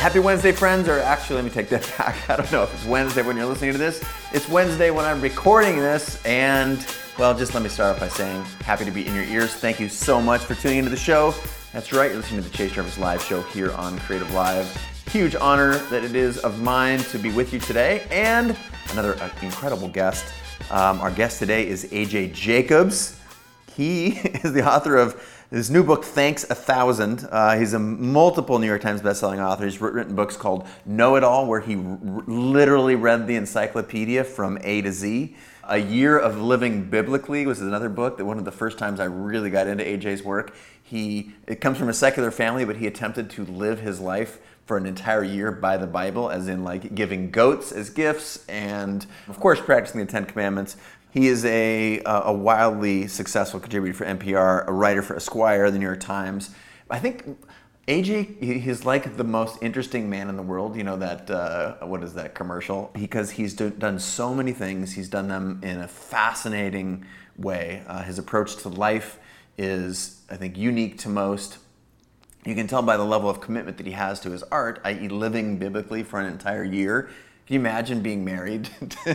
Happy 0.00 0.18
Wednesday, 0.18 0.50
friends, 0.50 0.88
or 0.88 0.98
actually, 1.00 1.36
let 1.36 1.44
me 1.44 1.50
take 1.50 1.68
that 1.68 1.82
back. 1.98 2.30
I 2.30 2.36
don't 2.36 2.50
know 2.50 2.62
if 2.62 2.72
it's 2.72 2.86
Wednesday 2.86 3.20
when 3.20 3.36
you're 3.36 3.44
listening 3.44 3.72
to 3.72 3.78
this. 3.78 4.02
It's 4.32 4.48
Wednesday 4.48 4.90
when 4.90 5.04
I'm 5.04 5.20
recording 5.20 5.76
this, 5.76 6.24
and 6.24 6.82
well, 7.18 7.36
just 7.36 7.52
let 7.52 7.62
me 7.62 7.68
start 7.68 7.96
off 7.96 8.00
by 8.00 8.08
saying 8.08 8.42
happy 8.64 8.86
to 8.86 8.90
be 8.90 9.06
in 9.06 9.14
your 9.14 9.24
ears. 9.24 9.52
Thank 9.52 9.78
you 9.78 9.90
so 9.90 10.18
much 10.18 10.40
for 10.40 10.54
tuning 10.54 10.78
into 10.78 10.90
the 10.90 10.96
show. 10.96 11.34
That's 11.74 11.92
right, 11.92 12.06
you're 12.06 12.16
listening 12.16 12.42
to 12.42 12.48
the 12.48 12.56
Chase 12.56 12.72
Jarvis 12.72 12.96
Live 12.96 13.22
show 13.22 13.42
here 13.42 13.72
on 13.72 13.98
Creative 13.98 14.32
Live. 14.32 14.74
Huge 15.12 15.34
honor 15.34 15.74
that 15.90 16.02
it 16.02 16.16
is 16.16 16.38
of 16.38 16.62
mine 16.62 17.00
to 17.00 17.18
be 17.18 17.30
with 17.30 17.52
you 17.52 17.60
today, 17.60 18.06
and 18.10 18.56
another 18.92 19.16
uh, 19.20 19.28
incredible 19.42 19.88
guest. 19.88 20.24
Um, 20.70 20.98
our 21.02 21.10
guest 21.10 21.38
today 21.38 21.68
is 21.68 21.84
AJ 21.92 22.32
Jacobs. 22.32 23.20
He 23.76 24.06
is 24.42 24.54
the 24.54 24.66
author 24.66 24.96
of 24.96 25.22
his 25.50 25.68
new 25.68 25.82
book, 25.82 26.04
Thanks 26.04 26.48
a 26.48 26.54
Thousand. 26.54 27.28
Uh, 27.30 27.58
he's 27.58 27.72
a 27.72 27.78
multiple 27.78 28.60
New 28.60 28.68
York 28.68 28.82
Times 28.82 29.02
bestselling 29.02 29.44
author. 29.44 29.64
He's 29.64 29.80
written 29.80 30.14
books 30.14 30.36
called 30.36 30.66
Know 30.86 31.16
It 31.16 31.24
All, 31.24 31.46
where 31.46 31.60
he 31.60 31.74
r- 31.74 32.22
literally 32.26 32.94
read 32.94 33.26
the 33.26 33.34
encyclopedia 33.34 34.22
from 34.22 34.58
A 34.62 34.80
to 34.82 34.92
Z. 34.92 35.36
A 35.68 35.78
Year 35.78 36.18
of 36.18 36.40
Living 36.40 36.88
Biblically 36.88 37.46
was 37.46 37.60
another 37.60 37.88
book 37.88 38.16
that 38.18 38.24
one 38.24 38.38
of 38.38 38.44
the 38.44 38.52
first 38.52 38.78
times 38.78 39.00
I 39.00 39.04
really 39.06 39.50
got 39.50 39.66
into 39.66 39.82
AJ's 39.82 40.22
work. 40.22 40.54
He 40.82 41.32
it 41.48 41.60
comes 41.60 41.78
from 41.78 41.88
a 41.88 41.94
secular 41.94 42.30
family, 42.30 42.64
but 42.64 42.76
he 42.76 42.86
attempted 42.86 43.28
to 43.30 43.44
live 43.44 43.80
his 43.80 44.00
life 44.00 44.38
for 44.66 44.76
an 44.76 44.86
entire 44.86 45.24
year 45.24 45.50
by 45.50 45.76
the 45.76 45.86
Bible, 45.86 46.30
as 46.30 46.46
in 46.46 46.62
like 46.62 46.94
giving 46.94 47.32
goats 47.32 47.72
as 47.72 47.90
gifts 47.90 48.44
and 48.48 49.04
of 49.28 49.40
course 49.40 49.60
practicing 49.60 50.00
the 50.00 50.06
Ten 50.06 50.26
Commandments. 50.26 50.76
He 51.12 51.26
is 51.26 51.44
a, 51.44 52.00
a 52.04 52.32
wildly 52.32 53.08
successful 53.08 53.58
contributor 53.58 53.96
for 53.96 54.04
NPR, 54.04 54.68
a 54.68 54.72
writer 54.72 55.02
for 55.02 55.16
Esquire, 55.16 55.70
the 55.70 55.78
New 55.78 55.86
York 55.86 56.00
Times. 56.00 56.50
I 56.88 56.98
think 56.98 57.24
AJ, 57.88 58.40
he's 58.40 58.84
like 58.84 59.16
the 59.16 59.24
most 59.24 59.60
interesting 59.62 60.08
man 60.08 60.28
in 60.28 60.36
the 60.36 60.42
world. 60.42 60.76
You 60.76 60.84
know 60.84 60.96
that 60.98 61.28
uh, 61.28 61.74
what 61.86 62.04
is 62.04 62.14
that 62.14 62.36
commercial? 62.36 62.90
Because 62.94 63.32
he's 63.32 63.54
do, 63.54 63.70
done 63.70 63.98
so 63.98 64.32
many 64.32 64.52
things. 64.52 64.92
He's 64.92 65.08
done 65.08 65.26
them 65.26 65.60
in 65.64 65.80
a 65.80 65.88
fascinating 65.88 67.04
way. 67.36 67.82
Uh, 67.88 68.04
his 68.04 68.18
approach 68.18 68.56
to 68.58 68.68
life 68.68 69.18
is, 69.58 70.20
I 70.30 70.36
think, 70.36 70.56
unique 70.56 70.98
to 70.98 71.08
most. 71.08 71.58
You 72.46 72.54
can 72.54 72.68
tell 72.68 72.82
by 72.82 72.96
the 72.96 73.04
level 73.04 73.28
of 73.28 73.40
commitment 73.40 73.76
that 73.78 73.86
he 73.86 73.92
has 73.92 74.20
to 74.20 74.30
his 74.30 74.44
art, 74.44 74.80
i.e., 74.84 75.08
living 75.08 75.58
biblically 75.58 76.04
for 76.04 76.20
an 76.20 76.26
entire 76.26 76.64
year. 76.64 77.10
Can 77.50 77.54
you 77.54 77.60
imagine 77.62 78.00
being 78.00 78.24
married 78.24 78.66
to, 78.80 79.14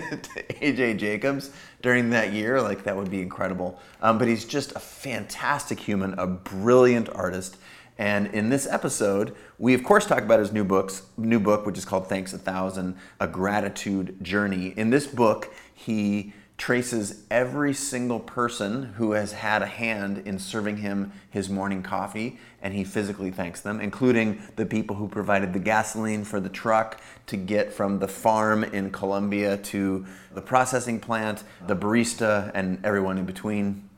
AJ 0.59 0.97
Jacobs 0.97 1.52
during 1.81 2.09
that 2.09 2.33
year? 2.33 2.61
Like 2.61 2.83
that 2.83 2.94
would 2.94 3.09
be 3.09 3.22
incredible. 3.22 3.80
Um, 4.02 4.17
but 4.17 4.28
he's 4.28 4.44
just 4.44 4.73
a 4.73 4.80
fantastic 4.81 5.80
human, 5.80 6.19
a 6.19 6.28
brilliant 6.28 7.08
artist. 7.08 7.56
And 7.97 8.28
in 8.33 8.50
this 8.50 8.67
episode, 8.67 9.33
we 9.58 9.73
of 9.73 9.86
course 9.86 10.06
talk 10.06 10.22
about 10.22 10.41
his 10.41 10.52
new 10.52 10.66
books, 10.66 11.03
new 11.16 11.39
book, 11.39 11.66
which 11.66 11.78
is 11.78 11.86
called 11.86 12.09
Thanks 12.09 12.33
a 12.33 12.38
Thousand: 12.38 12.97
A 13.22 13.28
Gratitude 13.30 14.22
Journey. 14.22 14.73
In 14.75 14.89
this 14.89 15.08
book, 15.08 15.53
he 15.73 16.33
traces 16.58 17.23
every 17.30 17.73
single 17.73 18.20
person 18.20 18.84
who 18.95 19.11
has 19.11 19.34
had 19.34 19.61
a 19.61 19.66
hand 19.66 20.20
in 20.25 20.39
serving 20.39 20.78
him 20.78 21.12
his 21.30 21.50
morning 21.50 21.84
coffee, 21.84 22.39
and 22.62 22.73
he 22.73 22.84
physically 22.84 23.30
thanks 23.30 23.62
them, 23.62 23.81
including 23.81 24.42
the 24.56 24.66
people 24.66 24.95
who 24.95 25.08
provided 25.08 25.52
the 25.52 25.59
gasoline 25.59 26.23
for 26.23 26.39
the 26.39 26.50
truck 26.50 27.00
to 27.28 27.36
get 27.36 27.73
from 27.73 28.00
the 28.00 28.08
farm 28.08 28.64
in 28.64 28.89
Colombia 28.89 29.58
to 29.58 30.06
the 30.34 30.42
processing 30.42 31.00
plant, 31.00 31.44
the 31.67 31.75
barista, 31.75 32.52
and 32.53 32.84
everyone 32.86 33.17
in 33.17 33.25
between. 33.25 33.90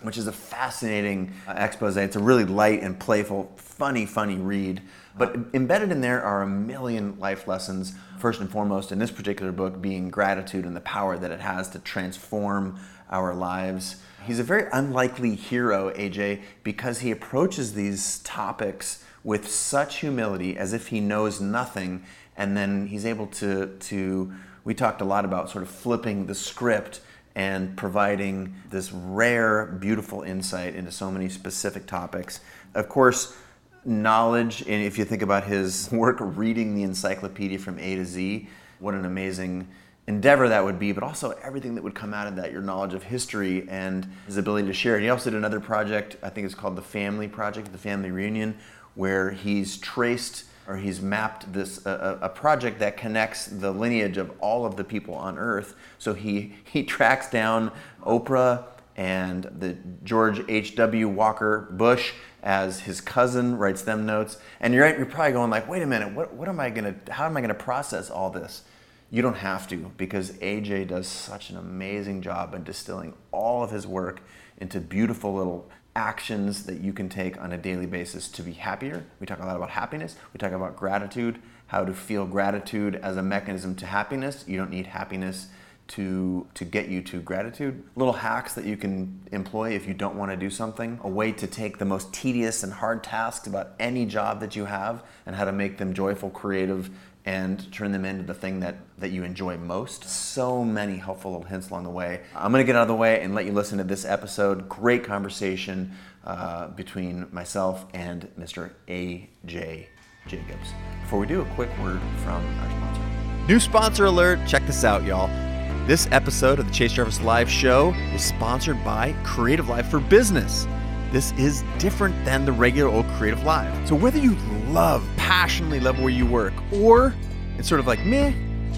Which 0.00 0.16
is 0.16 0.28
a 0.28 0.32
fascinating 0.32 1.32
expose. 1.48 1.96
It's 1.96 2.14
a 2.14 2.20
really 2.20 2.44
light 2.44 2.82
and 2.82 2.98
playful, 3.00 3.52
funny, 3.56 4.06
funny 4.06 4.36
read. 4.36 4.80
But 5.18 5.36
embedded 5.52 5.90
in 5.90 6.00
there 6.00 6.22
are 6.22 6.42
a 6.42 6.46
million 6.46 7.18
life 7.18 7.48
lessons. 7.48 7.94
First 8.18 8.40
and 8.40 8.50
foremost, 8.50 8.92
in 8.92 8.98
this 8.98 9.10
particular 9.10 9.52
book, 9.52 9.80
being 9.80 10.08
gratitude 10.08 10.64
and 10.64 10.74
the 10.74 10.80
power 10.80 11.18
that 11.18 11.30
it 11.30 11.40
has 11.40 11.68
to 11.70 11.78
transform 11.78 12.78
our 13.10 13.34
lives. 13.34 13.96
He's 14.24 14.38
a 14.38 14.44
very 14.44 14.66
unlikely 14.72 15.34
hero, 15.34 15.90
AJ, 15.92 16.42
because 16.62 17.00
he 17.00 17.10
approaches 17.10 17.74
these 17.74 18.18
topics 18.20 19.04
with 19.24 19.48
such 19.48 19.96
humility 19.96 20.56
as 20.56 20.72
if 20.72 20.88
he 20.88 21.00
knows 21.00 21.40
nothing, 21.40 22.04
and 22.36 22.56
then 22.56 22.86
he's 22.86 23.06
able 23.06 23.26
to, 23.26 23.76
to 23.80 24.32
we 24.64 24.74
talked 24.74 25.00
a 25.00 25.04
lot 25.04 25.24
about 25.24 25.50
sort 25.50 25.62
of 25.62 25.70
flipping 25.70 26.26
the 26.26 26.34
script 26.34 27.00
and 27.34 27.76
providing 27.76 28.54
this 28.70 28.92
rare, 28.92 29.66
beautiful 29.66 30.22
insight 30.22 30.74
into 30.74 30.90
so 30.90 31.10
many 31.10 31.28
specific 31.28 31.86
topics. 31.86 32.40
Of 32.74 32.88
course, 32.88 33.36
knowledge, 33.84 34.62
and 34.62 34.84
if 34.84 34.98
you 34.98 35.04
think 35.04 35.22
about 35.22 35.44
his 35.44 35.88
work 35.92 36.18
reading 36.20 36.74
the 36.74 36.82
encyclopedia 36.82 37.58
from 37.58 37.78
A 37.78 37.96
to 37.96 38.04
Z, 38.04 38.48
what 38.78 38.94
an 38.94 39.04
amazing 39.04 39.68
endeavor 40.06 40.48
that 40.48 40.64
would 40.64 40.78
be, 40.78 40.92
but 40.92 41.02
also 41.02 41.32
everything 41.42 41.74
that 41.74 41.84
would 41.84 41.94
come 41.94 42.14
out 42.14 42.26
of 42.26 42.36
that, 42.36 42.50
your 42.50 42.62
knowledge 42.62 42.94
of 42.94 43.02
history 43.02 43.68
and 43.68 44.10
his 44.26 44.38
ability 44.38 44.66
to 44.66 44.72
share. 44.72 44.94
And 44.94 45.04
he 45.04 45.10
also 45.10 45.30
did 45.30 45.36
another 45.36 45.60
project, 45.60 46.16
I 46.22 46.30
think 46.30 46.46
it's 46.46 46.54
called 46.54 46.76
the 46.76 46.82
Family 46.82 47.28
Project, 47.28 47.70
the 47.72 47.78
Family 47.78 48.10
Reunion, 48.10 48.56
where 48.94 49.30
he's 49.30 49.76
traced 49.76 50.44
or 50.66 50.76
he's 50.76 51.00
mapped 51.00 51.50
this 51.52 51.84
a, 51.86 52.18
a, 52.20 52.28
project 52.28 52.78
that 52.78 52.98
connects 52.98 53.46
the 53.46 53.70
lineage 53.70 54.18
of 54.18 54.30
all 54.38 54.66
of 54.66 54.76
the 54.76 54.84
people 54.84 55.14
on 55.14 55.38
Earth. 55.38 55.74
So 55.98 56.12
he 56.12 56.54
he 56.64 56.82
tracks 56.84 57.30
down 57.30 57.72
Oprah 58.04 58.64
and 58.96 59.44
the 59.44 59.76
George 60.04 60.42
H.W. 60.48 61.08
Walker 61.08 61.68
Bush 61.70 62.12
as 62.48 62.80
his 62.80 63.02
cousin 63.02 63.58
writes 63.58 63.82
them 63.82 64.06
notes. 64.06 64.38
And 64.58 64.72
you're 64.72 64.88
you're 64.96 65.04
probably 65.04 65.32
going 65.32 65.50
like, 65.50 65.68
wait 65.68 65.82
a 65.82 65.86
minute, 65.86 66.14
what 66.14 66.32
what 66.32 66.48
am 66.48 66.58
I 66.58 66.70
gonna 66.70 66.94
how 67.10 67.26
am 67.26 67.36
I 67.36 67.42
gonna 67.42 67.52
process 67.52 68.10
all 68.10 68.30
this? 68.30 68.62
You 69.10 69.20
don't 69.20 69.36
have 69.36 69.68
to 69.68 69.92
because 69.98 70.32
AJ 70.32 70.88
does 70.88 71.06
such 71.06 71.50
an 71.50 71.58
amazing 71.58 72.22
job 72.22 72.54
in 72.54 72.64
distilling 72.64 73.12
all 73.32 73.62
of 73.62 73.70
his 73.70 73.86
work 73.86 74.22
into 74.56 74.80
beautiful 74.80 75.34
little 75.34 75.70
actions 75.94 76.64
that 76.64 76.80
you 76.80 76.94
can 76.94 77.10
take 77.10 77.38
on 77.38 77.52
a 77.52 77.58
daily 77.58 77.86
basis 77.86 78.28
to 78.28 78.42
be 78.42 78.52
happier. 78.52 79.04
We 79.20 79.26
talk 79.26 79.42
a 79.42 79.46
lot 79.46 79.56
about 79.56 79.70
happiness. 79.70 80.16
We 80.32 80.38
talk 80.38 80.52
about 80.52 80.74
gratitude, 80.74 81.40
how 81.66 81.84
to 81.84 81.92
feel 81.92 82.24
gratitude 82.24 82.96
as 82.96 83.18
a 83.18 83.22
mechanism 83.22 83.74
to 83.76 83.86
happiness. 83.86 84.44
You 84.46 84.56
don't 84.56 84.70
need 84.70 84.86
happiness 84.86 85.48
to 85.88 86.46
to 86.54 86.64
get 86.64 86.88
you 86.88 87.02
to 87.02 87.20
gratitude. 87.20 87.82
Little 87.96 88.12
hacks 88.12 88.54
that 88.54 88.64
you 88.64 88.76
can 88.76 89.20
employ 89.32 89.70
if 89.70 89.88
you 89.88 89.94
don't 89.94 90.16
want 90.16 90.30
to 90.30 90.36
do 90.36 90.50
something. 90.50 91.00
A 91.02 91.08
way 91.08 91.32
to 91.32 91.46
take 91.46 91.78
the 91.78 91.84
most 91.84 92.12
tedious 92.12 92.62
and 92.62 92.72
hard 92.72 93.02
tasks 93.02 93.46
about 93.46 93.70
any 93.80 94.06
job 94.06 94.40
that 94.40 94.54
you 94.54 94.66
have 94.66 95.02
and 95.26 95.34
how 95.34 95.44
to 95.44 95.52
make 95.52 95.78
them 95.78 95.94
joyful, 95.94 96.30
creative, 96.30 96.90
and 97.24 97.70
turn 97.72 97.92
them 97.92 98.04
into 98.04 98.22
the 98.22 98.32
thing 98.32 98.60
that, 98.60 98.76
that 98.98 99.10
you 99.10 99.22
enjoy 99.22 99.56
most. 99.58 100.04
So 100.04 100.64
many 100.64 100.96
helpful 100.96 101.32
little 101.32 101.46
hints 101.46 101.68
along 101.68 101.84
the 101.84 101.90
way. 101.90 102.22
I'm 102.34 102.52
to 102.52 102.64
get 102.64 102.76
out 102.76 102.82
of 102.82 102.88
the 102.88 102.94
way 102.94 103.20
and 103.20 103.34
let 103.34 103.44
you 103.44 103.52
listen 103.52 103.78
to 103.78 103.84
this 103.84 104.04
episode. 104.04 104.68
Great 104.68 105.04
conversation 105.04 105.92
uh, 106.24 106.68
between 106.68 107.26
myself 107.30 107.86
and 107.92 108.28
Mr. 108.38 108.70
A.J. 108.88 109.88
Jacobs. 110.26 110.72
Before 111.02 111.18
we 111.18 111.26
do, 111.26 111.42
a 111.42 111.46
quick 111.54 111.70
word 111.80 112.00
from 112.24 112.44
our 112.60 112.70
sponsor. 112.70 113.02
New 113.46 113.60
sponsor 113.60 114.04
alert. 114.06 114.38
Check 114.46 114.66
this 114.66 114.84
out, 114.84 115.04
y'all. 115.04 115.47
This 115.88 116.06
episode 116.10 116.58
of 116.58 116.66
the 116.66 116.72
Chase 116.74 116.92
Jarvis 116.92 117.22
Live 117.22 117.48
Show 117.48 117.94
is 118.12 118.22
sponsored 118.22 118.84
by 118.84 119.16
Creative 119.24 119.70
Live 119.70 119.88
for 119.88 120.00
Business. 120.00 120.66
This 121.12 121.32
is 121.38 121.64
different 121.78 122.26
than 122.26 122.44
the 122.44 122.52
regular 122.52 122.90
old 122.90 123.06
Creative 123.16 123.42
Live. 123.42 123.88
So 123.88 123.94
whether 123.94 124.18
you 124.18 124.36
love, 124.68 125.02
passionately 125.16 125.80
love 125.80 125.98
where 125.98 126.10
you 126.10 126.26
work, 126.26 126.52
or 126.74 127.14
it's 127.56 127.66
sort 127.66 127.80
of 127.80 127.86
like 127.86 128.04
meh, 128.04 128.34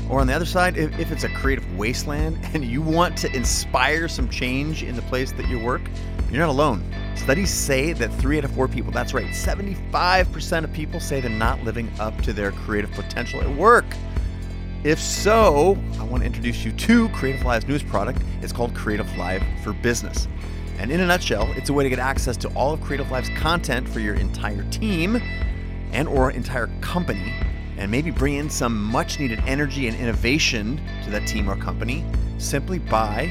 or 0.08 0.20
on 0.20 0.28
the 0.28 0.32
other 0.32 0.46
side, 0.46 0.76
if, 0.76 0.96
if 1.00 1.10
it's 1.10 1.24
a 1.24 1.28
creative 1.30 1.76
wasteland 1.76 2.38
and 2.54 2.64
you 2.64 2.80
want 2.80 3.18
to 3.18 3.34
inspire 3.34 4.06
some 4.06 4.28
change 4.28 4.84
in 4.84 4.94
the 4.94 5.02
place 5.02 5.32
that 5.32 5.48
you 5.48 5.58
work, 5.58 5.82
you're 6.30 6.38
not 6.38 6.48
alone. 6.48 6.80
Studies 7.16 7.52
say 7.52 7.92
that 7.92 8.14
three 8.20 8.38
out 8.38 8.44
of 8.44 8.52
four 8.52 8.68
people, 8.68 8.92
that's 8.92 9.12
right, 9.12 9.26
75% 9.32 10.62
of 10.62 10.72
people 10.72 11.00
say 11.00 11.20
they're 11.20 11.28
not 11.28 11.60
living 11.64 11.90
up 11.98 12.16
to 12.22 12.32
their 12.32 12.52
creative 12.52 12.92
potential 12.92 13.40
at 13.40 13.50
work. 13.56 13.84
If 14.82 14.98
so, 14.98 15.76
I 15.98 16.04
want 16.04 16.22
to 16.22 16.26
introduce 16.26 16.64
you 16.64 16.72
to 16.72 17.10
Creative 17.10 17.44
Live's 17.44 17.68
newest 17.68 17.86
product. 17.86 18.22
It's 18.40 18.50
called 18.50 18.74
Creative 18.74 19.14
Live 19.18 19.42
for 19.62 19.74
Business. 19.74 20.26
And 20.78 20.90
in 20.90 21.00
a 21.00 21.06
nutshell, 21.06 21.52
it's 21.54 21.68
a 21.68 21.74
way 21.74 21.84
to 21.84 21.90
get 21.90 21.98
access 21.98 22.34
to 22.38 22.48
all 22.54 22.72
of 22.72 22.80
Creative 22.80 23.10
Live's 23.10 23.28
content 23.36 23.86
for 23.86 24.00
your 24.00 24.14
entire 24.14 24.62
team 24.70 25.20
and 25.92 26.08
or 26.08 26.30
entire 26.30 26.68
company 26.80 27.34
and 27.76 27.90
maybe 27.90 28.10
bring 28.10 28.36
in 28.36 28.48
some 28.48 28.82
much 28.82 29.20
needed 29.20 29.42
energy 29.46 29.86
and 29.86 29.98
innovation 29.98 30.80
to 31.04 31.10
that 31.10 31.26
team 31.26 31.50
or 31.50 31.56
company 31.56 32.02
simply 32.38 32.78
by 32.78 33.30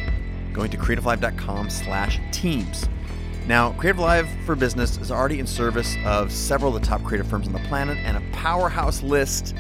going 0.54 0.69
to 0.69 0.78
creativelive.com 0.78 1.72
slash 1.72 2.19
teams. 2.31 2.88
Now, 3.48 3.72
Creative 3.72 4.00
Live 4.00 4.30
for 4.45 4.56
Business 4.56 4.98
is 4.98 5.10
already 5.10 5.40
in 5.40 5.48
service 5.48 5.95
of 6.06 6.31
several 6.31 6.75
of 6.75 6.80
the 6.80 6.88
top 6.88 7.04
creative 7.04 7.28
firms 7.28 7.48
on 7.48 7.54
the 7.54 7.60
planet 7.60 7.98
and 8.04 8.18
a 8.18 8.22
powerhouse 8.34 9.02
list 9.02 9.56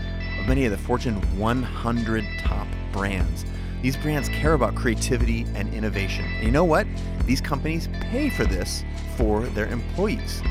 many 0.49 0.65
of 0.65 0.71
the 0.71 0.77
Fortune 0.79 1.13
100 1.37 2.25
top 2.39 2.67
brands. 2.91 3.45
These 3.83 3.95
brands 3.95 4.27
care 4.29 4.53
about 4.53 4.73
creativity 4.73 5.45
and 5.53 5.71
innovation. 5.75 6.25
And 6.25 6.43
you 6.43 6.49
know 6.51 6.65
what? 6.65 6.87
These 7.25 7.39
companies 7.39 7.87
pay 8.01 8.31
for 8.31 8.45
this 8.45 8.83
for 9.15 9.41
their 9.49 9.67
employees. 9.67 10.41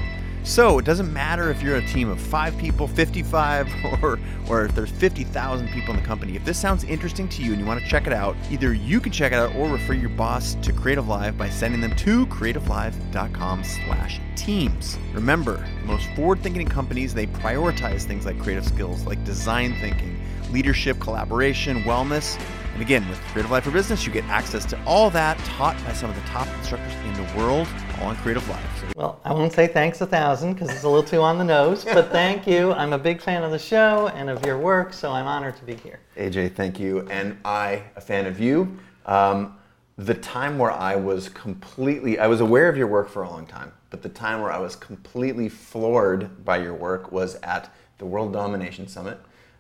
So 0.45 0.79
it 0.79 0.85
doesn't 0.85 1.13
matter 1.13 1.51
if 1.51 1.63
you're 1.63 1.77
a 1.77 1.87
team 1.87 2.09
of 2.09 2.21
five 2.21 2.57
people, 2.59 2.89
55, 2.89 3.69
or, 4.03 4.19
or 4.49 4.65
if 4.65 4.75
there's 4.75 4.91
50,000 4.91 5.69
people 5.69 5.95
in 5.95 6.01
the 6.01 6.07
company. 6.07 6.37
If 6.37 6.45
this 6.45 6.59
sounds 6.59 6.85
interesting 6.85 7.29
to 7.31 7.43
you 7.43 7.53
and 7.53 7.61
you 7.61 7.67
want 7.67 7.81
to 7.83 7.87
check 7.87 8.07
it 8.07 8.13
out, 8.13 8.37
either 8.51 8.73
you 8.73 9.01
can 9.01 9.13
check 9.13 9.33
it 9.33 9.37
out 9.37 9.55
or 9.55 9.69
refer 9.69 9.93
your 9.93 10.11
boss 10.11 10.55
to 10.57 10.73
Creative 10.73 11.07
Live 11.07 11.37
by 11.37 11.49
sending 11.49 11.81
them 11.81 11.95
to 11.97 12.27
creativelive.com 12.27 13.65
slash 13.65 14.21
teams. 14.37 14.99
Remember, 15.13 15.67
most 15.85 16.07
forward-thinking 16.17 16.69
companies, 16.69 17.13
they 17.15 17.27
prioritize 17.27 18.05
things 18.05 18.25
like 18.25 18.41
creative 18.41 18.67
skills, 18.67 19.05
like 19.05 19.23
design 19.25 19.75
thinking, 19.81 20.19
leadership, 20.51 20.99
collaboration, 21.01 21.83
wellness, 21.83 22.39
and 22.79 22.87
again, 22.87 23.09
with 23.09 23.19
Creative 23.33 23.51
Live 23.51 23.65
for 23.65 23.73
Business, 23.73 24.07
you 24.07 24.13
get 24.13 24.23
access 24.27 24.65
to 24.67 24.81
all 24.85 25.11
that 25.11 25.37
taught 25.39 25.77
by 25.85 25.93
some 25.93 26.11
of 26.11 26.15
the 26.15 26.23
top 26.29 26.47
instructors 26.59 26.95
in 27.07 27.13
the 27.15 27.37
world, 27.37 27.67
on 28.03 28.17
Creative 28.17 28.47
Live. 28.49 28.65
So 28.81 28.87
well, 28.97 29.21
I 29.25 29.33
won't 29.33 29.53
say 29.53 29.67
thanks 29.67 30.01
a 30.01 30.07
thousand 30.07 30.55
because 30.55 30.71
it's 30.71 30.85
a 30.85 30.89
little 30.89 31.09
too 31.09 31.21
on 31.21 31.39
the 31.39 31.45
nose, 31.45 31.85
but 31.85 32.11
thank 32.11 32.47
you. 32.47 32.73
I'm 32.73 32.93
a 32.93 32.99
big 32.99 33.21
fan 33.21 33.43
of 33.43 33.51
the 33.51 33.59
show 33.59 34.09
and 34.15 34.31
of 34.31 34.45
your 34.45 34.59
work, 34.59 34.93
so 34.93 35.11
I'm 35.11 35.27
honored 35.27 35.57
to 35.57 35.65
be 35.65 35.75
here. 35.75 36.01
AJ, 36.17 36.55
thank 36.55 36.79
you. 36.79 37.07
And 37.11 37.39
I, 37.45 37.83
a 37.97 38.01
fan 38.01 38.27
of 38.27 38.41
you. 38.41 38.79
Um, 39.07 39.57
the 39.97 40.15
time 40.15 40.59
where 40.59 40.73
I 40.73 40.97
was 40.97 41.29
completely, 41.29 42.19
I 42.19 42.27
was 42.27 42.41
aware 42.41 42.69
of 42.69 42.77
your 42.77 42.87
work 42.87 43.09
for 43.09 43.23
a 43.23 43.31
long 43.31 43.47
time, 43.47 43.73
but 43.91 44.03
the 44.03 44.09
time 44.09 44.41
where 44.41 44.53
I 44.53 44.59
was 44.59 44.77
completely 44.77 45.49
floored 45.49 46.45
by 46.45 46.59
your 46.59 46.75
work 46.75 47.11
was 47.11 47.37
at 47.43 47.75
the 47.99 48.07
World 48.07 48.33
Domination 48.33 48.87
Summit 48.87 49.19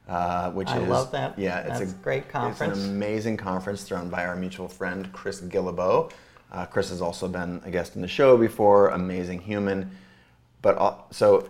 uh, 0.08 0.50
which 0.52 0.68
I 0.68 0.78
is 0.78 0.88
love 0.88 1.12
that. 1.12 1.38
Yeah, 1.38 1.60
it's 1.60 1.80
That's 1.80 1.92
a 1.92 1.94
great 1.96 2.28
conference. 2.28 2.78
It's 2.78 2.86
an 2.86 2.94
amazing 2.94 3.36
conference 3.36 3.82
thrown 3.82 4.08
by 4.08 4.24
our 4.24 4.36
mutual 4.36 4.68
friend 4.68 5.12
Chris 5.12 5.40
Guillebeau. 5.42 6.10
Uh, 6.50 6.66
Chris 6.66 6.90
has 6.90 7.02
also 7.02 7.28
been 7.28 7.60
a 7.64 7.70
guest 7.70 7.96
in 7.96 8.02
the 8.02 8.08
show 8.08 8.36
before. 8.36 8.88
Amazing 8.88 9.40
human, 9.40 9.90
but 10.62 10.78
uh, 10.78 10.94
so 11.10 11.48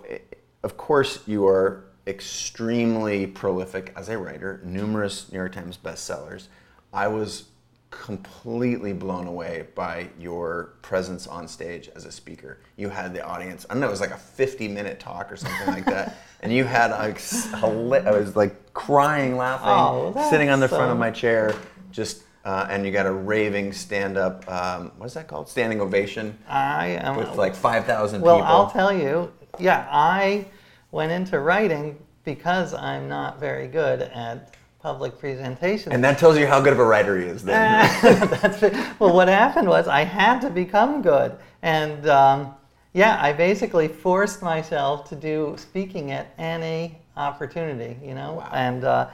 of 0.62 0.76
course 0.76 1.20
you 1.26 1.46
are 1.46 1.84
extremely 2.06 3.26
prolific 3.26 3.92
as 3.96 4.08
a 4.08 4.18
writer. 4.18 4.60
Numerous 4.64 5.30
New 5.30 5.38
York 5.38 5.52
Times 5.52 5.78
bestsellers. 5.82 6.46
I 6.92 7.08
was 7.08 7.44
completely 7.90 8.92
blown 8.92 9.26
away 9.26 9.66
by 9.74 10.08
your 10.18 10.74
presence 10.82 11.26
on 11.26 11.48
stage 11.48 11.88
as 11.94 12.04
a 12.04 12.12
speaker. 12.12 12.58
You 12.76 12.88
had 12.88 13.14
the 13.14 13.24
audience, 13.24 13.64
I 13.68 13.74
don't 13.74 13.80
know, 13.80 13.88
it 13.88 13.90
was 13.90 14.00
like 14.00 14.10
a 14.10 14.18
50 14.18 14.68
minute 14.68 15.00
talk 15.00 15.32
or 15.32 15.36
something 15.36 15.66
like 15.66 15.84
that. 15.86 16.16
And 16.40 16.52
you 16.52 16.62
had, 16.62 16.92
like, 16.92 17.20
I 17.52 18.12
was 18.12 18.36
like 18.36 18.72
crying, 18.72 19.36
laughing, 19.36 19.66
oh, 19.66 20.30
sitting 20.30 20.50
on 20.50 20.60
the 20.60 20.68
so... 20.68 20.76
front 20.76 20.92
of 20.92 20.96
my 20.96 21.10
chair, 21.10 21.52
just, 21.90 22.22
uh, 22.44 22.66
and 22.70 22.86
you 22.86 22.92
got 22.92 23.06
a 23.06 23.12
raving 23.12 23.72
stand 23.72 24.16
up, 24.16 24.48
um, 24.50 24.92
what 24.96 25.06
is 25.06 25.14
that 25.14 25.28
called? 25.28 25.48
Standing 25.48 25.80
ovation. 25.80 26.38
I 26.48 26.88
am. 26.88 27.16
With 27.16 27.36
like 27.36 27.54
5,000 27.54 28.20
well, 28.20 28.36
people. 28.36 28.50
I'll 28.50 28.70
tell 28.70 28.92
you, 28.92 29.32
yeah, 29.58 29.86
I 29.90 30.46
went 30.90 31.12
into 31.12 31.40
writing 31.40 31.98
because 32.24 32.74
I'm 32.74 33.08
not 33.08 33.40
very 33.40 33.68
good 33.68 34.02
at 34.02 34.54
public 34.80 35.18
presentations. 35.18 35.92
And 35.92 36.02
that 36.04 36.18
tells 36.18 36.38
you 36.38 36.46
how 36.46 36.60
good 36.60 36.72
of 36.72 36.78
a 36.78 36.84
writer 36.84 37.18
he 37.18 37.26
is 37.26 37.42
then. 37.42 37.88
well, 38.98 39.12
what 39.12 39.28
happened 39.28 39.68
was 39.68 39.88
I 39.88 40.04
had 40.04 40.40
to 40.40 40.50
become 40.50 41.02
good. 41.02 41.36
And 41.62 42.08
um, 42.08 42.54
yeah, 42.92 43.18
I 43.20 43.32
basically 43.32 43.88
forced 43.88 44.42
myself 44.42 45.08
to 45.08 45.16
do 45.16 45.56
speaking 45.58 46.12
at 46.12 46.32
any 46.38 46.98
opportunity, 47.16 47.98
you 48.06 48.14
know? 48.14 48.34
Wow. 48.34 48.50
And, 48.52 48.84
uh, 48.84 49.08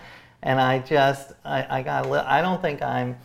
and 0.44 0.61
I 0.61 0.79
just, 0.79 1.32
I, 1.44 1.79
I 1.79 1.82
got, 1.82 2.06
I 2.06 2.41
don't 2.43 2.61
think 2.62 2.82
I'm, 2.82 3.17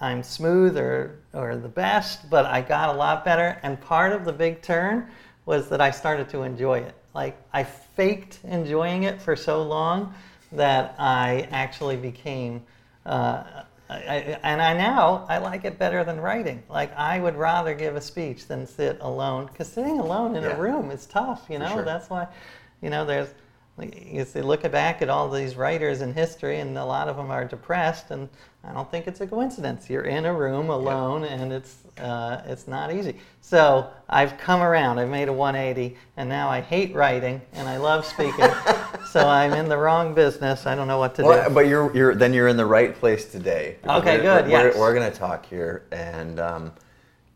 I'm 0.00 0.22
smooth 0.22 0.76
or, 0.78 1.18
or 1.34 1.56
the 1.56 1.68
best, 1.68 2.28
but 2.30 2.46
I 2.46 2.62
got 2.62 2.88
a 2.88 2.98
lot 2.98 3.24
better. 3.24 3.60
And 3.62 3.80
part 3.80 4.12
of 4.12 4.24
the 4.24 4.32
big 4.32 4.62
turn 4.62 5.08
was 5.44 5.68
that 5.68 5.80
I 5.80 5.90
started 5.90 6.30
to 6.30 6.42
enjoy 6.42 6.78
it. 6.78 6.94
Like 7.14 7.36
I 7.52 7.64
faked 7.64 8.40
enjoying 8.44 9.02
it 9.04 9.20
for 9.20 9.36
so 9.36 9.62
long 9.62 10.14
that 10.52 10.94
I 10.98 11.48
actually 11.50 11.96
became. 11.96 12.62
Uh, 13.04 13.44
I, 13.90 14.38
and 14.42 14.62
I 14.62 14.72
now 14.72 15.26
I 15.28 15.36
like 15.36 15.66
it 15.66 15.78
better 15.78 16.02
than 16.02 16.18
writing. 16.18 16.62
Like 16.70 16.96
I 16.96 17.20
would 17.20 17.36
rather 17.36 17.74
give 17.74 17.94
a 17.94 18.00
speech 18.00 18.46
than 18.46 18.66
sit 18.66 18.96
alone 19.02 19.46
because 19.46 19.68
sitting 19.68 19.98
alone 19.98 20.34
in 20.36 20.44
yeah. 20.44 20.56
a 20.56 20.58
room 20.58 20.90
is 20.90 21.04
tough. 21.04 21.44
You 21.50 21.58
know 21.58 21.74
sure. 21.74 21.84
that's 21.84 22.08
why, 22.08 22.26
you 22.80 22.88
know, 22.88 23.04
there's 23.04 23.28
you 23.80 24.24
see, 24.24 24.42
look 24.42 24.70
back 24.70 25.00
at 25.00 25.08
all 25.08 25.30
these 25.30 25.56
writers 25.56 26.02
in 26.02 26.12
history, 26.12 26.60
and 26.60 26.76
a 26.76 26.84
lot 26.84 27.08
of 27.08 27.16
them 27.16 27.30
are 27.30 27.44
depressed, 27.44 28.10
and 28.10 28.28
I 28.62 28.72
don't 28.72 28.90
think 28.90 29.06
it's 29.06 29.20
a 29.22 29.26
coincidence. 29.26 29.88
You're 29.88 30.02
in 30.02 30.26
a 30.26 30.34
room 30.34 30.68
alone, 30.68 31.22
yep. 31.22 31.32
and 31.32 31.52
it's 31.52 31.78
uh, 31.98 32.42
it's 32.46 32.68
not 32.68 32.92
easy. 32.92 33.16
So 33.40 33.88
I've 34.08 34.36
come 34.38 34.60
around. 34.60 34.98
I've 34.98 35.08
made 35.08 35.28
a 35.28 35.32
180, 35.32 35.96
and 36.18 36.28
now 36.28 36.48
I 36.48 36.60
hate 36.60 36.94
writing, 36.94 37.40
and 37.54 37.66
I 37.66 37.78
love 37.78 38.04
speaking. 38.04 38.48
so 39.10 39.26
I'm 39.26 39.52
in 39.54 39.68
the 39.68 39.78
wrong 39.78 40.14
business. 40.14 40.66
I 40.66 40.74
don't 40.74 40.86
know 40.86 40.98
what 40.98 41.14
to 41.16 41.24
well, 41.24 41.48
do. 41.48 41.54
But 41.54 41.66
you're 41.66 41.94
you're 41.96 42.14
then 42.14 42.34
you're 42.34 42.48
in 42.48 42.58
the 42.58 42.66
right 42.66 42.94
place 42.94 43.32
today. 43.32 43.78
Okay, 43.84 44.18
we're, 44.18 44.22
good. 44.22 44.44
We're, 44.44 44.50
yes. 44.50 44.74
We're, 44.74 44.80
we're 44.80 44.94
going 44.94 45.10
to 45.10 45.18
talk 45.18 45.46
here, 45.46 45.86
and 45.90 46.38
um, 46.38 46.72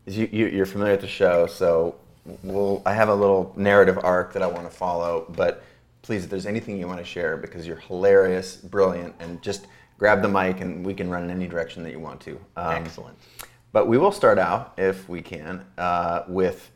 you, 0.05 0.29
you 0.31 0.47
you're 0.47 0.67
familiar 0.67 0.93
with 0.93 1.01
the 1.01 1.07
show, 1.07 1.47
so 1.47 1.95
we'll 2.43 2.83
I 2.85 2.93
have 2.93 3.09
a 3.09 3.15
little 3.15 3.53
narrative 3.57 3.99
arc 4.03 4.33
that 4.33 4.43
I 4.43 4.47
want 4.47 4.69
to 4.69 4.75
follow, 4.75 5.25
but 5.35 5.63
please, 6.07 6.23
if 6.23 6.29
there's 6.29 6.45
anything 6.45 6.77
you 6.77 6.87
want 6.87 6.99
to 6.99 7.05
share, 7.05 7.35
because 7.35 7.67
you're 7.67 7.75
hilarious, 7.75 8.55
brilliant, 8.55 9.13
and 9.19 9.41
just 9.41 9.67
grab 9.97 10.21
the 10.21 10.27
mic 10.27 10.61
and 10.61 10.85
we 10.85 10.93
can 10.93 11.09
run 11.09 11.21
in 11.25 11.29
any 11.29 11.47
direction 11.47 11.83
that 11.83 11.91
you 11.91 11.99
want 11.99 12.21
to. 12.21 12.39
Um, 12.55 12.75
Excellent. 12.75 13.17
But 13.73 13.89
we 13.89 13.97
will 13.97 14.13
start 14.13 14.39
out, 14.39 14.73
if 14.77 15.09
we 15.09 15.21
can, 15.21 15.65
uh, 15.77 16.23
with 16.29 16.71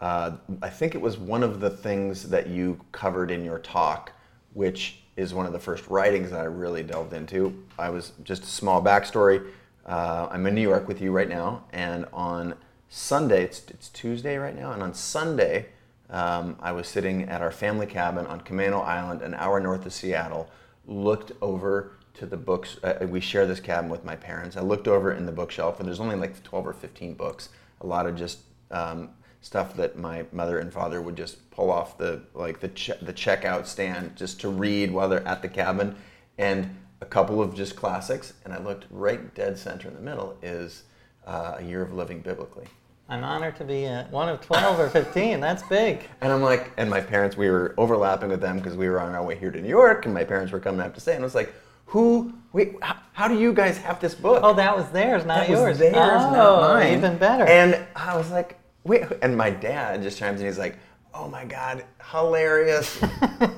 uh, 0.00 0.32
I 0.62 0.70
think 0.70 0.94
it 0.94 1.00
was 1.02 1.18
one 1.18 1.42
of 1.42 1.60
the 1.60 1.68
things 1.68 2.30
that 2.30 2.48
you 2.48 2.80
covered 2.92 3.30
in 3.30 3.44
your 3.44 3.58
talk, 3.58 4.10
which 4.54 5.02
is 5.16 5.34
one 5.34 5.44
of 5.44 5.52
the 5.52 5.58
first 5.58 5.86
writings 5.88 6.30
that 6.30 6.40
I 6.40 6.44
really 6.44 6.82
delved 6.82 7.12
into. 7.12 7.62
I 7.78 7.90
was 7.90 8.12
just 8.24 8.42
a 8.42 8.46
small 8.46 8.82
backstory. 8.82 9.46
Uh, 9.84 10.28
I'm 10.30 10.46
in 10.46 10.54
New 10.54 10.62
York 10.62 10.88
with 10.88 11.02
you 11.02 11.12
right 11.12 11.28
now, 11.28 11.64
and 11.74 12.06
on 12.12 12.54
Sunday, 12.88 13.44
it's, 13.44 13.64
it's 13.68 13.90
Tuesday 13.90 14.38
right 14.38 14.56
now, 14.56 14.72
and 14.72 14.82
on 14.82 14.94
Sunday, 14.94 15.66
um, 16.12 16.56
I 16.60 16.72
was 16.72 16.86
sitting 16.86 17.24
at 17.24 17.40
our 17.40 17.50
family 17.50 17.86
cabin 17.86 18.26
on 18.26 18.42
Camano 18.42 18.84
Island, 18.84 19.22
an 19.22 19.34
hour 19.34 19.58
north 19.58 19.86
of 19.86 19.92
Seattle, 19.94 20.48
looked 20.86 21.32
over 21.40 21.92
to 22.14 22.26
the 22.26 22.36
books. 22.36 22.76
Uh, 22.84 23.06
we 23.08 23.18
share 23.18 23.46
this 23.46 23.60
cabin 23.60 23.90
with 23.90 24.04
my 24.04 24.14
parents. 24.14 24.56
I 24.56 24.60
looked 24.60 24.86
over 24.86 25.12
in 25.12 25.24
the 25.24 25.32
bookshelf, 25.32 25.80
and 25.80 25.88
there's 25.88 26.00
only 26.00 26.16
like 26.16 26.42
12 26.42 26.66
or 26.66 26.72
15 26.74 27.14
books. 27.14 27.48
A 27.80 27.86
lot 27.86 28.06
of 28.06 28.14
just 28.14 28.40
um, 28.70 29.08
stuff 29.40 29.74
that 29.76 29.98
my 29.98 30.26
mother 30.32 30.58
and 30.58 30.70
father 30.70 31.00
would 31.00 31.16
just 31.16 31.50
pull 31.50 31.70
off 31.70 31.96
the 31.96 32.22
like 32.34 32.60
the 32.60 32.68
the 33.00 33.12
checkout 33.12 33.66
stand 33.66 34.14
just 34.16 34.40
to 34.42 34.48
read 34.50 34.90
while 34.90 35.08
they're 35.08 35.26
at 35.26 35.40
the 35.40 35.48
cabin, 35.48 35.96
and 36.36 36.76
a 37.00 37.06
couple 37.06 37.40
of 37.40 37.54
just 37.54 37.74
classics. 37.74 38.34
And 38.44 38.52
I 38.52 38.58
looked 38.58 38.84
right 38.90 39.34
dead 39.34 39.58
center 39.58 39.88
in 39.88 39.94
the 39.94 40.00
middle 40.00 40.36
is 40.42 40.82
uh, 41.26 41.56
a 41.58 41.62
year 41.62 41.80
of 41.80 41.94
living 41.94 42.20
biblically. 42.20 42.66
I'm 43.08 43.24
honored 43.24 43.56
to 43.56 43.64
be 43.64 43.86
uh, 43.86 44.04
one 44.08 44.28
of 44.28 44.40
12 44.40 44.78
or 44.78 44.88
15. 44.88 45.40
That's 45.40 45.62
big. 45.64 46.08
And 46.20 46.32
I'm 46.32 46.42
like, 46.42 46.72
and 46.76 46.88
my 46.88 47.00
parents, 47.00 47.36
we 47.36 47.50
were 47.50 47.74
overlapping 47.76 48.30
with 48.30 48.40
them 48.40 48.56
because 48.56 48.76
we 48.76 48.88
were 48.88 49.00
on 49.00 49.14
our 49.14 49.22
way 49.22 49.36
here 49.36 49.50
to 49.50 49.60
New 49.60 49.68
York, 49.68 50.06
and 50.06 50.14
my 50.14 50.24
parents 50.24 50.52
were 50.52 50.60
coming 50.60 50.80
up 50.80 50.94
to 50.94 51.00
say, 51.00 51.14
and 51.14 51.22
I 51.22 51.26
was 51.26 51.34
like, 51.34 51.52
who, 51.86 52.32
wait, 52.52 52.76
how, 52.80 52.96
how 53.12 53.28
do 53.28 53.38
you 53.38 53.52
guys 53.52 53.76
have 53.78 54.00
this 54.00 54.14
book? 54.14 54.40
Oh, 54.42 54.54
that 54.54 54.74
was 54.74 54.88
theirs, 54.90 55.26
not 55.26 55.40
that 55.40 55.50
yours. 55.50 55.70
Was 55.70 55.78
theirs, 55.78 55.94
oh, 55.96 56.30
not 56.30 56.74
mine. 56.74 56.96
even 56.96 57.18
better. 57.18 57.44
And 57.44 57.84
I 57.94 58.16
was 58.16 58.30
like, 58.30 58.58
wait, 58.84 59.04
and 59.20 59.36
my 59.36 59.50
dad 59.50 60.02
just 60.02 60.16
chimes 60.16 60.40
in, 60.40 60.46
he's 60.46 60.58
like, 60.58 60.78
oh 61.12 61.28
my 61.28 61.44
God, 61.44 61.84
hilarious. 62.10 63.02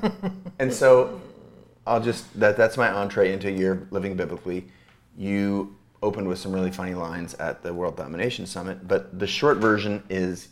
and 0.59 0.73
so 0.73 1.21
I'll 1.87 2.01
just, 2.01 2.39
that, 2.41 2.57
that's 2.57 2.77
my 2.77 2.91
entree 2.91 3.33
into 3.33 3.51
your 3.53 3.87
living 3.91 4.17
biblically. 4.17 4.67
You 5.17 5.77
opened 6.05 6.29
with 6.29 6.39
some 6.39 6.53
really 6.53 6.71
funny 6.71 6.95
lines 6.95 7.35
at 7.35 7.63
the 7.63 7.73
World 7.73 7.97
Domination 7.97 8.47
Summit, 8.47 8.87
but 8.87 9.19
the 9.19 9.27
short 9.27 9.57
version 9.57 10.03
is 10.11 10.49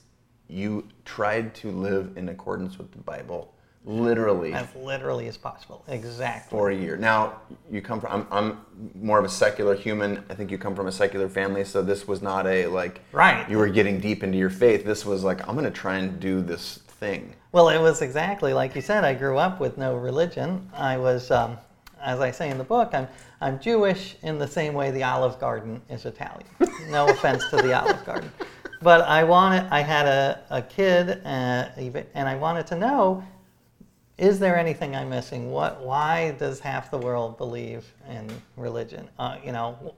you 0.49 0.89
tried 1.05 1.55
to 1.57 1.71
live 1.71 2.17
in 2.17 2.31
accordance 2.31 2.79
with 2.79 2.91
the 2.91 2.99
Bible 2.99 3.55
literally 3.85 4.55
as 4.55 4.69
literally 4.77 5.27
as 5.27 5.37
possible. 5.37 5.85
Exactly. 5.89 6.57
for 6.57 6.71
a 6.71 6.75
year. 6.75 6.97
Now 6.97 7.41
you 7.71 7.83
come 7.83 8.01
from 8.01 8.13
I'm, 8.13 8.27
I'm 8.31 8.93
more 8.95 9.19
of 9.19 9.25
a 9.25 9.29
secular 9.29 9.75
human. 9.75 10.25
I 10.31 10.35
think 10.35 10.51
you 10.51 10.59
come 10.59 10.77
from 10.77 10.87
a 10.87 10.93
secular 10.93 11.29
family 11.29 11.65
so 11.65 11.83
this 11.83 12.07
was 12.07 12.23
not 12.23 12.47
a 12.47 12.67
like 12.69 13.01
right. 13.11 13.49
you 13.51 13.59
were 13.59 13.69
getting 13.69 13.99
deep 13.99 14.23
into 14.23 14.39
your 14.39 14.51
faith. 14.51 14.85
This 14.85 15.05
was 15.05 15.25
like 15.25 15.47
i'm 15.49 15.57
going 15.57 15.65
to 15.65 15.71
try 15.71 15.97
and 15.97 16.21
do 16.21 16.41
this 16.41 16.79
thing. 17.01 17.35
Well 17.51 17.71
it 17.71 17.79
was 17.79 18.03
exactly 18.03 18.55
like 18.55 18.77
you 18.77 18.83
said. 18.83 19.05
I 19.05 19.15
grew 19.15 19.37
up 19.37 19.59
with 19.59 19.77
no 19.77 19.97
religion. 19.97 20.71
I 20.73 20.97
was 20.97 21.33
um, 21.33 21.59
as 22.01 22.21
I 22.21 22.31
say 22.31 22.51
in 22.51 22.59
the 22.59 22.65
book, 22.65 22.91
I'm, 22.93 23.09
I'm 23.43 23.59
Jewish 23.59 24.15
in 24.23 24.39
the 24.39 24.47
same 24.47 24.73
way 24.73 24.93
the 24.93 25.03
Olive 25.03 25.41
Garden 25.41 25.83
is 25.91 26.07
Italian. 26.07 26.47
No 26.91 27.09
offense 27.09 27.45
to 27.51 27.57
the 27.57 27.77
Olive 27.77 28.05
Garden. 28.07 28.31
But 28.81 29.01
I 29.01 29.25
wanted, 29.25 29.67
I 29.73 29.81
had 29.81 30.07
a, 30.07 30.41
a 30.49 30.63
kid, 30.63 31.21
uh, 31.25 31.69
and 32.15 32.29
I 32.29 32.37
wanted 32.37 32.69
to 32.69 32.77
know, 32.77 33.25
is 34.17 34.39
there 34.39 34.57
anything 34.57 34.95
I'm 34.95 35.11
missing? 35.11 35.51
What, 35.51 35.81
why 35.81 36.37
does 36.39 36.61
half 36.61 36.93
the 36.93 36.99
world 36.99 37.37
believe 37.37 37.85
in 38.09 38.31
religion? 38.57 39.09
Uh, 39.19 39.39
you 39.45 39.51
know, 39.51 39.97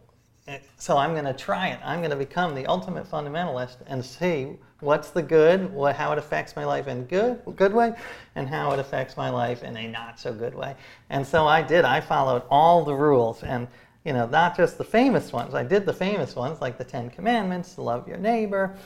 so 0.77 0.99
I'm 0.99 1.13
going 1.13 1.25
to 1.25 1.33
try 1.33 1.69
it. 1.69 1.81
I'm 1.83 2.01
going 2.01 2.11
to 2.11 2.17
become 2.17 2.55
the 2.55 2.67
ultimate 2.67 3.11
fundamentalist 3.11 3.77
and 3.87 4.05
see 4.05 4.59
what's 4.81 5.11
the 5.11 5.23
good, 5.23 5.73
what, 5.73 5.97
how 5.97 6.13
it 6.13 6.19
affects 6.19 6.55
my 6.55 6.65
life 6.65 6.87
in 6.87 7.05
good 7.05 7.41
good 7.57 7.73
way, 7.73 7.95
and 8.35 8.49
how 8.49 8.73
it 8.73 8.79
affects 8.79 9.17
my 9.17 9.31
life 9.31 9.63
in 9.63 9.77
a 9.77 9.89
not 9.89 10.21
so 10.21 10.35
good 10.35 10.55
way. 10.55 10.77
And 11.09 11.27
so 11.27 11.47
I 11.47 11.63
did. 11.63 11.85
I 11.85 12.01
followed 12.01 12.43
all 12.51 12.85
the 12.85 12.95
rules 12.95 13.43
and 13.43 13.67
you 14.05 14.13
know 14.13 14.27
not 14.27 14.57
just 14.57 14.77
the 14.77 14.85
famous 14.85 15.33
ones. 15.33 15.55
I 15.55 15.65
did 15.65 15.87
the 15.87 15.95
famous 15.95 16.37
ones 16.37 16.61
like 16.61 16.77
the 16.77 16.85
Ten 16.85 17.09
Commandments, 17.09 17.79
love 17.79 18.07
your 18.07 18.19
neighbor, 18.19 18.77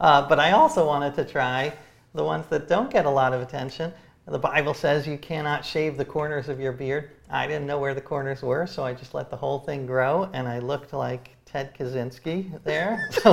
uh, 0.00 0.28
but 0.28 0.38
I 0.38 0.52
also 0.52 0.86
wanted 0.86 1.14
to 1.16 1.24
try 1.24 1.72
the 2.14 2.24
ones 2.24 2.46
that 2.50 2.68
don't 2.68 2.90
get 2.90 3.06
a 3.06 3.10
lot 3.10 3.32
of 3.32 3.42
attention. 3.42 3.92
The 4.26 4.38
Bible 4.38 4.74
says 4.74 5.06
you 5.06 5.18
cannot 5.18 5.64
shave 5.64 5.96
the 5.96 6.04
corners 6.04 6.48
of 6.48 6.60
your 6.60 6.72
beard. 6.72 7.10
I 7.30 7.46
didn't 7.46 7.66
know 7.66 7.78
where 7.78 7.94
the 7.94 8.00
corners 8.00 8.42
were, 8.42 8.66
so 8.66 8.84
I 8.84 8.94
just 8.94 9.14
let 9.14 9.30
the 9.30 9.36
whole 9.36 9.58
thing 9.58 9.86
grow, 9.86 10.30
and 10.32 10.48
I 10.48 10.60
looked 10.60 10.92
like 10.92 11.30
Ted 11.44 11.74
Kaczynski 11.74 12.62
there. 12.64 13.08
so 13.10 13.32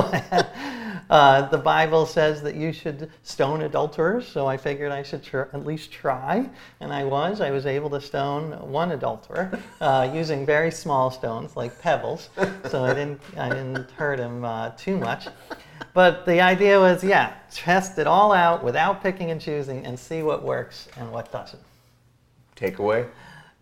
uh, 1.10 1.48
the 1.48 1.58
Bible 1.58 2.04
says 2.04 2.42
that 2.42 2.54
you 2.56 2.72
should 2.72 3.10
stone 3.22 3.62
adulterers, 3.62 4.26
so 4.28 4.46
I 4.46 4.56
figured 4.56 4.92
I 4.92 5.02
should 5.02 5.22
tr- 5.22 5.48
at 5.52 5.64
least 5.64 5.92
try, 5.92 6.48
and 6.80 6.92
I 6.92 7.04
was. 7.04 7.40
I 7.40 7.50
was 7.50 7.64
able 7.64 7.88
to 7.90 8.00
stone 8.00 8.52
one 8.70 8.92
adulterer 8.92 9.58
uh, 9.80 10.10
using 10.12 10.44
very 10.44 10.70
small 10.70 11.10
stones 11.10 11.56
like 11.56 11.80
pebbles, 11.80 12.28
so 12.68 12.84
I 12.84 12.92
didn't 12.92 13.20
I 13.36 13.48
didn't 13.48 13.90
hurt 13.92 14.18
him 14.18 14.44
uh, 14.44 14.70
too 14.70 14.96
much. 14.96 15.26
But 15.92 16.26
the 16.26 16.40
idea 16.40 16.78
was, 16.78 17.02
yeah, 17.02 17.34
test 17.50 17.98
it 17.98 18.06
all 18.06 18.32
out 18.32 18.62
without 18.62 19.02
picking 19.02 19.30
and 19.30 19.40
choosing, 19.40 19.86
and 19.86 19.98
see 19.98 20.22
what 20.22 20.42
works 20.42 20.88
and 20.96 21.10
what 21.12 21.32
doesn't. 21.32 21.62
Takeaway. 22.56 23.06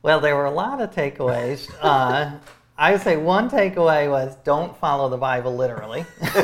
Well, 0.05 0.21
there 0.21 0.37
were 0.37 0.45
a 0.45 0.51
lot 0.51 0.83
of 0.83 0.91
takeaways. 0.95 1.67
Uh, 1.81 2.33
I 2.77 2.93
would 2.93 3.01
say 3.01 3.17
one 3.17 3.49
takeaway 3.49 4.11
was 4.11 4.37
don't 4.45 4.77
follow 4.77 5.09
the 5.09 5.17
Bible 5.17 5.57
literally. 5.57 6.05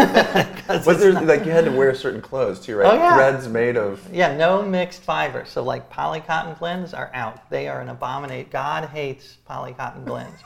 Was 0.86 0.98
there 0.98 1.12
like 1.12 1.44
you 1.44 1.50
had 1.50 1.66
to 1.66 1.70
wear 1.72 1.94
certain 1.94 2.22
clothes 2.22 2.58
too, 2.60 2.76
right? 2.76 2.90
Oh, 2.90 2.94
yeah. 2.94 3.16
Threads 3.16 3.48
made 3.48 3.76
of. 3.76 4.00
yeah, 4.10 4.34
no 4.34 4.62
mixed 4.62 5.02
fibers. 5.02 5.50
So 5.50 5.62
like 5.62 5.92
polycotton 5.92 6.58
blends 6.58 6.94
are 6.94 7.10
out. 7.12 7.50
They 7.50 7.68
are 7.68 7.82
an 7.82 7.90
abomination. 7.90 8.48
God 8.50 8.88
hates 8.88 9.36
polycotton 9.46 10.06
blends. 10.06 10.40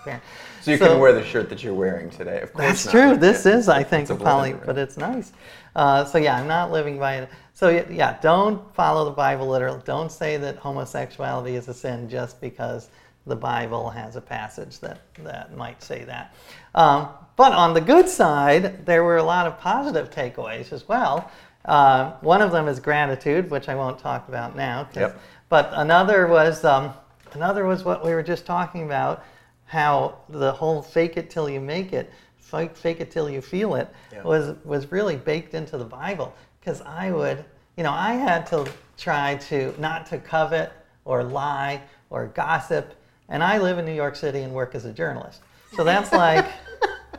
So 0.62 0.73
you 0.73 0.78
couldn't 0.78 0.99
wear 0.99 1.12
the 1.12 1.25
shirt 1.25 1.49
that 1.50 1.62
you're 1.62 1.75
wearing 1.75 2.11
today. 2.11 2.40
Of 2.40 2.52
course 2.52 2.66
That's 2.66 2.85
not. 2.87 2.90
true. 2.92 3.16
This 3.16 3.47
Yeah. 3.47 3.59
is, 3.59 3.68
I 3.68 3.85
think, 3.85 4.11
a 4.11 4.16
poly, 4.16 4.54
but 4.54 4.76
it's 4.76 4.97
nice. 4.97 5.33
Uh, 5.76 6.04
so 6.04 6.18
yeah, 6.18 6.37
I'm 6.37 6.49
not 6.49 6.73
living 6.73 6.99
by 6.99 7.18
it. 7.18 7.28
So 7.52 7.68
yeah, 7.68 8.18
don't 8.21 8.75
follow 8.75 9.04
the 9.04 9.11
Bible 9.12 9.47
literally. 9.47 9.83
Don't 9.85 10.11
say 10.11 10.37
that 10.38 10.56
homosexuality 10.56 11.54
is 11.54 11.68
a 11.68 11.75
sin 11.75 12.09
just 12.09 12.40
because 12.40 12.88
the 13.26 13.37
Bible 13.37 13.90
has 13.90 14.16
a 14.16 14.21
passage 14.21 14.81
that 14.81 15.00
that 15.21 15.57
might 15.57 15.83
say 15.83 16.04
that. 16.04 16.35
Um, 16.75 17.09
but 17.37 17.52
on 17.52 17.75
the 17.75 17.81
good 17.81 18.09
side, 18.09 18.85
there 18.87 19.02
were 19.02 19.16
a 19.16 19.23
lot 19.23 19.47
of 19.47 19.59
positive 19.59 20.11
takeaways 20.11 20.73
as 20.73 20.87
well. 20.87 21.31
Uh, 21.64 22.12
one 22.21 22.43
of 22.43 22.52
them 22.52 22.69
is 22.69 22.78
gratitude, 22.78 23.50
which 23.50 23.69
I 23.69 23.75
won't 23.75 23.99
talk 23.99 24.28
about 24.28 24.54
now. 24.54 24.88
Yep. 24.95 25.19
But 25.49 25.71
another 25.73 26.26
was 26.26 26.64
um, 26.64 26.93
another 27.33 27.64
was 27.64 27.85
what 27.85 28.04
we 28.04 28.12
were 28.12 28.23
just 28.23 28.45
talking 28.45 28.85
about, 28.85 29.25
how 29.64 30.19
the 30.28 30.52
whole 30.52 30.83
fake 30.83 31.16
it 31.16 31.31
till 31.31 31.49
you 31.49 31.61
make 31.61 31.93
it, 31.93 32.12
fake, 32.37 32.76
fake 32.76 33.00
it 33.00 33.11
till 33.11 33.31
you 33.31 33.40
feel 33.40 33.75
it, 33.76 33.88
Yeah. 34.12 34.23
was 34.23 34.54
was 34.64 34.93
really 34.93 35.16
baked 35.16 35.54
into 35.54 35.78
the 35.78 35.85
Bible. 35.85 36.35
Because 36.61 36.83
I 36.83 37.11
would, 37.11 37.45
you 37.76 37.83
know, 37.85 37.93
I 37.93 38.14
had 38.14 38.47
to 38.49 38.66
try 38.99 39.37
to 39.49 39.75
not 39.78 40.07
to 40.07 40.19
covet 40.19 40.73
or 41.04 41.25
lie 41.25 41.81
or 42.11 42.26
gossip, 42.26 42.95
and 43.28 43.43
I 43.43 43.59
live 43.59 43.78
in 43.78 43.85
New 43.85 43.95
York 43.95 44.16
City 44.16 44.40
and 44.40 44.52
work 44.52 44.75
as 44.75 44.85
a 44.85 44.93
journalist. 44.93 45.40
So 45.75 45.85
that's 45.85 46.12
like. 46.12 46.47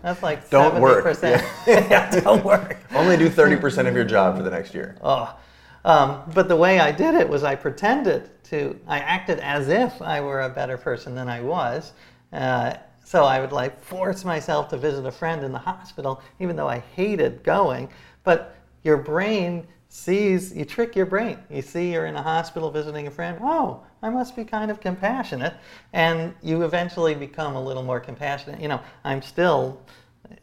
That's 0.01 0.21
like 0.21 0.51
Don't 0.51 0.79
work. 0.81 1.03
70%. 1.03 1.43
yeah, 1.89 2.11
don't 2.19 2.45
work. 2.45 2.77
Only 2.93 3.17
do 3.17 3.27
30% 3.27 3.87
of 3.87 3.95
your 3.95 4.03
job 4.03 4.37
for 4.37 4.43
the 4.43 4.51
next 4.51 4.75
year. 4.75 4.95
Oh, 5.01 5.35
um, 5.83 6.21
but 6.33 6.47
the 6.47 6.55
way 6.55 6.79
I 6.79 6.91
did 6.91 7.15
it 7.15 7.27
was 7.27 7.43
I 7.43 7.55
pretended 7.55 8.29
to, 8.45 8.79
I 8.87 8.99
acted 8.99 9.39
as 9.39 9.67
if 9.67 9.99
I 10.03 10.21
were 10.21 10.41
a 10.41 10.49
better 10.49 10.77
person 10.77 11.15
than 11.15 11.27
I 11.27 11.41
was. 11.41 11.93
Uh, 12.33 12.75
so 13.03 13.23
I 13.23 13.39
would 13.39 13.51
like 13.51 13.81
force 13.83 14.25
myself 14.25 14.67
to 14.69 14.77
visit 14.77 15.05
a 15.05 15.11
friend 15.11 15.43
in 15.43 15.51
the 15.51 15.59
hospital, 15.59 16.21
even 16.39 16.55
though 16.55 16.67
I 16.67 16.79
hated 16.95 17.43
going. 17.43 17.89
But 18.23 18.55
your 18.83 18.97
brain 18.97 19.67
sees, 19.95 20.53
you 20.53 20.65
trick 20.65 20.95
your 20.95 21.05
brain. 21.05 21.37
You 21.49 21.61
see 21.61 21.93
you're 21.93 22.05
in 22.05 22.15
a 22.15 22.21
hospital 22.21 22.69
visiting 22.69 23.07
a 23.07 23.11
friend. 23.11 23.39
Oh, 23.41 23.81
I 24.01 24.09
must 24.09 24.35
be 24.35 24.43
kind 24.43 24.69
of 24.69 24.81
compassionate. 24.81 25.53
And 25.93 26.33
you 26.43 26.63
eventually 26.63 27.15
become 27.15 27.55
a 27.55 27.63
little 27.63 27.81
more 27.81 28.01
compassionate. 28.01 28.59
You 28.59 28.67
know, 28.67 28.81
I'm 29.05 29.21
still 29.21 29.81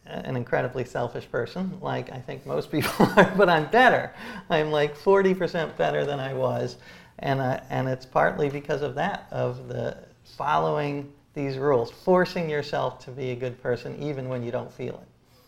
an 0.05 0.35
incredibly 0.35 0.83
selfish 0.83 1.29
person, 1.29 1.77
like 1.81 2.11
I 2.11 2.19
think 2.19 2.45
most 2.45 2.71
people 2.71 2.91
are, 3.15 3.31
but 3.37 3.47
I'm 3.47 3.69
better. 3.69 4.11
I'm 4.49 4.71
like 4.71 4.97
40% 4.97 5.77
better 5.77 6.03
than 6.03 6.19
I 6.19 6.33
was. 6.33 6.77
And, 7.19 7.39
uh, 7.39 7.59
and 7.69 7.87
it's 7.87 8.07
partly 8.07 8.49
because 8.49 8.81
of 8.81 8.95
that, 8.95 9.27
of 9.29 9.67
the 9.67 9.97
following 10.35 11.13
these 11.35 11.57
rules, 11.57 11.91
forcing 11.91 12.49
yourself 12.49 13.03
to 13.05 13.11
be 13.11 13.31
a 13.31 13.35
good 13.35 13.61
person 13.61 14.01
even 14.01 14.29
when 14.29 14.43
you 14.43 14.51
don't 14.51 14.71
feel 14.71 14.95
it. 14.95 15.07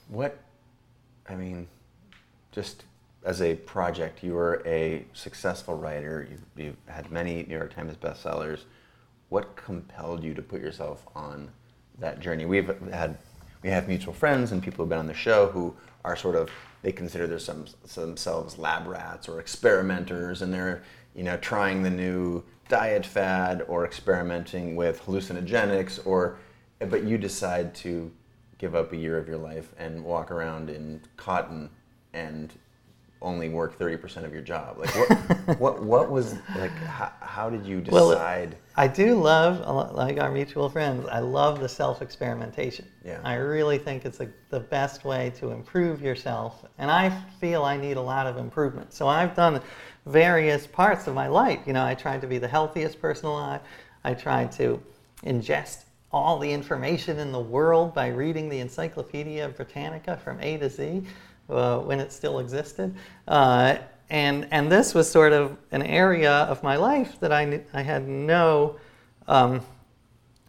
What, 0.10 0.38
I 1.28 1.36
mean, 1.36 1.68
just 2.52 2.84
as 3.26 3.42
a 3.42 3.56
project, 3.56 4.24
you 4.24 4.34
were 4.34 4.62
a 4.66 5.04
successful 5.14 5.76
writer. 5.76 6.28
You, 6.30 6.64
you 6.64 6.78
had 6.88 7.12
many 7.12 7.44
New 7.44 7.56
York 7.56 7.74
Times 7.74 7.98
bestsellers. 7.98 8.62
What 9.30 9.56
compelled 9.56 10.24
you 10.24 10.36
to 10.36 10.44
put 10.44 10.62
yourself 10.62 11.06
on 11.16 11.50
that 11.98 12.20
journey? 12.20 12.46
We've 12.46 12.72
had, 12.92 13.18
we 13.64 13.70
have 13.70 13.88
mutual 13.88 14.14
friends 14.14 14.52
and 14.52 14.62
people 14.62 14.86
who've 14.86 14.90
been 14.90 15.00
on 15.00 15.08
the 15.08 15.14
show 15.16 15.48
who 15.48 15.76
are 16.04 16.16
sort 16.16 16.36
of, 16.36 16.52
they 16.84 16.92
consider 16.92 17.40
some, 17.40 17.66
themselves 17.96 18.60
lab 18.60 18.86
rats 18.86 19.28
or 19.28 19.40
experimenters, 19.40 20.44
and 20.44 20.54
they're, 20.54 20.84
you 21.16 21.24
know, 21.24 21.38
trying 21.38 21.82
the 21.82 21.90
new 21.90 22.44
diet 22.70 23.08
fad 23.08 23.64
or 23.68 23.86
experimenting 23.86 24.76
with 24.76 25.02
hallucinogenics, 25.02 26.06
or, 26.06 26.38
but 26.78 27.04
you 27.04 27.18
decide 27.18 27.74
to 27.74 28.12
give 28.60 28.76
up 28.76 28.94
a 28.94 28.98
year 28.98 29.18
of 29.18 29.28
your 29.28 29.38
life 29.38 29.74
and 29.80 30.04
walk 30.04 30.30
around 30.30 30.70
in 30.70 31.02
cotton 31.18 31.72
and 32.14 32.54
only 33.22 33.50
work 33.50 33.80
30% 33.80 34.24
of 34.26 34.34
your 34.34 34.42
job 34.42 34.78
like 34.78 34.90
what 34.96 35.60
what, 35.60 35.84
what 35.84 36.12
was 36.12 36.36
like 36.58 36.72
how, 36.72 37.12
how 37.22 37.50
did 37.50 37.66
you 37.66 37.84
Well, 37.90 38.10
decide 38.10 38.58
I 38.78 38.88
do 38.88 39.16
love, 39.16 39.62
a 39.66 39.72
lot- 39.72 39.96
like 39.96 40.20
our 40.20 40.30
mutual 40.32 40.68
friends, 40.70 41.08
I 41.10 41.20
love 41.20 41.62
the 41.62 41.70
self 41.70 42.02
experimentation. 42.02 42.86
Yeah. 43.06 43.22
I 43.24 43.36
really 43.36 43.78
think 43.78 44.04
it's 44.04 44.20
a, 44.20 44.28
the 44.50 44.60
best 44.60 45.06
way 45.06 45.32
to 45.38 45.52
improve 45.52 46.02
yourself. 46.02 46.66
And 46.78 46.92
I 46.92 47.10
feel 47.40 47.64
I 47.64 47.78
need 47.78 47.96
a 47.96 48.02
lot 48.02 48.28
of 48.28 48.36
improvement. 48.38 48.92
So 48.92 49.08
I've 49.08 49.34
done 49.34 49.62
various 50.06 50.68
parts 50.68 51.08
of 51.08 51.16
my 51.16 51.28
life. 51.28 51.60
You 51.66 51.72
know, 51.72 51.86
I 51.86 51.96
tried 51.96 52.20
to 52.22 52.28
be 52.28 52.38
the 52.38 52.50
healthiest 52.50 53.00
person 53.00 53.28
alive, 53.28 53.62
I 54.04 54.14
tried 54.14 54.52
to 54.54 54.82
ingest 55.24 55.86
all 56.12 56.38
the 56.38 56.52
information 56.52 57.18
in 57.20 57.32
the 57.32 57.40
world 57.40 57.94
by 57.94 58.08
reading 58.08 58.50
the 58.50 58.60
Encyclopedia 58.60 59.48
Britannica 59.50 60.18
from 60.18 60.40
A 60.42 60.58
to 60.58 60.70
Z 60.70 61.04
uh, 61.50 61.80
when 61.80 62.00
it 62.00 62.12
still 62.12 62.40
existed. 62.40 62.96
Uh, 63.28 63.78
and, 64.10 64.48
and 64.52 64.72
this 64.72 64.94
was 64.94 65.10
sort 65.10 65.34
of 65.34 65.58
an 65.72 65.82
area 65.82 66.32
of 66.32 66.62
my 66.64 66.76
life 66.76 67.20
that 67.20 67.32
I, 67.32 67.64
I 67.74 67.82
had 67.82 68.08
no, 68.08 68.78
um, 69.28 69.62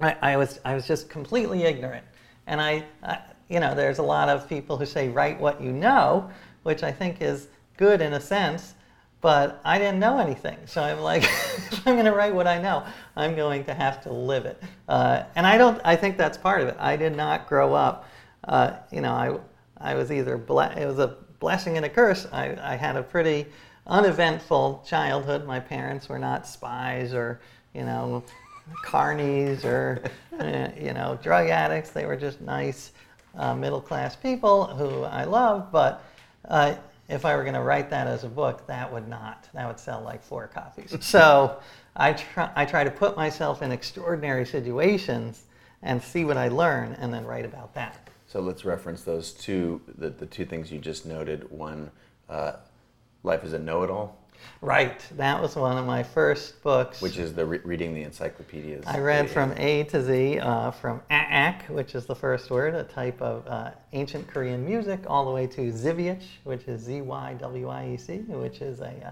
I, 0.00 0.17
I, 0.21 0.37
was, 0.37 0.61
I 0.65 0.75
was 0.75 0.87
just 0.87 1.09
completely 1.09 1.62
ignorant. 1.62 2.05
And 2.47 2.61
I, 2.61 2.85
I, 3.03 3.21
you 3.49 3.61
know, 3.61 3.75
there's 3.75 3.99
a 3.99 4.03
lot 4.03 4.29
of 4.29 4.49
people 4.49 4.76
who 4.76 4.87
say, 4.87 5.09
write 5.09 5.41
what 5.41 5.61
you 5.61 5.73
know, 5.73 6.31
which 6.65 6.83
I 6.83 6.93
think 6.93 7.23
is 7.23 7.49
good 7.76 8.00
in 8.00 8.12
a 8.12 8.21
sense, 8.21 8.75
but 9.21 9.61
I 9.65 9.79
didn't 9.79 9.99
know 9.99 10.19
anything. 10.19 10.59
So 10.67 10.83
I'm 10.83 11.00
like, 11.00 11.23
if 11.25 11.87
I'm 11.87 11.95
going 11.95 12.07
to 12.07 12.12
write 12.12 12.35
what 12.35 12.47
I 12.47 12.61
know, 12.61 12.85
I'm 13.17 13.35
going 13.35 13.65
to 13.65 13.75
have 13.75 14.03
to 14.03 14.12
live 14.12 14.45
it. 14.45 14.62
Uh, 14.88 15.23
and 15.35 15.47
I 15.47 15.57
don't, 15.57 15.81
I 15.85 15.97
think 15.97 16.19
that's 16.19 16.37
part 16.37 16.61
of 16.61 16.69
it. 16.69 16.76
I 16.79 16.97
did 16.97 17.17
not 17.17 17.49
grow 17.49 17.75
up, 17.75 18.09
uh, 18.45 18.75
you 18.93 19.00
know, 19.00 19.12
I, 19.12 19.38
I 19.78 19.95
was 19.95 20.11
either, 20.11 20.35
it 20.35 20.87
was 20.87 20.99
a 20.99 21.16
blessing 21.38 21.76
and 21.76 21.87
a 21.87 21.88
curse. 21.88 22.26
I, 22.33 22.56
I 22.61 22.76
had 22.76 22.97
a 22.97 23.02
pretty 23.02 23.47
uneventful 23.87 24.85
childhood. 24.87 25.47
My 25.47 25.61
parents 25.61 26.09
were 26.09 26.18
not 26.18 26.47
spies 26.47 27.14
or, 27.14 27.40
you 27.75 27.85
know, 27.85 28.25
carnies 28.85 29.64
or, 29.64 30.02
uh, 30.38 30.68
you 30.80 30.92
know, 30.92 31.18
drug 31.23 31.49
addicts. 31.49 31.90
They 31.90 32.06
were 32.06 32.16
just 32.16 32.40
nice 32.40 32.92
uh, 33.37 33.54
middle 33.54 33.80
class 33.80 34.16
people 34.16 34.66
who 34.66 35.02
I 35.02 35.25
love. 35.25 35.71
But 35.71 36.04
uh, 36.49 36.75
if 37.09 37.25
I 37.25 37.37
were 37.37 37.42
going 37.42 37.54
to 37.54 37.61
write 37.61 37.90
that 37.90 38.06
as 38.06 38.25
a 38.25 38.28
book, 38.28 38.66
that 38.66 38.92
would 38.92 39.09
not. 39.09 39.49
That 39.54 39.66
would 39.68 39.78
sell 39.78 40.02
like 40.02 40.23
four 40.23 40.49
copies. 40.49 40.97
So 41.02 41.59
I 41.95 42.12
try, 42.12 42.50
I 42.54 42.64
try 42.64 42.85
to 42.85 42.90
put 42.90 43.16
myself 43.16 43.62
in 43.62 43.73
extraordinary 43.73 44.45
situations 44.45 45.45
and 45.83 46.02
see 46.02 46.25
what 46.25 46.37
I 46.37 46.49
learn 46.49 46.95
and 46.95 47.12
then 47.12 47.25
write 47.25 47.45
about 47.45 47.75
that. 47.75 48.05
So 48.26 48.40
let's 48.40 48.64
reference 48.64 49.02
those 49.02 49.33
two 49.33 49.80
the, 49.99 50.11
the 50.11 50.26
two 50.26 50.45
things 50.45 50.71
you 50.71 50.78
just 50.78 51.06
noted 51.06 51.50
one 51.50 51.90
uh, 52.28 52.52
life 53.23 53.45
is 53.45 53.52
a 53.52 53.59
know-it-all 53.59 54.16
Right. 54.61 55.00
That 55.16 55.40
was 55.40 55.56
one 55.56 55.76
of 55.76 55.87
my 55.87 56.02
first 56.02 56.62
books. 56.62 57.00
Which 57.00 57.18
is 57.18 57.35
the 57.35 57.45
re- 57.45 57.61
reading 57.64 57.95
the 57.95 58.02
encyclopedias. 58.02 58.87
I 58.87 58.99
read 58.99 59.30
from 59.30 59.52
A 59.56 59.85
to 59.85 60.02
Z, 60.02 60.38
uh, 60.38 60.71
from 60.71 61.02
Aak, 61.11 61.68
which 61.68 61.95
is 61.95 62.06
the 62.06 62.14
first 62.14 62.50
word, 62.50 62.75
a 62.75 62.85
type 62.85 63.21
of 63.21 63.47
uh, 63.47 63.71
ancient 63.92 64.26
Korean 64.28 64.64
music, 64.64 65.00
all 65.06 65.25
the 65.25 65.30
way 65.30 65.47
to 65.49 65.73
Zywiec, 65.73 66.23
which 66.45 66.64
is 66.68 66.83
Z 66.83 67.02
Y 67.02 67.35
W 67.38 67.68
I 67.68 67.90
E 67.90 67.97
C, 67.97 68.18
which 68.28 68.61
is 68.61 68.80
a, 68.80 69.06
uh, 69.06 69.11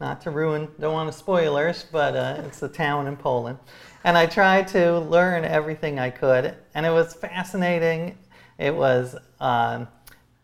not 0.00 0.20
to 0.22 0.30
ruin, 0.30 0.68
don't 0.80 0.92
want 0.92 1.10
to 1.10 1.16
spoilers, 1.16 1.86
but 1.90 2.16
uh, 2.16 2.42
it's 2.44 2.62
a 2.62 2.68
town 2.68 3.06
in 3.06 3.16
Poland. 3.16 3.58
And 4.02 4.18
I 4.18 4.26
tried 4.26 4.68
to 4.68 4.98
learn 4.98 5.44
everything 5.44 5.98
I 5.98 6.10
could, 6.10 6.54
and 6.74 6.84
it 6.84 6.90
was 6.90 7.14
fascinating. 7.14 8.18
It 8.58 8.74
was 8.74 9.16
um, 9.40 9.88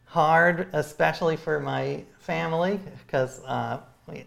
hard, 0.04 0.68
especially 0.72 1.36
for 1.36 1.60
my 1.60 2.04
family, 2.18 2.80
because 3.06 3.42
uh, 3.44 3.80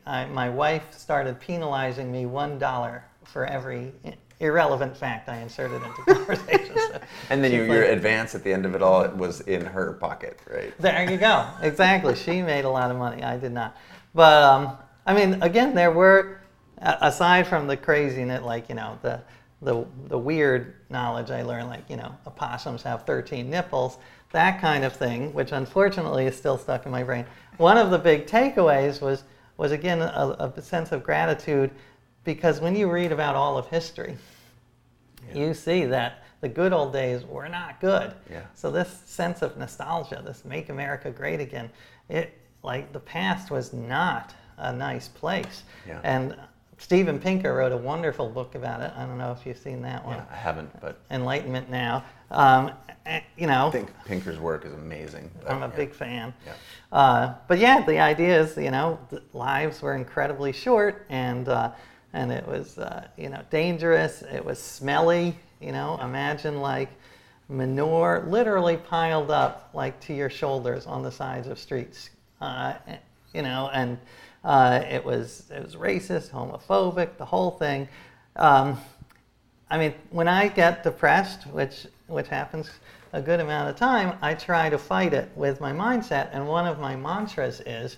my 0.05 0.49
wife 0.49 0.97
started 0.97 1.39
penalizing 1.39 2.11
me 2.11 2.25
one 2.25 2.57
dollar 2.57 3.03
for 3.25 3.45
every 3.45 3.91
irrelevant 4.39 4.95
fact 4.95 5.29
I 5.29 5.37
inserted 5.37 5.81
into 5.81 6.01
conversations. 6.15 6.79
So 6.79 7.01
and 7.29 7.43
then 7.43 7.51
you, 7.51 7.63
your 7.63 7.83
advance 7.83 8.35
at 8.35 8.43
the 8.43 8.51
end 8.51 8.65
of 8.65 8.75
it 8.75 8.81
all 8.81 9.01
it 9.01 9.15
was 9.15 9.41
in 9.41 9.65
her 9.65 9.93
pocket, 9.93 10.39
right? 10.51 10.73
There 10.79 11.09
you 11.09 11.17
go. 11.17 11.47
Exactly. 11.61 12.15
she 12.15 12.41
made 12.41 12.65
a 12.65 12.69
lot 12.69 12.91
of 12.91 12.97
money. 12.97 13.23
I 13.23 13.37
did 13.37 13.51
not. 13.51 13.75
But 14.13 14.43
um, 14.43 14.77
I 15.05 15.13
mean, 15.13 15.41
again, 15.41 15.73
there 15.73 15.91
were 15.91 16.39
aside 16.81 17.47
from 17.47 17.67
the 17.67 17.77
craziness, 17.77 18.43
like 18.43 18.69
you 18.69 18.75
know 18.75 18.99
the 19.01 19.21
the 19.63 19.85
the 20.07 20.17
weird 20.17 20.75
knowledge 20.89 21.31
I 21.31 21.41
learned, 21.41 21.69
like 21.69 21.89
you 21.89 21.97
know 21.97 22.15
opossums 22.27 22.83
have 22.83 23.05
13 23.05 23.49
nipples, 23.49 23.97
that 24.31 24.59
kind 24.59 24.83
of 24.83 24.93
thing, 24.93 25.33
which 25.33 25.51
unfortunately 25.51 26.25
is 26.25 26.35
still 26.35 26.57
stuck 26.57 26.85
in 26.85 26.91
my 26.91 27.03
brain. 27.03 27.25
One 27.57 27.77
of 27.77 27.91
the 27.91 27.99
big 27.99 28.27
takeaways 28.27 29.01
was 29.01 29.23
was 29.57 29.71
again 29.71 30.01
a, 30.01 30.53
a 30.55 30.61
sense 30.61 30.91
of 30.91 31.03
gratitude 31.03 31.71
because 32.23 32.59
when 32.59 32.75
you 32.75 32.89
read 32.89 33.11
about 33.11 33.35
all 33.35 33.57
of 33.57 33.67
history, 33.67 34.17
yeah. 35.29 35.35
you 35.35 35.53
see 35.53 35.85
that 35.85 36.23
the 36.41 36.49
good 36.49 36.73
old 36.73 36.91
days 36.91 37.23
were 37.23 37.47
not 37.47 37.79
good. 37.79 38.13
Yeah. 38.29 38.43
So 38.53 38.69
this 38.71 38.89
sense 39.05 39.41
of 39.41 39.57
nostalgia, 39.57 40.21
this 40.25 40.43
make 40.43 40.69
America 40.69 41.09
great 41.09 41.39
again, 41.39 41.69
it 42.09 42.37
like 42.63 42.91
the 42.91 42.99
past 42.99 43.51
was 43.51 43.73
not 43.73 44.33
a 44.57 44.73
nice 44.73 45.07
place. 45.07 45.63
Yeah. 45.87 45.99
And 46.03 46.35
Steven 46.77 47.19
Pinker 47.19 47.53
wrote 47.53 47.71
a 47.71 47.77
wonderful 47.77 48.29
book 48.29 48.55
about 48.55 48.81
it. 48.81 48.91
I 48.95 49.05
don't 49.05 49.17
know 49.17 49.31
if 49.31 49.45
you've 49.45 49.57
seen 49.57 49.81
that 49.83 50.05
one. 50.05 50.17
Yeah, 50.17 50.25
I 50.31 50.35
haven't, 50.35 50.81
but 50.81 50.99
Enlightenment 51.11 51.69
Now. 51.69 52.03
Um, 52.31 52.71
you 53.37 53.47
know, 53.47 53.67
I 53.67 53.71
think 53.71 53.89
Pinker's 54.05 54.39
work 54.39 54.65
is 54.65 54.73
amazing. 54.73 55.29
But, 55.41 55.51
I'm 55.51 55.63
a 55.63 55.67
yeah. 55.67 55.75
big 55.75 55.93
fan. 55.93 56.33
Yeah. 56.45 56.53
Uh, 56.91 57.35
but 57.47 57.59
yeah, 57.59 57.85
the 57.85 57.99
idea 57.99 58.41
is, 58.41 58.57
you 58.57 58.71
know, 58.71 58.99
lives 59.33 59.81
were 59.81 59.93
incredibly 59.95 60.51
short, 60.51 61.05
and 61.09 61.47
uh, 61.49 61.71
and 62.13 62.31
it 62.31 62.47
was, 62.47 62.77
uh, 62.77 63.07
you 63.17 63.29
know, 63.29 63.41
dangerous. 63.49 64.21
It 64.21 64.43
was 64.43 64.59
smelly. 64.59 65.37
You 65.59 65.71
know, 65.71 65.99
imagine 66.01 66.59
like 66.59 66.89
manure 67.49 68.25
literally 68.27 68.77
piled 68.77 69.31
up 69.31 69.69
like 69.73 69.99
to 70.01 70.13
your 70.13 70.29
shoulders 70.29 70.85
on 70.85 71.03
the 71.03 71.11
sides 71.11 71.47
of 71.47 71.59
streets. 71.59 72.09
Uh, 72.41 72.73
you 73.33 73.41
know, 73.41 73.69
and 73.73 73.97
uh, 74.43 74.83
it 74.89 75.03
was 75.03 75.49
it 75.49 75.63
was 75.63 75.75
racist, 75.75 76.31
homophobic, 76.31 77.17
the 77.17 77.25
whole 77.25 77.51
thing. 77.51 77.87
Um, 78.35 78.79
I 79.69 79.77
mean, 79.77 79.93
when 80.09 80.27
I 80.27 80.47
get 80.47 80.83
depressed, 80.83 81.47
which 81.47 81.87
which 82.07 82.27
happens 82.27 82.69
a 83.13 83.21
good 83.21 83.39
amount 83.39 83.69
of 83.69 83.75
time, 83.75 84.17
I 84.21 84.33
try 84.33 84.69
to 84.69 84.77
fight 84.77 85.13
it 85.13 85.29
with 85.35 85.61
my 85.61 85.71
mindset. 85.71 86.29
And 86.33 86.47
one 86.47 86.67
of 86.67 86.79
my 86.79 86.95
mantras 86.95 87.61
is 87.61 87.97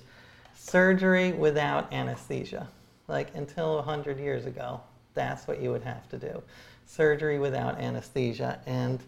surgery 0.55 1.31
without 1.31 1.91
anesthesia. 1.93 2.67
Like 3.07 3.33
until 3.35 3.75
100 3.77 4.19
years 4.19 4.45
ago, 4.45 4.81
that's 5.13 5.47
what 5.47 5.61
you 5.61 5.71
would 5.71 5.83
have 5.83 6.07
to 6.09 6.17
do 6.17 6.41
surgery 6.85 7.39
without 7.39 7.79
anesthesia. 7.79 8.59
And, 8.65 8.99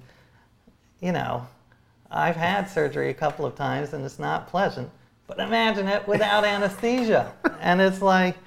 you 0.99 1.11
know, 1.11 1.47
I've 2.09 2.35
had 2.35 2.69
surgery 2.69 3.09
a 3.09 3.13
couple 3.13 3.45
of 3.45 3.55
times 3.55 3.93
and 3.93 4.03
it's 4.03 4.19
not 4.19 4.47
pleasant, 4.47 4.89
but 5.27 5.39
imagine 5.39 5.87
it 5.87 6.07
without 6.07 6.43
anesthesia. 6.45 7.33
And 7.59 7.81
it's 7.81 8.01
like, 8.01 8.37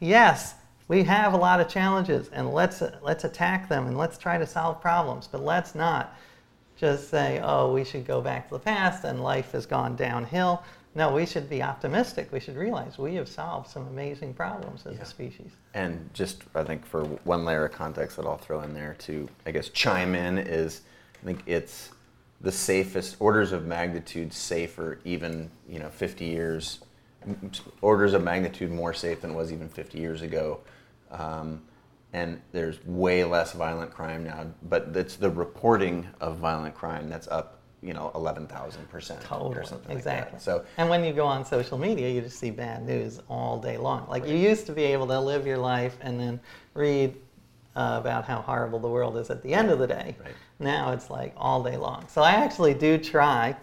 yes, 0.00 0.54
we 0.88 1.02
have 1.04 1.32
a 1.32 1.36
lot 1.36 1.60
of 1.60 1.68
challenges 1.68 2.28
and 2.28 2.52
let's, 2.52 2.82
let's 3.02 3.24
attack 3.24 3.68
them 3.68 3.86
and 3.86 3.98
let's 3.98 4.18
try 4.18 4.38
to 4.38 4.46
solve 4.46 4.80
problems, 4.80 5.26
but 5.26 5.42
let's 5.42 5.74
not 5.74 6.16
just 6.76 7.10
say, 7.10 7.40
oh, 7.42 7.72
we 7.72 7.84
should 7.84 8.06
go 8.06 8.20
back 8.20 8.48
to 8.48 8.54
the 8.54 8.60
past 8.60 9.04
and 9.04 9.22
life 9.22 9.52
has 9.52 9.66
gone 9.66 9.96
downhill. 9.96 10.62
No, 10.94 11.12
we 11.12 11.26
should 11.26 11.50
be 11.50 11.62
optimistic. 11.62 12.32
We 12.32 12.40
should 12.40 12.56
realize 12.56 12.96
we 12.96 13.14
have 13.16 13.28
solved 13.28 13.68
some 13.68 13.86
amazing 13.88 14.32
problems 14.32 14.86
as 14.86 14.96
yeah. 14.96 15.02
a 15.02 15.04
species. 15.04 15.50
And 15.74 16.08
just, 16.14 16.44
I 16.54 16.64
think, 16.64 16.86
for 16.86 17.04
one 17.24 17.44
layer 17.44 17.66
of 17.66 17.72
context 17.72 18.16
that 18.16 18.24
I'll 18.24 18.38
throw 18.38 18.62
in 18.62 18.72
there 18.72 18.96
to, 19.00 19.28
I 19.44 19.50
guess, 19.50 19.68
chime 19.68 20.14
in 20.14 20.38
is 20.38 20.82
I 21.20 21.26
think 21.26 21.42
it's 21.46 21.90
the 22.46 22.52
safest, 22.52 23.16
orders 23.18 23.50
of 23.50 23.66
magnitude 23.66 24.32
safer, 24.32 25.00
even, 25.04 25.50
you 25.68 25.80
know, 25.80 25.88
50 25.88 26.24
years, 26.24 26.78
orders 27.82 28.14
of 28.14 28.22
magnitude 28.22 28.70
more 28.70 28.94
safe 28.94 29.22
than 29.22 29.32
it 29.32 29.34
was 29.34 29.52
even 29.52 29.68
50 29.68 29.98
years 29.98 30.22
ago. 30.22 30.60
Um, 31.10 31.62
and 32.12 32.40
there's 32.52 32.78
way 32.86 33.24
less 33.24 33.50
violent 33.50 33.90
crime 33.90 34.22
now, 34.22 34.46
but 34.62 34.90
it's 34.94 35.16
the 35.16 35.28
reporting 35.28 36.06
of 36.20 36.36
violent 36.36 36.76
crime 36.76 37.08
that's 37.08 37.26
up, 37.26 37.62
you 37.82 37.92
know, 37.92 38.12
11,000 38.14 38.88
percent 38.88 39.20
totally. 39.22 39.56
or 39.56 39.64
something 39.64 39.96
exactly. 39.96 40.34
Like 40.34 40.40
so, 40.40 40.64
and 40.76 40.88
when 40.88 41.04
you 41.04 41.12
go 41.12 41.26
on 41.26 41.44
social 41.44 41.78
media, 41.78 42.08
you 42.08 42.20
just 42.20 42.38
see 42.38 42.52
bad 42.52 42.86
news 42.86 43.20
all 43.28 43.58
day 43.58 43.76
long. 43.76 44.06
Like 44.08 44.22
right. 44.22 44.30
you 44.30 44.38
used 44.38 44.66
to 44.66 44.72
be 44.72 44.84
able 44.84 45.08
to 45.08 45.18
live 45.18 45.48
your 45.48 45.58
life 45.58 45.98
and 46.00 46.18
then 46.20 46.38
read 46.74 47.16
uh, 47.76 47.98
about 48.00 48.24
how 48.24 48.40
horrible 48.40 48.78
the 48.78 48.88
world 48.88 49.16
is 49.16 49.30
at 49.30 49.42
the 49.42 49.52
end 49.52 49.70
of 49.70 49.78
the 49.78 49.86
day. 49.86 50.16
Right. 50.18 50.34
Now 50.58 50.92
it's 50.92 51.10
like 51.10 51.34
all 51.36 51.62
day 51.62 51.76
long. 51.76 52.06
So 52.08 52.22
I 52.22 52.32
actually 52.32 52.74
do 52.74 52.96
try 52.96 53.54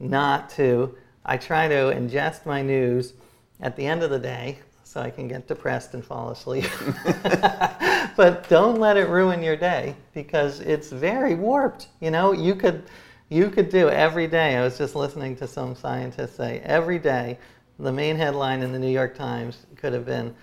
not 0.00 0.50
to. 0.50 0.94
I 1.24 1.36
try 1.36 1.68
to 1.68 1.74
ingest 1.74 2.44
my 2.44 2.62
news 2.62 3.14
at 3.60 3.76
the 3.76 3.86
end 3.86 4.02
of 4.02 4.10
the 4.10 4.18
day 4.18 4.58
so 4.82 5.00
I 5.00 5.10
can 5.10 5.28
get 5.28 5.46
depressed 5.46 5.94
and 5.94 6.04
fall 6.04 6.30
asleep. 6.30 6.68
but 8.16 8.48
don't 8.48 8.80
let 8.80 8.96
it 8.96 9.08
ruin 9.08 9.42
your 9.42 9.56
day 9.56 9.94
because 10.14 10.60
it's 10.60 10.90
very 10.90 11.36
warped. 11.36 11.88
You 12.00 12.10
know, 12.10 12.32
you 12.32 12.56
could 12.56 12.82
you 13.28 13.48
could 13.48 13.68
do 13.68 13.88
every 13.88 14.26
day. 14.26 14.56
I 14.56 14.62
was 14.62 14.76
just 14.76 14.96
listening 14.96 15.36
to 15.36 15.46
some 15.46 15.76
scientists 15.76 16.34
say 16.34 16.60
every 16.64 16.98
day 16.98 17.38
the 17.78 17.92
main 17.92 18.16
headline 18.16 18.62
in 18.62 18.72
the 18.72 18.78
New 18.78 18.90
York 18.90 19.16
Times 19.16 19.66
could 19.76 19.92
have 19.92 20.04
been 20.04 20.34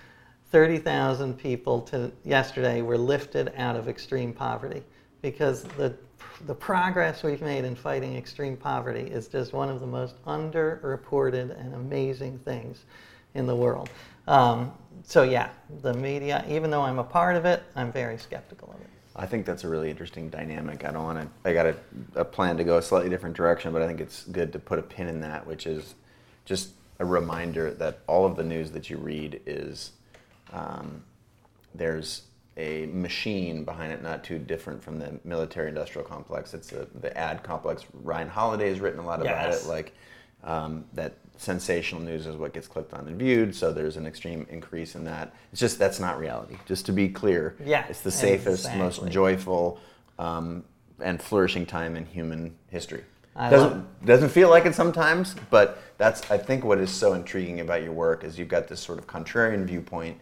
30,000 0.50 1.38
people 1.38 1.80
to 1.82 2.10
yesterday 2.24 2.82
were 2.82 2.98
lifted 2.98 3.52
out 3.56 3.76
of 3.76 3.88
extreme 3.88 4.32
poverty 4.32 4.82
because 5.22 5.62
the 5.62 5.94
the 6.46 6.54
progress 6.54 7.22
we've 7.22 7.42
made 7.42 7.64
in 7.64 7.74
fighting 7.74 8.16
extreme 8.16 8.56
poverty 8.56 9.10
is 9.10 9.26
just 9.26 9.52
one 9.52 9.68
of 9.68 9.80
the 9.80 9.86
most 9.86 10.22
underreported 10.24 11.58
and 11.58 11.74
amazing 11.74 12.38
things 12.40 12.84
in 13.34 13.46
the 13.46 13.54
world. 13.54 13.90
Um, 14.28 14.72
so 15.02 15.22
yeah, 15.22 15.50
the 15.82 15.94
media, 15.94 16.44
even 16.48 16.70
though 16.70 16.82
I'm 16.82 16.98
a 16.98 17.04
part 17.04 17.34
of 17.36 17.44
it, 17.44 17.62
I'm 17.74 17.90
very 17.90 18.18
skeptical 18.18 18.70
of 18.70 18.80
it. 18.80 18.86
I 19.16 19.26
think 19.26 19.46
that's 19.46 19.64
a 19.64 19.68
really 19.68 19.90
interesting 19.90 20.28
dynamic. 20.28 20.84
I 20.84 20.92
don't 20.92 21.02
want 21.02 21.20
to. 21.20 21.28
I 21.48 21.52
got 21.52 21.66
a, 21.66 21.76
a, 22.14 22.24
plan 22.24 22.56
to 22.58 22.64
go 22.64 22.78
a 22.78 22.82
slightly 22.82 23.10
different 23.10 23.36
direction, 23.36 23.72
but 23.72 23.82
I 23.82 23.86
think 23.88 24.00
it's 24.00 24.22
good 24.24 24.52
to 24.52 24.60
put 24.60 24.78
a 24.78 24.82
pin 24.82 25.08
in 25.08 25.20
that, 25.22 25.44
which 25.44 25.66
is 25.66 25.96
just 26.44 26.70
a 27.00 27.04
reminder 27.04 27.72
that 27.74 28.00
all 28.06 28.26
of 28.26 28.36
the 28.36 28.44
news 28.44 28.70
that 28.72 28.90
you 28.90 28.96
read 28.96 29.40
is 29.44 29.90
um, 30.52 31.02
there's 31.74 32.22
a 32.56 32.86
machine 32.86 33.64
behind 33.64 33.92
it, 33.92 34.02
not 34.02 34.24
too 34.24 34.38
different 34.38 34.82
from 34.82 34.98
the 34.98 35.18
military-industrial 35.24 36.06
complex. 36.06 36.54
It's 36.54 36.72
a, 36.72 36.86
the 37.00 37.16
ad 37.16 37.42
complex. 37.42 37.84
Ryan 38.02 38.28
Holiday 38.28 38.68
has 38.68 38.80
written 38.80 38.98
a 38.98 39.06
lot 39.06 39.20
about 39.20 39.48
yes. 39.48 39.64
it, 39.64 39.68
like 39.68 39.94
um, 40.42 40.84
that 40.94 41.14
sensational 41.36 42.02
news 42.02 42.26
is 42.26 42.36
what 42.36 42.52
gets 42.52 42.66
clicked 42.66 42.92
on 42.92 43.06
and 43.06 43.16
viewed, 43.16 43.54
so 43.54 43.72
there's 43.72 43.96
an 43.96 44.06
extreme 44.06 44.46
increase 44.50 44.96
in 44.96 45.04
that. 45.04 45.32
It's 45.52 45.60
just 45.60 45.78
that's 45.78 46.00
not 46.00 46.18
reality. 46.18 46.56
Just 46.66 46.84
to 46.86 46.92
be 46.92 47.08
clear, 47.08 47.56
yeah, 47.64 47.86
it's 47.88 48.00
the 48.00 48.10
safest, 48.10 48.64
exactly. 48.64 48.82
most 48.82 49.06
joyful, 49.06 49.78
um, 50.18 50.64
and 51.00 51.22
flourishing 51.22 51.64
time 51.64 51.96
in 51.96 52.04
human 52.06 52.56
history. 52.70 53.04
I 53.36 53.50
doesn't 53.50 53.70
love- 53.70 53.86
doesn't 54.04 54.30
feel 54.30 54.50
like 54.50 54.66
it 54.66 54.74
sometimes, 54.74 55.36
but 55.48 55.80
that's 55.96 56.28
I 56.28 56.38
think 56.38 56.64
what 56.64 56.78
is 56.78 56.90
so 56.90 57.12
intriguing 57.14 57.60
about 57.60 57.84
your 57.84 57.92
work 57.92 58.24
is 58.24 58.36
you've 58.36 58.48
got 58.48 58.66
this 58.66 58.80
sort 58.80 58.98
of 58.98 59.06
contrarian 59.06 59.64
viewpoint, 59.64 60.18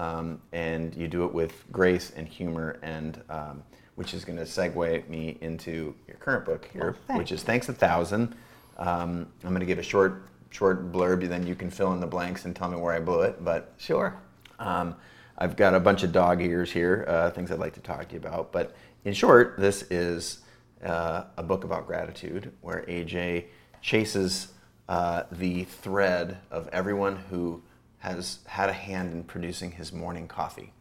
um, 0.00 0.40
and 0.52 0.94
you 0.94 1.08
do 1.08 1.24
it 1.24 1.34
with 1.34 1.64
grace 1.70 2.10
and 2.16 2.26
humor, 2.26 2.78
and 2.82 3.22
um, 3.28 3.62
which 3.96 4.14
is 4.14 4.24
going 4.24 4.38
to 4.38 4.44
segue 4.44 5.06
me 5.08 5.36
into 5.42 5.94
your 6.08 6.16
current 6.16 6.46
book 6.46 6.70
here, 6.72 6.96
Oh, 7.10 7.18
which 7.18 7.32
is 7.32 7.42
Thanks 7.42 7.68
a 7.68 7.74
Thousand. 7.74 8.34
Um, 8.78 9.26
I'm 9.44 9.50
going 9.50 9.60
to 9.60 9.66
give 9.66 9.78
a 9.78 9.82
short 9.82 10.22
short 10.48 10.90
blurb, 10.90 11.28
then 11.28 11.46
you 11.46 11.54
can 11.54 11.70
fill 11.70 11.92
in 11.92 12.00
the 12.00 12.06
blanks 12.06 12.44
and 12.44 12.56
tell 12.56 12.68
me 12.68 12.76
where 12.78 12.94
I 12.94 12.98
blew 13.00 13.20
it. 13.22 13.44
But 13.44 13.72
Sure. 13.76 14.16
um, 14.58 14.96
I've 15.38 15.54
got 15.54 15.74
a 15.74 15.80
bunch 15.80 16.02
of 16.02 16.12
dog 16.12 16.40
ears 16.42 16.72
here, 16.72 17.04
uh, 17.06 17.30
things 17.30 17.50
I'd 17.52 17.58
like 17.60 17.74
to 17.74 17.80
talk 17.80 18.08
to 18.08 18.14
you 18.14 18.18
about. 18.20 18.52
But 18.52 18.74
in 19.04 19.12
short, 19.12 19.56
this 19.58 19.82
is 19.90 20.40
uh, 20.84 21.24
a 21.36 21.42
book 21.42 21.62
about 21.64 21.86
gratitude 21.86 22.52
where 22.62 22.84
AJ 22.88 23.44
chases 23.82 24.48
uh, 24.88 25.24
the 25.30 25.64
thread 25.64 26.38
of 26.50 26.68
everyone 26.72 27.16
who 27.30 27.62
has 28.00 28.40
had 28.46 28.68
a 28.68 28.72
hand 28.72 29.12
in 29.12 29.24
producing 29.24 29.70
his 29.70 29.92
morning 29.92 30.26
coffee. 30.26 30.72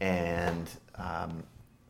And 0.00 0.70
um, 0.94 1.42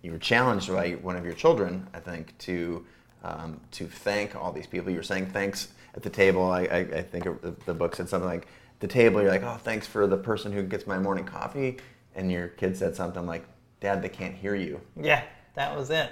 you 0.03 0.12
were 0.12 0.18
challenged 0.18 0.68
by 0.68 0.92
one 0.92 1.16
of 1.16 1.24
your 1.24 1.35
children, 1.35 1.87
I 1.92 2.01
think, 2.01 2.37
to, 2.38 2.85
um, 3.22 3.61
to 3.72 3.87
thank 3.87 4.35
all 4.35 4.53
these 4.53 4.66
people. 4.66 4.90
You 4.90 4.96
were 4.96 5.03
saying 5.03 5.27
thanks 5.27 5.68
at 5.94 6.03
the 6.03 6.11
table. 6.11 6.51
I, 6.51 6.62
I, 6.62 6.79
I 6.79 7.03
think 7.03 7.27
the 7.66 7.74
book 7.74 7.96
said 7.96 8.09
something 8.09 8.29
like, 8.29 8.46
the 8.81 8.87
table, 8.87 9.20
you're 9.20 9.31
like, 9.31 9.42
oh, 9.42 9.59
thanks 9.62 9.87
for 9.87 10.07
the 10.07 10.16
person 10.16 10.53
who 10.53 10.62
gets 10.62 10.87
my 10.87 10.98
morning 10.98 11.24
coffee. 11.24 11.79
And 12.14 12.31
your 12.31 12.48
kid 12.48 12.77
said 12.77 12.94
something 12.94 13.27
like, 13.27 13.44
Dad, 13.81 14.03
they 14.03 14.09
can't 14.09 14.35
hear 14.35 14.55
you. 14.55 14.81
Yeah, 14.96 15.22
that 15.55 15.77
was 15.77 15.90
it. 15.90 16.11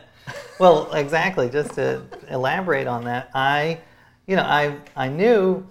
well, 0.59 0.93
exactly. 0.93 1.49
Just 1.49 1.75
to 1.75 2.03
elaborate 2.29 2.87
on 2.87 3.05
that, 3.05 3.31
I, 3.35 3.79
you 4.27 4.37
know, 4.37 4.43
I, 4.43 4.77
I 4.97 5.09
knew 5.09 5.67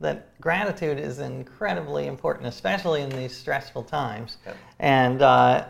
that 0.00 0.40
gratitude 0.40 0.98
is 0.98 1.18
incredibly 1.18 2.06
important, 2.06 2.46
especially 2.46 3.02
in 3.02 3.10
these 3.10 3.36
stressful 3.36 3.82
times. 3.82 4.36
Yep. 4.46 4.56
And, 4.78 5.22
uh, 5.22 5.64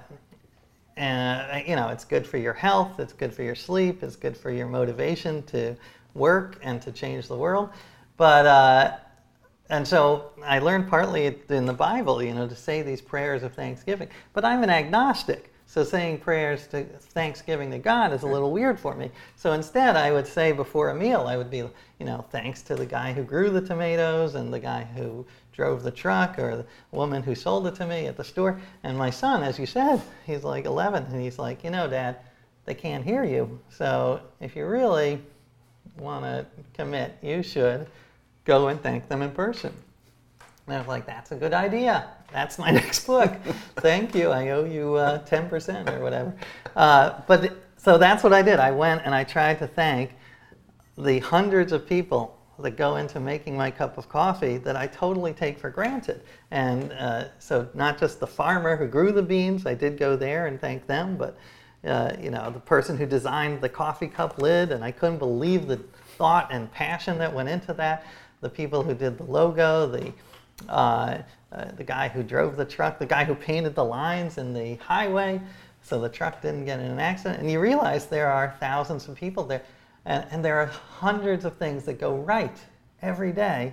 and, 0.96 1.66
you 1.66 1.76
know, 1.76 1.88
it's 1.88 2.04
good 2.04 2.26
for 2.26 2.38
your 2.38 2.52
health, 2.52 2.98
it's 2.98 3.12
good 3.12 3.32
for 3.32 3.42
your 3.42 3.54
sleep, 3.54 4.02
it's 4.02 4.16
good 4.16 4.36
for 4.36 4.50
your 4.50 4.66
motivation 4.66 5.42
to 5.44 5.76
work 6.14 6.58
and 6.62 6.82
to 6.82 6.92
change 6.92 7.28
the 7.28 7.36
world. 7.36 7.70
But, 8.16 8.46
uh, 8.46 8.96
and 9.70 9.86
so 9.86 10.32
I 10.44 10.58
learned 10.58 10.88
partly 10.88 11.38
in 11.48 11.66
the 11.66 11.72
Bible, 11.72 12.22
you 12.22 12.34
know, 12.34 12.48
to 12.48 12.56
say 12.56 12.82
these 12.82 13.00
prayers 13.00 13.42
of 13.42 13.54
thanksgiving. 13.54 14.08
But 14.32 14.44
I'm 14.44 14.62
an 14.62 14.70
agnostic. 14.70 15.52
So 15.68 15.84
saying 15.84 16.20
prayers 16.20 16.66
to 16.68 16.84
thanksgiving 16.84 17.70
to 17.72 17.78
God 17.78 18.14
is 18.14 18.22
a 18.22 18.26
little 18.26 18.50
weird 18.50 18.80
for 18.80 18.94
me. 18.94 19.10
So 19.36 19.52
instead, 19.52 19.96
I 19.96 20.10
would 20.10 20.26
say 20.26 20.50
before 20.50 20.88
a 20.88 20.94
meal, 20.94 21.26
I 21.28 21.36
would 21.36 21.50
be, 21.50 21.58
you 21.58 22.06
know, 22.06 22.24
thanks 22.30 22.62
to 22.62 22.74
the 22.74 22.86
guy 22.86 23.12
who 23.12 23.22
grew 23.22 23.50
the 23.50 23.60
tomatoes 23.60 24.34
and 24.34 24.50
the 24.50 24.60
guy 24.60 24.84
who 24.96 25.26
drove 25.52 25.82
the 25.82 25.90
truck 25.90 26.38
or 26.38 26.56
the 26.56 26.66
woman 26.90 27.22
who 27.22 27.34
sold 27.34 27.66
it 27.66 27.74
to 27.74 27.86
me 27.86 28.06
at 28.06 28.16
the 28.16 28.24
store. 28.24 28.58
And 28.82 28.96
my 28.96 29.10
son, 29.10 29.42
as 29.42 29.58
you 29.58 29.66
said, 29.66 30.00
he's 30.24 30.42
like 30.42 30.64
11, 30.64 31.04
and 31.04 31.20
he's 31.20 31.38
like, 31.38 31.62
you 31.62 31.70
know, 31.70 31.86
Dad, 31.86 32.16
they 32.64 32.74
can't 32.74 33.04
hear 33.04 33.22
you. 33.22 33.60
So 33.68 34.20
if 34.40 34.56
you 34.56 34.66
really 34.66 35.20
want 35.98 36.24
to 36.24 36.46
commit, 36.72 37.18
you 37.20 37.42
should 37.42 37.86
go 38.46 38.68
and 38.68 38.82
thank 38.82 39.06
them 39.06 39.20
in 39.20 39.32
person. 39.32 39.74
And 40.68 40.76
I 40.76 40.78
was 40.78 40.88
like, 40.88 41.06
that's 41.06 41.32
a 41.32 41.36
good 41.36 41.54
idea. 41.54 42.10
That's 42.30 42.58
my 42.58 42.70
next 42.82 43.06
book. 43.06 43.34
Thank 43.76 44.14
you. 44.14 44.30
I 44.30 44.50
owe 44.50 44.64
you 44.64 44.94
uh, 44.96 45.24
10% 45.24 45.90
or 45.90 46.02
whatever. 46.02 46.34
Uh, 46.76 47.20
but 47.26 47.56
so 47.78 47.96
that's 47.96 48.22
what 48.22 48.34
I 48.34 48.42
did. 48.42 48.60
I 48.60 48.70
went 48.70 49.02
and 49.04 49.14
I 49.14 49.24
tried 49.24 49.58
to 49.60 49.66
thank 49.66 50.12
the 50.98 51.20
hundreds 51.20 51.72
of 51.72 51.86
people 51.86 52.38
that 52.58 52.72
go 52.72 52.96
into 52.96 53.18
making 53.18 53.56
my 53.56 53.70
cup 53.70 53.96
of 53.96 54.08
coffee 54.08 54.58
that 54.58 54.76
I 54.76 54.88
totally 54.88 55.32
take 55.32 55.58
for 55.58 55.70
granted. 55.70 56.22
And 56.50 56.92
uh, 56.92 57.28
so 57.38 57.68
not 57.72 57.98
just 57.98 58.20
the 58.20 58.26
farmer 58.26 58.76
who 58.76 58.86
grew 58.86 59.12
the 59.12 59.22
beans, 59.22 59.64
I 59.64 59.74
did 59.74 59.96
go 59.96 60.16
there 60.16 60.48
and 60.48 60.60
thank 60.60 60.86
them, 60.86 61.16
but 61.16 61.38
uh, 61.86 62.12
you 62.20 62.30
know 62.30 62.50
the 62.50 62.58
person 62.58 62.96
who 62.96 63.06
designed 63.06 63.60
the 63.60 63.68
coffee 63.68 64.08
cup 64.08 64.42
lid, 64.42 64.72
and 64.72 64.82
I 64.82 64.90
couldn't 64.90 65.18
believe 65.18 65.68
the 65.68 65.76
thought 66.16 66.48
and 66.50 66.70
passion 66.72 67.18
that 67.18 67.32
went 67.32 67.48
into 67.48 67.72
that. 67.74 68.04
The 68.40 68.50
people 68.50 68.82
who 68.82 68.94
did 68.94 69.16
the 69.16 69.24
logo, 69.24 69.86
the 69.86 70.12
uh, 70.68 71.18
uh, 71.52 71.64
the 71.76 71.84
guy 71.84 72.08
who 72.08 72.22
drove 72.22 72.56
the 72.56 72.64
truck, 72.64 72.98
the 72.98 73.06
guy 73.06 73.24
who 73.24 73.34
painted 73.34 73.74
the 73.74 73.84
lines 73.84 74.38
in 74.38 74.52
the 74.52 74.74
highway 74.76 75.40
so 75.82 76.00
the 76.00 76.08
truck 76.08 76.42
didn't 76.42 76.64
get 76.64 76.80
in 76.80 76.86
an 76.86 76.98
accident. 76.98 77.40
And 77.40 77.50
you 77.50 77.60
realize 77.60 78.06
there 78.06 78.30
are 78.30 78.54
thousands 78.60 79.08
of 79.08 79.16
people 79.16 79.44
there, 79.44 79.62
and, 80.04 80.26
and 80.30 80.44
there 80.44 80.58
are 80.58 80.66
hundreds 80.66 81.44
of 81.44 81.56
things 81.56 81.84
that 81.84 81.98
go 81.98 82.16
right 82.16 82.56
every 83.00 83.32
day 83.32 83.72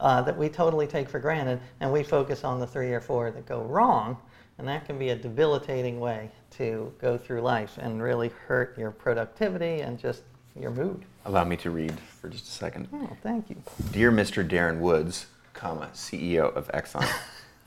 uh, 0.00 0.22
that 0.22 0.36
we 0.36 0.48
totally 0.48 0.86
take 0.86 1.08
for 1.08 1.18
granted, 1.18 1.60
and 1.80 1.92
we 1.92 2.02
focus 2.02 2.44
on 2.44 2.60
the 2.60 2.66
three 2.66 2.92
or 2.92 3.00
four 3.00 3.30
that 3.30 3.46
go 3.46 3.62
wrong. 3.62 4.16
And 4.58 4.68
that 4.68 4.86
can 4.86 4.98
be 4.98 5.10
a 5.10 5.16
debilitating 5.16 5.98
way 5.98 6.30
to 6.52 6.92
go 7.00 7.18
through 7.18 7.40
life 7.40 7.78
and 7.78 8.02
really 8.02 8.30
hurt 8.46 8.78
your 8.78 8.90
productivity 8.90 9.80
and 9.80 9.98
just 9.98 10.22
your 10.58 10.70
mood. 10.70 11.04
Allow 11.24 11.44
me 11.44 11.56
to 11.58 11.70
read 11.70 11.98
for 11.98 12.28
just 12.28 12.46
a 12.46 12.50
second. 12.50 12.88
Oh, 12.92 13.16
thank 13.22 13.48
you. 13.48 13.56
Dear 13.90 14.12
Mr. 14.12 14.46
Darren 14.46 14.78
Woods, 14.78 15.26
comma, 15.62 15.88
CEO 15.94 16.52
of 16.56 16.66
Exxon. 16.72 17.08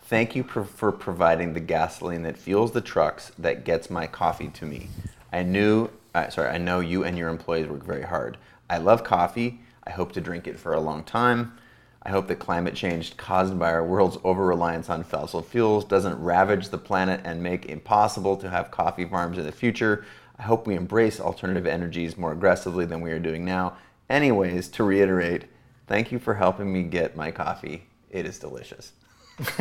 Thank 0.01 0.35
you 0.35 0.43
for, 0.43 0.65
for 0.65 0.91
providing 0.91 1.53
the 1.53 1.61
gasoline 1.61 2.23
that 2.23 2.35
fuels 2.37 2.73
the 2.73 2.81
trucks 2.81 3.31
that 3.39 3.63
gets 3.63 3.89
my 3.89 4.05
coffee 4.05 4.49
to 4.49 4.65
me. 4.65 4.89
I 5.31 5.43
knew, 5.43 5.89
uh, 6.13 6.27
sorry, 6.29 6.49
I 6.49 6.57
know 6.57 6.81
you 6.81 7.05
and 7.05 7.17
your 7.17 7.29
employees 7.29 7.67
work 7.67 7.85
very 7.85 8.03
hard. 8.03 8.37
I 8.69 8.79
love 8.79 9.05
coffee. 9.05 9.61
I 9.85 9.91
hope 9.91 10.11
to 10.11 10.19
drink 10.19 10.45
it 10.45 10.59
for 10.59 10.73
a 10.73 10.79
long 10.81 11.05
time. 11.05 11.57
I 12.03 12.09
hope 12.09 12.27
that 12.27 12.35
climate 12.35 12.75
change 12.75 13.15
caused 13.15 13.57
by 13.57 13.71
our 13.71 13.85
world's 13.85 14.17
over 14.25 14.45
reliance 14.45 14.89
on 14.89 15.05
fossil 15.05 15.41
fuels 15.41 15.85
doesn't 15.85 16.21
ravage 16.21 16.69
the 16.69 16.77
planet 16.77 17.21
and 17.23 17.41
make 17.41 17.63
it 17.63 17.71
impossible 17.71 18.35
to 18.37 18.49
have 18.49 18.71
coffee 18.71 19.05
farms 19.05 19.37
in 19.37 19.45
the 19.45 19.53
future. 19.53 20.03
I 20.37 20.43
hope 20.43 20.67
we 20.67 20.75
embrace 20.75 21.21
alternative 21.21 21.65
energies 21.65 22.17
more 22.17 22.33
aggressively 22.33 22.85
than 22.85 22.99
we 22.99 23.11
are 23.11 23.19
doing 23.19 23.45
now. 23.45 23.77
Anyways, 24.09 24.67
to 24.69 24.83
reiterate, 24.83 25.45
Thank 25.87 26.11
you 26.11 26.19
for 26.19 26.33
helping 26.33 26.71
me 26.71 26.83
get 26.83 27.15
my 27.15 27.31
coffee. 27.31 27.87
It 28.09 28.25
is 28.25 28.39
delicious. 28.39 28.93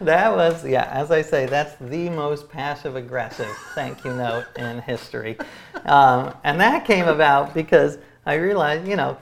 that 0.00 0.34
was, 0.34 0.66
yeah, 0.66 0.88
as 0.90 1.10
I 1.10 1.20
say, 1.20 1.46
that's 1.46 1.74
the 1.80 2.08
most 2.08 2.48
passive 2.48 2.96
aggressive 2.96 3.50
thank 3.74 4.04
you 4.04 4.14
note 4.14 4.46
in 4.56 4.80
history. 4.80 5.36
Um, 5.84 6.34
and 6.44 6.58
that 6.60 6.86
came 6.86 7.06
about 7.06 7.52
because 7.52 7.98
I 8.24 8.34
realized, 8.34 8.88
you 8.88 8.96
know, 8.96 9.18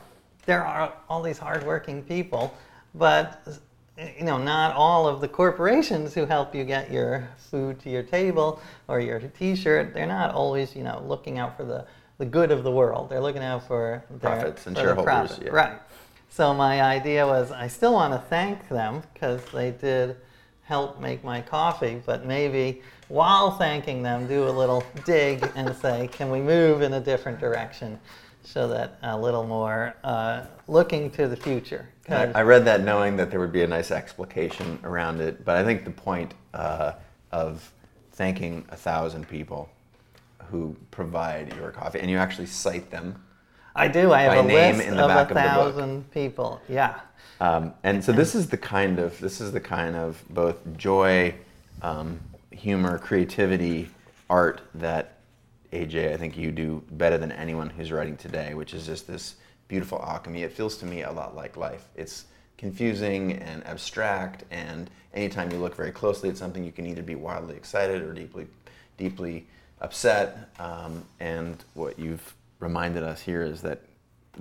there 0.47 0.65
are 0.65 0.93
all 1.09 1.23
these 1.23 1.39
hardworking 1.39 2.05
people, 2.05 2.55
but 2.95 3.47
you 4.19 4.25
know, 4.25 4.39
not 4.39 4.75
all 4.77 5.07
of 5.07 5.21
the 5.21 5.29
corporations 5.29 6.15
who 6.15 6.25
help 6.25 6.55
you 6.55 6.65
get 6.65 6.91
your 6.91 7.29
food 7.37 7.81
to 7.81 7.91
your 7.91 8.03
table 8.03 8.61
or 8.89 9.01
your 9.01 9.21
T-shirt, 9.21 9.93
they're 9.93 10.07
not 10.07 10.35
always, 10.35 10.75
you 10.75 10.83
know, 10.83 11.03
looking 11.07 11.39
out 11.39 11.57
for 11.57 11.65
the, 11.65 11.87
the 12.19 12.25
good 12.25 12.51
of 12.51 12.63
the 12.65 12.71
world. 12.71 13.11
They're 13.11 13.21
looking 13.21 13.43
out 13.43 13.67
for 13.67 14.05
their, 14.11 14.19
profits 14.19 14.67
and 14.67 14.77
shareholders. 14.77 15.05
Profit. 15.05 15.43
Yeah. 15.45 15.51
Right. 15.51 15.79
So 16.31 16.55
my 16.55 16.81
idea 16.81 17.27
was 17.27 17.51
I 17.51 17.67
still 17.67 17.93
want 17.93 18.15
to 18.15 18.21
thank 18.29 18.69
them 18.69 19.03
because 19.13 19.45
they 19.53 19.73
did 19.73 20.17
help 20.63 21.01
make 21.01 21.25
my 21.25 21.41
coffee, 21.41 22.01
but 22.07 22.25
maybe 22.25 22.81
while 23.09 23.51
thanking 23.51 24.05
them, 24.05 24.29
do 24.29 24.49
a 24.49 24.51
little 24.51 24.85
dig 25.05 25.51
and 25.57 25.75
say, 25.77 26.09
can 26.13 26.31
we 26.31 26.41
move 26.41 26.83
in 26.83 26.93
a 26.93 27.01
different 27.01 27.41
direction 27.41 27.99
so 28.45 28.69
that 28.69 28.99
a 29.03 29.19
little 29.19 29.45
more 29.45 29.97
uh, 30.05 30.45
looking 30.69 31.11
to 31.11 31.29
the 31.29 31.37
future. 31.37 31.89
I, 32.09 32.27
I, 32.27 32.43
read 32.43 32.65
that 32.65 32.83
knowing 32.83 33.17
that 33.17 33.31
there 33.31 33.39
would 33.39 33.53
be 33.53 33.63
a 33.63 33.67
nice 33.67 33.91
explication 33.91 34.79
around 34.83 35.21
it, 35.21 35.45
but 35.45 35.57
I 35.57 35.65
think 35.65 35.85
the 35.85 35.91
point 35.91 36.35
uh, 36.55 36.93
of 37.33 37.73
thanking 38.13 38.65
a 38.71 38.77
thousand 38.77 39.29
people 39.29 39.69
who 40.51 40.77
provide 40.91 41.55
your 41.57 41.71
coffee, 41.71 42.01
and 42.01 42.11
you 42.11 42.17
actually 42.17 42.47
cite 42.47 42.91
them 42.91 43.23
I 43.81 43.89
do. 43.89 44.13
I 44.13 44.23
have 44.23 44.45
a 44.45 44.49
list 44.49 44.87
in 44.87 44.97
the 44.97 45.05
of 45.05 45.09
back 45.09 45.31
a 45.31 45.35
thousand 45.35 45.97
of 45.97 46.11
people. 46.11 46.61
Yeah. 46.69 47.01
Um, 47.41 47.73
and 47.83 48.05
so 48.05 48.13
this 48.13 48.35
is 48.35 48.49
the 48.49 48.59
kind 48.59 48.99
of 48.99 49.19
this 49.21 49.41
is 49.41 49.53
the 49.53 49.61
kind 49.61 49.97
of 49.97 50.23
both 50.29 50.59
joy, 50.77 51.35
um, 51.81 52.21
humor, 52.51 52.99
creativity, 52.99 53.89
art 54.29 54.61
that 54.75 55.19
AJ 55.73 56.13
I 56.13 56.17
think 56.19 56.37
you 56.37 56.53
do 56.53 56.83
better 56.91 57.17
than 57.17 57.33
anyone 57.33 57.71
who's 57.71 57.91
writing 57.91 58.17
today, 58.19 58.53
which 58.53 58.75
is 58.75 58.85
just 58.85 59.07
this 59.07 59.37
beautiful 59.69 60.03
alchemy. 60.07 60.43
It 60.43 60.53
feels 60.53 60.77
to 60.79 60.87
me 60.87 61.03
a 61.03 61.13
lot 61.13 61.35
like 61.35 61.57
life. 61.57 61.89
It's 61.97 62.27
confusing 62.59 63.33
and 63.33 63.67
abstract, 63.67 64.45
and 64.51 64.91
anytime 65.15 65.51
you 65.51 65.57
look 65.57 65.75
very 65.75 65.93
closely 65.93 66.29
at 66.29 66.37
something, 66.37 66.63
you 66.63 66.73
can 66.73 66.85
either 66.85 67.03
be 67.03 67.15
wildly 67.15 67.57
excited 67.57 68.03
or 68.03 68.13
deeply, 68.13 68.47
deeply 68.99 69.47
upset. 69.81 70.51
Um, 70.59 71.05
and 71.21 71.65
what 71.73 71.99
you've 71.99 72.35
reminded 72.61 73.03
us 73.03 73.21
here 73.21 73.43
is 73.43 73.61
that 73.63 73.83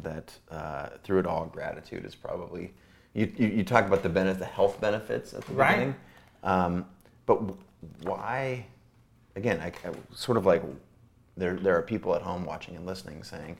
that 0.04 0.38
uh, 0.52 0.90
through 1.04 1.20
it 1.20 1.26
all, 1.26 1.46
gratitude 1.48 2.06
is 2.06 2.14
probably 2.14 2.74
you, 3.14 3.32
you, 3.38 3.48
you 3.48 3.64
talk 3.64 3.88
about 3.88 4.04
the 4.04 4.10
benefits, 4.10 4.40
the 4.40 4.46
health 4.46 4.80
benefits 4.80 5.34
at 5.34 5.44
the 5.46 5.54
right. 5.54 5.72
beginning, 5.72 5.96
um, 6.44 6.86
but 7.26 7.42
why? 8.04 8.66
Again, 9.36 9.60
I, 9.60 9.68
I, 9.68 9.92
sort 10.14 10.38
of 10.38 10.46
like 10.46 10.62
there 11.38 11.56
there 11.56 11.76
are 11.76 11.82
people 11.82 12.14
at 12.16 12.22
home 12.22 12.46
watching 12.46 12.76
and 12.76 12.86
listening 12.86 13.24
saying, 13.24 13.58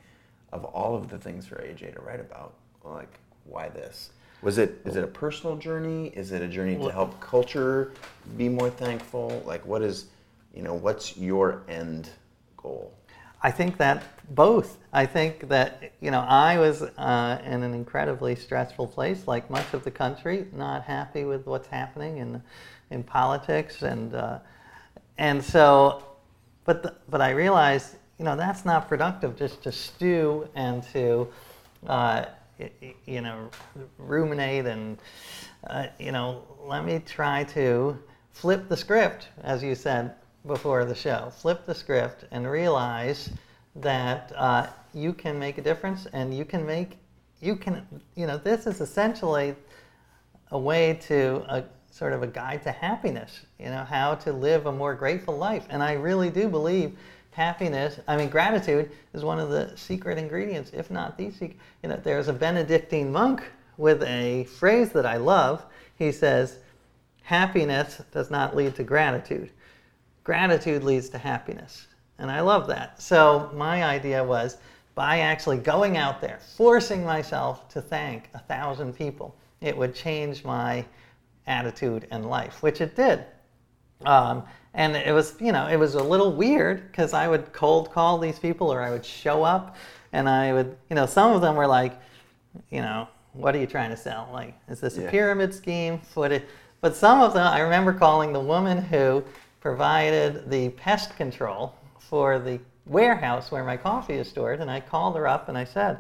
of 0.54 0.66
all 0.66 0.96
of 0.96 1.10
the 1.10 1.18
things 1.18 1.48
for 1.48 1.56
AJ 1.56 1.96
to 1.96 2.02
write 2.02 2.20
about, 2.20 2.54
like 2.84 3.20
why 3.46 3.70
this? 3.70 4.12
Was 4.42 4.58
it 4.58 4.82
is 4.86 4.96
it 4.96 5.04
a 5.04 5.08
personal 5.08 5.58
journey? 5.58 6.08
Is 6.16 6.32
it 6.32 6.42
a 6.42 6.48
journey 6.48 6.78
to 6.78 6.90
help 6.90 7.20
culture 7.20 7.92
be 8.38 8.48
more 8.48 8.70
thankful? 8.70 9.44
Like 9.46 9.66
what 9.66 9.82
is 9.82 10.06
you 10.54 10.62
know 10.62 10.74
what's 10.74 11.18
your 11.18 11.64
end 11.68 12.10
goal? 12.56 12.94
I 13.42 13.52
think 13.52 13.78
that 13.78 14.04
both. 14.30 14.78
I 14.94 15.06
think 15.06 15.50
that, 15.50 15.92
you 16.02 16.12
know, 16.12 16.22
I 16.22 16.58
was 16.58 16.82
uh, 16.82 17.42
in 17.46 17.64
an 17.64 17.74
incredibly 17.74 18.36
stressful 18.36 18.88
place, 18.88 19.28
like 19.28 19.50
much 19.50 19.74
of 19.74 19.84
the 19.84 19.92
country, 19.92 20.48
not 20.54 20.84
happy 20.84 21.26
with 21.26 21.46
what's 21.46 21.68
happening 21.68 22.18
in, 22.18 22.42
in 22.90 23.04
politics. 23.04 23.82
And, 23.82 24.14
uh, 24.14 24.40
and 25.18 25.44
so, 25.44 26.04
but, 26.66 26.84
the, 26.84 26.96
but 27.10 27.22
I 27.22 27.32
realized, 27.32 27.96
you 28.18 28.26
know, 28.26 28.36
that's 28.36 28.66
not 28.66 28.88
productive 28.88 29.36
just 29.36 29.64
to 29.64 29.72
stew 29.72 30.48
and 30.56 30.84
to, 30.94 31.28
uh, 31.88 32.26
you 33.06 33.22
know, 33.22 33.50
ruminate 33.98 34.66
and, 34.66 34.98
uh, 35.68 35.88
you 35.98 36.12
know, 36.12 36.44
let 36.66 36.86
me 36.86 37.02
try 37.06 37.44
to 37.46 37.98
flip 38.32 38.68
the 38.70 38.78
script, 38.78 39.30
as 39.44 39.64
you 39.64 39.76
said 39.76 40.14
before 40.46 40.86
the 40.86 40.96
show. 40.96 41.32
Flip 41.38 41.66
the 41.66 41.76
script 41.76 42.26
and 42.32 42.50
realize 42.50 43.30
that 43.82 44.32
uh, 44.36 44.68
you 44.94 45.14
can 45.14 45.38
make 45.40 45.58
a 45.58 45.62
difference 45.62 46.08
and 46.14 46.36
you 46.36 46.46
can 46.46 46.66
make, 46.66 46.98
you 47.42 47.56
can, 47.56 47.86
you 48.16 48.28
know, 48.28 48.38
this 48.38 48.68
is 48.68 48.82
essentially 48.82 49.56
a 50.52 50.60
way 50.60 51.00
to 51.08 51.44
a 51.48 51.64
sort 51.92 52.14
of 52.14 52.24
a 52.24 52.28
guide 52.28 52.64
to 52.64 52.72
happiness, 52.72 53.46
you 53.60 53.66
know, 53.66 53.84
how 53.84 54.16
to 54.16 54.32
live 54.32 54.66
a 54.66 54.72
more 54.72 54.94
grateful 54.94 55.38
life. 55.38 55.66
And 55.70 55.82
I 55.82 55.94
really 55.94 56.30
do 56.30 56.48
believe 56.48 56.96
happiness, 57.32 58.00
I 58.08 58.18
mean, 58.18 58.30
gratitude 58.30 58.92
is 59.14 59.24
one 59.24 59.40
of 59.40 59.50
the 59.50 59.72
secret 59.76 60.18
ingredients, 60.18 60.72
if 60.74 60.92
not 60.92 61.18
the 61.18 61.32
secret. 61.32 61.58
You 61.84 61.90
know, 61.90 62.00
there's 62.04 62.28
a 62.28 62.34
Benedictine 62.34 63.12
monk 63.12 63.44
with 63.78 64.04
a 64.04 64.44
phrase 64.46 64.92
that 64.92 65.06
I 65.06 65.18
love. 65.18 65.64
He 65.96 66.12
says, 66.12 66.60
happiness 67.22 68.02
does 68.12 68.30
not 68.30 68.56
lead 68.56 68.76
to 68.76 68.84
gratitude. 68.84 69.52
Gratitude 70.24 70.84
leads 70.84 71.10
to 71.10 71.18
happiness. 71.18 71.88
And 72.20 72.30
I 72.30 72.42
love 72.42 72.68
that. 72.68 73.02
So 73.02 73.50
my 73.54 73.84
idea 73.84 74.24
was 74.24 74.58
by 74.94 75.20
actually 75.20 75.58
going 75.58 75.96
out 75.96 76.20
there, 76.20 76.40
forcing 76.58 77.06
myself 77.06 77.70
to 77.70 77.82
thank 77.82 78.30
a 78.34 78.40
thousand 78.40 78.94
people, 78.94 79.34
it 79.62 79.76
would 79.76 79.96
change 79.96 80.44
my 80.44 80.86
attitude 81.48 82.06
and 82.12 82.30
life, 82.30 82.62
which 82.62 82.82
it 82.82 82.96
did. 82.96 83.24
Um, 84.06 84.44
and 84.74 84.96
it 84.96 85.14
was, 85.14 85.36
you 85.40 85.52
know, 85.52 85.68
it 85.68 85.78
was 85.78 85.96
a 85.96 86.04
little 86.04 86.34
weird 86.34 86.92
because 86.92 87.14
I 87.14 87.28
would 87.28 87.52
cold 87.54 87.92
call 87.92 88.18
these 88.18 88.40
people 88.40 88.72
or 88.72 88.82
I 88.82 88.92
would 88.92 89.06
show 89.06 89.44
up 89.44 89.78
and 90.12 90.28
I 90.28 90.54
would, 90.54 90.78
you 90.90 90.96
know, 90.96 91.06
some 91.06 91.32
of 91.32 91.42
them 91.42 91.56
were 91.56 91.68
like, 91.68 92.00
you 92.70 92.82
know, 92.82 93.08
what 93.34 93.56
are 93.56 93.60
you 93.60 93.68
trying 93.68 93.90
to 93.92 93.98
sell? 93.98 94.30
Like, 94.34 94.54
is 94.68 94.80
this 94.80 94.98
a 94.98 95.04
yeah. 95.04 95.10
pyramid 95.10 95.54
scheme? 95.54 96.02
It, 96.18 96.50
but 96.82 96.96
some 96.96 97.22
of 97.22 97.34
them, 97.34 97.48
I 97.48 97.60
remember 97.60 97.94
calling 97.94 98.34
the 98.34 98.40
woman 98.40 98.78
who 98.78 99.24
provided 99.60 100.50
the 100.50 100.70
pest 100.70 101.16
control 101.16 101.76
for 102.10 102.40
the 102.40 102.60
warehouse 102.86 103.52
where 103.52 103.64
my 103.64 103.78
coffee 103.78 104.16
is 104.16 104.28
stored, 104.28 104.60
and 104.60 104.70
I 104.70 104.80
called 104.80 105.16
her 105.16 105.28
up 105.28 105.48
and 105.48 105.58
I 105.58 105.64
said, 105.64 106.00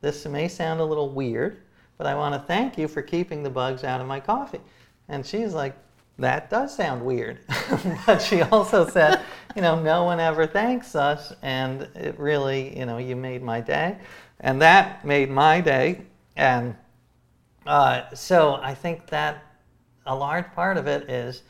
This 0.00 0.26
may 0.26 0.48
sound 0.48 0.80
a 0.80 0.84
little 0.84 1.10
weird, 1.10 1.58
but 1.98 2.06
I 2.06 2.14
want 2.14 2.34
to 2.34 2.40
thank 2.46 2.76
you 2.76 2.88
for 2.88 3.00
keeping 3.00 3.42
the 3.42 3.50
bugs 3.50 3.84
out 3.84 4.00
of 4.00 4.06
my 4.06 4.20
coffee. 4.20 4.60
And 5.08 5.24
she's 5.24 5.54
like, 5.54 5.76
that 6.18 6.48
does 6.48 6.74
sound 6.74 7.04
weird. 7.04 7.40
but 8.06 8.18
she 8.18 8.42
also 8.42 8.86
said, 8.88 9.20
you 9.54 9.62
know, 9.62 9.80
no 9.80 10.04
one 10.04 10.18
ever 10.18 10.46
thanks 10.46 10.94
us, 10.94 11.32
and 11.42 11.82
it 11.94 12.18
really, 12.18 12.76
you 12.78 12.86
know, 12.86 12.98
you 12.98 13.16
made 13.16 13.42
my 13.42 13.60
day. 13.60 13.98
And 14.40 14.60
that 14.62 15.04
made 15.04 15.30
my 15.30 15.60
day. 15.60 16.02
And 16.36 16.74
uh, 17.66 18.14
so 18.14 18.58
I 18.62 18.74
think 18.74 19.06
that 19.08 19.44
a 20.06 20.14
large 20.14 20.50
part 20.54 20.76
of 20.76 20.86
it 20.86 21.10
is 21.10 21.42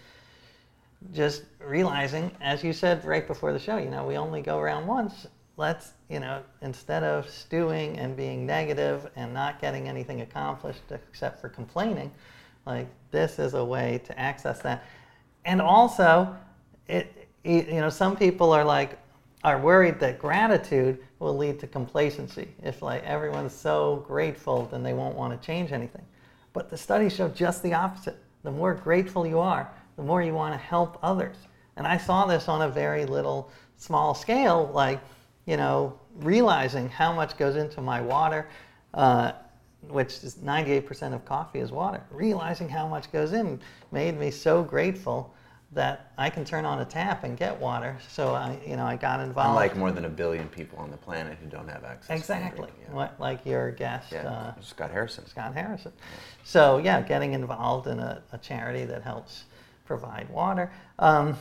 just 1.12 1.44
realizing, 1.66 2.30
as 2.40 2.62
you 2.62 2.72
said 2.72 3.04
right 3.04 3.26
before 3.26 3.52
the 3.52 3.58
show, 3.58 3.76
you 3.76 3.90
know, 3.90 4.06
we 4.06 4.16
only 4.16 4.42
go 4.42 4.58
around 4.58 4.86
once. 4.86 5.26
Let's, 5.56 5.92
you 6.08 6.20
know, 6.20 6.42
instead 6.62 7.02
of 7.02 7.28
stewing 7.28 7.98
and 7.98 8.16
being 8.16 8.46
negative 8.46 9.10
and 9.16 9.32
not 9.32 9.60
getting 9.60 9.88
anything 9.88 10.20
accomplished 10.20 10.82
except 10.90 11.40
for 11.40 11.48
complaining, 11.48 12.10
like 12.66 12.86
this 13.10 13.38
is 13.38 13.54
a 13.54 13.64
way 13.64 14.00
to 14.04 14.18
access 14.18 14.60
that. 14.60 14.84
And 15.44 15.62
also, 15.62 16.36
it, 16.88 17.28
you 17.44 17.62
know, 17.80 17.88
some 17.88 18.16
people 18.16 18.52
are 18.52 18.64
like, 18.64 18.98
are 19.44 19.60
worried 19.60 20.00
that 20.00 20.18
gratitude 20.18 20.98
will 21.20 21.36
lead 21.36 21.60
to 21.60 21.66
complacency. 21.66 22.48
If 22.62 22.82
like 22.82 23.04
everyone's 23.04 23.54
so 23.54 24.04
grateful, 24.06 24.66
then 24.66 24.82
they 24.82 24.92
won't 24.92 25.14
want 25.14 25.40
to 25.40 25.46
change 25.46 25.72
anything. 25.72 26.04
But 26.52 26.68
the 26.68 26.76
studies 26.76 27.14
show 27.14 27.28
just 27.28 27.62
the 27.62 27.74
opposite. 27.74 28.16
The 28.42 28.50
more 28.50 28.74
grateful 28.74 29.26
you 29.26 29.38
are, 29.38 29.70
the 29.96 30.02
more 30.02 30.22
you 30.22 30.34
want 30.34 30.54
to 30.54 30.58
help 30.58 30.98
others. 31.02 31.36
And 31.76 31.86
I 31.86 31.96
saw 31.96 32.26
this 32.26 32.48
on 32.48 32.62
a 32.62 32.68
very 32.68 33.04
little 33.04 33.50
small 33.76 34.14
scale, 34.14 34.70
like, 34.72 35.00
you 35.44 35.56
know, 35.56 35.98
realizing 36.16 36.88
how 36.88 37.12
much 37.12 37.36
goes 37.36 37.56
into 37.56 37.80
my 37.80 38.00
water. 38.00 38.48
Uh, 38.94 39.32
which 39.88 40.24
is 40.24 40.36
98% 40.36 41.14
of 41.14 41.24
coffee 41.24 41.60
is 41.60 41.70
water. 41.70 42.02
Realizing 42.10 42.68
how 42.68 42.88
much 42.88 43.12
goes 43.12 43.32
in 43.32 43.60
made 43.92 44.18
me 44.18 44.30
so 44.30 44.62
grateful 44.62 45.32
that 45.72 46.12
I 46.16 46.30
can 46.30 46.44
turn 46.44 46.64
on 46.64 46.80
a 46.80 46.84
tap 46.84 47.24
and 47.24 47.36
get 47.36 47.58
water. 47.58 47.98
So 48.08 48.34
I, 48.34 48.58
you 48.66 48.76
know, 48.76 48.84
I 48.84 48.96
got 48.96 49.20
involved. 49.20 49.50
Unlike 49.50 49.76
more 49.76 49.90
than 49.90 50.04
a 50.04 50.08
billion 50.08 50.48
people 50.48 50.78
on 50.78 50.90
the 50.90 50.96
planet 50.96 51.36
who 51.42 51.48
don't 51.48 51.68
have 51.68 51.84
access. 51.84 52.18
Exactly. 52.18 52.68
Yeah. 52.82 52.94
What, 52.94 53.20
like 53.20 53.44
your 53.44 53.72
guest, 53.72 54.12
yeah. 54.12 54.28
uh, 54.28 54.60
Scott 54.60 54.90
Harrison. 54.90 55.26
Scott 55.26 55.54
Harrison. 55.54 55.92
Yeah. 55.94 56.18
So 56.44 56.78
yeah, 56.78 57.02
getting 57.02 57.32
involved 57.32 57.88
in 57.88 57.98
a, 57.98 58.22
a, 58.32 58.38
charity 58.38 58.84
that 58.84 59.02
helps 59.02 59.44
provide 59.84 60.28
water, 60.30 60.72
um, 60.98 61.36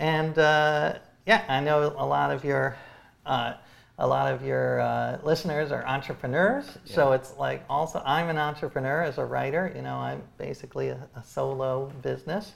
and 0.00 0.36
uh, 0.38 0.98
yeah, 1.26 1.44
I 1.48 1.60
know 1.60 1.94
a 1.96 2.06
lot 2.06 2.30
of 2.30 2.44
your. 2.44 2.76
Uh, 3.24 3.54
a 4.02 4.06
lot 4.06 4.32
of 4.32 4.42
your 4.42 4.80
uh, 4.80 5.18
listeners 5.22 5.70
are 5.70 5.86
entrepreneurs. 5.86 6.64
Yeah. 6.86 6.94
So 6.94 7.12
it's 7.12 7.36
like 7.36 7.62
also, 7.68 8.02
I'm 8.06 8.30
an 8.30 8.38
entrepreneur 8.38 9.02
as 9.02 9.18
a 9.18 9.24
writer. 9.26 9.70
You 9.76 9.82
know, 9.82 9.96
I'm 9.96 10.22
basically 10.38 10.88
a, 10.88 11.06
a 11.14 11.22
solo 11.22 11.92
business. 12.00 12.52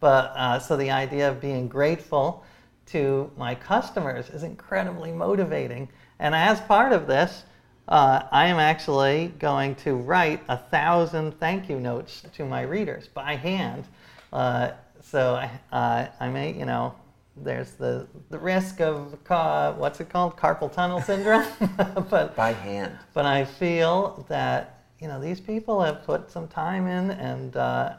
But 0.00 0.32
uh, 0.34 0.58
so 0.58 0.78
the 0.78 0.90
idea 0.90 1.28
of 1.28 1.42
being 1.42 1.68
grateful 1.68 2.42
to 2.86 3.30
my 3.36 3.54
customers 3.54 4.30
is 4.30 4.42
incredibly 4.42 5.12
motivating. 5.12 5.90
And 6.18 6.34
as 6.34 6.58
part 6.62 6.92
of 6.92 7.06
this, 7.06 7.42
uh, 7.88 8.22
I 8.32 8.46
am 8.46 8.58
actually 8.58 9.34
going 9.38 9.74
to 9.76 9.94
write 9.94 10.42
a 10.48 10.56
thousand 10.56 11.38
thank 11.38 11.68
you 11.68 11.78
notes 11.80 12.22
to 12.34 12.44
my 12.46 12.62
readers 12.62 13.08
by 13.08 13.36
hand. 13.36 13.84
Uh, 14.32 14.70
so 15.10 15.34
I, 15.36 15.50
uh, 15.74 16.08
I 16.20 16.28
may, 16.28 16.52
you 16.52 16.66
know, 16.66 16.94
there's 17.36 17.72
the, 17.72 18.06
the 18.30 18.38
risk 18.38 18.80
of 18.80 19.16
uh, 19.30 19.72
what's 19.74 20.00
it 20.00 20.08
called? 20.08 20.36
Carpal 20.36 20.72
tunnel 20.72 21.00
syndrome. 21.00 21.44
But 22.10 22.34
by 22.36 22.52
hand. 22.52 22.98
but 23.14 23.26
i 23.26 23.44
feel 23.44 24.24
that 24.28 24.84
you 25.00 25.08
know 25.08 25.20
these 25.20 25.40
people 25.40 25.80
have 25.82 26.04
put 26.04 26.30
some 26.30 26.48
time 26.48 26.86
in 26.86 27.10
and 27.12 27.56
uh, 27.56 27.94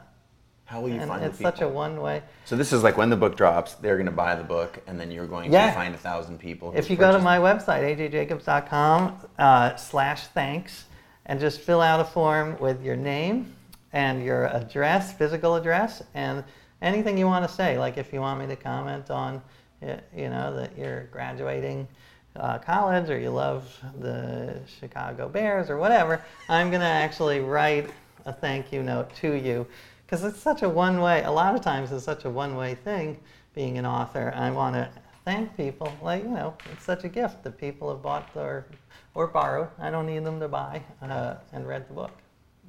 how 0.64 0.80
will 0.80 0.90
you 0.90 1.00
find 1.00 1.24
it's 1.24 1.38
such 1.38 1.60
a 1.60 1.68
one 1.68 2.00
way. 2.00 2.22
So 2.44 2.56
this 2.56 2.72
is 2.72 2.82
like 2.82 2.96
when 2.96 3.10
the 3.10 3.16
book 3.16 3.36
drops 3.36 3.74
they're 3.74 3.96
going 3.96 4.06
to 4.06 4.12
buy 4.12 4.34
the 4.34 4.44
book 4.44 4.80
and 4.86 4.98
then 4.98 5.10
you're 5.10 5.26
going 5.26 5.52
yeah. 5.52 5.68
to 5.68 5.74
find 5.74 5.94
a 5.94 5.98
thousand 5.98 6.38
people 6.38 6.72
if 6.76 6.90
you 6.90 6.96
go 6.96 7.12
to 7.12 7.18
my 7.18 7.38
website 7.38 7.96
ajjacobs.com 7.96 9.26
uh, 9.38 9.76
slash 9.76 10.26
thanks 10.28 10.84
and 11.26 11.40
just 11.40 11.60
fill 11.60 11.80
out 11.80 12.00
a 12.00 12.04
form 12.04 12.58
with 12.58 12.82
your 12.82 12.96
name 12.96 13.54
and 13.92 14.24
your 14.24 14.46
address 14.46 15.12
physical 15.12 15.54
address 15.56 16.02
and 16.14 16.44
anything 16.82 17.18
you 17.18 17.26
want 17.26 17.48
to 17.48 17.54
say. 17.54 17.78
Like 17.78 17.98
if 17.98 18.12
you 18.12 18.20
want 18.20 18.40
me 18.40 18.46
to 18.46 18.56
comment 18.56 19.10
on, 19.10 19.42
you 19.82 20.28
know, 20.28 20.54
that 20.56 20.76
you're 20.76 21.04
graduating 21.04 21.88
uh, 22.36 22.58
college 22.58 23.10
or 23.10 23.18
you 23.18 23.30
love 23.30 23.76
the 23.98 24.60
Chicago 24.78 25.28
Bears 25.28 25.70
or 25.70 25.78
whatever, 25.78 26.22
I'm 26.48 26.70
going 26.70 26.80
to 26.80 26.86
actually 26.86 27.40
write 27.40 27.90
a 28.26 28.32
thank 28.32 28.72
you 28.72 28.82
note 28.82 29.14
to 29.16 29.32
you 29.32 29.66
because 30.10 30.24
it's 30.24 30.40
such 30.40 30.62
a 30.62 30.68
one 30.68 31.00
way, 31.00 31.22
a 31.22 31.30
lot 31.30 31.54
of 31.54 31.60
times 31.60 31.92
it's 31.92 32.04
such 32.04 32.24
a 32.24 32.30
one 32.30 32.56
way 32.56 32.74
thing 32.74 33.18
being 33.54 33.78
an 33.78 33.86
author. 33.86 34.32
I 34.34 34.50
want 34.50 34.74
to 34.74 34.90
thank 35.24 35.56
people. 35.56 35.92
Like, 36.02 36.24
you 36.24 36.30
know, 36.30 36.56
it's 36.72 36.84
such 36.84 37.04
a 37.04 37.08
gift 37.08 37.44
that 37.44 37.58
people 37.58 37.88
have 37.90 38.02
bought 38.02 38.28
or, 38.34 38.66
or 39.14 39.28
borrowed. 39.28 39.68
I 39.78 39.90
don't 39.90 40.06
need 40.06 40.24
them 40.24 40.40
to 40.40 40.48
buy 40.48 40.82
uh, 41.00 41.36
and 41.52 41.66
read 41.66 41.88
the 41.88 41.94
book. 41.94 42.10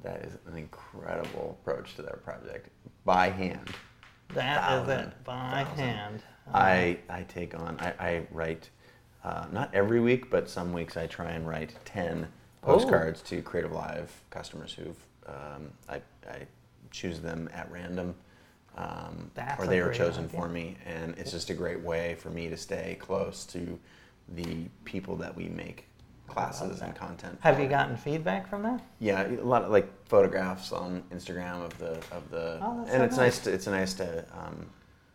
That 0.02 0.22
is 0.22 0.36
an 0.46 0.56
incredible 0.56 1.58
approach 1.60 1.96
to 1.96 2.02
their 2.02 2.20
project 2.24 2.68
by 3.04 3.28
hand. 3.30 3.70
That 4.34 4.88
it 4.88 5.24
by 5.24 5.64
thousand. 5.64 5.84
hand. 5.84 6.22
I, 6.52 6.98
I 7.08 7.22
take 7.22 7.54
on, 7.54 7.78
I, 7.80 7.94
I 7.98 8.26
write, 8.30 8.70
uh, 9.24 9.46
not 9.52 9.74
every 9.74 10.00
week, 10.00 10.30
but 10.30 10.48
some 10.48 10.72
weeks 10.72 10.96
I 10.96 11.06
try 11.06 11.30
and 11.30 11.46
write 11.46 11.74
10 11.84 12.26
postcards 12.62 13.22
oh. 13.24 13.28
to 13.28 13.42
Creative 13.42 13.72
Live 13.72 14.12
customers 14.30 14.72
who've, 14.72 14.96
um, 15.26 15.70
I, 15.88 15.96
I 16.28 16.46
choose 16.90 17.20
them 17.20 17.48
at 17.52 17.70
random. 17.70 18.14
Um, 18.76 19.30
or 19.58 19.66
they 19.66 19.80
are 19.80 19.92
chosen 19.92 20.24
idea. 20.24 20.40
for 20.40 20.48
me, 20.48 20.78
and 20.86 21.14
it's 21.18 21.30
just 21.30 21.50
a 21.50 21.54
great 21.54 21.80
way 21.80 22.14
for 22.14 22.30
me 22.30 22.48
to 22.48 22.56
stay 22.56 22.96
close 22.98 23.44
to 23.46 23.78
the 24.30 24.64
people 24.84 25.14
that 25.16 25.36
we 25.36 25.48
make 25.48 25.86
classes 26.32 26.80
and 26.80 26.94
content. 26.94 27.38
Have 27.40 27.60
you 27.60 27.68
gotten 27.68 27.96
feedback 27.96 28.48
from 28.48 28.62
that? 28.62 28.80
Yeah, 28.98 29.26
a 29.26 29.44
lot 29.44 29.62
of 29.62 29.70
like 29.70 29.88
photographs 30.06 30.72
on 30.72 31.02
Instagram 31.12 31.64
of 31.64 31.76
the 31.78 31.92
of 32.10 32.30
the, 32.30 32.58
oh, 32.62 32.80
and 32.80 32.88
so 32.88 33.04
it's 33.04 33.16
nice. 33.16 33.18
nice. 33.18 33.38
to 33.40 33.52
it's 33.52 33.66
nice 33.66 33.94
to 33.94 34.24
um, 34.32 34.66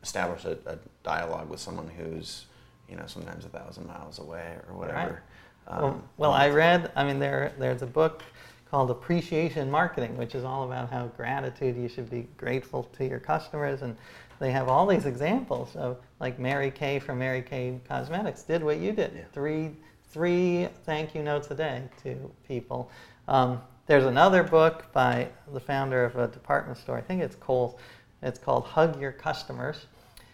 establish 0.03 0.45
a, 0.45 0.57
a, 0.65 0.77
dialogue 1.03 1.49
with 1.49 1.59
someone 1.59 1.87
who's 1.87 2.45
you 2.89 2.95
know 2.95 3.05
sometimes 3.07 3.45
a 3.45 3.49
thousand 3.49 3.87
miles 3.87 4.19
away 4.19 4.57
or 4.67 4.77
whatever. 4.77 5.23
Right. 5.67 5.75
Um, 5.75 5.81
well, 5.81 6.03
well 6.17 6.31
I 6.31 6.49
read. 6.49 6.91
I 6.95 7.03
mean, 7.03 7.19
there 7.19 7.53
there's 7.57 7.81
a 7.81 7.87
book 7.87 8.23
called 8.69 8.91
Appreciation 8.91 9.71
Marketing, 9.71 10.17
which 10.17 10.35
is 10.35 10.43
all 10.43 10.65
about 10.65 10.89
how 10.91 11.07
gratitude. 11.07 11.75
You 11.77 11.89
should 11.89 12.09
be 12.09 12.27
grateful 12.37 12.83
to 12.97 13.05
your 13.05 13.19
customers 13.19 13.81
and. 13.81 13.95
They 14.39 14.51
have 14.51 14.69
all 14.69 14.85
these 14.85 15.07
examples 15.07 15.75
of 15.75 15.97
like 16.19 16.37
Mary 16.37 16.69
Kay 16.69 16.99
from 16.99 17.17
Mary 17.17 17.41
Kay 17.41 17.79
Cosmetics 17.87 18.43
did 18.43 18.63
what 18.63 18.77
you 18.77 18.91
did. 18.91 19.13
Yeah. 19.15 19.23
Three 19.33 19.71
three 20.09 20.67
thank 20.85 21.13
you 21.15 21.23
notes 21.23 21.51
a 21.51 21.55
day 21.55 21.83
to 22.03 22.31
people. 22.47 22.89
Um, 23.27 23.61
there's 23.87 24.05
another 24.05 24.43
book 24.43 24.91
by 24.93 25.29
the 25.53 25.59
founder 25.59 26.03
of 26.03 26.15
a 26.17 26.27
department 26.27 26.77
store. 26.77 26.97
I 26.97 27.01
think 27.01 27.21
it's 27.21 27.35
Kohl's. 27.35 27.75
It's 28.21 28.39
called 28.39 28.65
Hug 28.65 28.99
Your 28.99 29.11
Customers, 29.11 29.85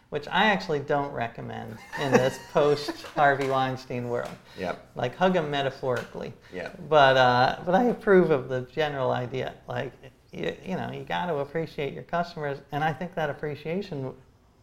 which 0.09 0.27
I 0.29 0.45
actually 0.45 0.79
don't 0.79 1.12
recommend 1.12 1.77
in 2.01 2.12
this 2.12 2.39
post 2.53 2.91
Harvey 3.15 3.47
Weinstein 3.49 4.09
world. 4.09 4.31
Yep. 4.57 4.91
Like 4.95 5.15
hug 5.15 5.33
them 5.33 5.51
metaphorically. 5.51 6.33
Yeah. 6.53 6.69
But 6.89 7.17
uh, 7.17 7.59
but 7.65 7.75
I 7.75 7.86
approve 7.86 8.31
of 8.31 8.49
the 8.49 8.62
general 8.62 9.12
idea. 9.12 9.53
Like 9.67 9.91
you, 10.31 10.55
you 10.65 10.75
know 10.75 10.91
you 10.91 11.03
got 11.03 11.27
to 11.27 11.38
appreciate 11.38 11.93
your 11.93 12.03
customers, 12.03 12.59
and 12.71 12.83
I 12.83 12.93
think 12.93 13.13
that 13.15 13.29
appreciation, 13.29 14.13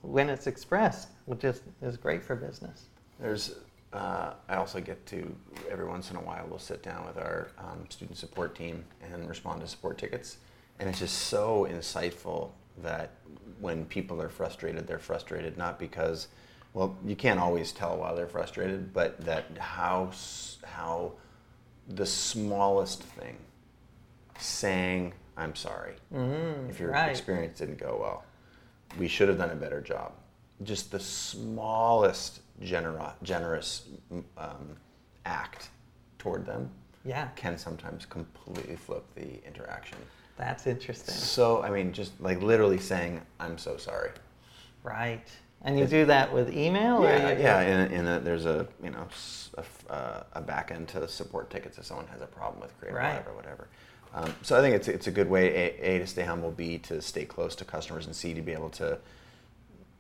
when 0.03 0.29
it's 0.31 0.47
expressed, 0.47 1.09
is 1.43 1.63
is 1.83 1.97
great 1.97 2.25
for 2.25 2.35
business. 2.35 2.87
There's, 3.21 3.55
uh, 3.93 4.35
I 4.49 4.57
also 4.57 4.81
get 4.81 5.05
to, 5.07 5.35
every 5.71 5.87
once 5.87 6.11
in 6.11 6.17
a 6.17 6.21
while, 6.21 6.47
we'll 6.49 6.59
sit 6.59 6.83
down 6.83 7.07
with 7.07 7.17
our 7.17 7.49
um, 7.59 7.85
student 7.89 8.17
support 8.17 8.55
team 8.55 8.85
and 9.03 9.29
respond 9.29 9.61
to 9.63 9.67
support 9.67 9.99
tickets. 9.99 10.39
And 10.79 10.89
it's 10.89 11.01
just 11.01 11.19
so 11.19 11.67
insightful 11.71 12.51
that 12.83 13.11
when 13.59 13.85
people 13.87 14.23
are 14.23 14.29
frustrated, 14.29 14.87
they're 14.87 14.99
frustrated 14.99 15.59
not 15.59 15.79
because, 15.79 16.29
well, 16.73 16.97
you 17.05 17.17
can't 17.17 17.41
always 17.41 17.73
tell 17.73 17.97
why 17.99 18.15
they're 18.15 18.29
frustrated, 18.29 18.93
but 18.93 19.21
that 19.23 19.45
how, 19.59 20.13
how 20.65 21.13
the 21.89 22.07
smallest 22.07 23.03
thing, 23.03 23.37
saying, 24.39 25.13
I'm 25.37 25.55
sorry, 25.57 25.95
if 26.71 26.79
your 26.79 26.93
right. 26.93 27.11
experience 27.11 27.59
didn't 27.59 27.79
go 27.79 27.99
well, 28.01 28.25
we 28.99 29.09
should 29.09 29.29
have 29.29 29.39
done 29.39 29.51
a 29.51 29.57
better 29.57 29.81
job. 29.81 30.13
Just 30.63 30.91
the 30.93 31.01
smallest 31.01 32.41
genera- 32.63 33.15
generous 33.23 33.87
um, 34.39 34.77
act 35.25 35.71
toward 36.19 36.45
them 36.47 36.71
Yeah, 37.05 37.29
can 37.37 37.57
sometimes 37.59 38.07
completely 38.07 38.77
flip 38.77 39.05
the 39.15 39.45
interaction. 39.47 39.99
that's 40.37 40.67
interesting. 40.67 41.15
So, 41.15 41.63
I 41.63 41.71
mean, 41.71 41.93
just 41.93 42.19
like 42.21 42.41
literally 42.43 42.79
saying, 42.79 43.21
I'm 43.39 43.59
so 43.59 43.77
sorry. 43.77 44.11
Right. 44.83 45.27
And 45.63 45.79
you 45.79 45.87
do 45.87 46.07
that 46.07 46.33
with 46.33 46.51
email, 46.57 47.03
Yeah, 47.05 47.33
yeah. 47.33 47.61
In, 47.61 47.81
a, 47.81 47.95
in 47.95 48.07
a, 48.07 48.21
there's 48.21 48.47
a 48.47 48.67
you 48.83 48.89
know 48.91 49.07
a, 49.59 49.93
uh, 49.93 50.23
a 50.33 50.41
back 50.41 50.71
end 50.71 50.89
to 50.89 51.07
support 51.07 51.51
tickets 51.51 51.77
if 51.77 51.85
someone 51.85 52.07
has 52.07 52.23
a 52.23 52.27
problem 52.27 52.63
with 52.63 52.75
Creative 52.79 52.97
Right. 52.97 53.17
Live 53.17 53.27
or 53.29 53.35
whatever. 53.35 53.69
Um, 54.15 54.35
so 54.43 54.59
I 54.59 54.63
think 54.63 54.75
it's 54.75 54.89
it's 54.89 55.07
a 55.07 55.11
good 55.11 55.29
way 55.29 55.55
a, 55.55 55.97
a 55.97 55.99
to 55.99 56.07
stay 56.07 56.23
humble, 56.23 56.51
b 56.51 56.79
to 56.79 57.03
stay 57.03 57.27
close 57.27 57.55
to 57.57 57.65
customers, 57.67 58.07
and 58.07 58.17
c 58.17 58.33
to 58.33 58.41
be 58.41 58.53
able 58.53 58.71
to 58.71 58.99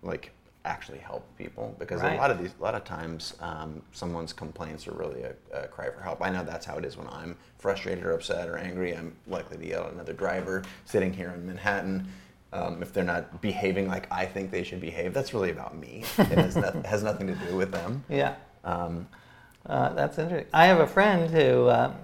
like 0.02 0.32
actually 0.64 0.98
help 0.98 1.24
people 1.38 1.74
because 1.78 2.00
Right. 2.02 2.14
a 2.14 2.20
lot 2.20 2.30
of 2.30 2.38
these 2.38 2.54
a 2.58 2.62
lot 2.62 2.74
of 2.74 2.84
times 2.84 3.34
um, 3.40 3.80
someone's 3.92 4.32
complaints 4.32 4.86
are 4.86 4.92
really 4.92 5.22
a, 5.22 5.34
a 5.54 5.68
cry 5.68 5.88
for 5.90 6.02
help. 6.02 6.20
I 6.22 6.28
know 6.30 6.44
that's 6.44 6.66
how 6.66 6.76
it 6.76 6.84
is 6.84 6.96
when 6.96 7.06
I'm 7.08 7.36
frustrated 7.58 8.04
or 8.04 8.12
upset 8.12 8.48
or 8.48 8.58
angry. 8.58 8.94
I'm 8.96 9.14
likely 9.26 9.56
to 9.56 9.66
yell 9.66 9.86
at 9.86 9.92
another 9.92 10.12
driver 10.12 10.62
sitting 10.84 11.12
here 11.12 11.30
in 11.30 11.46
Manhattan. 11.46 12.06
Um, 12.52 12.82
if 12.82 12.92
they're 12.92 13.04
not 13.04 13.40
behaving 13.40 13.86
like 13.88 14.06
I 14.10 14.26
think 14.26 14.50
they 14.50 14.64
should 14.64 14.80
behave, 14.80 15.14
that's 15.14 15.32
really 15.32 15.50
about 15.50 15.76
me. 15.76 16.04
It 16.18 16.26
has, 16.38 16.56
not, 16.56 16.74
has 16.86 17.02
nothing 17.02 17.26
to 17.28 17.34
do 17.36 17.56
with 17.56 17.70
them. 17.72 18.04
yeah. 18.08 18.34
Um, 18.64 19.06
Uh, 19.66 19.90
that's 19.94 20.18
interesting. 20.18 20.50
I 20.52 20.66
have 20.66 20.80
a 20.80 20.86
friend 20.86 21.30
who, 21.30 21.68
um, 21.70 21.94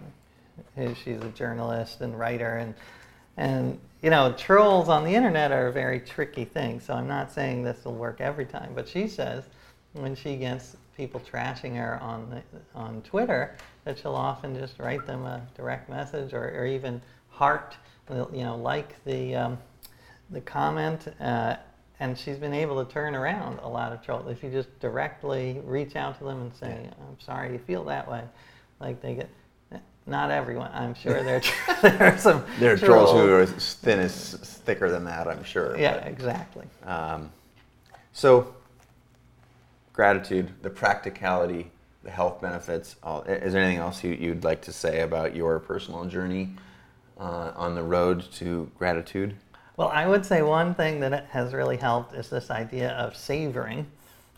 who 0.77 0.95
she's 0.95 1.21
a 1.21 1.29
journalist 1.31 2.01
and 2.01 2.19
writer, 2.19 2.57
and 2.59 2.75
and 3.38 3.79
you 4.03 4.11
know 4.11 4.33
trolls 4.33 4.89
on 4.89 5.05
the 5.05 5.15
internet 5.15 5.53
are 5.53 5.69
a 5.69 5.73
very 5.73 6.01
tricky 6.01 6.45
thing. 6.45 6.81
So 6.81 6.95
I'm 6.95 7.09
not 7.09 7.33
saying 7.33 7.63
this 7.63 7.85
will 7.85 7.95
work 7.95 8.21
every 8.21 8.47
time, 8.47 8.73
but 8.75 8.89
she 8.89 9.09
says 9.09 9.45
when 9.93 10.15
she 10.15 10.37
gets 10.37 10.77
people 10.97 11.21
trashing 11.21 11.77
her 11.77 11.99
on 12.01 12.31
the, 12.31 12.43
on 12.75 13.03
Twitter 13.03 13.55
that 13.85 13.99
she'll 13.99 14.15
often 14.15 14.57
just 14.59 14.79
write 14.79 15.07
them 15.07 15.25
a 15.25 15.47
direct 15.57 15.89
message 15.89 16.33
or, 16.33 16.49
or 16.49 16.67
even 16.67 17.01
heart, 17.29 17.77
you 18.11 18.45
know, 18.45 18.57
like 18.57 19.03
the 19.05 19.35
um, 19.35 19.59
the 20.31 20.41
comment. 20.41 21.09
Uh, 21.21 21.57
and 21.99 22.19
she's 22.19 22.37
been 22.37 22.53
able 22.53 22.85
to 22.85 22.93
turn 22.93 23.15
around 23.15 23.59
a 23.61 23.69
lot 23.69 23.93
of 23.93 24.03
trolls. 24.03 24.31
If 24.31 24.43
you 24.43 24.51
just 24.51 24.79
directly 24.81 25.61
reach 25.65 25.97
out 25.97 26.19
to 26.19 26.25
them 26.25 26.43
and 26.43 26.55
say, 26.55 26.91
"I'm 27.09 27.19
sorry 27.21 27.53
you 27.53 27.59
feel 27.59 27.85
that 27.85 28.11
way," 28.11 28.23
like 28.81 29.01
they 29.01 29.15
get. 29.15 29.31
Not 30.07 30.31
everyone, 30.31 30.71
I'm 30.73 30.95
sure 30.95 31.23
there 31.25 31.40
there 31.83 32.14
are 32.14 32.19
some. 32.19 32.45
there 32.61 32.73
are 32.75 32.77
trolls 32.77 33.11
who 33.11 33.29
are 33.29 33.40
as 33.40 33.75
thin 33.75 33.99
as 33.99 34.35
thicker 34.64 34.88
than 34.88 35.05
that, 35.05 35.27
I'm 35.27 35.42
sure. 35.42 35.77
Yeah, 35.79 35.99
but- 35.99 36.07
exactly. 36.07 36.66
Um, 36.85 37.33
so, 38.12 38.55
gratitude, 39.92 40.53
the 40.62 40.71
practicality, 40.71 41.71
the 42.05 42.11
health 42.11 42.40
benefits. 42.40 42.97
All, 43.03 43.23
is 43.23 43.53
there 43.53 43.62
anything 43.62 43.81
else 43.81 44.05
you, 44.05 44.12
you'd 44.12 44.45
like 44.45 44.62
to 44.62 44.73
say 44.73 45.01
about 45.01 45.35
your 45.35 45.59
personal 45.59 46.05
journey 46.05 46.51
uh, 47.19 47.53
on 47.57 47.75
the 47.75 47.83
road 47.83 48.25
to 48.35 48.71
gratitude? 48.79 49.35
Well, 49.77 49.88
I 49.88 50.07
would 50.07 50.25
say 50.25 50.40
one 50.40 50.75
thing 50.75 51.01
that 51.01 51.27
has 51.27 51.53
really 51.53 51.77
helped 51.77 52.14
is 52.14 52.31
this 52.31 52.51
idea 52.51 52.92
of 52.92 53.16
savoring. 53.16 53.87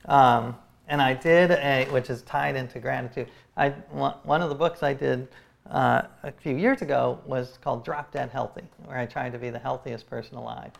Um, 0.06 0.56
and 0.88 1.02
I 1.02 1.14
did 1.14 1.50
a, 1.50 1.86
which 1.90 2.08
is 2.10 2.22
tied 2.22 2.56
into 2.56 2.80
gratitude. 2.80 3.28
I 3.56 3.70
one 3.92 4.42
of 4.42 4.48
the 4.48 4.54
books 4.54 4.82
I 4.82 4.94
did 4.94 5.28
uh, 5.70 6.02
a 6.22 6.32
few 6.32 6.56
years 6.56 6.82
ago 6.82 7.20
was 7.26 7.58
called 7.62 7.84
Drop 7.84 8.12
Dead 8.12 8.30
Healthy, 8.30 8.64
where 8.84 8.98
I 8.98 9.06
tried 9.06 9.32
to 9.32 9.38
be 9.38 9.50
the 9.50 9.58
healthiest 9.58 10.08
person 10.08 10.36
alive. 10.36 10.72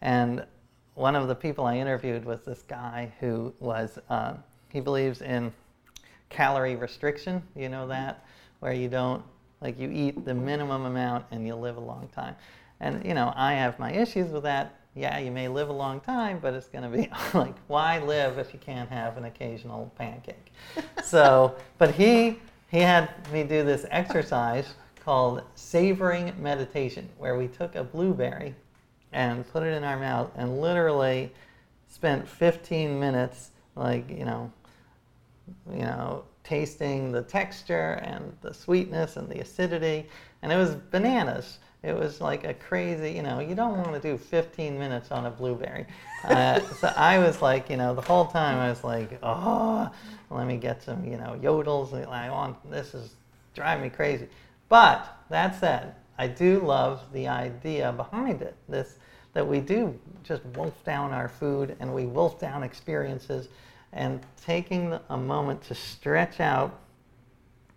And 0.00 0.44
one 0.94 1.16
of 1.16 1.28
the 1.28 1.34
people 1.34 1.64
I 1.64 1.76
interviewed 1.76 2.24
was 2.24 2.44
this 2.44 2.62
guy 2.62 3.12
who 3.20 3.52
was 3.60 3.98
uh, 4.08 4.34
he 4.70 4.80
believes 4.80 5.22
in 5.22 5.52
calorie 6.30 6.76
restriction. 6.76 7.42
You 7.54 7.68
know 7.68 7.86
that, 7.88 8.24
where 8.60 8.72
you 8.72 8.88
don't 8.88 9.22
like 9.60 9.78
you 9.78 9.90
eat 9.90 10.24
the 10.24 10.34
minimum 10.34 10.84
amount 10.84 11.26
and 11.30 11.46
you 11.46 11.54
live 11.54 11.76
a 11.76 11.80
long 11.80 12.08
time. 12.14 12.36
And 12.80 13.04
you 13.04 13.14
know, 13.14 13.32
I 13.36 13.54
have 13.54 13.78
my 13.78 13.92
issues 13.92 14.30
with 14.30 14.42
that. 14.42 14.74
Yeah, 14.96 15.18
you 15.18 15.32
may 15.32 15.48
live 15.48 15.70
a 15.70 15.72
long 15.72 16.00
time, 16.00 16.38
but 16.40 16.54
it's 16.54 16.68
going 16.68 16.88
to 16.88 16.96
be 16.96 17.10
like, 17.38 17.54
why 17.66 17.98
live 17.98 18.38
if 18.38 18.52
you 18.52 18.60
can't 18.60 18.88
have 18.90 19.16
an 19.16 19.24
occasional 19.24 19.92
pancake? 19.96 20.52
so, 21.02 21.56
but 21.78 21.94
he 21.94 22.38
he 22.74 22.80
had 22.80 23.08
me 23.32 23.44
do 23.44 23.62
this 23.62 23.86
exercise 23.92 24.74
called 25.04 25.42
savoring 25.54 26.34
meditation, 26.42 27.08
where 27.18 27.38
we 27.38 27.46
took 27.46 27.76
a 27.76 27.84
blueberry 27.84 28.52
and 29.12 29.48
put 29.52 29.62
it 29.62 29.72
in 29.72 29.84
our 29.84 29.96
mouth 29.96 30.28
and 30.34 30.60
literally 30.60 31.32
spent 31.86 32.28
15 32.28 32.98
minutes, 32.98 33.52
like 33.76 34.10
you 34.10 34.24
know, 34.24 34.50
you 35.70 35.82
know, 35.82 36.24
tasting 36.42 37.12
the 37.12 37.22
texture 37.22 38.00
and 38.02 38.36
the 38.40 38.52
sweetness 38.52 39.18
and 39.18 39.28
the 39.28 39.38
acidity. 39.38 40.08
And 40.42 40.50
it 40.50 40.56
was 40.56 40.74
bananas. 40.74 41.58
It 41.84 41.94
was 41.94 42.20
like 42.20 42.44
a 42.44 42.54
crazy, 42.54 43.12
you 43.12 43.22
know, 43.22 43.40
you 43.40 43.54
don't 43.54 43.76
want 43.76 43.92
to 43.92 44.00
do 44.00 44.16
15 44.16 44.78
minutes 44.78 45.10
on 45.10 45.26
a 45.26 45.30
blueberry. 45.30 45.86
Uh, 46.24 46.58
so 46.80 46.90
I 46.96 47.18
was 47.18 47.42
like, 47.42 47.68
you 47.68 47.76
know, 47.76 47.94
the 47.94 48.00
whole 48.00 48.24
time 48.24 48.58
I 48.58 48.70
was 48.70 48.82
like, 48.82 49.18
oh, 49.22 49.90
let 50.30 50.46
me 50.46 50.56
get 50.56 50.82
some, 50.82 51.04
you 51.04 51.18
know, 51.18 51.38
yodels. 51.38 51.92
I 52.08 52.30
want, 52.30 52.70
this 52.70 52.94
is 52.94 53.10
driving 53.54 53.84
me 53.84 53.90
crazy. 53.90 54.26
But 54.70 55.06
that 55.28 55.60
said, 55.60 55.94
I 56.16 56.28
do 56.28 56.60
love 56.60 57.02
the 57.12 57.28
idea 57.28 57.92
behind 57.92 58.40
it. 58.40 58.56
This, 58.70 58.96
that 59.34 59.46
we 59.46 59.60
do 59.60 59.98
just 60.22 60.42
wolf 60.56 60.82
down 60.84 61.12
our 61.12 61.28
food 61.28 61.76
and 61.80 61.94
we 61.94 62.06
wolf 62.06 62.40
down 62.40 62.62
experiences 62.62 63.48
and 63.92 64.20
taking 64.42 64.98
a 65.10 65.16
moment 65.16 65.62
to 65.64 65.74
stretch 65.74 66.40
out 66.40 66.80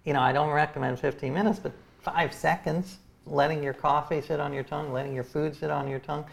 you 0.05 0.13
know 0.13 0.21
i 0.21 0.31
don't 0.31 0.51
recommend 0.51 0.99
15 0.99 1.33
minutes 1.33 1.59
but 1.59 1.73
five 2.01 2.33
seconds 2.33 2.99
letting 3.29 3.63
your 3.63 3.73
coffee 3.73 4.21
sit 4.21 4.39
on 4.39 4.53
your 4.53 4.63
tongue 4.63 4.91
letting 4.91 5.13
your 5.13 5.23
food 5.23 5.55
sit 5.55 5.69
on 5.69 5.87
your 5.87 5.99
tongue 5.99 6.25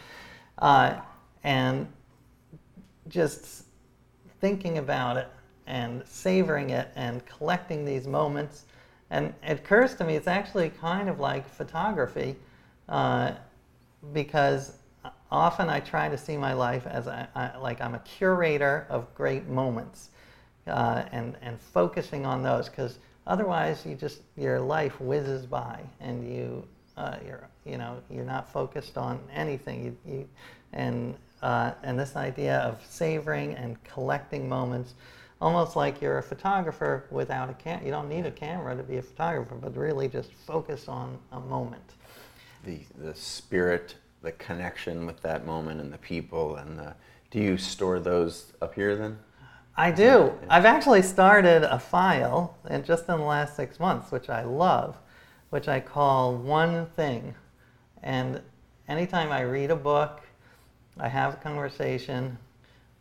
uh, 0.59 0.97
and 1.43 1.87
just 3.09 3.65
thinking 4.41 4.79
about 4.79 5.17
it 5.17 5.29
and 5.67 6.03
savoring 6.07 6.71
it 6.71 6.89
and 6.97 7.25
collecting 7.27 7.85
these 7.85 8.07
moments. 8.07 8.65
And 9.11 9.33
it 9.43 9.61
occurs 9.61 9.95
to 9.97 10.05
me 10.05 10.17
it's 10.17 10.27
actually 10.27 10.71
kind 10.71 11.09
of 11.09 11.21
like 11.21 11.49
photography 11.49 12.37
uh, 12.89 13.33
because 14.13 14.73
often 15.31 15.69
I 15.69 15.81
try 15.81 16.09
to 16.09 16.19
see 16.19 16.37
my 16.37 16.53
life 16.53 16.87
as 16.87 17.09
I, 17.09 17.27
I, 17.35 17.57
like 17.59 17.81
I'm 17.81 17.95
a 17.95 18.01
curator 18.01 18.87
of 18.89 19.15
great 19.15 19.49
moments 19.49 20.11
uh, 20.67 21.05
and, 21.13 21.37
and 21.43 21.61
focusing 21.61 22.27
on 22.27 22.43
those 22.43 22.69
because 22.69 22.99
otherwise 23.27 23.85
you 23.87 23.95
just 23.95 24.21
your 24.37 24.61
life 24.61 25.01
whizzes 25.01 25.47
by 25.47 25.81
and 26.01 26.31
you 26.31 26.67
uh, 26.97 27.17
you're 27.27 27.49
you 27.65 27.77
know 27.79 27.99
you're 28.11 28.25
not 28.25 28.51
focused 28.53 28.97
on 28.97 29.21
anything 29.33 29.85
you, 29.85 30.13
you 30.13 30.29
and 30.73 31.15
uh, 31.43 31.73
and 31.83 31.99
this 31.99 32.17
idea 32.17 32.59
of 32.59 32.81
savoring 32.89 33.55
and 33.55 33.83
collecting 33.85 34.49
moments 34.49 34.95
almost 35.41 35.77
like 35.77 36.01
you're 36.01 36.19
a 36.19 36.23
photographer 36.23 37.05
without 37.11 37.51
a 37.51 37.55
cam 37.55 37.85
you 37.85 37.91
don't 37.91 38.09
need 38.09 38.27
a 38.27 38.31
camera 38.31 38.77
to 38.77 38.83
be 38.83 38.97
a 38.97 39.03
photographer 39.03 39.55
but 39.57 39.77
really 39.77 40.09
just 40.09 40.33
focus 40.33 40.89
on 40.89 41.19
a 41.33 41.41
moment 41.41 41.93
The, 42.65 42.81
the 42.97 43.15
spirit, 43.15 43.97
the 44.23 44.33
connection 44.33 45.07
with 45.07 45.21
that 45.23 45.45
moment 45.45 45.81
and 45.81 45.93
the 45.93 45.99
people 45.99 46.57
and 46.57 46.79
the, 46.79 46.95
do 47.31 47.41
you 47.41 47.59
store 47.59 47.99
those 47.99 48.53
up 48.63 48.75
here 48.75 48.97
then? 48.97 49.19
I 49.77 49.91
do. 49.91 50.33
I've 50.49 50.65
actually 50.67 51.03
started 51.03 51.65
a 51.65 51.81
file, 51.81 52.57
and 52.69 52.85
just 52.85 53.09
in 53.09 53.19
the 53.19 53.25
last 53.25 53.57
six 53.57 53.81
months, 53.81 54.13
which 54.13 54.31
I 54.31 54.45
love, 54.45 54.97
which 55.55 55.69
I 55.69 55.79
call 55.79 56.35
One 56.35 56.87
Thing. 56.97 57.33
And 58.03 58.43
anytime 58.89 59.31
I 59.31 59.43
read 59.43 59.71
a 59.71 59.77
book, 59.77 60.21
I 60.99 61.07
have 61.07 61.35
a 61.35 61.37
conversation, 61.37 62.37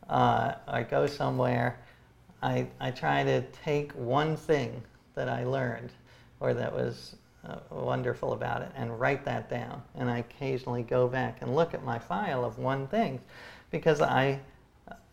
uh, 0.08 0.54
I 0.68 0.84
go 0.84 1.08
somewhere, 1.08 1.80
I, 2.44 2.68
I 2.80 2.92
try 2.92 3.24
to 3.24 3.42
take 3.64 3.92
one 3.94 4.38
thing 4.38 4.84
that 5.16 5.30
I 5.30 5.46
learned 5.46 5.94
or 6.40 6.54
that 6.54 6.72
was 6.72 7.16
uh, 7.44 7.56
wonderful 7.72 8.34
about 8.34 8.62
it 8.62 8.70
and 8.76 9.00
write 9.00 9.26
that 9.26 9.50
down. 9.50 9.82
And 9.96 10.08
I 10.08 10.20
occasionally 10.20 10.84
go 10.84 11.08
back 11.08 11.42
and 11.42 11.56
look 11.56 11.74
at 11.74 11.84
my 11.84 11.98
file 11.98 12.46
of 12.46 12.60
one 12.60 12.86
thing 12.86 13.20
because 13.72 14.00
I, 14.00 14.40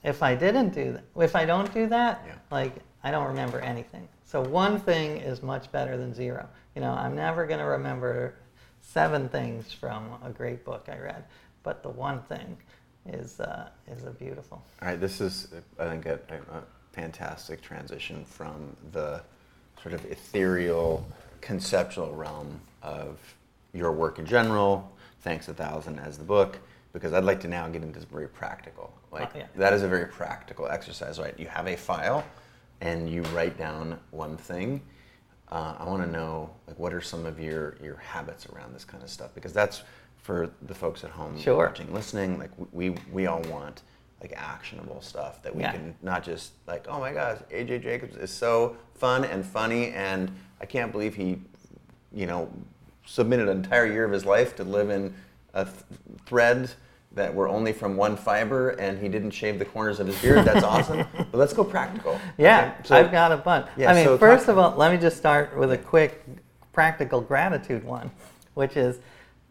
if 0.05 0.23
I 0.23 0.35
didn't 0.35 0.75
do 0.75 0.93
that, 0.93 1.05
if 1.17 1.35
I 1.35 1.47
don't 1.47 1.73
do 1.73 1.87
that, 1.87 2.21
Yeah. 2.27 2.35
like 2.51 2.75
I 3.03 3.11
don't 3.11 3.29
remember 3.29 3.61
anything. 3.61 4.07
So 4.27 4.43
one 4.43 4.79
thing 4.79 5.17
is 5.17 5.43
much 5.43 5.73
better 5.73 5.97
than 5.97 6.13
zero. 6.13 6.47
You 6.75 6.81
know, 6.83 6.93
I'm 6.93 7.15
never 7.15 7.47
going 7.47 7.59
to 7.61 7.67
remember 7.67 8.35
seven 8.81 9.29
things 9.29 9.73
from 9.73 10.09
a 10.25 10.31
great 10.31 10.65
book 10.65 10.89
I 10.89 10.99
read, 10.99 11.25
but 11.63 11.83
the 11.83 11.89
one 11.89 12.23
thing 12.23 12.57
is 13.07 13.41
uh, 13.41 13.69
is 13.89 14.05
a 14.05 14.11
beautiful. 14.11 14.63
All 14.83 14.89
right, 14.89 15.01
this 15.01 15.21
is, 15.21 15.49
I 15.79 15.89
think, 15.89 16.07
a, 16.07 16.15
a 16.53 16.63
fantastic 16.93 17.61
transition 17.63 18.25
from 18.25 18.77
the 18.93 19.23
sort 19.83 19.95
of 19.95 20.05
ethereal, 20.07 21.07
conceptual 21.41 22.15
realm 22.15 22.61
of 22.83 23.19
your 23.73 23.93
work 23.93 24.19
in 24.19 24.27
general, 24.27 24.91
Thanks 25.23 25.49
a 25.49 25.55
Thousand 25.55 25.99
as 25.99 26.19
the 26.19 26.25
book, 26.25 26.59
because 26.93 27.13
I'd 27.13 27.25
like 27.25 27.41
to 27.41 27.49
now 27.49 27.69
get 27.69 27.83
into 27.83 28.01
very 28.01 28.29
practical. 28.29 28.93
Like, 29.13 29.31
Oh, 29.35 29.39
yeah. 29.39 29.47
that 29.57 29.73
is 29.73 29.83
a 29.83 29.89
very 29.89 30.07
practical 30.07 30.67
exercise, 30.69 31.19
right? 31.19 31.39
You 31.39 31.47
have 31.47 31.67
a 31.67 31.77
file 31.77 32.25
and 32.81 33.09
you 33.09 33.23
write 33.35 33.59
down 33.59 33.99
one 34.11 34.37
thing. 34.37 34.81
Uh, 35.51 35.75
I 35.79 35.85
want 35.85 36.03
to 36.05 36.11
know, 36.11 36.51
like, 36.69 36.79
what 36.79 36.95
are 36.95 37.01
some 37.01 37.27
of 37.27 37.41
your, 37.41 37.77
your 37.83 37.97
habits 37.97 38.47
around 38.55 38.73
this 38.73 38.85
kind 38.85 39.03
of 39.03 39.11
stuff? 39.11 39.35
Because 39.35 39.53
that's 39.53 39.83
for 40.23 40.51
the 40.63 40.75
folks 40.75 41.03
at 41.03 41.11
home 41.11 41.39
Sure. 41.39 41.67
watching, 41.67 41.93
listening. 41.93 42.39
Like, 42.39 42.51
we, 42.73 42.91
we 43.13 43.27
all 43.27 43.43
want 43.43 43.83
like 44.23 44.35
actionable 44.37 45.01
stuff 45.01 45.43
that 45.43 45.55
we 45.57 45.63
Yeah. 45.63 45.73
can 45.73 45.95
not 46.03 46.23
just 46.23 46.53
like, 46.67 46.85
oh 46.89 47.01
my 47.01 47.11
gosh, 47.13 47.39
AJ 47.51 47.83
Jacobs 47.83 48.17
is 48.17 48.31
so 48.31 48.77
fun 48.95 49.25
and 49.25 49.45
funny, 49.45 49.93
and 49.93 50.31
I 50.61 50.67
can't 50.67 50.93
believe 50.93 51.15
he, 51.15 51.41
you 52.13 52.27
know, 52.27 52.53
submitted 53.07 53.49
an 53.49 53.57
entire 53.57 53.87
year 53.87 54.05
of 54.05 54.13
his 54.13 54.27
life 54.27 54.55
to 54.57 54.65
live 54.65 54.91
in 54.91 55.15
a 55.55 55.65
th- 55.65 55.77
thread 56.27 56.71
that 57.13 57.35
were 57.35 57.49
only 57.49 57.73
from 57.73 57.97
one 57.97 58.17
fiber, 58.17 58.71
and 58.71 58.99
he 58.99 59.09
didn't 59.09 59.33
shave 59.33 59.59
the 59.59 59.65
corners 59.65 59.99
of 59.99 60.07
his 60.07 60.21
beard. 60.23 60.45
That's 60.45 60.65
awesome. 60.65 61.05
But 61.17 61.39
let's 61.39 61.53
go 61.53 61.65
practical. 61.65 62.19
Yeah, 62.39 62.75
okay? 62.79 62.89
So- 62.89 62.97
I've 62.97 63.11
got 63.11 63.33
a 63.33 63.37
bunch. 63.37 63.67
Yeah, 63.77 63.91
I 63.91 63.95
mean, 63.95 64.05
so 64.05 64.19
first 64.19 64.49
of 64.49 64.59
all, 64.59 64.77
let 64.77 64.93
me 64.93 64.99
just 64.99 65.17
start 65.17 65.57
with 65.57 65.73
a 65.73 65.79
quick 65.79 66.25
practical 66.73 67.21
gratitude 67.21 67.85
one, 67.85 68.11
which 68.55 68.77
is 68.77 69.01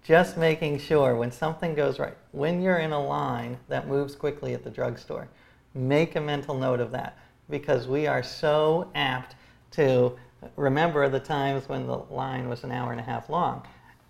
just 0.03 0.37
making 0.37 0.79
sure 0.79 1.15
when 1.15 1.31
something 1.31 1.75
goes 1.75 1.99
right, 1.99 2.15
when 2.31 2.61
you're 2.61 2.77
in 2.79 2.91
a 2.91 3.03
line 3.05 3.57
that 3.67 3.87
moves 3.87 4.15
quickly 4.15 4.53
at 4.53 4.63
the 4.63 4.69
drugstore, 4.69 5.27
make 5.73 6.15
a 6.15 6.21
mental 6.21 6.57
note 6.57 6.79
of 6.79 6.91
that 6.91 7.17
because 7.49 7.87
we 7.87 8.07
are 8.07 8.23
so 8.23 8.89
apt 8.95 9.35
to 9.71 10.13
remember 10.55 11.09
the 11.09 11.19
times 11.19 11.67
when 11.67 11.85
the 11.85 11.97
line 12.09 12.47
was 12.47 12.63
an 12.63 12.71
hour 12.71 12.91
and 12.91 12.99
a 12.99 13.03
half 13.03 13.29
long 13.29 13.61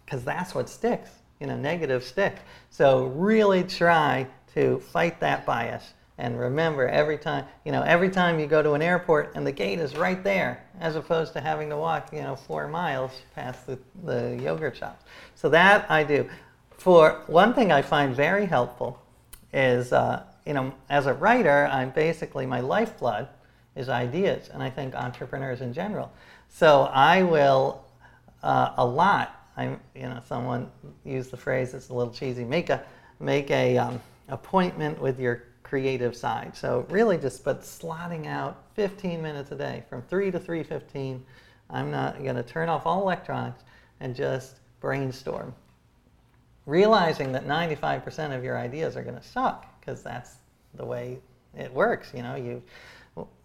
because 0.06 0.24
that's 0.24 0.54
what 0.56 0.70
sticks. 0.70 1.10
You 1.40 1.48
know, 1.48 1.58
negative 1.58 2.04
stick. 2.04 2.36
So 2.70 3.06
really 3.06 3.64
try 3.64 4.28
to 4.54 4.80
fight 4.80 5.20
that 5.22 5.46
bias 5.46 5.94
and 6.20 6.38
remember 6.38 6.86
every 6.88 7.18
time, 7.18 7.46
you 7.64 7.72
know, 7.72 7.82
every 7.82 8.10
time 8.10 8.40
you 8.40 8.46
go 8.46 8.62
to 8.62 8.74
an 8.74 8.82
airport 8.82 9.32
and 9.36 9.48
the 9.48 9.54
gate 9.54 9.80
is 9.80 9.96
right 9.96 10.22
there, 10.22 10.62
as 10.82 10.98
opposed 10.98 11.32
to 11.34 11.40
having 11.40 11.70
to 11.70 11.78
walk, 11.78 12.12
you 12.12 12.22
know, 12.22 12.36
four 12.36 12.68
miles 12.68 13.14
past 13.36 13.66
the, 13.66 13.80
the 14.04 14.38
yogurt 14.44 14.76
shops. 14.76 15.06
So 15.36 15.48
that 15.50 15.90
I 15.90 16.04
do. 16.04 16.30
For 16.72 17.24
one 17.28 17.54
thing 17.54 17.72
I 17.72 17.82
find 17.82 18.14
very 18.14 18.46
helpful 18.46 19.02
is, 19.54 19.94
uh, 19.94 20.24
you 20.46 20.54
know, 20.54 20.74
as 20.90 21.06
a 21.06 21.14
writer, 21.14 21.70
I'm 21.72 21.92
basically 21.92 22.46
my 22.46 22.60
lifeblood 22.60 23.30
is 23.78 23.88
ideas, 23.88 24.50
and 24.50 24.62
I 24.62 24.70
think 24.70 24.96
entrepreneurs 24.96 25.62
in 25.62 25.72
general. 25.72 26.12
So 26.50 26.82
I 26.92 27.24
will 27.24 27.86
uh, 28.44 28.74
a 28.76 28.86
lot. 28.86 29.39
I'm, 29.60 29.80
you 29.95 30.03
know, 30.03 30.22
someone 30.28 30.72
used 31.03 31.32
the 31.32 31.38
phrase. 31.38 31.74
It's 31.74 31.89
a 31.89 31.93
little 31.93 32.14
cheesy. 32.14 32.43
Make 32.43 32.70
a 32.70 32.84
make 33.20 33.51
a 33.51 33.78
um, 33.78 34.01
appointment 34.30 34.99
with 35.01 35.20
your 35.20 35.43
creative 35.64 36.16
side. 36.16 36.55
So 36.55 36.86
really, 36.89 37.18
just 37.18 37.43
but 37.43 37.62
slotting 37.62 38.26
out 38.26 38.64
15 38.76 39.22
minutes 39.22 39.51
a 39.51 39.55
day 39.55 39.84
from 39.89 40.01
three 40.03 40.32
to 40.32 40.39
3:15. 40.39 41.20
I'm 41.70 41.91
not 41.91 42.24
going 42.24 42.36
to 42.36 42.43
turn 42.43 42.70
off 42.70 42.86
all 42.86 43.01
electronics 43.01 43.64
and 43.99 44.16
just 44.16 44.55
brainstorm 44.80 45.53
realizing 46.70 47.32
that 47.32 47.47
95% 47.47 48.36
of 48.36 48.43
your 48.43 48.57
ideas 48.57 48.95
are 48.95 49.03
going 49.03 49.16
to 49.16 49.24
suck 49.24 49.66
because 49.80 50.03
that's 50.03 50.36
the 50.76 50.86
way 50.86 51.18
it 51.57 51.74
works. 51.74 52.12
You 52.14 52.22
know, 52.22 52.36
you 52.36 52.62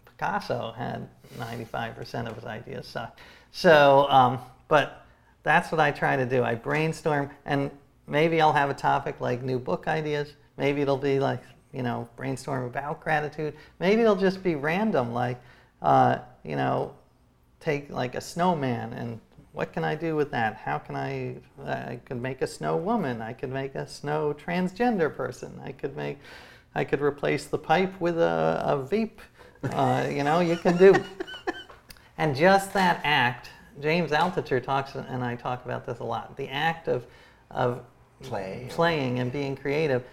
Picasso 0.05 0.73
had 0.77 1.09
95% 1.37 2.29
of 2.29 2.35
his 2.35 2.45
ideas 2.45 2.87
suck. 2.87 3.19
So, 3.51 4.07
um, 4.09 4.39
but 4.67 5.04
that's 5.45 5.71
what 5.71 5.79
I 5.79 5.91
try 5.91 6.17
to 6.17 6.25
do. 6.25 6.43
I 6.43 6.55
brainstorm, 6.55 7.29
and 7.45 7.71
maybe 8.07 8.41
I'll 8.41 8.51
have 8.51 8.69
a 8.69 8.73
topic 8.73 9.21
like 9.21 9.41
new 9.41 9.59
book 9.59 9.87
ideas. 9.87 10.33
Maybe 10.57 10.81
it'll 10.81 10.97
be 10.97 11.19
like 11.19 11.41
you 11.71 11.83
know 11.83 12.09
brainstorm 12.17 12.65
about 12.65 12.99
gratitude. 12.99 13.53
Maybe 13.79 14.01
it'll 14.01 14.17
just 14.17 14.43
be 14.43 14.55
random, 14.55 15.13
like 15.13 15.39
uh, 15.81 16.17
you 16.43 16.57
know 16.57 16.93
take 17.61 17.89
like 17.89 18.15
a 18.15 18.21
snowman 18.21 18.91
and 18.93 19.19
what 19.55 19.71
can 19.71 19.85
I 19.85 19.95
do 19.95 20.17
with 20.17 20.31
that? 20.31 20.57
How 20.57 20.77
can 20.77 20.97
I? 20.97 21.37
I 21.65 21.99
could 22.03 22.21
make 22.21 22.41
a 22.41 22.47
snow 22.47 22.75
woman. 22.75 23.21
I 23.21 23.31
could 23.31 23.51
make 23.51 23.73
a 23.73 23.87
snow 23.87 24.35
transgender 24.37 25.15
person. 25.15 25.61
I 25.63 25.71
could 25.71 25.95
make, 25.95 26.17
I 26.75 26.83
could 26.83 27.01
replace 27.01 27.45
the 27.45 27.57
pipe 27.57 27.93
with 28.01 28.19
a, 28.19 28.61
a 28.65 28.77
vape. 28.77 29.19
Uh, 29.63 30.09
you 30.11 30.25
know, 30.25 30.41
you 30.41 30.57
can 30.57 30.75
do. 30.75 30.93
and 32.17 32.35
just 32.35 32.73
that 32.73 32.99
act, 33.05 33.49
James 33.81 34.11
Altucher 34.11 34.63
talks, 34.63 34.95
and 34.95 35.23
I 35.23 35.35
talk 35.35 35.65
about 35.65 35.85
this 35.85 35.99
a 35.99 36.03
lot. 36.03 36.35
The 36.37 36.47
act 36.49 36.87
of, 36.87 37.05
of 37.51 37.83
Play. 38.23 38.67
playing 38.69 39.19
and 39.19 39.31
being 39.31 39.55
creative. 39.55 40.03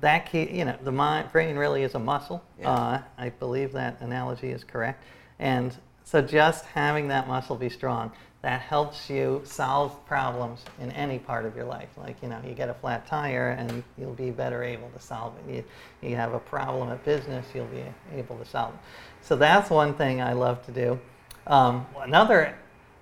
That 0.00 0.30
key, 0.30 0.48
you 0.50 0.64
know, 0.64 0.76
the 0.82 0.92
mind, 0.92 1.32
brain 1.32 1.56
really 1.56 1.82
is 1.82 1.94
a 1.94 1.98
muscle. 1.98 2.44
Yeah. 2.58 2.70
Uh, 2.70 3.02
I 3.16 3.30
believe 3.30 3.72
that 3.72 4.00
analogy 4.00 4.50
is 4.50 4.62
correct. 4.62 5.02
And 5.40 5.76
so 6.04 6.22
just 6.22 6.64
having 6.66 7.08
that 7.08 7.26
muscle 7.26 7.56
be 7.56 7.68
strong, 7.68 8.12
that 8.42 8.60
helps 8.60 9.10
you 9.10 9.42
solve 9.44 10.06
problems 10.06 10.64
in 10.80 10.92
any 10.92 11.18
part 11.18 11.44
of 11.44 11.56
your 11.56 11.64
life. 11.64 11.88
Like, 11.96 12.22
you 12.22 12.28
know, 12.28 12.38
you 12.46 12.54
get 12.54 12.68
a 12.68 12.74
flat 12.74 13.06
tire 13.06 13.50
and 13.58 13.82
you'll 13.96 14.14
be 14.14 14.30
better 14.30 14.62
able 14.62 14.88
to 14.90 15.00
solve 15.00 15.34
it. 15.48 15.54
You, 16.02 16.08
you 16.08 16.14
have 16.14 16.34
a 16.34 16.38
problem 16.38 16.88
at 16.90 17.04
business, 17.04 17.46
you'll 17.52 17.66
be 17.66 17.82
able 18.14 18.38
to 18.38 18.44
solve 18.44 18.74
it. 18.74 18.80
So 19.22 19.34
that's 19.34 19.70
one 19.70 19.94
thing 19.94 20.22
I 20.22 20.34
love 20.34 20.64
to 20.66 20.72
do. 20.72 21.00
Um, 21.48 21.84
another 22.00 22.54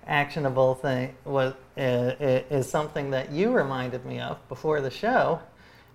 actionable 0.07 0.75
thing 0.75 1.13
was, 1.25 1.53
uh, 1.77 2.13
is 2.49 2.69
something 2.69 3.11
that 3.11 3.31
you 3.31 3.51
reminded 3.51 4.05
me 4.05 4.19
of 4.19 4.37
before 4.49 4.81
the 4.81 4.89
show. 4.89 5.39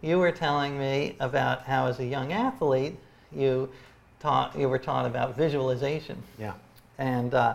You 0.02 0.18
were 0.18 0.32
telling 0.32 0.78
me 0.78 1.16
about 1.20 1.62
how, 1.62 1.86
as 1.86 1.98
a 1.98 2.04
young 2.04 2.32
athlete, 2.32 2.98
you 3.34 3.70
taught 4.20 4.56
you 4.56 4.68
were 4.68 4.78
taught 4.78 5.06
about 5.06 5.36
visualization, 5.36 6.22
Yeah. 6.38 6.52
and 6.98 7.34
uh, 7.34 7.54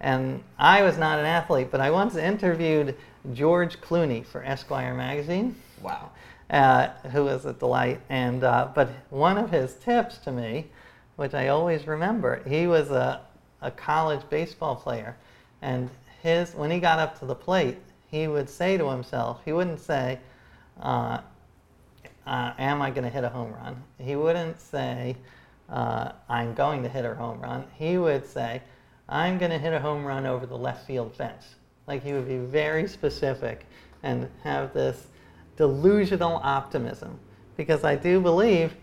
and 0.00 0.42
I 0.58 0.82
was 0.82 0.98
not 0.98 1.18
an 1.18 1.24
athlete, 1.24 1.68
but 1.70 1.80
I 1.80 1.90
once 1.90 2.14
interviewed 2.16 2.94
George 3.32 3.80
Clooney 3.80 4.24
for 4.24 4.44
Esquire 4.44 4.94
magazine, 4.94 5.56
Wow. 5.82 6.10
uh, 6.50 6.88
who 7.10 7.24
was 7.24 7.46
a 7.46 7.52
delight. 7.52 8.00
And 8.10 8.44
uh, 8.44 8.68
but 8.74 8.88
one 9.10 9.38
of 9.38 9.50
his 9.50 9.74
tips 9.76 10.18
to 10.18 10.32
me, 10.32 10.66
which 11.16 11.32
I 11.34 11.48
always 11.48 11.86
remember, 11.86 12.42
he 12.46 12.66
was 12.66 12.90
a, 12.90 13.20
a 13.62 13.70
college 13.70 14.22
baseball 14.28 14.76
player, 14.76 15.16
and 15.64 15.88
his 16.22 16.54
when 16.54 16.70
he 16.70 16.78
got 16.78 16.98
up 16.98 17.18
to 17.18 17.24
the 17.24 17.34
plate, 17.34 17.78
he 18.10 18.28
would 18.28 18.48
say 18.48 18.76
to 18.76 18.88
himself, 18.90 19.40
he 19.44 19.52
wouldn't 19.52 19.80
say, 19.80 20.20
uh, 20.80 21.18
uh, 22.26 22.52
"Am 22.58 22.82
I 22.82 22.90
going 22.90 23.04
to 23.04 23.10
hit 23.10 23.24
a 23.24 23.28
home 23.30 23.52
run?" 23.52 23.82
He 23.98 24.14
wouldn't 24.14 24.60
say, 24.60 25.16
uh, 25.70 26.12
"I'm 26.28 26.54
going 26.54 26.82
to 26.82 26.88
hit 26.88 27.04
a 27.04 27.14
home 27.14 27.40
run." 27.40 27.64
He 27.74 27.96
would 27.98 28.26
say, 28.26 28.62
"I'm 29.08 29.38
going 29.38 29.50
to 29.50 29.58
hit 29.58 29.72
a 29.72 29.80
home 29.80 30.04
run 30.04 30.26
over 30.26 30.46
the 30.46 30.56
left 30.56 30.86
field 30.86 31.14
fence." 31.14 31.56
Like 31.86 32.02
he 32.02 32.12
would 32.12 32.28
be 32.28 32.38
very 32.38 32.86
specific 32.86 33.66
and 34.02 34.28
have 34.42 34.74
this 34.74 35.06
delusional 35.56 36.40
optimism, 36.42 37.18
because 37.56 37.84
I 37.84 37.96
do 37.96 38.20
believe 38.20 38.74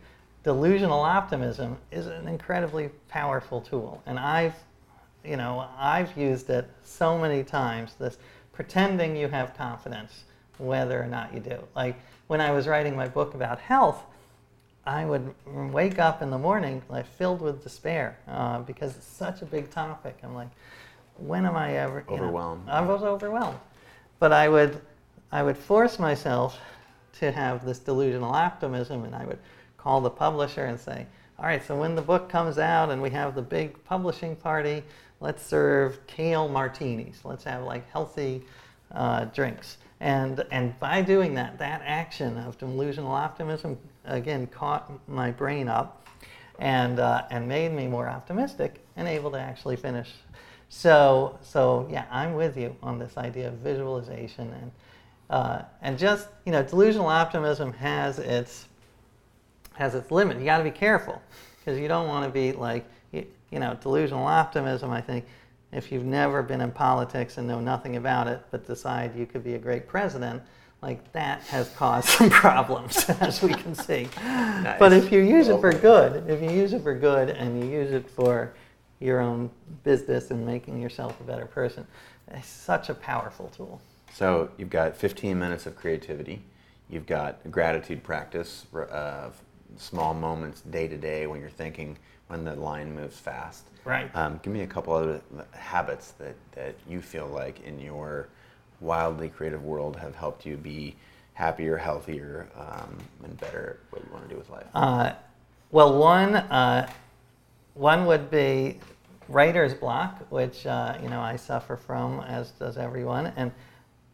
delusional 0.44 1.02
optimism 1.02 1.78
is 1.92 2.08
an 2.08 2.28
incredibly 2.28 2.90
powerful 3.08 3.62
tool, 3.62 4.02
and 4.08 4.18
I've 4.18 4.56
you 5.24 5.38
know, 5.38 5.68
I've 5.78 6.16
used 6.18 6.50
it 6.50 6.70
so 6.84 7.18
many 7.18 7.44
times, 7.44 7.94
this 8.00 8.18
pretending 8.54 9.16
you 9.16 9.28
have 9.28 9.56
confidence, 9.56 10.24
whether 10.58 11.02
or 11.02 11.08
not 11.08 11.34
you 11.34 11.40
do. 11.40 11.58
Like 11.76 11.96
when 12.28 12.42
I 12.42 12.52
was 12.52 12.68
writing 12.68 12.96
my 12.96 13.08
book 13.08 13.34
about 13.34 13.60
health, 13.60 14.04
I 14.86 15.06
would 15.06 15.34
wake 15.46 16.00
up 16.00 16.22
in 16.22 16.32
the 16.32 16.38
morning 16.38 16.82
like 16.90 17.06
filled 17.06 17.42
with 17.42 17.64
despair 17.64 18.18
uh, 18.28 18.60
because 18.60 18.96
it's 18.96 19.06
such 19.06 19.42
a 19.42 19.46
big 19.46 19.70
topic. 19.70 20.18
I'm 20.24 20.34
like, 20.34 20.50
when 21.18 21.46
am 21.46 21.56
I 21.56 21.78
ever 21.78 22.04
you 22.10 22.18
know, 22.18 22.24
Overwhelmed. 22.24 22.70
I 22.70 22.82
was 22.82 23.04
overwhelmed. 23.04 23.60
but 24.20 24.34
I 24.34 24.50
would, 24.50 24.82
I 25.32 25.44
would 25.44 25.58
force 25.58 26.00
myself 26.00 26.58
to 27.20 27.32
have 27.32 27.64
this 27.64 27.78
delusional 27.78 28.32
optimism, 28.32 29.04
and 29.04 29.14
I 29.14 29.26
would 29.26 29.38
call 29.78 30.02
the 30.02 30.10
publisher 30.10 30.66
and 30.66 30.80
say, 30.80 31.06
all 31.38 31.46
right, 31.46 31.66
so 31.66 31.76
when 31.76 31.96
the 31.96 32.02
book 32.02 32.30
comes 32.30 32.58
out 32.58 32.90
and 32.90 33.02
we 33.02 33.10
have 33.12 33.36
the 33.36 33.42
big 33.42 33.84
publishing 33.84 34.36
party, 34.36 34.84
let's 35.22 35.46
serve 35.46 36.06
kale 36.08 36.50
martinis. 36.50 37.22
Let's 37.24 37.44
have 37.46 37.64
like 37.64 37.90
healthy 37.92 38.44
uh, 38.92 39.26
drinks. 39.26 39.78
And, 40.02 40.44
and 40.52 40.78
by 40.80 41.04
doing 41.04 41.36
that, 41.36 41.60
that 41.60 41.84
action 41.86 42.38
of 42.40 42.58
delusional 42.58 43.12
optimism 43.12 43.78
again 44.04 44.48
caught 44.48 44.92
my 45.08 45.30
brain 45.30 45.70
up 45.70 46.08
and, 46.58 47.00
uh, 47.00 47.24
and 47.30 47.48
made 47.48 47.72
me 47.72 47.88
more 47.88 48.10
optimistic 48.10 48.84
and 48.96 49.08
able 49.08 49.30
to 49.32 49.40
actually 49.40 49.76
finish. 49.76 50.10
So, 50.70 51.38
so 51.42 51.88
yeah, 51.90 52.06
I'm 52.10 52.34
with 52.34 52.58
you 52.58 52.76
on 52.82 52.98
this 52.98 53.16
idea 53.16 53.50
of 53.50 53.56
visualization 53.56 54.52
and, 54.54 54.72
uh, 55.30 55.62
and 55.84 56.00
just, 56.00 56.30
you 56.46 56.52
know, 56.52 56.64
delusional 56.64 57.08
optimism 57.08 57.72
has 57.74 58.18
its, 58.18 58.66
has 59.74 59.94
its 59.94 60.10
limit. 60.10 60.40
You 60.40 60.46
got 60.46 60.58
to 60.58 60.64
be 60.64 60.72
careful 60.72 61.22
because 61.60 61.80
you 61.80 61.88
don't 61.88 62.08
want 62.08 62.26
to 62.26 62.32
be 62.32 62.54
like, 62.54 62.86
you, 63.52 63.60
know, 63.60 63.78
delusional 63.82 64.26
optimism, 64.26 64.92
I 64.92 65.02
think, 65.02 65.26
if 65.72 65.92
you've 65.92 66.06
never 66.06 66.44
been 66.44 66.62
in 66.62 66.72
politics 66.72 67.38
and 67.38 67.48
know 67.48 67.60
nothing 67.60 67.96
about 67.96 68.28
it, 68.28 68.42
but 68.52 68.66
decide 68.66 69.16
you 69.16 69.26
could 69.26 69.44
be 69.44 69.54
a 69.54 69.60
great 69.60 69.88
president, 69.88 70.42
like 70.82 71.12
that 71.14 71.42
has 71.44 71.70
caused 71.70 72.10
some 72.10 72.30
problems, 72.46 73.10
as 73.22 73.42
we 73.42 73.54
can 73.54 73.76
see. 73.76 74.10
Nice. 74.18 74.80
But 74.80 74.92
if 74.92 75.12
you 75.12 75.20
use 75.20 75.48
it 75.48 75.60
for 75.62 75.72
good, 75.72 76.30
if 76.30 76.42
you 76.42 76.50
use 76.50 76.74
it 76.74 76.82
for 76.82 76.94
good 76.94 77.30
and 77.30 77.64
you 77.64 77.70
use 77.70 77.92
it 77.92 78.10
for 78.10 78.54
your 79.00 79.20
own 79.20 79.50
business 79.84 80.32
and 80.32 80.46
making 80.46 80.82
yourself 80.82 81.20
a 81.22 81.24
better 81.24 81.46
person, 81.46 81.86
it's 82.30 82.48
such 82.48 82.90
a 82.90 82.94
powerful 82.94 83.48
tool. 83.56 83.82
So 84.14 84.50
you've 84.58 84.70
got 84.70 84.96
15 84.96 85.38
minutes 85.38 85.66
of 85.66 85.76
creativity. 85.76 86.42
You've 86.90 87.06
got 87.06 87.40
gratitude 87.50 88.04
practice 88.04 88.66
of 88.74 88.90
uh, 88.92 89.30
small 89.78 90.14
moments 90.14 90.62
day 90.62 90.88
to 90.88 90.98
day 90.98 91.28
when 91.28 91.40
you're 91.40 91.50
thinking 91.50 91.98
when 92.32 92.46
the 92.46 92.56
line 92.56 92.96
moves 92.96 93.20
fast. 93.20 93.66
Right. 93.84 94.10
Um, 94.16 94.40
give 94.42 94.54
me 94.54 94.62
a 94.62 94.68
couple 94.68 94.94
other 94.94 95.22
habits 95.52 96.12
that, 96.12 96.36
that 96.54 96.76
you 96.88 97.02
feel 97.02 97.28
like 97.28 97.60
in 97.66 97.80
your 97.80 98.30
wildly 98.80 99.28
creative 99.28 99.64
world 99.64 99.98
have 99.98 100.16
helped 100.16 100.46
you 100.46 100.56
be 100.56 100.96
happier, 101.34 101.76
healthier, 101.76 102.48
um, 102.58 102.98
and 103.24 103.38
better 103.40 103.80
at 103.82 103.92
what 103.92 104.06
you 104.06 104.14
want 104.14 104.24
to 104.30 104.34
do 104.34 104.38
with 104.38 104.50
life? 104.50 104.68
Uh, 104.74 105.12
well, 105.72 105.98
one, 105.98 106.36
uh, 106.36 106.90
one 107.74 108.06
would 108.06 108.32
be 108.32 108.80
writer's 109.28 109.74
block, 109.74 110.26
which 110.30 110.66
uh, 110.66 110.98
you 111.02 111.10
know 111.10 111.20
I 111.20 111.36
suffer 111.36 111.76
from, 111.76 112.22
as 112.22 112.52
does 112.52 112.78
everyone, 112.78 113.32
and 113.36 113.52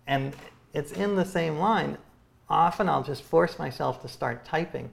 and 0.05 0.35
it's 0.73 0.91
in 0.91 1.15
the 1.15 1.25
same 1.25 1.57
line. 1.57 1.97
Often 2.49 2.89
I'll 2.89 3.03
just 3.03 3.23
force 3.23 3.57
myself 3.59 4.01
to 4.03 4.07
start 4.07 4.45
typing 4.45 4.89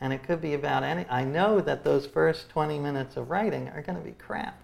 and 0.00 0.12
it 0.12 0.22
could 0.22 0.40
be 0.40 0.54
about 0.54 0.82
any. 0.82 1.04
I 1.08 1.24
know 1.24 1.60
that 1.60 1.84
those 1.84 2.06
first 2.06 2.48
20 2.50 2.78
minutes 2.78 3.16
of 3.16 3.30
writing 3.30 3.68
are 3.68 3.82
going 3.82 3.98
to 3.98 4.04
be 4.04 4.12
crap. 4.12 4.60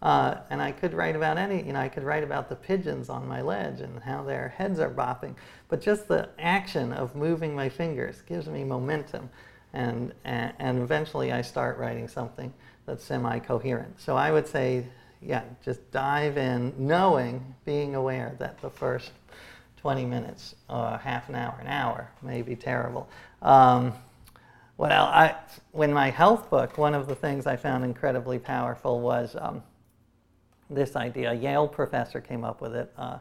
Uh, 0.00 0.36
and 0.50 0.62
I 0.62 0.70
could 0.70 0.94
write 0.94 1.16
about 1.16 1.38
any, 1.38 1.62
you 1.62 1.72
know, 1.72 1.80
I 1.80 1.88
could 1.88 2.04
write 2.04 2.22
about 2.22 2.48
the 2.48 2.54
pigeons 2.54 3.08
on 3.08 3.26
my 3.26 3.40
ledge 3.42 3.80
and 3.80 4.00
how 4.00 4.22
their 4.22 4.48
heads 4.48 4.78
are 4.78 4.90
bopping. 4.90 5.34
But 5.68 5.80
just 5.80 6.06
the 6.06 6.28
action 6.38 6.92
of 6.92 7.16
moving 7.16 7.54
my 7.54 7.68
fingers 7.68 8.22
gives 8.22 8.46
me 8.46 8.62
momentum. 8.62 9.28
And, 9.72 10.12
and, 10.24 10.52
and 10.58 10.78
eventually 10.78 11.32
I 11.32 11.42
start 11.42 11.78
writing 11.78 12.06
something 12.06 12.52
that's 12.86 13.04
semi 13.04 13.40
coherent. 13.40 14.00
So 14.00 14.16
I 14.16 14.30
would 14.30 14.46
say, 14.46 14.86
yeah, 15.20 15.42
just 15.64 15.90
dive 15.90 16.38
in 16.38 16.74
knowing, 16.78 17.54
being 17.64 17.96
aware 17.96 18.36
that 18.38 18.60
the 18.60 18.70
first 18.70 19.10
20 19.78 20.04
minutes, 20.06 20.54
uh, 20.68 20.96
half 20.98 21.28
an 21.28 21.34
hour, 21.34 21.58
an 21.60 21.66
hour 21.66 22.10
may 22.22 22.42
be 22.42 22.54
terrible. 22.54 23.08
Um, 23.42 23.94
well, 24.78 25.04
I, 25.06 25.34
when 25.72 25.92
my 25.92 26.08
health 26.08 26.48
book, 26.48 26.78
one 26.78 26.94
of 26.94 27.06
the 27.06 27.14
things 27.14 27.46
I 27.46 27.56
found 27.56 27.84
incredibly 27.84 28.38
powerful 28.38 29.00
was 29.00 29.36
um, 29.38 29.62
this 30.70 30.96
idea. 30.96 31.32
A 31.32 31.34
Yale 31.34 31.68
professor 31.68 32.20
came 32.20 32.44
up 32.44 32.62
with 32.62 32.74
it. 32.74 32.90
Uh, 32.96 33.18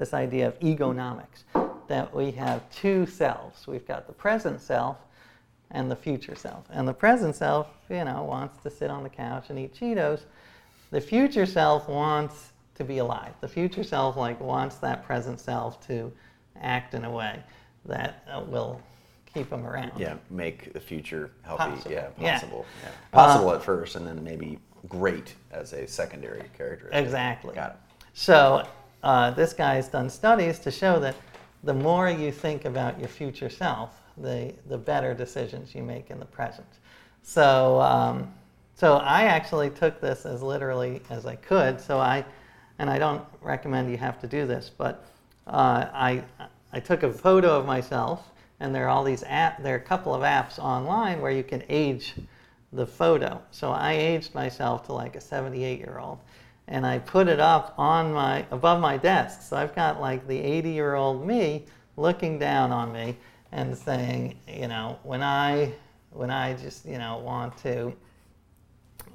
this 0.00 0.14
idea 0.14 0.48
of 0.48 0.58
egonomics, 0.60 1.44
that 1.86 2.12
we 2.14 2.30
have 2.30 2.68
two 2.70 3.04
selves. 3.04 3.66
We've 3.66 3.86
got 3.86 4.06
the 4.06 4.14
present 4.14 4.60
self 4.60 4.96
and 5.70 5.90
the 5.90 5.94
future 5.94 6.34
self. 6.34 6.64
And 6.70 6.88
the 6.88 6.94
present 6.94 7.36
self, 7.36 7.68
you 7.90 8.02
know, 8.04 8.24
wants 8.24 8.62
to 8.62 8.70
sit 8.70 8.90
on 8.90 9.02
the 9.02 9.10
couch 9.10 9.50
and 9.50 9.58
eat 9.58 9.74
Cheetos. 9.74 10.22
The 10.90 11.02
future 11.02 11.44
self 11.44 11.86
wants 11.86 12.52
to 12.76 12.82
be 12.82 12.98
alive. 12.98 13.34
The 13.42 13.48
future 13.48 13.84
self 13.84 14.16
like 14.16 14.40
wants 14.40 14.76
that 14.76 15.04
present 15.04 15.38
self 15.38 15.86
to 15.88 16.10
act 16.62 16.94
in 16.94 17.04
a 17.04 17.10
way 17.10 17.42
that 17.84 18.24
uh, 18.26 18.42
will 18.46 18.80
keep 19.34 19.50
them 19.50 19.66
around. 19.66 19.92
Yeah, 19.96 20.16
make 20.30 20.72
the 20.72 20.80
future 20.80 21.30
healthy. 21.42 21.64
Possible. 21.64 21.90
Yeah, 21.90 22.08
possible. 22.08 22.66
Yeah. 22.82 22.88
yeah. 22.88 22.94
Possible 23.12 23.50
uh, 23.50 23.56
at 23.56 23.62
first, 23.62 23.96
and 23.96 24.06
then 24.06 24.22
maybe 24.22 24.58
great 24.88 25.34
as 25.52 25.72
a 25.72 25.86
secondary 25.86 26.44
character. 26.56 26.88
Exactly. 26.92 27.54
Got 27.54 27.72
it. 27.72 27.76
So 28.14 28.66
uh, 29.02 29.30
this 29.32 29.52
guy's 29.52 29.88
done 29.88 30.10
studies 30.10 30.58
to 30.60 30.70
show 30.70 30.98
that 31.00 31.14
the 31.64 31.74
more 31.74 32.10
you 32.10 32.32
think 32.32 32.64
about 32.64 32.98
your 32.98 33.08
future 33.08 33.50
self, 33.50 34.00
the 34.16 34.54
the 34.66 34.78
better 34.78 35.14
decisions 35.14 35.74
you 35.74 35.82
make 35.82 36.10
in 36.10 36.18
the 36.18 36.26
present. 36.26 36.68
So 37.22 37.80
um, 37.80 38.32
so 38.74 38.96
I 38.96 39.24
actually 39.24 39.70
took 39.70 40.00
this 40.00 40.24
as 40.26 40.42
literally 40.42 41.02
as 41.10 41.26
I 41.26 41.36
could. 41.36 41.80
So 41.80 41.98
I 41.98 42.24
and 42.78 42.88
I 42.88 42.98
don't 42.98 43.22
recommend 43.42 43.90
you 43.90 43.98
have 43.98 44.18
to 44.20 44.26
do 44.26 44.46
this, 44.46 44.70
but 44.76 45.04
uh, 45.46 45.86
I 45.92 46.24
I 46.72 46.80
took 46.80 47.02
a 47.02 47.12
photo 47.12 47.58
of 47.58 47.66
myself 47.66 48.30
and 48.60 48.74
there 48.74 48.86
are 48.86 48.88
all 48.88 49.02
these 49.02 49.24
app 49.26 49.62
there 49.62 49.74
are 49.74 49.78
a 49.78 49.82
couple 49.82 50.14
of 50.14 50.22
apps 50.22 50.58
online 50.58 51.20
where 51.20 51.32
you 51.32 51.42
can 51.42 51.62
age 51.68 52.14
the 52.72 52.86
photo. 52.86 53.40
So 53.50 53.72
i 53.72 53.92
aged 53.92 54.34
myself 54.34 54.86
to 54.86 54.92
like 54.92 55.16
a 55.16 55.20
78 55.20 55.78
year 55.78 55.98
old 55.98 56.18
and 56.68 56.86
i 56.86 56.98
put 56.98 57.26
it 57.26 57.40
up 57.40 57.74
on 57.78 58.12
my 58.12 58.46
above 58.50 58.80
my 58.80 58.96
desk. 58.96 59.42
So 59.42 59.56
i've 59.56 59.74
got 59.74 60.00
like 60.00 60.26
the 60.28 60.38
80 60.38 60.70
year 60.70 60.94
old 60.94 61.26
me 61.26 61.64
looking 61.96 62.38
down 62.38 62.70
on 62.70 62.92
me 62.92 63.16
and 63.52 63.76
saying 63.76 64.36
you 64.48 64.68
know 64.68 64.98
when 65.02 65.22
i 65.22 65.72
when 66.12 66.30
i 66.30 66.54
just 66.54 66.86
you 66.86 66.98
know 66.98 67.18
want 67.18 67.56
to 67.58 67.92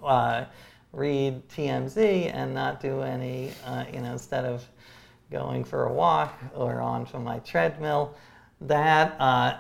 uh, 0.03 0.45
read 0.91 1.41
tmz 1.49 1.97
and 1.97 2.53
not 2.53 2.81
do 2.81 3.01
any 3.01 3.51
uh, 3.65 3.85
you 3.91 3.99
know 4.01 4.11
instead 4.11 4.45
of 4.45 4.65
going 5.31 5.63
for 5.63 5.85
a 5.85 5.93
walk 5.93 6.37
or 6.53 6.81
onto 6.81 7.17
my 7.17 7.39
treadmill 7.39 8.13
that 8.61 9.19
uh, 9.19 9.57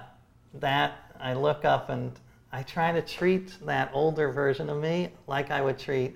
that 0.55 1.15
I 1.19 1.33
look 1.33 1.65
up 1.65 1.89
and 1.89 2.11
I 2.51 2.63
try 2.63 2.91
to 2.91 3.01
treat 3.01 3.53
that 3.65 3.89
older 3.93 4.31
version 4.31 4.69
of 4.69 4.81
me 4.81 5.09
like 5.27 5.51
I 5.51 5.61
would 5.61 5.77
treat 5.77 6.15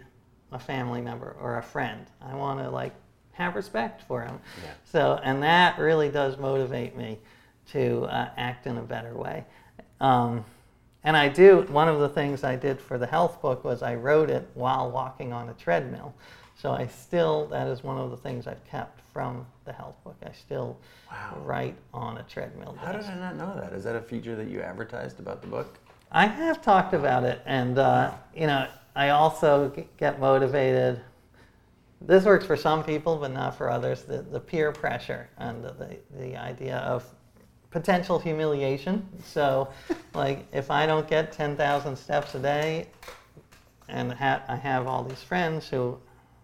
a 0.51 0.59
family 0.59 1.01
member 1.01 1.35
or 1.39 1.57
a 1.57 1.63
friend. 1.63 2.05
I 2.21 2.35
want 2.35 2.59
to 2.59 2.69
like 2.69 2.93
have 3.33 3.55
respect 3.55 4.01
for 4.03 4.21
him. 4.21 4.39
Yeah. 4.63 4.71
So, 4.85 5.19
and 5.23 5.41
that 5.43 5.79
really 5.79 6.09
does 6.09 6.37
motivate 6.37 6.95
me 6.95 7.19
to 7.71 8.03
uh, 8.03 8.29
act 8.37 8.67
in 8.67 8.77
a 8.77 8.81
better 8.81 9.13
way. 9.15 9.45
Um, 9.99 10.43
and 11.03 11.15
I 11.15 11.29
do, 11.29 11.61
one 11.69 11.87
of 11.87 11.99
the 11.99 12.09
things 12.09 12.43
I 12.43 12.55
did 12.55 12.79
for 12.79 12.97
the 12.97 13.07
health 13.07 13.41
book 13.41 13.63
was 13.63 13.81
I 13.81 13.95
wrote 13.95 14.29
it 14.29 14.47
while 14.53 14.91
walking 14.91 15.31
on 15.31 15.49
a 15.49 15.53
treadmill. 15.53 16.13
So 16.57 16.71
I 16.71 16.87
still, 16.87 17.47
that 17.47 17.67
is 17.67 17.83
one 17.83 17.97
of 17.97 18.11
the 18.11 18.17
things 18.17 18.47
I've 18.47 18.63
kept 18.65 18.98
from 19.13 19.45
the 19.65 19.73
health 19.73 19.95
book. 20.03 20.15
I 20.25 20.31
still 20.31 20.77
wow. 21.11 21.37
write 21.43 21.75
on 21.93 22.17
a 22.17 22.23
treadmill. 22.23 22.77
How 22.79 22.91
did 22.91 23.05
I 23.05 23.15
not 23.15 23.35
know 23.35 23.55
that? 23.59 23.73
Is 23.73 23.83
that 23.83 23.95
a 23.95 24.01
feature 24.01 24.35
that 24.35 24.47
you 24.47 24.61
advertised 24.61 25.19
about 25.19 25.41
the 25.41 25.47
book? 25.47 25.77
I 26.11 26.25
have 26.25 26.61
talked 26.61 26.93
about 26.93 27.23
it, 27.23 27.41
and 27.45 27.77
uh, 27.77 28.11
you 28.35 28.47
know, 28.47 28.67
I 28.95 29.09
also 29.09 29.71
get 29.97 30.19
motivated. 30.19 31.01
This 32.01 32.25
works 32.25 32.45
for 32.45 32.55
some 32.55 32.83
people, 32.83 33.17
but 33.17 33.31
not 33.31 33.57
for 33.57 33.69
others. 33.69 34.03
The, 34.03 34.21
the 34.21 34.39
peer 34.39 34.71
pressure 34.71 35.29
and 35.37 35.63
the, 35.63 35.73
the, 35.73 35.97
the 36.17 36.37
idea 36.37 36.77
of 36.77 37.05
potential 37.71 38.17
humiliation. 38.17 39.07
So, 39.23 39.69
like, 40.13 40.47
if 40.53 40.71
I 40.71 40.85
don't 40.85 41.07
get 41.07 41.31
10,000 41.31 41.95
steps 41.95 42.35
a 42.35 42.39
day, 42.39 42.87
and 43.89 44.11
ha- 44.13 44.43
I 44.47 44.55
have 44.55 44.87
all 44.87 45.03
these 45.03 45.21
friends 45.21 45.67
who 45.67 45.99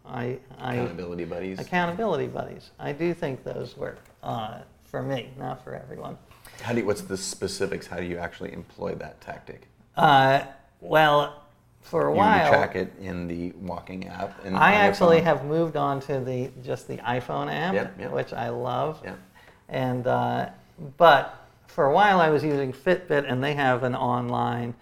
I, 0.08 0.38
I 0.58 0.76
accountability 0.76 1.26
buddies. 1.26 1.60
Accountability 1.60 2.28
buddies. 2.28 2.72
I 2.80 2.92
do 2.92 3.14
think 3.14 3.44
those 3.44 3.76
work 3.78 4.00
uh, 4.24 4.60
for 4.84 5.02
me, 5.02 5.30
not 5.38 5.64
for 5.64 5.76
everyone. 5.76 6.18
How 6.62 6.74
do 6.74 6.80
you, 6.80 6.86
what's 6.86 7.02
the 7.02 7.18
specifics? 7.18 7.88
How 7.88 7.98
do 7.98 8.06
you 8.06 8.18
actually 8.18 8.54
employ 8.54 8.96
that 8.96 9.20
tactic? 9.22 9.68
Uh, 9.96 10.44
well, 10.80 11.44
for 11.82 12.08
a 12.08 12.12
you 12.12 12.18
while, 12.18 12.50
track 12.50 12.76
it 12.76 12.94
in 13.00 13.28
the 13.28 13.52
walking 13.62 14.08
app. 14.08 14.40
I 14.46 14.74
actually 14.74 15.22
have 15.22 15.46
moved 15.46 15.76
on 15.76 16.00
to 16.02 16.20
the 16.20 16.50
just 16.64 16.88
the 16.88 16.98
iPhone 16.98 17.52
app, 17.52 17.74
yep, 17.74 18.00
yep. 18.00 18.12
which 18.12 18.34
I 18.34 18.50
love. 18.50 19.00
Yep. 19.04 19.20
And 19.70 20.08
uh, 20.08 20.50
but 20.98 21.48
for 21.68 21.86
a 21.86 21.94
while, 21.94 22.20
I 22.20 22.30
was 22.30 22.44
using 22.44 22.72
Fitbit, 22.72 23.30
and 23.30 23.44
they 23.44 23.54
have 23.54 23.84
an 23.84 23.96
online 23.96 24.74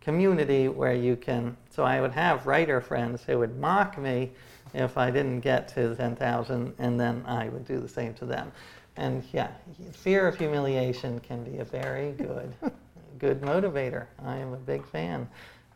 community 0.00 0.68
where 0.68 0.94
you 0.94 1.16
can. 1.16 1.56
So 1.70 1.82
I 1.82 2.00
would 2.00 2.12
have 2.12 2.46
writer 2.46 2.80
friends 2.80 3.22
who 3.24 3.38
would 3.40 3.58
mock 3.58 3.98
me 3.98 4.32
if 4.76 4.98
I 4.98 5.10
didn't 5.10 5.40
get 5.40 5.68
to 5.68 5.94
10,000, 5.94 6.74
and 6.78 7.00
then 7.00 7.24
I 7.26 7.48
would 7.48 7.66
do 7.66 7.80
the 7.80 7.88
same 7.88 8.14
to 8.14 8.26
them. 8.26 8.52
And 8.96 9.24
yeah, 9.32 9.48
fear 9.92 10.26
of 10.28 10.36
humiliation 10.36 11.20
can 11.20 11.44
be 11.44 11.58
a 11.58 11.64
very 11.64 12.12
good, 12.12 12.54
good 13.18 13.40
motivator. 13.40 14.06
I 14.24 14.36
am 14.36 14.52
a 14.52 14.58
big 14.58 14.86
fan. 14.86 15.28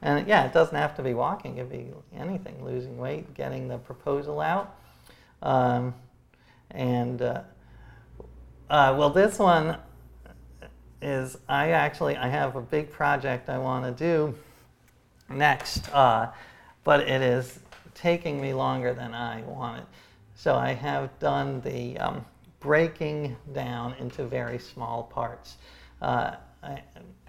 And 0.02 0.26
yeah, 0.26 0.46
it 0.46 0.52
doesn't 0.52 0.76
have 0.76 0.96
to 0.96 1.02
be 1.02 1.14
walking. 1.14 1.58
It 1.58 1.68
could 1.68 1.70
be 1.70 1.88
anything, 2.16 2.64
losing 2.64 2.96
weight, 2.98 3.34
getting 3.34 3.68
the 3.68 3.78
proposal 3.78 4.40
out. 4.40 4.76
Um, 5.42 5.94
and 6.70 7.20
uh, 7.20 7.42
uh, 8.68 8.94
well, 8.96 9.10
this 9.10 9.38
one 9.38 9.76
is 11.02 11.38
I 11.48 11.70
actually 11.70 12.16
I 12.16 12.28
have 12.28 12.56
a 12.56 12.60
big 12.60 12.90
project 12.90 13.48
I 13.48 13.58
want 13.58 13.84
to 13.84 14.04
do 14.04 14.34
next, 15.28 15.92
uh, 15.94 16.30
but 16.84 17.00
it 17.00 17.22
is 17.22 17.58
taking 17.94 18.40
me 18.40 18.52
longer 18.52 18.94
than 18.94 19.14
I 19.14 19.42
wanted. 19.42 19.86
So 20.34 20.54
I 20.54 20.72
have 20.72 21.16
done 21.18 21.60
the 21.60 21.98
um, 21.98 22.24
breaking 22.60 23.36
down 23.52 23.94
into 23.98 24.24
very 24.24 24.58
small 24.58 25.02
parts, 25.02 25.56
uh, 26.00 26.36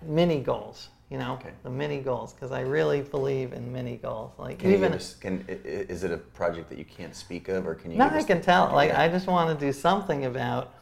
mini 0.02 0.40
goals. 0.40 0.90
You 1.10 1.18
know, 1.18 1.34
okay. 1.34 1.50
the 1.64 1.70
mini 1.70 2.00
goals 2.00 2.32
because 2.32 2.54
I 2.54 2.62
really 2.62 3.02
believe 3.02 3.52
in 3.52 3.70
mini 3.70 3.98
goals. 3.98 4.32
Like 4.38 4.60
can 4.60 4.72
even 4.72 4.94
us, 4.94 5.16
can, 5.16 5.44
is 5.48 6.06
it 6.06 6.12
a 6.12 6.18
project 6.18 6.70
that 6.70 6.78
you 6.78 6.86
can't 6.86 7.14
speak 7.14 7.50
of, 7.50 7.68
or 7.68 7.76
can 7.76 7.92
you? 7.92 7.98
No, 7.98 8.06
I 8.06 8.24
can 8.24 8.42
tell. 8.42 8.72
Like 8.72 8.94
I 8.94 9.10
just 9.10 9.28
want 9.28 9.60
to 9.60 9.66
do 9.66 9.74
something 9.74 10.24
about 10.24 10.74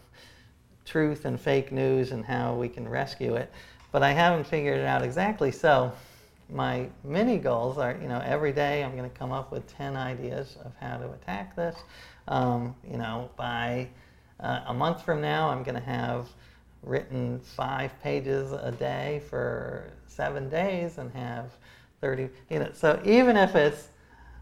truth 0.86 1.26
and 1.26 1.40
fake 1.40 1.72
news 1.72 2.12
and 2.12 2.24
how 2.24 2.54
we 2.54 2.70
can 2.70 2.88
rescue 2.88 3.36
it, 3.38 3.52
but 3.92 4.04
I 4.04 4.12
haven't 4.12 4.46
figured 4.46 4.78
it 4.78 4.86
out 4.86 5.02
exactly. 5.02 5.52
So 5.52 5.92
my 6.52 6.90
mini 7.04 7.38
goals 7.38 7.78
are, 7.78 7.98
you 8.02 8.08
know, 8.08 8.22
every 8.26 8.52
day 8.52 8.84
I'm 8.84 8.96
going 8.96 9.10
to 9.10 9.16
come 9.16 9.32
up 9.32 9.52
with 9.52 9.68
10 9.78 9.96
ideas 9.96 10.58
of 10.64 10.72
how 10.80 10.98
to 10.98 11.12
attack 11.12 11.56
this. 11.56 11.76
Um, 12.28 12.76
you 12.90 12.98
know, 12.98 13.30
by 13.36 13.88
uh, 14.40 14.62
a 14.68 14.74
month 14.74 15.04
from 15.04 15.22
now, 15.22 15.50
I'm 15.50 15.64
going 15.64 15.76
to 15.76 15.86
have 15.86 16.28
written 16.82 17.40
five 17.40 17.92
pages 18.02 18.52
a 18.52 18.72
day 18.72 19.22
for 19.30 19.92
seven 20.08 20.50
days 20.50 20.98
and 20.98 21.12
have 21.12 21.52
30, 22.02 22.30
you 22.50 22.60
know, 22.60 22.70
so 22.74 23.00
even 23.06 23.36
if 23.36 23.56
it's 23.56 23.90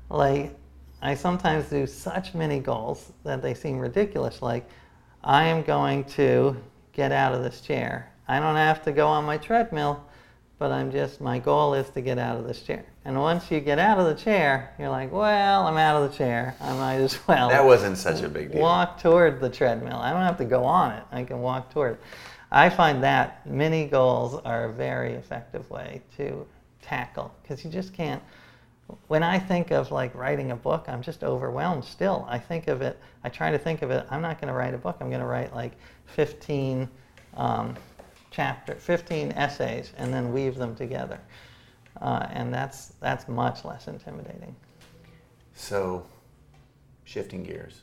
like, 0.10 0.56
I 1.02 1.14
sometimes 1.14 1.70
do 1.70 1.86
such 1.86 2.34
mini 2.34 2.60
goals 2.60 3.12
that 3.24 3.42
they 3.42 3.54
seem 3.54 3.80
ridiculous, 3.80 4.42
like, 4.42 4.68
I 5.24 5.46
am 5.46 5.64
going 5.64 6.04
to 6.06 6.56
get 6.94 7.12
out 7.12 7.34
of 7.34 7.44
this 7.44 7.62
chair. 7.62 8.12
I 8.28 8.40
don't 8.40 8.56
have 8.56 8.84
to 8.84 8.92
go 8.92 9.08
on 9.08 9.26
my 9.26 9.38
treadmill 9.38 10.04
but 10.60 10.72
I'm 10.72 10.92
just, 10.92 11.22
my 11.22 11.40
goal 11.40 11.74
is 11.74 11.90
to 11.92 12.02
get 12.02 12.18
out 12.18 12.38
of 12.38 12.48
this 12.48 12.62
chair. 12.62 12.86
And 13.06 13.20
once 13.20 13.52
you 13.52 13.60
get 13.60 13.80
out 13.80 14.00
of 14.00 14.06
the 14.06 14.16
chair, 14.16 14.74
you're 14.80 14.90
like, 14.90 15.12
well, 15.12 15.68
I'm 15.68 15.78
out 15.78 16.02
of 16.02 16.12
the 16.12 16.18
chair. 16.18 16.56
I 16.60 16.74
might 16.74 16.96
as 16.96 17.20
well. 17.28 17.50
That 17.50 17.64
wasn't 17.64 17.98
such 17.98 18.22
a 18.22 18.30
big 18.30 18.52
deal. 18.52 18.62
Walk 18.62 19.00
toward 19.00 19.40
the 19.40 19.50
treadmill. 19.50 19.98
I 19.98 20.12
don't 20.12 20.24
have 20.24 20.38
to 20.38 20.46
go 20.46 20.64
on 20.64 20.94
it. 20.94 21.04
I 21.12 21.24
can 21.24 21.42
walk 21.42 21.72
toward 21.72 21.94
it. 21.94 22.02
I 22.52 22.70
find 22.70 23.04
that 23.04 23.46
mini 23.46 23.86
goals 23.86 24.42
are 24.46 24.66
a 24.66 24.74
very 24.74 25.14
effective 25.14 25.70
way 25.70 26.02
to 26.18 26.46
tackle 26.82 27.34
because 27.42 27.64
you 27.64 27.70
just 27.70 27.94
can't. 27.94 28.24
When 29.08 29.22
I 29.22 29.38
think 29.38 29.72
of 29.72 29.92
like 29.92 30.16
writing 30.16 30.52
a 30.52 30.56
book, 30.56 30.86
I'm 30.88 31.02
just 31.02 31.24
overwhelmed 31.24 31.84
still. 31.84 32.26
I 32.30 32.40
think 32.40 32.70
of 32.70 32.82
it, 32.82 32.98
I 33.24 33.30
try 33.30 33.52
to 33.52 33.58
think 33.58 33.82
of 33.82 33.92
it, 33.92 34.06
I'm 34.10 34.22
not 34.22 34.40
going 34.40 34.48
to 34.48 34.54
write 34.54 34.74
a 34.74 34.78
book, 34.78 34.96
I'm 35.02 35.10
going 35.10 35.20
to 35.20 35.28
write 35.28 35.54
like 35.54 35.74
15 36.06 36.88
um, 37.36 37.76
chapter, 38.38 38.76
15 38.76 39.32
essays, 39.32 39.94
and 39.98 40.14
then 40.14 40.32
weave 40.32 40.56
them 40.58 40.76
together. 40.76 41.20
Uh, 42.00 42.28
and 42.32 42.54
that's, 42.54 42.94
that's 43.00 43.28
much 43.28 43.66
less 43.66 43.88
intimidating. 43.88 44.56
So, 45.56 46.06
shifting 47.04 47.42
gears, 47.42 47.82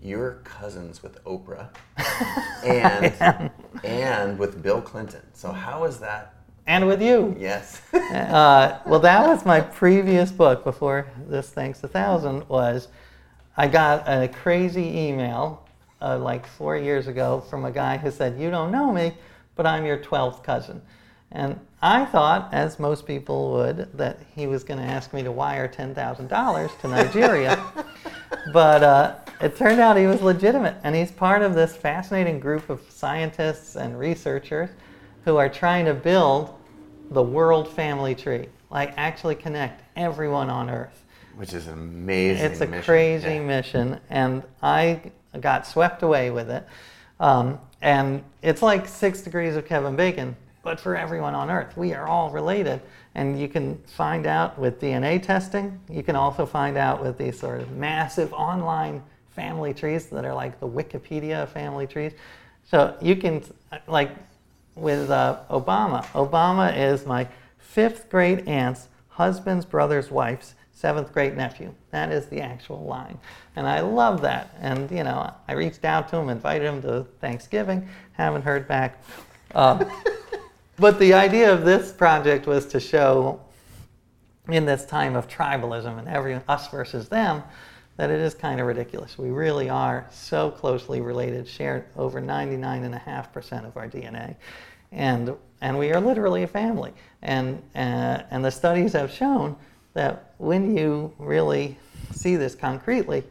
you're 0.00 0.34
cousins 0.44 1.02
with 1.02 1.22
Oprah 1.24 1.70
and, 2.64 3.50
and 3.82 4.38
with 4.38 4.62
Bill 4.62 4.80
Clinton. 4.80 5.22
So, 5.32 5.50
how 5.50 5.82
is 5.82 5.98
that? 5.98 6.36
And 6.68 6.86
with 6.86 7.02
you. 7.02 7.34
Yes. 7.36 7.82
uh, 7.92 8.78
well, 8.86 9.00
that 9.00 9.26
was 9.26 9.44
my 9.44 9.60
previous 9.60 10.30
book 10.30 10.62
before 10.62 11.08
this 11.26 11.50
Thanks 11.50 11.82
a 11.82 11.88
Thousand 11.88 12.48
was 12.48 12.86
I 13.56 13.66
got 13.66 14.04
a 14.06 14.28
crazy 14.28 14.96
email 14.96 15.66
uh, 16.00 16.18
like 16.18 16.46
four 16.46 16.76
years 16.76 17.08
ago 17.08 17.40
from 17.50 17.64
a 17.64 17.72
guy 17.72 17.96
who 17.96 18.12
said, 18.12 18.38
You 18.38 18.50
don't 18.50 18.70
know 18.70 18.92
me, 18.92 19.14
but 19.56 19.66
I'm 19.66 19.84
your 19.84 19.98
12th 19.98 20.44
cousin. 20.44 20.82
And 21.32 21.58
I 21.82 22.04
thought, 22.04 22.50
as 22.52 22.78
most 22.78 23.06
people 23.06 23.52
would, 23.52 23.90
that 23.96 24.20
he 24.34 24.46
was 24.46 24.62
going 24.62 24.78
to 24.78 24.86
ask 24.86 25.12
me 25.12 25.22
to 25.22 25.32
wire 25.32 25.68
$10,000 25.68 26.80
to 26.80 26.88
Nigeria. 26.88 27.62
but 28.52 28.82
uh, 28.82 29.14
it 29.40 29.56
turned 29.56 29.80
out 29.80 29.96
he 29.96 30.06
was 30.06 30.22
legitimate. 30.22 30.76
And 30.84 30.94
he's 30.94 31.10
part 31.10 31.42
of 31.42 31.54
this 31.54 31.76
fascinating 31.76 32.38
group 32.38 32.70
of 32.70 32.80
scientists 32.88 33.76
and 33.76 33.98
researchers 33.98 34.70
who 35.24 35.36
are 35.36 35.48
trying 35.48 35.84
to 35.86 35.94
build 35.94 36.54
the 37.10 37.22
world 37.22 37.68
family 37.68 38.14
tree, 38.14 38.48
like 38.70 38.94
actually 38.96 39.34
connect 39.34 39.82
everyone 39.96 40.48
on 40.48 40.70
Earth. 40.70 41.04
Which 41.36 41.52
is 41.52 41.66
an 41.66 41.74
amazing 41.74 42.44
It's 42.46 42.60
a 42.60 42.66
mission. 42.66 42.84
crazy 42.84 43.34
yeah. 43.34 43.44
mission. 43.44 44.00
And 44.08 44.42
I 44.62 45.12
got 45.40 45.66
swept 45.66 46.02
away 46.02 46.30
with 46.30 46.50
it. 46.50 46.66
Um, 47.20 47.58
and 47.82 48.22
it's 48.42 48.62
like 48.62 48.88
six 48.88 49.20
degrees 49.20 49.56
of 49.56 49.66
Kevin 49.66 49.96
Bacon, 49.96 50.36
but 50.62 50.80
for 50.80 50.96
everyone 50.96 51.34
on 51.34 51.50
Earth. 51.50 51.76
We 51.76 51.94
are 51.94 52.06
all 52.06 52.30
related. 52.30 52.80
And 53.14 53.40
you 53.40 53.48
can 53.48 53.78
find 53.86 54.26
out 54.26 54.58
with 54.58 54.80
DNA 54.80 55.22
testing. 55.22 55.80
You 55.88 56.02
can 56.02 56.16
also 56.16 56.44
find 56.44 56.76
out 56.76 57.02
with 57.02 57.16
these 57.16 57.38
sort 57.38 57.60
of 57.60 57.70
massive 57.72 58.32
online 58.32 59.02
family 59.30 59.72
trees 59.72 60.06
that 60.06 60.24
are 60.24 60.34
like 60.34 60.60
the 60.60 60.68
Wikipedia 60.68 61.48
family 61.48 61.86
trees. 61.86 62.12
So 62.68 62.96
you 63.00 63.16
can, 63.16 63.42
like 63.86 64.10
with 64.74 65.10
uh, 65.10 65.40
Obama, 65.50 66.04
Obama 66.06 66.76
is 66.76 67.06
my 67.06 67.28
fifth 67.58 68.10
great 68.10 68.46
aunt's 68.48 68.88
husband's 69.08 69.64
brother's 69.64 70.10
wife's 70.10 70.54
seventh 70.72 71.12
great 71.12 71.36
nephew. 71.36 71.74
That 71.96 72.12
is 72.12 72.26
the 72.26 72.42
actual 72.42 72.84
line. 72.84 73.18
And 73.56 73.66
I 73.66 73.80
love 73.80 74.20
that. 74.20 74.54
And, 74.60 74.90
you 74.90 75.02
know, 75.02 75.32
I 75.48 75.54
reached 75.54 75.82
out 75.86 76.10
to 76.10 76.18
him, 76.18 76.28
invited 76.28 76.66
him 76.66 76.82
to 76.82 77.06
Thanksgiving, 77.22 77.88
haven't 78.12 78.42
heard 78.42 78.68
back. 78.68 79.02
Uh, 79.54 79.82
but 80.78 80.98
the 80.98 81.14
idea 81.14 81.50
of 81.50 81.64
this 81.64 81.92
project 81.92 82.46
was 82.46 82.66
to 82.66 82.80
show 82.80 83.40
in 84.48 84.66
this 84.66 84.84
time 84.84 85.16
of 85.16 85.26
tribalism 85.26 85.98
and 85.98 86.06
every 86.06 86.38
us 86.48 86.68
versus 86.68 87.08
them 87.08 87.42
that 87.96 88.10
it 88.10 88.20
is 88.20 88.34
kind 88.34 88.60
of 88.60 88.66
ridiculous. 88.66 89.16
We 89.16 89.30
really 89.30 89.70
are 89.70 90.06
so 90.10 90.50
closely 90.50 91.00
related, 91.00 91.48
share 91.48 91.86
over 91.96 92.20
99.5% 92.20 93.64
of 93.64 93.74
our 93.78 93.88
DNA. 93.88 94.36
And, 94.92 95.34
and 95.62 95.78
we 95.78 95.94
are 95.94 96.00
literally 96.02 96.42
a 96.42 96.46
family. 96.46 96.92
And, 97.22 97.62
uh, 97.74 98.20
and 98.30 98.44
the 98.44 98.50
studies 98.50 98.92
have 98.92 99.10
shown 99.10 99.56
that 99.96 100.34
when 100.36 100.76
you 100.76 101.10
really 101.18 101.78
see 102.12 102.36
this 102.36 102.54
concretely, 102.54 103.24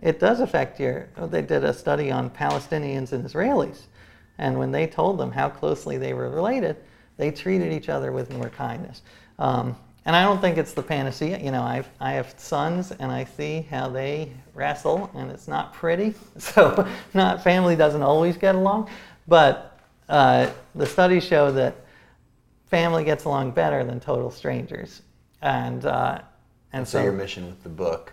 it 0.00 0.20
does 0.20 0.40
affect 0.40 0.78
your. 0.78 1.08
They 1.16 1.42
did 1.42 1.64
a 1.64 1.72
study 1.72 2.10
on 2.10 2.30
Palestinians 2.30 3.12
and 3.12 3.24
Israelis, 3.24 3.82
and 4.38 4.58
when 4.58 4.72
they 4.72 4.86
told 4.86 5.18
them 5.18 5.30
how 5.30 5.48
closely 5.48 5.96
they 5.96 6.12
were 6.12 6.28
related, 6.28 6.76
they 7.16 7.30
treated 7.30 7.72
each 7.72 7.88
other 7.88 8.12
with 8.12 8.32
more 8.32 8.50
kindness. 8.50 9.02
Um, 9.38 9.76
and 10.04 10.14
I 10.14 10.22
don't 10.22 10.40
think 10.40 10.56
it's 10.56 10.72
the 10.72 10.82
panacea. 10.82 11.38
You 11.38 11.50
know, 11.50 11.62
I've, 11.62 11.88
I 11.98 12.12
have 12.12 12.34
sons, 12.38 12.92
and 12.92 13.10
I 13.10 13.24
see 13.24 13.66
how 13.70 13.88
they 13.88 14.32
wrestle, 14.54 15.10
and 15.14 15.30
it's 15.30 15.48
not 15.48 15.72
pretty. 15.72 16.14
So, 16.38 16.86
not 17.14 17.42
family 17.42 17.74
doesn't 17.74 18.02
always 18.02 18.36
get 18.36 18.54
along, 18.54 18.88
but 19.26 19.80
uh, 20.08 20.50
the 20.74 20.86
studies 20.86 21.24
show 21.24 21.50
that 21.52 21.74
family 22.66 23.04
gets 23.04 23.24
along 23.24 23.52
better 23.52 23.82
than 23.84 23.98
total 23.98 24.30
strangers 24.30 25.02
and 25.42 25.84
uh, 25.86 26.20
and 26.76 26.86
so, 26.86 26.98
so, 26.98 27.04
your 27.04 27.12
mission 27.12 27.46
with 27.46 27.62
the 27.62 27.68
book 27.68 28.12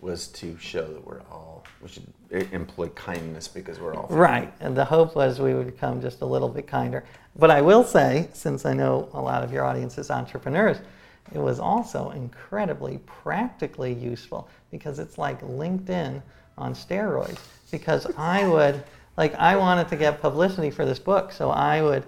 was 0.00 0.28
to 0.28 0.56
show 0.58 0.86
that 0.86 1.04
we're 1.06 1.20
all 1.30 1.64
we 1.82 1.88
should 1.88 2.06
employ 2.52 2.88
kindness 2.88 3.48
because 3.48 3.78
we're 3.78 3.94
all 3.94 4.08
family. 4.08 4.20
right. 4.20 4.54
And 4.60 4.76
the 4.76 4.84
hope 4.84 5.14
was 5.14 5.40
we 5.40 5.54
would 5.54 5.66
become 5.66 6.00
just 6.00 6.20
a 6.22 6.26
little 6.26 6.48
bit 6.48 6.66
kinder. 6.66 7.04
But 7.36 7.50
I 7.50 7.62
will 7.62 7.84
say, 7.84 8.28
since 8.32 8.66
I 8.66 8.72
know 8.74 9.08
a 9.12 9.20
lot 9.20 9.44
of 9.44 9.52
your 9.52 9.64
audience 9.64 9.96
is 9.96 10.10
entrepreneurs, 10.10 10.78
it 11.32 11.38
was 11.38 11.60
also 11.60 12.10
incredibly 12.10 12.98
practically 13.06 13.92
useful 13.92 14.48
because 14.70 14.98
it's 14.98 15.18
like 15.18 15.40
LinkedIn 15.42 16.20
on 16.56 16.74
steroids. 16.74 17.38
Because 17.70 18.06
I 18.16 18.46
would 18.46 18.82
like 19.16 19.34
I 19.34 19.56
wanted 19.56 19.88
to 19.88 19.96
get 19.96 20.20
publicity 20.20 20.70
for 20.70 20.84
this 20.84 20.98
book, 20.98 21.32
so 21.32 21.50
I 21.50 21.82
would 21.82 22.04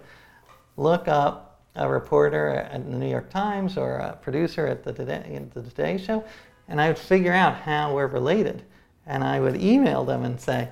look 0.76 1.08
up 1.08 1.49
a 1.76 1.88
reporter 1.88 2.48
at 2.48 2.90
the 2.90 2.96
New 2.96 3.08
York 3.08 3.30
Times 3.30 3.76
or 3.76 3.96
a 3.96 4.16
producer 4.16 4.66
at 4.66 4.84
the 4.84 4.92
Today, 4.92 5.40
the 5.54 5.62
Today 5.62 5.98
Show, 5.98 6.24
and 6.68 6.80
I 6.80 6.88
would 6.88 6.98
figure 6.98 7.32
out 7.32 7.56
how 7.56 7.94
we're 7.94 8.06
related. 8.06 8.62
And 9.06 9.24
I 9.24 9.40
would 9.40 9.60
email 9.60 10.04
them 10.04 10.24
and 10.24 10.40
say, 10.40 10.68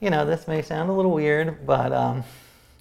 you 0.00 0.10
know, 0.10 0.24
this 0.24 0.48
may 0.48 0.62
sound 0.62 0.90
a 0.90 0.92
little 0.92 1.10
weird, 1.10 1.66
but 1.66 1.92
um, 1.92 2.24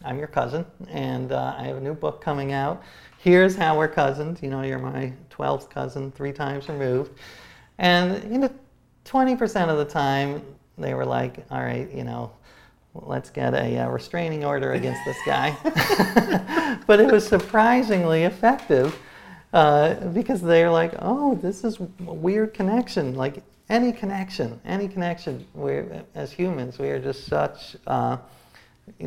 I'm 0.04 0.18
your 0.18 0.28
cousin, 0.28 0.66
and 0.90 1.32
uh, 1.32 1.56
I 1.58 1.64
have 1.64 1.78
a 1.78 1.82
new 1.82 1.94
book 1.94 2.22
coming 2.22 2.54
out. 2.54 2.84
Here's 3.20 3.56
how 3.56 3.78
we're 3.78 3.88
cousins. 3.88 4.42
You 4.42 4.50
know, 4.50 4.64
you're 4.64 4.80
my 4.80 5.14
12th 5.30 5.70
cousin, 5.70 6.12
three 6.12 6.32
times 6.32 6.70
removed. 6.70 7.12
And, 7.78 8.32
you 8.32 8.40
know, 8.40 8.50
20% 9.06 9.70
of 9.70 9.78
the 9.78 9.86
time, 9.86 10.44
they 10.78 10.94
were 10.94 11.06
like, 11.06 11.46
all 11.52 11.62
right, 11.62 11.92
you 11.92 12.04
know, 12.04 12.32
let's 12.94 13.30
get 13.30 13.54
a 13.54 13.80
uh, 13.80 13.90
restraining 13.90 14.46
order 14.46 14.74
against 14.74 15.02
this 15.06 15.18
guy. 15.26 15.56
but 16.88 17.00
it 17.00 17.12
was 17.12 17.26
surprisingly 17.26 18.24
effective 18.24 18.98
uh, 19.54 19.96
because 20.10 20.42
they're 20.42 20.72
like, 20.72 20.94
oh, 21.00 21.36
this 21.36 21.64
is 21.64 21.80
a 21.80 22.14
weird 22.14 22.54
connection. 22.54 23.16
Like 23.16 23.44
any 23.70 23.92
connection, 23.92 24.60
any 24.66 24.88
connection, 24.88 25.46
we 25.54 25.84
as 26.16 26.32
humans, 26.32 26.80
we 26.80 26.90
are 26.90 27.00
just 27.00 27.26
such. 27.26 27.76
Uh, 27.88 28.18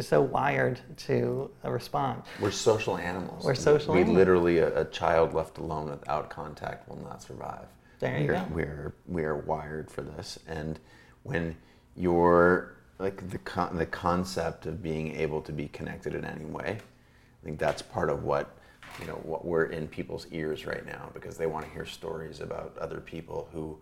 so 0.00 0.20
wired 0.22 0.80
to 0.96 1.50
respond. 1.64 2.22
We're 2.40 2.50
social 2.50 2.96
animals. 2.96 3.44
We're 3.44 3.54
social 3.54 3.94
we, 3.94 4.00
animals. 4.00 4.16
literally, 4.16 4.58
a, 4.58 4.80
a, 4.80 4.84
child 4.86 5.34
left 5.34 5.58
alone 5.58 5.90
without 5.90 6.30
contact 6.30 6.88
will 6.88 7.02
not 7.02 7.22
survive. 7.22 7.66
There 7.98 8.18
you 8.18 8.28
we're, 8.28 8.32
go. 8.32 8.46
We're, 8.50 8.94
we're 9.06 9.36
wired 9.36 9.90
for 9.90 10.02
this. 10.02 10.38
And 10.48 10.78
when 11.22 11.56
you're, 11.96 12.73
like, 12.98 13.28
the, 13.30 13.38
con- 13.38 13.76
the 13.76 13.86
concept 13.86 14.66
of 14.66 14.82
being 14.82 15.14
able 15.16 15.40
to 15.42 15.52
be 15.52 15.68
connected 15.68 16.14
in 16.14 16.24
any 16.24 16.44
way, 16.44 16.78
I 16.78 17.44
think 17.44 17.58
that's 17.58 17.82
part 17.82 18.10
of 18.10 18.24
what, 18.24 18.56
you 19.00 19.06
know, 19.06 19.20
what 19.22 19.44
we're 19.44 19.66
in 19.66 19.88
people's 19.88 20.26
ears 20.30 20.66
right 20.66 20.86
now 20.86 21.10
because 21.12 21.36
they 21.36 21.46
want 21.46 21.66
to 21.66 21.72
hear 21.72 21.84
stories 21.84 22.40
about 22.40 22.76
other 22.78 23.00
people 23.00 23.48
who 23.52 23.78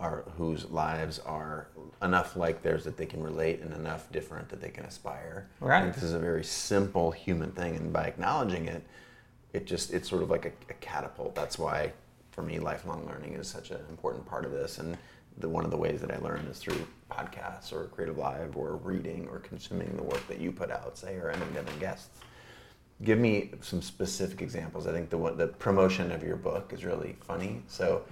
are 0.00 0.24
whose 0.36 0.64
lives 0.70 1.18
are 1.20 1.68
enough 2.02 2.36
like 2.36 2.62
theirs 2.62 2.84
that 2.84 2.96
they 2.96 3.06
can 3.06 3.22
relate 3.22 3.60
and 3.60 3.74
enough 3.74 4.10
different 4.12 4.48
that 4.48 4.60
they 4.60 4.68
can 4.68 4.84
aspire. 4.84 5.48
Right. 5.60 5.78
I 5.78 5.82
think 5.82 5.94
this 5.94 6.04
is 6.04 6.12
a 6.12 6.18
very 6.18 6.44
simple 6.44 7.10
human 7.10 7.50
thing, 7.50 7.76
and 7.76 7.92
by 7.92 8.04
acknowledging 8.04 8.66
it, 8.66 8.84
it 9.52 9.66
just 9.66 9.92
it's 9.92 10.08
sort 10.08 10.22
of 10.22 10.30
like 10.30 10.44
a, 10.44 10.52
a 10.70 10.74
catapult. 10.74 11.34
That's 11.34 11.58
why, 11.58 11.92
for 12.30 12.42
me, 12.42 12.58
lifelong 12.58 13.06
learning 13.06 13.34
is 13.34 13.48
such 13.48 13.70
an 13.70 13.80
important 13.90 14.24
part 14.26 14.44
of 14.44 14.52
this. 14.52 14.78
And 14.78 14.96
the, 15.38 15.48
one 15.48 15.64
of 15.64 15.70
the 15.70 15.76
ways 15.76 16.00
that 16.00 16.12
I 16.12 16.18
learn 16.18 16.46
is 16.46 16.58
through 16.58 16.86
podcasts 17.10 17.72
or 17.72 17.84
Creative 17.84 18.18
Live 18.18 18.56
or 18.56 18.76
reading 18.76 19.28
or 19.30 19.38
consuming 19.40 19.96
the 19.96 20.02
work 20.02 20.26
that 20.28 20.40
you 20.40 20.52
put 20.52 20.70
out, 20.70 20.96
say, 20.96 21.16
or 21.16 21.30
any 21.30 21.42
other 21.58 21.72
guests. 21.80 22.08
Give 23.02 23.18
me 23.18 23.50
some 23.60 23.80
specific 23.80 24.42
examples. 24.42 24.86
I 24.86 24.92
think 24.92 25.10
the 25.10 25.18
the 25.36 25.46
promotion 25.46 26.10
of 26.10 26.22
your 26.22 26.36
book 26.36 26.72
is 26.72 26.84
really 26.84 27.16
funny. 27.20 27.62
So 27.68 28.02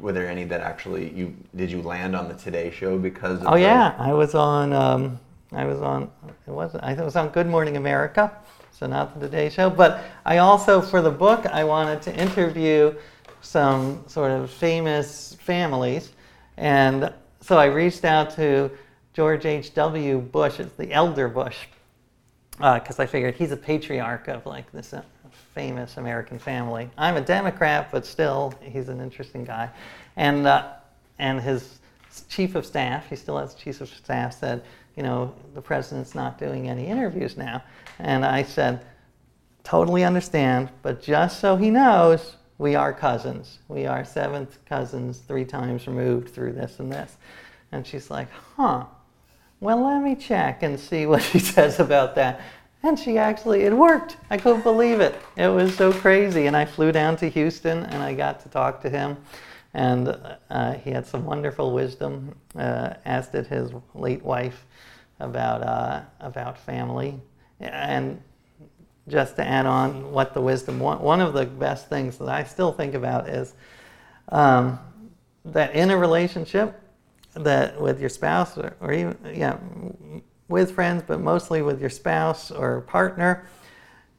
were 0.00 0.12
there 0.12 0.28
any 0.28 0.44
that 0.44 0.60
actually 0.60 1.12
you 1.12 1.34
did 1.56 1.70
you 1.70 1.82
land 1.82 2.14
on 2.14 2.28
the 2.28 2.34
Today 2.34 2.70
Show 2.70 2.98
because? 2.98 3.42
oh 3.44 3.56
yeah, 3.56 3.94
I 3.98 4.12
was 4.12 4.34
on. 4.34 4.72
Um, 4.72 5.18
I 5.52 5.64
was 5.64 5.80
on. 5.80 6.10
It 6.46 6.50
wasn't. 6.50 6.84
I 6.84 6.94
was 6.94 7.16
on 7.16 7.30
Good 7.30 7.46
Morning 7.46 7.76
America, 7.76 8.32
so 8.70 8.86
not 8.86 9.18
the 9.18 9.26
Today 9.26 9.48
Show. 9.48 9.70
But 9.70 10.04
I 10.24 10.38
also, 10.38 10.80
for 10.80 11.02
the 11.02 11.10
book, 11.10 11.46
I 11.46 11.64
wanted 11.64 12.02
to 12.02 12.14
interview 12.14 12.94
some 13.40 14.04
sort 14.06 14.30
of 14.30 14.50
famous 14.50 15.36
families, 15.40 16.12
and 16.56 17.12
so 17.48 17.56
I 17.56 17.64
reached 17.64 18.04
out 18.04 18.28
to 18.36 18.70
George 19.14 19.46
H. 19.46 19.72
W. 19.72 20.18
Bush. 20.18 20.60
It's 20.60 20.74
the 20.74 20.92
elder 20.92 21.28
Bush, 21.28 21.56
because 22.50 23.00
uh, 23.00 23.04
I 23.04 23.06
figured 23.06 23.36
he's 23.36 23.52
a 23.52 23.56
patriarch 23.56 24.28
of 24.28 24.44
like 24.44 24.70
this 24.70 24.92
uh, 24.92 25.00
famous 25.54 25.96
American 25.96 26.38
family. 26.38 26.90
I'm 26.98 27.16
a 27.16 27.22
Democrat, 27.22 27.88
but 27.90 28.04
still, 28.04 28.52
he's 28.60 28.90
an 28.90 29.00
interesting 29.00 29.44
guy. 29.44 29.70
And, 30.16 30.46
uh, 30.46 30.72
and 31.18 31.40
his 31.40 31.78
chief 32.28 32.54
of 32.54 32.66
staff, 32.66 33.08
he 33.08 33.16
still 33.16 33.38
has 33.38 33.54
chief 33.54 33.80
of 33.80 33.88
staff, 33.88 34.38
said, 34.38 34.62
you 34.94 35.02
know, 35.02 35.34
the 35.54 35.62
president's 35.62 36.14
not 36.14 36.38
doing 36.38 36.68
any 36.68 36.86
interviews 36.86 37.38
now. 37.38 37.62
And 37.98 38.26
I 38.26 38.42
said, 38.42 38.84
totally 39.64 40.04
understand, 40.04 40.68
but 40.82 41.02
just 41.02 41.40
so 41.40 41.56
he 41.56 41.70
knows, 41.70 42.36
we 42.58 42.74
are 42.74 42.92
cousins. 42.92 43.58
We 43.68 43.86
are 43.86 44.04
seventh 44.04 44.58
cousins, 44.66 45.18
three 45.18 45.44
times 45.44 45.86
removed 45.86 46.28
through 46.28 46.52
this 46.52 46.80
and 46.80 46.92
this. 46.92 47.16
And 47.70 47.86
she's 47.86 48.10
like, 48.10 48.28
huh, 48.56 48.84
well, 49.60 49.84
let 49.84 50.02
me 50.02 50.16
check 50.16 50.62
and 50.62 50.78
see 50.78 51.06
what 51.06 51.22
he 51.22 51.38
says 51.38 51.78
about 51.78 52.16
that. 52.16 52.40
And 52.82 52.98
she 52.98 53.18
actually, 53.18 53.62
it 53.62 53.72
worked. 53.72 54.16
I 54.30 54.36
couldn't 54.36 54.62
believe 54.62 55.00
it. 55.00 55.14
It 55.36 55.48
was 55.48 55.74
so 55.76 55.92
crazy. 55.92 56.46
And 56.46 56.56
I 56.56 56.64
flew 56.64 56.92
down 56.92 57.16
to 57.16 57.28
Houston 57.28 57.84
and 57.84 58.02
I 58.02 58.14
got 58.14 58.40
to 58.40 58.48
talk 58.48 58.80
to 58.82 58.90
him. 58.90 59.16
And 59.74 60.16
uh, 60.50 60.74
he 60.74 60.90
had 60.90 61.06
some 61.06 61.24
wonderful 61.24 61.72
wisdom, 61.72 62.34
uh, 62.56 62.94
as 63.04 63.28
did 63.28 63.46
his 63.46 63.70
late 63.94 64.24
wife, 64.24 64.64
about, 65.20 65.62
uh, 65.62 66.02
about 66.20 66.58
family. 66.58 67.20
And 67.60 68.20
just 69.08 69.36
to 69.36 69.46
add 69.46 69.66
on 69.66 70.12
what 70.12 70.34
the 70.34 70.40
wisdom, 70.40 70.78
one, 70.78 71.00
one 71.00 71.20
of 71.20 71.32
the 71.32 71.46
best 71.46 71.88
things 71.88 72.18
that 72.18 72.28
I 72.28 72.44
still 72.44 72.72
think 72.72 72.94
about 72.94 73.28
is 73.28 73.54
um, 74.30 74.78
that 75.44 75.74
in 75.74 75.90
a 75.90 75.96
relationship, 75.96 76.80
that 77.34 77.80
with 77.80 78.00
your 78.00 78.08
spouse 78.08 78.56
or, 78.58 78.76
or 78.80 78.92
even, 78.92 79.16
yeah, 79.34 79.58
with 80.48 80.74
friends, 80.74 81.02
but 81.06 81.20
mostly 81.20 81.62
with 81.62 81.80
your 81.80 81.90
spouse 81.90 82.50
or 82.50 82.82
partner, 82.82 83.46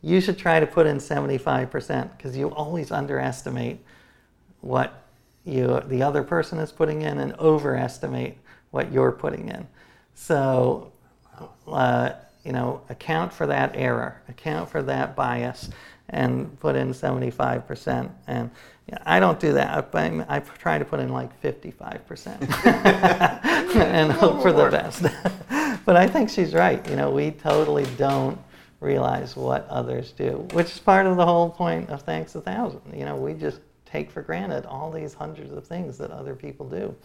you 0.02 0.22
should 0.22 0.38
try 0.38 0.60
to 0.60 0.68
put 0.68 0.88
in 0.88 0.98
75% 0.98 2.18
because 2.18 2.38
you 2.38 2.50
always 2.52 2.92
underestimate 2.92 3.80
what 4.62 5.04
you, 5.44 5.82
the 5.88 6.02
other 6.02 6.24
person 6.24 6.60
is 6.60 6.72
putting 6.72 7.02
in 7.02 7.20
and 7.20 7.34
overestimate 7.34 8.38
what 8.72 8.92
you're 8.92 9.12
putting 9.12 9.50
in. 9.50 9.68
So, 10.14 10.92
uh, 11.68 12.12
you 12.44 12.52
know, 12.52 12.82
account 12.90 13.34
for 13.34 13.48
that 13.48 13.72
error, 13.76 14.22
account 14.28 14.70
for 14.70 14.82
that 14.84 15.16
bias, 15.16 15.70
and 16.10 16.60
put 16.60 16.76
in 16.76 16.90
75%. 16.90 18.10
And 18.28 18.50
I 19.06 19.20
don't 19.20 19.40
do 19.40 19.54
that. 19.54 19.90
I, 19.94 20.26
I 20.28 20.40
try 20.40 20.80
to 20.80 20.86
put 20.86 21.00
in 21.00 21.10
like 21.10 21.40
55% 21.42 22.66
and 23.76 24.12
hope 24.12 24.42
for 24.42 24.52
the 24.52 24.70
best. 24.70 25.04
but 25.86 25.96
I 25.96 26.08
think 26.08 26.30
she's 26.30 26.54
right. 26.54 26.88
You 26.90 26.96
know, 26.96 27.12
we 27.12 27.32
totally 27.32 27.86
don't 27.98 28.40
realize 28.80 29.36
what 29.36 29.68
others 29.68 30.12
do, 30.12 30.48
which 30.54 30.72
is 30.72 30.80
part 30.80 31.06
of 31.06 31.18
the 31.18 31.26
whole 31.26 31.50
point 31.50 31.90
of 31.90 32.02
Thanks 32.02 32.34
a 32.36 32.42
Thousand. 32.42 32.82
You 32.94 33.06
know, 33.06 33.16
we 33.16 33.34
just 33.34 33.60
take 33.86 34.10
for 34.10 34.22
granted 34.22 34.66
all 34.66 34.92
these 34.92 35.14
hundreds 35.14 35.52
of 35.52 35.66
things 35.66 35.98
that 35.98 36.12
other 36.12 36.36
people 36.36 36.68
do. 36.68 36.96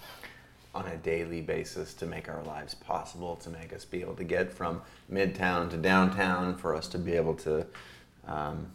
On 0.74 0.86
a 0.88 0.96
daily 0.96 1.40
basis 1.40 1.94
to 1.94 2.06
make 2.06 2.28
our 2.28 2.42
lives 2.42 2.74
possible, 2.74 3.36
to 3.36 3.50
make 3.50 3.72
us 3.72 3.84
be 3.84 4.00
able 4.00 4.16
to 4.16 4.24
get 4.24 4.52
from 4.52 4.82
midtown 5.12 5.70
to 5.70 5.76
downtown, 5.76 6.56
for 6.56 6.74
us 6.74 6.88
to 6.88 6.98
be 6.98 7.12
able 7.12 7.34
to, 7.34 7.64
um, 8.26 8.66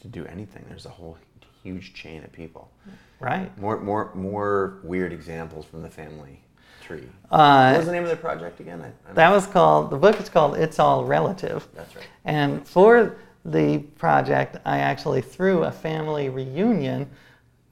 to 0.00 0.06
do 0.06 0.24
anything. 0.26 0.64
There's 0.68 0.86
a 0.86 0.90
whole 0.90 1.18
huge 1.64 1.92
chain 1.92 2.22
of 2.22 2.30
people. 2.30 2.70
Right. 3.18 3.56
More, 3.58 3.80
more, 3.80 4.12
more 4.14 4.78
weird 4.84 5.12
examples 5.12 5.64
from 5.66 5.82
the 5.82 5.90
family 5.90 6.40
tree. 6.82 7.08
Uh, 7.30 7.70
what 7.70 7.78
was 7.78 7.86
the 7.86 7.92
name 7.92 8.04
of 8.04 8.10
the 8.10 8.16
project 8.16 8.60
again? 8.60 8.80
I, 8.80 9.12
that 9.14 9.30
was 9.30 9.46
called. 9.46 9.90
The 9.90 9.96
book 9.96 10.20
is 10.20 10.28
called 10.28 10.56
"It's 10.56 10.78
All 10.78 11.04
Relative." 11.04 11.66
That's 11.74 11.96
right. 11.96 12.04
And 12.24 12.66
for 12.66 13.16
the 13.44 13.78
project, 13.78 14.58
I 14.64 14.78
actually 14.78 15.20
threw 15.20 15.64
a 15.64 15.72
family 15.72 16.28
reunion 16.28 17.10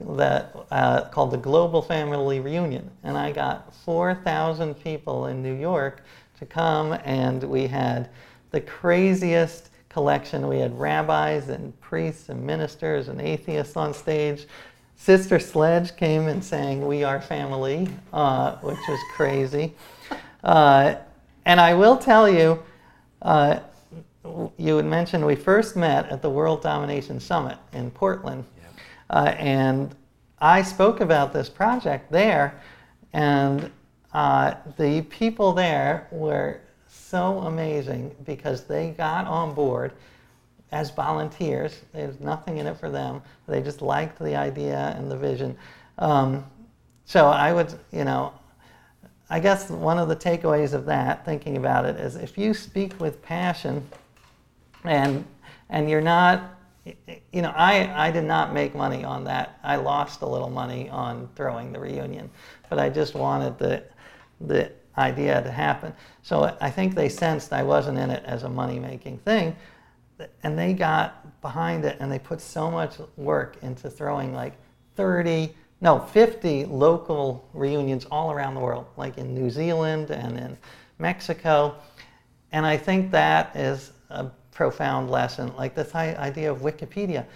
that 0.01 0.55
uh, 0.71 1.03
called 1.09 1.31
the 1.31 1.39
Global 1.39 1.81
Family 1.81 2.41
Reunion, 2.41 2.91
and 3.03 3.17
I 3.17 3.33
got 3.33 3.73
4,000 3.75 4.75
people 4.75 5.27
in 5.27 5.43
New 5.43 5.55
York 5.55 6.03
to 6.39 6.47
come, 6.47 6.99
and 7.05 7.43
we 7.45 7.67
had 7.67 8.11
the 8.51 8.61
craziest 8.61 9.71
collection. 9.89 10.49
We 10.49 10.59
had 10.59 10.79
rabbis 10.79 11.49
and 11.49 11.79
priests 11.81 12.29
and 12.29 12.45
ministers 12.45 13.09
and 13.09 13.21
atheists 13.21 13.77
on 13.77 13.95
stage. 13.95 14.47
Sister 14.97 15.39
Sledge 15.39 15.97
came 15.97 16.29
and 16.29 16.43
sang 16.43 16.87
We 16.87 17.05
Are 17.05 17.21
Family, 17.21 17.89
uh, 18.13 18.57
which 18.57 18.79
was 18.89 19.01
crazy. 19.15 19.75
Uh, 20.43 20.97
and 21.45 21.61
I 21.61 21.75
will 21.75 21.97
tell 21.97 22.29
you, 22.29 22.63
uh, 23.23 23.61
you 24.57 24.77
had 24.77 24.87
mentioned 24.87 25.25
we 25.25 25.37
first 25.37 25.77
met 25.77 26.09
at 26.11 26.23
the 26.23 26.31
World 26.31 26.63
Domination 26.63 27.21
Summit 27.21 27.59
in 27.73 27.91
Portland. 27.91 28.45
Uh, 29.11 29.35
and 29.39 29.95
I 30.39 30.63
spoke 30.63 31.01
about 31.01 31.33
this 31.33 31.49
project 31.49 32.11
there, 32.11 32.61
and 33.13 33.71
uh, 34.13 34.55
the 34.77 35.03
people 35.03 35.53
there 35.53 36.09
were 36.11 36.61
so 36.89 37.39
amazing 37.41 38.15
because 38.25 38.65
they 38.65 38.91
got 38.91 39.27
on 39.27 39.55
board 39.55 39.93
as 40.73 40.91
volunteers. 40.91 41.81
There's 41.93 42.19
nothing 42.21 42.59
in 42.59 42.67
it 42.67 42.79
for 42.79 42.91
them. 42.91 43.23
They 43.47 43.63
just 43.63 43.83
liked 43.83 44.19
the 44.19 44.35
idea 44.37 44.95
and 44.97 45.11
the 45.11 45.17
vision. 45.17 45.57
Um, 45.99 46.45
so 47.05 47.29
I 47.29 47.53
would, 47.53 47.73
you 47.93 48.05
know, 48.05 48.33
I 49.31 49.41
guess 49.41 49.71
one 49.71 49.99
of 49.99 50.09
the 50.09 50.17
takeaways 50.17 50.75
of 50.75 50.85
that, 50.87 51.25
thinking 51.25 51.57
about 51.57 51.85
it, 51.85 51.97
is 51.97 52.17
if 52.17 52.37
you 52.37 52.55
speak 52.55 52.99
with 53.01 53.23
passion 53.23 53.87
and 54.85 55.25
and 55.71 55.89
you're 55.89 56.01
not 56.01 56.59
you 57.33 57.43
know 57.43 57.53
I, 57.57 58.09
I 58.09 58.11
did 58.11 58.25
not 58.25 58.53
make 58.53 58.75
money 58.75 59.05
on 59.05 59.25
that 59.25 59.59
i 59.63 59.77
lost 59.77 60.21
a 60.21 60.27
little 60.27 60.51
money 60.51 60.91
on 60.91 61.29
throwing 61.35 61.73
the 61.73 61.81
reunion 61.81 62.31
but 62.69 62.79
i 62.79 62.91
just 62.91 63.15
wanted 63.15 63.59
the 63.59 63.85
the 64.41 64.71
idea 64.97 65.43
to 65.43 65.51
happen. 65.51 65.93
So 66.23 66.57
I 66.61 66.71
think 66.71 66.95
they 66.95 67.09
sensed 67.09 67.53
I 67.53 67.63
wasn't 67.63 67.99
in 67.99 68.11
it 68.11 68.23
as 68.25 68.45
a 68.45 68.49
money 68.49 68.79
making 68.79 69.19
thing. 69.19 69.57
And 70.43 70.59
they 70.59 70.73
got 70.75 71.41
behind 71.41 71.85
it 71.85 71.97
and 72.01 72.11
they 72.11 72.19
put 72.19 72.41
so 72.41 72.71
much 72.71 72.97
work 73.17 73.59
into 73.63 73.91
throwing 73.91 74.33
like 74.33 74.55
30 74.97 75.55
no, 75.81 75.99
50 75.99 76.65
local 76.67 77.47
reunions 77.53 78.07
all 78.07 78.33
around 78.33 78.55
the 78.55 78.61
world, 78.61 78.87
like 78.97 79.19
in 79.19 79.35
New 79.35 79.51
Zealand 79.51 80.11
and 80.11 80.39
in 80.39 80.57
Mexico. 80.99 81.75
And 82.53 82.65
I 82.65 82.79
think 82.79 83.11
that 83.11 83.55
is 83.55 83.93
a 84.09 84.31
profound 84.55 85.11
lesson. 85.11 85.55
Like 85.57 85.75
this 85.75 85.95
idea 85.95 86.51
of 86.51 86.61
Wikipedia. 86.61 87.27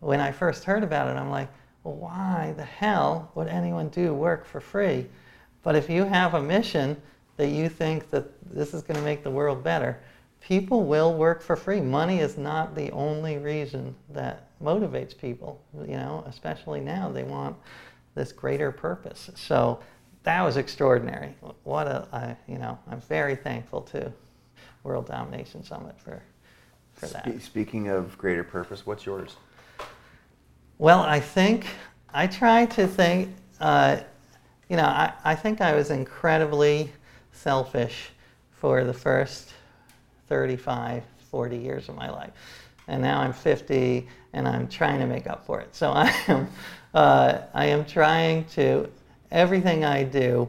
When 0.00 0.20
I 0.20 0.32
first 0.32 0.64
heard 0.64 0.82
about 0.82 1.08
it, 1.08 1.18
I'm 1.18 1.30
like, 1.30 1.48
well, 1.84 1.96
why 1.96 2.54
the 2.56 2.64
hell 2.64 3.30
would 3.34 3.48
anyone 3.48 3.88
do 3.88 4.14
work 4.14 4.46
for 4.46 4.60
free? 4.60 5.06
But 5.62 5.76
if 5.76 5.90
you 5.90 6.04
have 6.04 6.34
a 6.34 6.42
mission 6.42 6.96
that 7.36 7.48
you 7.48 7.68
think 7.68 8.10
that 8.10 8.26
this 8.52 8.74
is 8.74 8.82
going 8.82 8.96
to 8.96 9.04
make 9.04 9.22
the 9.22 9.30
world 9.30 9.62
better, 9.62 10.00
people 10.40 10.84
will 10.84 11.14
work 11.14 11.42
for 11.42 11.56
free. 11.56 11.80
Money 11.80 12.20
is 12.20 12.36
not 12.36 12.74
the 12.74 12.90
only 12.92 13.38
reason 13.38 13.94
that 14.10 14.48
motivates 14.60 15.16
people, 15.16 15.60
you 15.86 15.96
know, 15.96 16.24
especially 16.26 16.80
now 16.80 17.08
they 17.08 17.22
want 17.22 17.56
this 18.14 18.32
greater 18.32 18.70
purpose. 18.70 19.30
So 19.34 19.80
that 20.24 20.42
was 20.42 20.56
extraordinary. 20.56 21.34
What 21.64 21.86
a, 21.86 22.06
I, 22.12 22.36
you 22.50 22.58
know, 22.58 22.78
I'm 22.88 23.00
very 23.00 23.36
thankful 23.36 23.82
to 23.82 24.12
World 24.84 25.06
Domination 25.06 25.62
Summit 25.64 25.98
for, 25.98 26.22
for 27.02 27.12
that. 27.14 27.24
Spe- 27.24 27.44
speaking 27.44 27.88
of 27.88 28.16
greater 28.16 28.44
purpose, 28.44 28.86
what's 28.86 29.04
yours? 29.04 29.36
Well, 30.78 31.00
I 31.00 31.20
think, 31.20 31.66
I 32.12 32.26
try 32.26 32.66
to 32.66 32.86
think, 32.86 33.34
uh, 33.60 34.00
you 34.68 34.76
know, 34.76 34.84
I, 34.84 35.12
I 35.24 35.34
think 35.34 35.60
I 35.60 35.74
was 35.74 35.90
incredibly 35.90 36.92
selfish 37.32 38.10
for 38.52 38.84
the 38.84 38.92
first 38.92 39.52
35, 40.28 41.02
40 41.30 41.56
years 41.56 41.88
of 41.88 41.94
my 41.94 42.10
life. 42.10 42.30
And 42.88 43.02
now 43.02 43.20
I'm 43.20 43.32
50 43.32 44.08
and 44.32 44.48
I'm 44.48 44.68
trying 44.68 44.98
to 45.00 45.06
make 45.06 45.26
up 45.26 45.44
for 45.44 45.60
it. 45.60 45.74
So 45.74 45.90
I 45.94 46.14
am, 46.28 46.48
uh, 46.94 47.38
I 47.54 47.66
am 47.66 47.84
trying 47.84 48.44
to, 48.46 48.88
everything 49.30 49.84
I 49.84 50.04
do, 50.04 50.48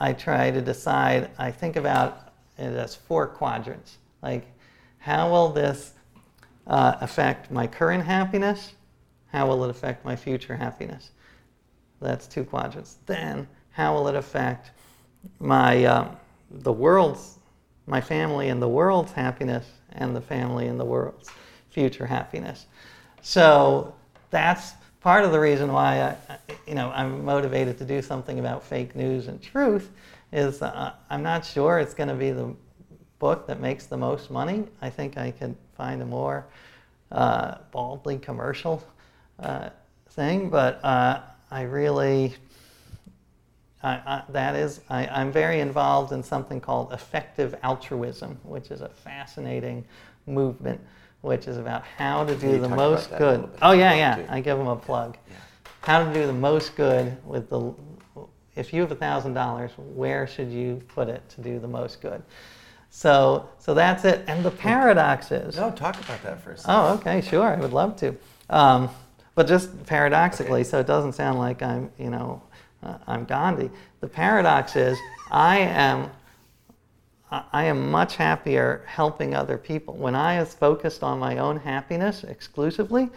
I 0.00 0.12
try 0.12 0.50
to 0.50 0.60
decide, 0.60 1.30
I 1.38 1.50
think 1.50 1.76
about 1.76 2.32
it 2.56 2.62
as 2.62 2.94
four 2.94 3.26
quadrants. 3.26 3.98
Like, 4.22 4.46
how 4.98 5.30
will 5.30 5.50
this 5.50 5.92
uh, 6.66 6.96
affect 7.00 7.50
my 7.50 7.66
current 7.66 8.04
happiness? 8.04 8.72
How 9.32 9.46
will 9.46 9.64
it 9.64 9.70
affect 9.70 10.04
my 10.04 10.16
future 10.16 10.56
happiness? 10.56 11.10
That's 12.00 12.26
two 12.26 12.44
quadrants. 12.44 12.96
Then, 13.06 13.48
how 13.70 13.94
will 13.94 14.08
it 14.08 14.14
affect 14.14 14.70
my 15.40 15.84
uh, 15.84 16.14
the 16.50 16.72
world's 16.72 17.38
my 17.86 18.00
family 18.00 18.50
and 18.50 18.60
the 18.60 18.68
world's 18.68 19.12
happiness 19.12 19.66
and 19.92 20.14
the 20.14 20.20
family 20.20 20.66
and 20.66 20.78
the 20.78 20.84
world's 20.84 21.30
future 21.70 22.06
happiness. 22.06 22.66
So 23.22 23.94
that's 24.30 24.72
part 25.00 25.24
of 25.24 25.32
the 25.32 25.40
reason 25.40 25.72
why 25.72 26.16
I, 26.28 26.38
you 26.66 26.74
know, 26.74 26.90
I'm 26.94 27.24
motivated 27.24 27.78
to 27.78 27.84
do 27.84 28.02
something 28.02 28.38
about 28.38 28.62
fake 28.62 28.94
news 28.94 29.28
and 29.28 29.40
truth 29.40 29.90
is 30.32 30.60
uh, 30.60 30.92
I'm 31.08 31.22
not 31.22 31.44
sure 31.44 31.78
it's 31.78 31.94
going 31.94 32.10
to 32.10 32.14
be 32.14 32.30
the 32.30 32.54
book 33.18 33.46
that 33.46 33.60
makes 33.60 33.86
the 33.86 33.96
most 33.96 34.30
money. 34.30 34.64
I 34.80 34.90
think 34.90 35.18
I 35.18 35.30
could 35.30 35.56
find 35.76 36.02
a 36.02 36.06
more 36.06 36.46
uh, 37.10 37.58
baldly 37.72 38.18
commercial 38.18 38.82
uh, 39.38 39.70
thing, 40.10 40.50
but 40.50 40.84
uh, 40.84 41.20
I 41.50 41.62
really 41.62 42.34
I, 43.82 43.90
I, 43.90 44.22
that 44.30 44.56
is, 44.56 44.80
I, 44.90 45.20
am 45.20 45.30
very 45.30 45.60
involved 45.60 46.12
in 46.12 46.22
something 46.22 46.60
called 46.60 46.92
effective 46.92 47.54
altruism, 47.62 48.38
which 48.42 48.70
is 48.70 48.80
a 48.80 48.88
fascinating 48.88 49.84
movement, 50.26 50.80
which 51.20 51.46
is 51.46 51.58
about 51.58 51.84
how 51.84 52.24
to 52.24 52.34
do 52.34 52.58
the 52.58 52.68
most 52.68 53.16
good. 53.16 53.48
Oh 53.62 53.72
yeah, 53.72 53.94
yeah. 53.94 54.16
Too. 54.16 54.26
I 54.28 54.40
give 54.40 54.58
them 54.58 54.66
a 54.66 54.76
plug. 54.76 55.16
Yeah. 55.28 55.36
How 55.82 56.04
to 56.04 56.12
do 56.12 56.26
the 56.26 56.32
most 56.32 56.76
good 56.76 57.16
with 57.24 57.48
the. 57.48 57.72
If 58.56 58.72
you 58.72 58.80
have 58.80 58.90
a 58.90 58.96
thousand 58.96 59.34
dollars, 59.34 59.70
where 59.76 60.26
should 60.26 60.50
you 60.50 60.82
put 60.88 61.08
it 61.08 61.22
to 61.30 61.40
do 61.40 61.60
the 61.60 61.68
most 61.68 62.00
good? 62.00 62.22
So, 62.90 63.48
so 63.58 63.74
that's 63.74 64.04
it. 64.04 64.24
And 64.26 64.44
the 64.44 64.50
paradox 64.50 65.30
is. 65.30 65.56
No, 65.56 65.70
talk 65.70 66.00
about 66.00 66.22
that 66.22 66.42
for 66.42 66.52
a 66.52 66.56
second. 66.56 66.74
Oh, 66.74 66.94
okay, 66.94 67.20
sure. 67.20 67.46
I 67.46 67.56
would 67.56 67.72
love 67.72 67.96
to. 67.96 68.16
Um, 68.50 68.90
but 69.34 69.46
just 69.46 69.86
paradoxically, 69.86 70.60
okay. 70.60 70.68
so 70.68 70.80
it 70.80 70.86
doesn't 70.86 71.12
sound 71.12 71.38
like 71.38 71.62
I'm, 71.62 71.90
you 71.98 72.10
know, 72.10 72.42
uh, 72.82 72.98
I'm 73.06 73.24
Gandhi. 73.24 73.70
The 74.00 74.08
paradox 74.08 74.74
is 74.74 74.98
I 75.30 75.58
am 75.58 76.10
I 77.30 77.64
am 77.64 77.90
much 77.90 78.16
happier 78.16 78.82
helping 78.86 79.34
other 79.34 79.58
people. 79.58 79.94
When 79.94 80.14
I 80.14 80.40
was 80.40 80.54
focused 80.54 81.02
on 81.02 81.18
my 81.18 81.38
own 81.38 81.58
happiness 81.58 82.24
exclusively, 82.24 83.10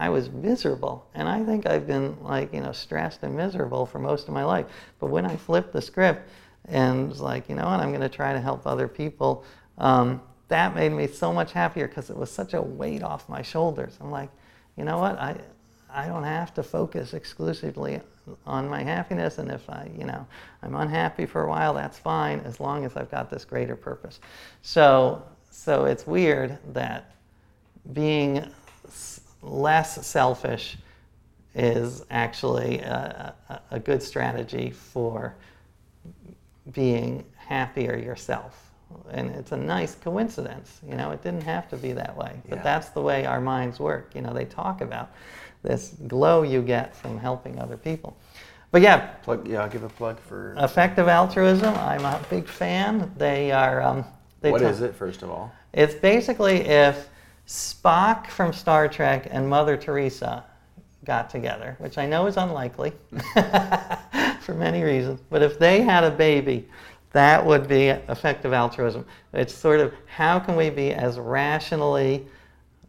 I 0.00 0.08
was 0.08 0.30
miserable. 0.30 1.06
And 1.14 1.28
I 1.28 1.44
think 1.44 1.66
I've 1.66 1.86
been 1.86 2.20
like, 2.24 2.52
you 2.52 2.60
know, 2.60 2.72
stressed 2.72 3.22
and 3.22 3.36
miserable 3.36 3.86
for 3.86 4.00
most 4.00 4.26
of 4.26 4.34
my 4.34 4.44
life. 4.44 4.66
But 4.98 5.10
when 5.10 5.24
I 5.24 5.36
flipped 5.36 5.72
the 5.72 5.80
script 5.80 6.28
and 6.68 7.08
was 7.08 7.20
like, 7.20 7.48
you 7.48 7.54
know 7.54 7.64
what, 7.64 7.80
I'm 7.80 7.90
going 7.90 8.02
to 8.02 8.08
try 8.08 8.32
to 8.32 8.40
help 8.40 8.66
other 8.66 8.88
people, 8.88 9.44
um, 9.78 10.20
that 10.48 10.74
made 10.74 10.92
me 10.92 11.06
so 11.06 11.32
much 11.32 11.52
happier 11.52 11.88
because 11.88 12.10
it 12.10 12.16
was 12.16 12.30
such 12.30 12.52
a 12.52 12.60
weight 12.60 13.02
off 13.02 13.28
my 13.28 13.40
shoulders. 13.40 13.96
I'm 14.00 14.10
like, 14.10 14.28
you 14.76 14.84
know 14.84 14.98
what, 14.98 15.18
I, 15.18 15.36
I 15.90 16.06
don't 16.06 16.24
have 16.24 16.52
to 16.54 16.62
focus 16.62 17.14
exclusively 17.14 18.00
on 18.46 18.68
my 18.68 18.82
happiness 18.82 19.38
and 19.38 19.50
if 19.50 19.68
I, 19.68 19.90
you 19.96 20.04
know, 20.04 20.26
I'm 20.62 20.74
unhappy 20.74 21.26
for 21.26 21.44
a 21.44 21.48
while, 21.48 21.74
that's 21.74 21.98
fine 21.98 22.40
as 22.40 22.60
long 22.60 22.84
as 22.84 22.96
I've 22.96 23.10
got 23.10 23.30
this 23.30 23.44
greater 23.44 23.76
purpose. 23.76 24.20
So, 24.62 25.22
so 25.50 25.86
it's 25.86 26.06
weird 26.06 26.58
that 26.72 27.14
being 27.92 28.46
less 29.42 30.06
selfish 30.06 30.76
is 31.54 32.04
actually 32.10 32.78
a, 32.80 33.34
a, 33.48 33.60
a 33.72 33.80
good 33.80 34.02
strategy 34.02 34.70
for 34.70 35.34
being 36.70 37.24
happier 37.36 37.96
yourself. 37.96 38.70
And 39.10 39.30
it's 39.30 39.52
a 39.52 39.56
nice 39.56 39.94
coincidence, 39.94 40.80
you 40.86 40.94
know, 40.94 41.12
it 41.12 41.22
didn't 41.22 41.42
have 41.44 41.68
to 41.70 41.76
be 41.76 41.92
that 41.92 42.14
way, 42.14 42.34
but 42.48 42.58
yeah. 42.58 42.62
that's 42.62 42.90
the 42.90 43.00
way 43.00 43.24
our 43.24 43.40
minds 43.40 43.80
work. 43.80 44.10
You 44.14 44.20
know, 44.20 44.34
they 44.34 44.44
talk 44.44 44.82
about 44.82 45.10
this 45.62 45.94
glow 46.06 46.42
you 46.42 46.60
get 46.60 46.94
from 46.94 47.18
helping 47.18 47.58
other 47.58 47.78
people. 47.78 48.16
But 48.70 48.82
yeah, 48.82 49.06
plug. 49.22 49.46
Yeah, 49.46 49.62
I'll 49.62 49.68
give 49.68 49.84
a 49.84 49.88
plug 49.88 50.18
for 50.18 50.54
effective 50.58 51.06
altruism. 51.06 51.74
I'm 51.74 52.04
a 52.04 52.20
big 52.30 52.48
fan. 52.48 53.12
They 53.18 53.52
are. 53.52 53.82
Um, 53.82 54.04
they 54.40 54.50
what 54.50 54.62
is 54.62 54.80
it, 54.80 54.94
first 54.94 55.22
of 55.22 55.30
all? 55.30 55.52
It's 55.74 55.94
basically 55.94 56.56
if 56.56 57.08
Spock 57.46 58.28
from 58.28 58.52
Star 58.52 58.88
Trek 58.88 59.28
and 59.30 59.48
Mother 59.48 59.76
Teresa 59.76 60.44
got 61.04 61.30
together, 61.30 61.76
which 61.78 61.98
I 61.98 62.06
know 62.06 62.26
is 62.26 62.36
unlikely 62.36 62.92
for 64.40 64.54
many 64.54 64.82
reasons, 64.82 65.20
but 65.30 65.42
if 65.42 65.58
they 65.58 65.82
had 65.82 66.04
a 66.04 66.10
baby, 66.10 66.68
that 67.12 67.44
would 67.44 67.68
be 67.68 67.88
effective 67.88 68.52
altruism. 68.52 69.04
It's 69.32 69.54
sort 69.54 69.80
of 69.80 69.92
how 70.06 70.38
can 70.38 70.56
we 70.56 70.70
be 70.70 70.92
as 70.92 71.18
rationally 71.18 72.26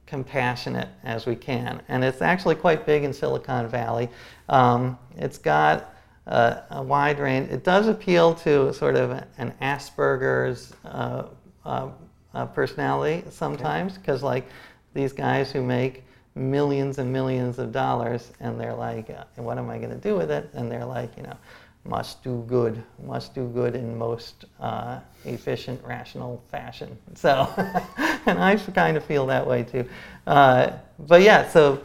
compassionate 0.05 0.89
as 1.03 1.25
we 1.25 1.35
can. 1.35 1.81
And 1.87 2.03
it's 2.03 2.21
actually 2.21 2.55
quite 2.55 2.85
big 2.85 3.03
in 3.03 3.13
Silicon 3.13 3.67
Valley. 3.67 4.09
Um, 4.47 4.97
it's 5.17 5.37
got 5.37 5.95
uh, 6.27 6.61
a 6.69 6.81
wide 6.81 7.19
range. 7.19 7.49
It 7.51 7.63
does 7.63 7.87
appeal 7.87 8.35
to 8.35 8.73
sort 8.73 8.95
of 8.95 9.11
an 9.37 9.53
Asperger's 9.61 10.73
uh, 10.85 11.23
uh, 11.65 11.89
uh 12.33 12.45
personality 12.47 13.23
sometimes, 13.29 13.97
because 13.97 14.19
okay. 14.19 14.27
like 14.27 14.49
these 14.93 15.11
guys 15.11 15.51
who 15.51 15.61
make 15.61 16.03
millions 16.35 16.97
and 16.97 17.11
millions 17.11 17.59
of 17.59 17.71
dollars, 17.71 18.31
and 18.39 18.59
they're 18.59 18.73
like, 18.73 19.09
uh, 19.09 19.23
"What 19.35 19.57
am 19.57 19.69
I 19.69 19.77
going 19.77 19.91
to 19.91 19.97
do 19.97 20.15
with 20.15 20.31
it?" 20.31 20.49
And 20.53 20.71
they're 20.71 20.85
like, 20.85 21.15
you 21.17 21.23
know, 21.23 21.37
must 21.85 22.23
do 22.23 22.43
good, 22.47 22.81
must 23.05 23.35
do 23.35 23.47
good 23.49 23.75
in 23.75 23.97
most 23.97 24.45
uh, 24.59 24.99
efficient, 25.25 25.83
rational 25.83 26.41
fashion. 26.49 26.97
So, 27.15 27.47
and 28.25 28.39
I 28.39 28.55
kind 28.55 28.97
of 28.97 29.03
feel 29.03 29.25
that 29.27 29.45
way 29.45 29.63
too. 29.63 29.87
Uh, 30.25 30.71
but 30.99 31.21
yeah, 31.21 31.47
so 31.49 31.81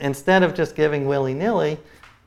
instead 0.00 0.42
of 0.42 0.54
just 0.54 0.76
giving 0.76 1.06
willy 1.06 1.34
nilly 1.34 1.78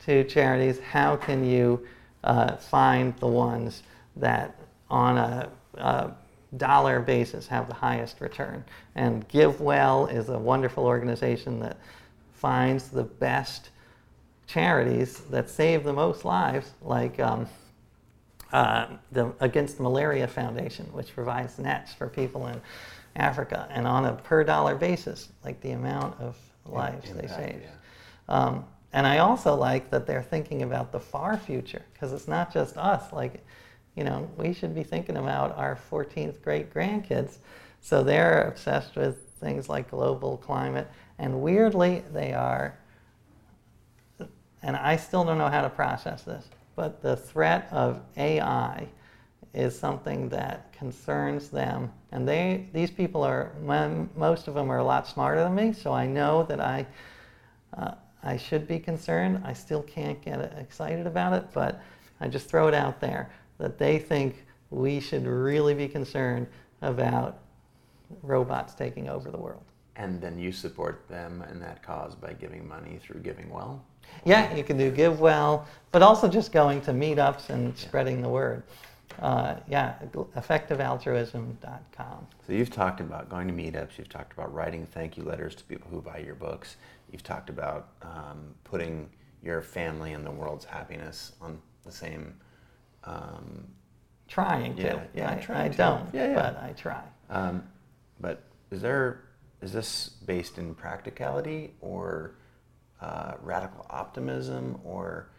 to 0.05 0.24
charities, 0.26 0.80
how 0.80 1.16
can 1.16 1.45
you 1.45 1.86
uh, 2.24 2.58
find 2.58 3.16
the 3.18 3.28
ones 3.28 3.84
that 4.16 4.55
on 4.89 5.18
a, 5.18 5.49
a 5.76 6.12
dollar 6.56 7.00
basis 7.00 7.48
have 7.48 7.68
the 7.68 7.74
highest 7.74 8.22
return? 8.22 8.64
And 8.95 9.28
GiveWell 9.28 10.14
is 10.14 10.30
a 10.30 10.38
wonderful 10.38 10.86
organization 10.86 11.60
that 11.60 11.78
finds 12.34 12.89
the 12.89 13.04
best 13.04 13.70
charities 14.45 15.20
that 15.30 15.50
save 15.50 15.84
the 15.84 15.93
most 15.93 16.24
lives, 16.24 16.72
like 16.82 17.20
um, 17.20 17.48
uh, 18.54 18.88
the 19.12 19.34
Against 19.39 19.80
Malaria 19.80 20.28
Foundation, 20.28 20.86
which 20.93 21.14
provides 21.14 21.60
nets 21.60 21.93
for 21.93 22.08
people 22.08 22.48
in 22.48 22.62
Africa, 23.16 23.68
and 23.72 23.86
on 23.86 24.06
a 24.06 24.14
per 24.14 24.43
dollar 24.43 24.76
basis, 24.76 25.30
like 25.43 25.60
the 25.62 25.72
amount 25.72 26.20
of 26.22 26.38
lives 26.66 27.12
they 27.14 27.28
save. 27.28 27.62
Yeah. 27.62 27.70
Um, 28.30 28.66
and 28.93 29.06
I 29.06 29.20
also 29.20 29.54
like 29.56 29.89
that 29.91 30.08
they're 30.08 30.24
thinking 30.24 30.64
about 30.64 30.91
the 30.91 31.00
far 31.00 31.38
future 31.38 31.84
because 31.93 32.14
it's 32.14 32.28
not 32.28 32.54
just 32.54 32.78
us. 32.78 33.12
Like, 33.12 33.45
you 33.98 34.04
know, 34.04 34.30
we 34.38 34.54
should 34.54 34.76
be 34.76 34.84
thinking 34.84 35.18
about 35.18 35.58
our 35.58 35.78
14th 35.91 36.41
great 36.43 36.74
grandkids. 36.74 37.38
So 37.82 38.04
they're 38.04 38.48
obsessed 38.48 38.95
with 38.95 39.18
things 39.39 39.68
like 39.68 39.91
global 39.91 40.38
climate, 40.38 40.88
and 41.20 41.41
weirdly, 41.41 42.04
they 42.14 42.34
are 42.34 42.78
and 44.64 44.76
I 44.76 44.95
still 44.98 45.24
don't 45.24 45.38
know 45.38 45.50
how 45.50 45.62
to 45.62 45.70
process 45.70 46.24
this, 46.24 46.45
but 46.76 47.02
the 47.02 47.16
threat 47.16 47.68
of 47.72 48.02
AI 48.18 48.88
is 49.54 49.78
something 49.78 50.30
that 50.30 50.72
concerns 50.74 51.50
them. 51.50 51.91
And 52.12 52.28
they, 52.28 52.68
these 52.74 52.91
people 52.91 53.24
are, 53.24 53.52
most 54.16 54.48
of 54.48 54.54
them 54.54 54.72
are 54.72 54.80
a 54.80 54.84
lot 54.84 55.08
smarter 55.08 55.43
than 55.43 55.56
me, 55.56 55.74
so 55.74 55.93
I 55.93 56.06
know 56.06 56.43
that 56.43 56.60
I, 56.60 56.86
uh, 57.78 57.91
I 58.24 58.38
should 58.38 58.68
be 58.68 58.80
concerned. 58.80 59.41
I 59.45 59.54
still 59.54 59.84
can't 59.84 60.22
get 60.22 60.41
excited 60.58 61.08
about 61.08 61.34
it, 61.34 61.45
but 61.54 61.82
I 62.20 62.28
just 62.28 62.50
throw 62.50 62.68
it 62.68 62.74
out 62.74 63.00
there 63.00 63.30
that 63.58 63.78
they 63.78 63.99
think 63.99 64.45
we 64.70 64.99
should 64.99 65.26
really 65.26 65.74
be 65.74 65.88
concerned 65.88 66.47
about 66.82 67.39
robots 68.22 68.74
taking 68.74 69.08
over 69.10 69.32
the 69.32 69.38
world. 69.38 69.64
And 69.95 70.22
then 70.22 70.38
you 70.38 70.51
support 70.51 71.08
them 71.08 71.43
in 71.49 71.60
that 71.62 71.82
cause 71.82 72.14
by 72.14 72.34
giving 72.34 72.68
money 72.68 72.99
through 73.01 73.22
Giving 73.22 73.49
Well? 73.49 73.84
Yeah, 74.26 74.53
you 74.55 74.64
can 74.64 74.78
do 74.78 74.91
Give 74.91 75.20
Well, 75.20 75.66
but 75.91 76.03
also 76.03 76.28
just 76.28 76.51
going 76.51 76.82
to 76.82 76.91
meetups 76.91 77.49
and 77.49 77.76
spreading 77.78 78.22
the 78.22 78.30
word. 78.30 78.62
Uh, 79.20 79.55
yeah, 79.68 79.95
effectivealtruism.com. 80.14 82.28
So 82.45 82.53
you've 82.53 82.70
talked 82.70 83.01
about 83.01 83.30
going 83.30 83.47
to 83.47 83.53
meetups. 83.53 83.97
You've 83.97 84.10
talked 84.10 84.34
about 84.34 84.53
writing 84.53 84.86
thank 84.86 85.18
you 85.18 85.24
letters 85.24 85.55
to 85.55 85.64
people 85.64 85.89
who 85.89 85.99
buy 86.01 86.20
your 86.20 86.36
books. 86.36 86.76
You've 87.12 87.24
talked 87.24 87.49
about 87.49 87.88
um, 88.03 88.53
putting 88.64 89.10
your 89.43 89.64
family 89.64 90.14
and 90.14 90.24
the 90.26 90.32
world's 90.32 90.66
happiness 90.66 91.34
on 91.41 91.60
the 91.86 91.91
same. 91.91 92.36
Um, 93.08 93.68
trying 94.28 94.76
to. 94.76 94.84
Yeah, 94.84 95.03
yeah 95.16 95.32
I, 95.32 95.36
trying 95.36 95.66
I 95.66 95.70
to. 95.70 95.78
don't. 95.78 96.14
Yeah, 96.14 96.28
yeah. 96.28 96.36
But 96.36 96.64
I 96.64 96.74
try. 96.74 97.03
Um, 97.30 97.64
but 98.20 98.43
is 98.72 98.82
there 98.82 99.24
is 99.62 99.72
this 99.74 100.10
based 100.26 100.58
in 100.58 100.76
practicality 100.76 101.72
or 101.82 102.36
uh, 103.01 103.34
radical 103.41 103.86
optimism 103.89 104.80
or 104.84 105.30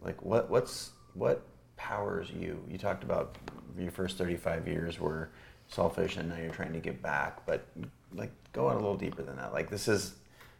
like 0.00 0.22
what 0.22 0.48
what's 0.48 0.90
what 1.14 1.42
powers 1.76 2.30
you? 2.30 2.62
You 2.68 2.78
talked 2.78 3.02
about 3.02 3.36
your 3.76 3.90
first 3.90 4.16
35 4.18 4.66
years 4.68 5.00
were 5.00 5.30
selfish 5.68 6.16
and 6.16 6.28
now 6.28 6.36
you're 6.36 6.50
trying 6.50 6.72
to 6.72 6.80
give 6.80 7.02
back, 7.02 7.44
but 7.46 7.66
like 8.14 8.32
go 8.52 8.68
on 8.68 8.76
a 8.76 8.78
little 8.78 8.96
deeper 8.96 9.22
than 9.22 9.36
that. 9.36 9.52
Like 9.52 9.70
this 9.70 9.88
is 9.88 10.14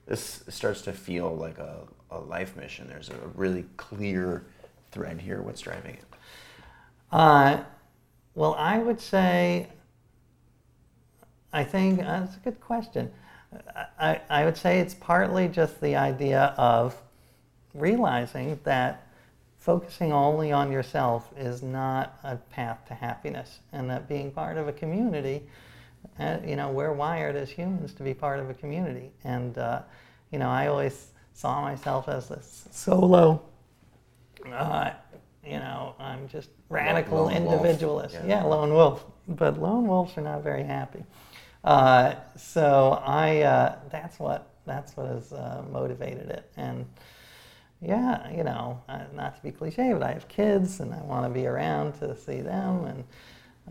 this 0.07 0.43
starts 0.49 0.83
to 0.83 0.93
feel 0.93 1.35
like 1.37 1.59
a, 1.59 1.87
a 2.11 2.19
life 2.19 2.57
mission. 2.57 2.89
There's 2.89 3.11
a 3.11 3.17
really 3.35 3.67
clear 3.77 4.47
thread 4.91 5.21
here. 5.21 5.43
What's 5.43 5.61
driving 5.61 5.95
it? 5.95 6.05
Uh, 7.11 7.63
well, 8.35 8.55
I 8.55 8.79
would 8.79 9.01
say, 9.01 9.69
I 11.53 11.65
think 11.65 12.01
uh, 12.01 12.21
that's 12.21 12.37
a 12.37 12.41
good 12.41 12.61
question. 12.61 13.11
I, 13.99 14.21
I 14.29 14.45
would 14.45 14.57
say 14.57 14.81
it's 14.81 14.95
partly 14.95 15.49
just 15.49 15.81
the 15.81 15.97
idea 15.97 16.55
of 16.59 17.01
realizing 17.75 18.61
that 18.65 19.07
focusing 19.59 20.13
only 20.13 20.53
on 20.53 20.71
yourself 20.71 21.31
is 21.37 21.63
not 21.63 22.19
a 22.25 22.37
path 22.37 22.87
to 22.89 22.95
happiness, 22.95 23.61
and 23.73 23.89
that 23.89 24.09
being 24.09 24.31
part 24.31 24.59
of 24.59 24.69
a 24.69 24.73
community, 24.73 25.43
uh, 26.19 26.39
you 26.47 26.57
know, 26.57 26.71
we're 26.71 26.93
wired 26.93 27.37
as 27.37 27.51
humans 27.51 27.93
to 27.95 28.03
be 28.03 28.15
part 28.15 28.39
of 28.39 28.51
a 28.51 28.55
community. 28.55 29.11
And, 29.25 29.57
uh, 29.57 29.83
you 30.31 30.39
know, 30.39 30.49
I 30.49 30.67
always 30.67 31.09
saw 31.33 31.63
myself 31.63 32.09
as 32.09 32.29
this 32.29 32.69
solo, 32.71 33.43
uh, 34.53 34.91
you 35.45 35.59
know, 35.59 35.95
I'm 35.99 36.29
just 36.29 36.51
radical 36.69 37.25
lone 37.25 37.33
individualist. 37.33 38.15
Yeah. 38.15 38.27
yeah. 38.27 38.43
lone 38.45 38.73
wolf. 38.73 39.05
But 39.27 39.61
lone 39.61 39.87
wolves 39.87 40.17
are 40.17 40.23
not 40.23 40.43
very 40.43 40.65
happy. 40.65 41.05
Uh, 41.65 42.15
so 42.37 43.03
I, 43.05 43.43
uh, 43.43 43.79
that's 43.91 44.19
what 44.19 44.51
that's 44.65 44.97
what 44.97 45.07
has 45.09 45.33
uh, 45.33 45.65
motivated 45.71 46.31
it. 46.31 46.51
And 46.57 46.87
yeah, 47.81 48.31
you 48.31 48.45
know, 48.45 48.81
not 49.15 49.37
to 49.37 49.43
be 49.43 49.51
cliche, 49.51 49.93
but 49.93 50.03
I 50.03 50.13
have 50.13 50.29
kids 50.29 50.81
and 50.81 50.93
I 50.95 51.01
want 51.03 51.25
to 51.25 51.31
be 51.31 51.47
around 51.47 51.99
to 52.01 52.17
see 52.17 52.41
them 52.41 52.85
and, 52.85 53.05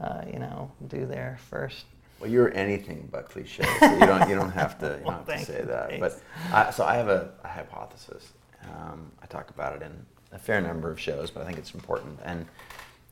uh, 0.01 0.23
you 0.31 0.39
know, 0.39 0.71
do 0.87 1.05
their 1.05 1.37
first. 1.49 1.85
Well, 2.19 2.29
you're 2.29 2.53
anything 2.55 3.07
but 3.11 3.29
cliche, 3.29 3.63
so 3.79 3.93
you 3.93 4.05
don't 4.05 4.27
you 4.27 4.35
don't 4.35 4.51
have 4.51 4.79
to 4.79 4.85
you 4.85 4.91
well, 5.05 5.23
don't 5.27 5.29
have 5.29 5.45
to 5.45 5.45
say 5.45 5.61
that. 5.61 5.89
Thanks. 5.89 6.21
But 6.49 6.55
I, 6.55 6.71
so 6.71 6.83
I 6.83 6.95
have 6.95 7.09
a, 7.09 7.31
a 7.43 7.47
hypothesis. 7.47 8.33
Um, 8.63 9.11
I 9.21 9.27
talk 9.27 9.51
about 9.51 9.75
it 9.75 9.83
in 9.83 9.91
a 10.31 10.39
fair 10.39 10.59
number 10.59 10.89
of 10.89 10.99
shows, 10.99 11.29
but 11.29 11.43
I 11.43 11.45
think 11.45 11.59
it's 11.59 11.75
important, 11.75 12.19
and 12.23 12.47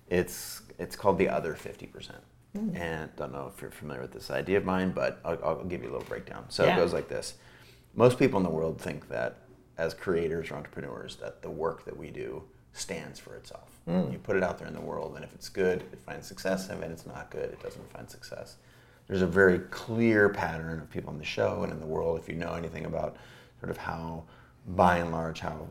it's 0.09 0.61
it's 0.77 0.95
called 0.95 1.17
the 1.17 1.29
other 1.29 1.55
fifty 1.55 1.87
percent. 1.87 2.21
Mm. 2.57 2.79
And 2.79 3.15
don't 3.17 3.33
know 3.33 3.51
if 3.53 3.61
you're 3.61 3.71
familiar 3.71 4.01
with 4.01 4.13
this 4.13 4.31
idea 4.31 4.57
of 4.57 4.65
mine, 4.65 4.91
but 4.91 5.19
I'll, 5.25 5.37
I'll 5.43 5.63
give 5.65 5.83
you 5.83 5.89
a 5.89 5.93
little 5.93 6.07
breakdown. 6.07 6.45
So 6.49 6.63
yeah. 6.63 6.73
it 6.73 6.77
goes 6.77 6.93
like 6.93 7.07
this: 7.07 7.35
Most 7.95 8.17
people 8.17 8.37
in 8.37 8.43
the 8.43 8.49
world 8.49 8.79
think 8.79 9.09
that 9.09 9.39
as 9.77 9.93
creators 9.93 10.51
or 10.51 10.55
entrepreneurs 10.55 11.17
that 11.17 11.41
the 11.41 11.49
work 11.49 11.85
that 11.85 11.97
we 11.97 12.09
do 12.09 12.43
stands 12.73 13.19
for 13.19 13.35
itself. 13.35 13.69
Mm. 13.87 14.11
You 14.11 14.17
put 14.19 14.35
it 14.35 14.43
out 14.43 14.57
there 14.57 14.67
in 14.67 14.73
the 14.73 14.81
world, 14.81 15.15
and 15.15 15.23
if 15.23 15.33
it's 15.33 15.49
good, 15.49 15.81
it 15.93 15.99
finds 16.05 16.27
success, 16.27 16.69
and 16.69 16.83
if 16.83 16.89
it's 16.89 17.05
not 17.05 17.31
good, 17.31 17.49
it 17.49 17.61
doesn't 17.63 17.89
find 17.91 18.09
success. 18.09 18.57
There's 19.07 19.21
a 19.21 19.27
very 19.27 19.59
clear 19.59 20.29
pattern 20.29 20.79
of 20.79 20.89
people 20.89 21.11
on 21.11 21.17
the 21.17 21.25
show 21.25 21.61
and 21.63 21.71
in 21.71 21.79
the 21.79 21.85
world, 21.85 22.19
if 22.19 22.27
you 22.27 22.35
know 22.35 22.53
anything 22.53 22.85
about 22.85 23.17
sort 23.59 23.69
of 23.69 23.77
how, 23.77 24.23
by 24.67 24.97
and 24.97 25.11
large, 25.11 25.39
how 25.39 25.67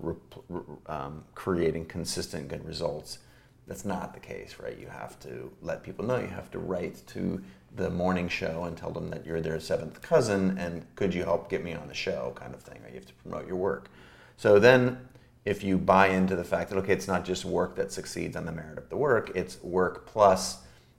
um, 0.87 1.25
creating 1.35 1.87
consistent 1.87 2.49
good 2.49 2.65
results. 2.65 3.19
That's 3.67 3.85
not 3.85 4.13
the 4.13 4.21
case, 4.21 4.57
right? 4.63 4.79
You 4.79 4.89
have 4.89 5.19
to 5.21 5.51
let 5.63 5.83
people 5.83 6.05
know. 6.05 6.19
You 6.19 6.27
have 6.27 6.51
to 6.51 6.59
write 6.59 7.03
to 7.09 7.43
the 7.77 7.91
morning 7.91 8.29
show 8.29 8.65
and 8.65 8.77
tell 8.77 8.91
them 8.91 9.11
that 9.11 9.27
you're 9.27 9.41
their 9.41 9.59
seventh 9.59 10.01
cousin 10.01 10.57
and 10.59 10.87
could 10.95 11.13
you 11.13 11.25
help 11.25 11.49
get 11.49 11.65
me 11.65 11.75
on 11.75 11.89
the 11.89 11.95
show 11.95 12.33
kind 12.37 12.55
of 12.55 12.63
thing 12.63 12.81
right 12.83 12.93
you 12.93 12.99
have 12.99 13.07
to 13.07 13.15
promote 13.15 13.47
your 13.47 13.57
work 13.57 13.91
so 14.37 14.59
then 14.59 14.97
if 15.45 15.65
you 15.65 15.77
buy 15.77 16.09
into 16.09 16.37
the 16.37 16.45
fact 16.45 16.71
that 16.71 16.77
okay 16.77 16.93
it's 16.93 17.09
not 17.09 17.25
just 17.25 17.45
work 17.45 17.75
that 17.75 17.91
succeeds 17.91 18.37
on 18.37 18.47
the 18.47 18.53
merit 18.53 18.79
of 18.79 18.89
the 18.91 18.97
work 18.97 19.33
it's 19.35 19.61
work 19.63 20.07
plus 20.07 20.59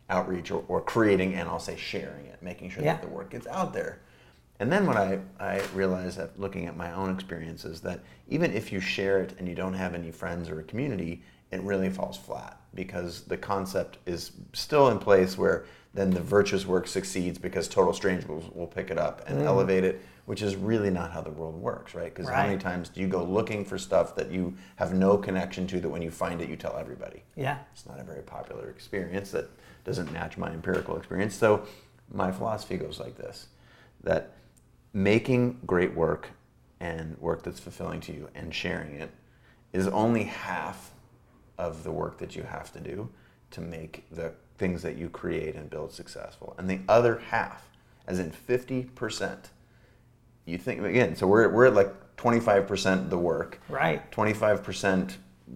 outreach 0.10 0.52
or, 0.52 0.66
or 0.68 0.82
creating 0.82 1.34
and 1.34 1.48
i'll 1.48 1.60
say 1.60 1.78
sharing 1.78 2.26
it 2.26 2.42
making 2.42 2.70
sure 2.70 2.84
yeah. 2.84 2.94
that 2.94 3.02
the 3.02 3.08
work 3.08 3.30
gets 3.30 3.48
out 3.48 3.72
there 3.74 4.00
and 4.60 4.72
then 4.72 4.86
what 4.86 4.96
I, 4.96 5.20
I 5.38 5.62
realized 5.74 6.18
that 6.18 6.40
looking 6.40 6.66
at 6.66 6.78
my 6.78 6.94
own 6.94 7.14
experiences 7.14 7.82
that 7.82 8.00
even 8.30 8.54
if 8.54 8.72
you 8.72 8.80
share 8.80 9.22
it 9.22 9.36
and 9.38 9.50
you 9.50 9.56
don't 9.56 9.74
have 9.74 9.94
any 9.94 10.12
friends 10.12 10.50
or 10.50 10.62
a 10.62 10.64
community 10.64 11.22
it 11.52 11.62
really 11.62 11.90
falls 11.90 12.18
flat 12.18 12.60
because 12.74 13.22
the 13.22 13.38
concept 13.38 13.98
is 14.06 14.32
still 14.54 14.90
in 14.90 15.00
place 15.00 15.38
where 15.38 15.66
then 15.94 16.12
the 16.12 16.22
virtuous 16.22 16.66
work 16.66 16.88
succeeds 16.88 17.40
because 17.40 17.70
total 17.70 17.94
strangers 17.94 18.28
will, 18.28 18.44
will 18.54 18.68
pick 18.68 18.92
it 18.92 18.98
up 18.98 19.24
and 19.28 19.40
mm. 19.40 19.46
elevate 19.46 19.86
it, 19.86 20.02
which 20.26 20.42
is 20.42 20.56
really 20.56 20.90
not 20.90 21.12
how 21.12 21.22
the 21.22 21.32
world 21.32 21.56
works, 21.56 21.96
right? 21.96 22.14
Because 22.14 22.28
right. 22.28 22.36
how 22.36 22.48
many 22.48 22.60
times 22.60 22.90
do 22.90 23.00
you 23.00 23.08
go 23.08 23.24
looking 23.24 23.64
for 23.64 23.78
stuff 23.78 24.14
that 24.18 24.30
you 24.30 24.54
have 24.76 24.94
no 24.94 25.18
connection 25.18 25.66
to 25.68 25.80
that 25.80 25.88
when 25.88 26.02
you 26.02 26.12
find 26.12 26.42
it, 26.42 26.50
you 26.50 26.58
tell 26.58 26.76
everybody? 26.78 27.24
Yeah. 27.38 27.60
It's 27.72 27.86
not 27.86 27.98
a 27.98 28.04
very 28.04 28.24
popular 28.24 28.70
experience 28.70 29.32
that 29.32 29.50
doesn't 29.86 30.12
match 30.12 30.38
my 30.38 30.52
empirical 30.52 30.98
experience. 30.98 31.34
So 31.34 31.66
my 32.14 32.30
philosophy 32.30 32.76
goes 32.76 33.00
like 33.00 33.18
this 33.18 33.48
that 34.04 34.34
making 34.94 35.60
great 35.66 35.96
work 35.96 36.30
and 36.80 37.18
work 37.20 37.44
that's 37.44 37.60
fulfilling 37.60 38.02
to 38.02 38.12
you 38.12 38.30
and 38.36 38.54
sharing 38.54 38.96
it 38.96 39.12
is 39.74 39.88
only 39.88 40.24
half 40.24 40.92
of 41.58 41.84
the 41.84 41.92
work 41.92 42.18
that 42.20 42.36
you 42.36 42.44
have 42.44 42.72
to 42.74 42.80
do 42.80 43.10
to 43.52 43.62
make 43.62 44.06
the 44.12 44.34
things 44.58 44.82
that 44.82 44.98
you 44.98 45.10
create 45.10 45.56
and 45.56 45.70
build 45.70 45.92
successful. 45.92 46.56
And 46.58 46.70
the 46.70 46.80
other 46.88 47.22
half, 47.30 47.70
as 48.08 48.20
in 48.20 48.32
50%, 48.32 49.38
you 50.46 50.58
think, 50.58 50.84
again, 50.84 51.16
so 51.16 51.28
we're, 51.28 51.50
we're 51.50 51.66
at 51.66 51.74
like 51.74 52.16
25% 52.18 53.10
the 53.10 53.18
work. 53.18 53.60
Right. 53.70 54.10
25% 54.12 55.16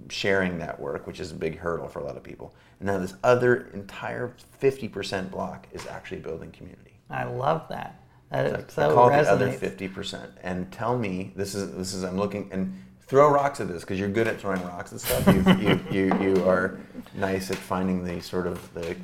sharing 0.10 0.60
that 0.60 0.80
work, 0.80 1.08
which 1.08 1.20
is 1.20 1.32
a 1.32 1.36
big 1.36 1.58
hurdle 1.58 1.88
for 1.88 2.00
a 2.00 2.04
lot 2.04 2.18
of 2.18 2.24
people. 2.24 2.54
And 2.80 2.88
now 2.88 2.98
this 3.00 3.14
other 3.24 3.70
entire 3.74 4.34
50% 4.62 5.32
block 5.32 5.68
is 5.72 5.86
actually 5.88 6.20
building 6.20 6.52
community. 6.52 7.00
I 7.10 7.24
love 7.24 7.68
that. 7.70 8.02
That 8.32 8.72
so, 8.72 8.92
I 8.92 8.94
call 8.94 9.10
it 9.10 9.24
the 9.24 9.32
other 9.32 9.52
50%. 9.52 10.30
And 10.44 10.72
tell 10.72 10.98
me, 10.98 11.34
this 11.36 11.56
is, 11.56 11.72
this 11.76 11.94
is, 11.94 12.04
I'm 12.04 12.18
looking, 12.18 12.50
and 12.52 12.80
throw 13.10 13.28
rocks 13.28 13.60
at 13.60 13.68
this 13.68 13.82
because 13.82 14.00
you're 14.00 14.08
good 14.08 14.28
at 14.28 14.40
throwing 14.40 14.64
rocks 14.64 14.92
and 14.92 15.02
stuff. 15.02 15.26
You, 15.28 15.44
you, 15.68 15.80
you, 15.92 16.22
you 16.22 16.44
are 16.48 16.80
nice 17.16 17.50
at 17.50 17.58
finding 17.58 18.04
the 18.06 18.22
sort 18.22 18.46
of 18.46 18.72
the 18.76 18.96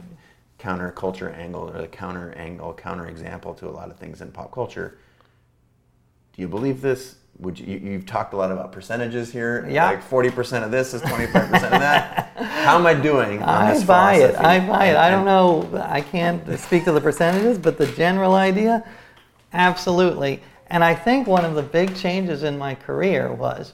counterculture 0.60 1.36
angle 1.36 1.70
or 1.70 1.82
the 1.82 1.88
counter 1.88 2.32
angle, 2.34 2.72
counter 2.76 3.08
example 3.08 3.56
to 3.56 3.68
a 3.68 3.72
lot 3.72 3.90
of 3.90 3.98
things 3.98 4.22
in 4.22 4.32
pop 4.32 4.52
culture. 4.52 5.00
Do 6.34 6.42
you 6.42 6.48
believe 6.48 6.82
this? 6.82 7.16
Would 7.40 7.60
you, 7.60 7.80
you've 7.80 8.06
talked 8.06 8.34
a 8.34 8.38
lot 8.38 8.52
about 8.52 8.72
percentages 8.72 9.34
here. 9.34 9.68
Yeah. 9.70 9.88
Like 9.88 10.08
40% 10.08 10.64
of 10.64 10.72
this 10.72 10.94
is 10.94 11.02
25% 11.02 11.54
of 11.54 11.60
that. 11.60 12.32
How 12.38 12.78
am 12.78 12.86
I 12.86 12.94
doing? 12.94 13.42
I 13.42 13.84
buy 13.86 14.16
it. 14.18 14.36
I 14.36 14.66
buy 14.66 14.86
it. 14.86 14.96
I 14.96 15.10
don't 15.10 15.26
know. 15.26 15.68
I 15.84 16.02
can't 16.02 16.60
speak 16.60 16.86
to 16.86 16.92
the 16.92 17.02
percentages, 17.02 17.58
but 17.58 17.78
the 17.78 17.88
general 17.88 18.36
idea, 18.36 18.88
absolutely. 19.52 20.42
And 20.68 20.84
I 20.84 20.94
think 20.94 21.28
one 21.28 21.44
of 21.44 21.56
the 21.56 21.64
big 21.64 21.96
changes 21.96 22.44
in 22.44 22.58
my 22.58 22.76
career 22.76 23.34
was 23.34 23.74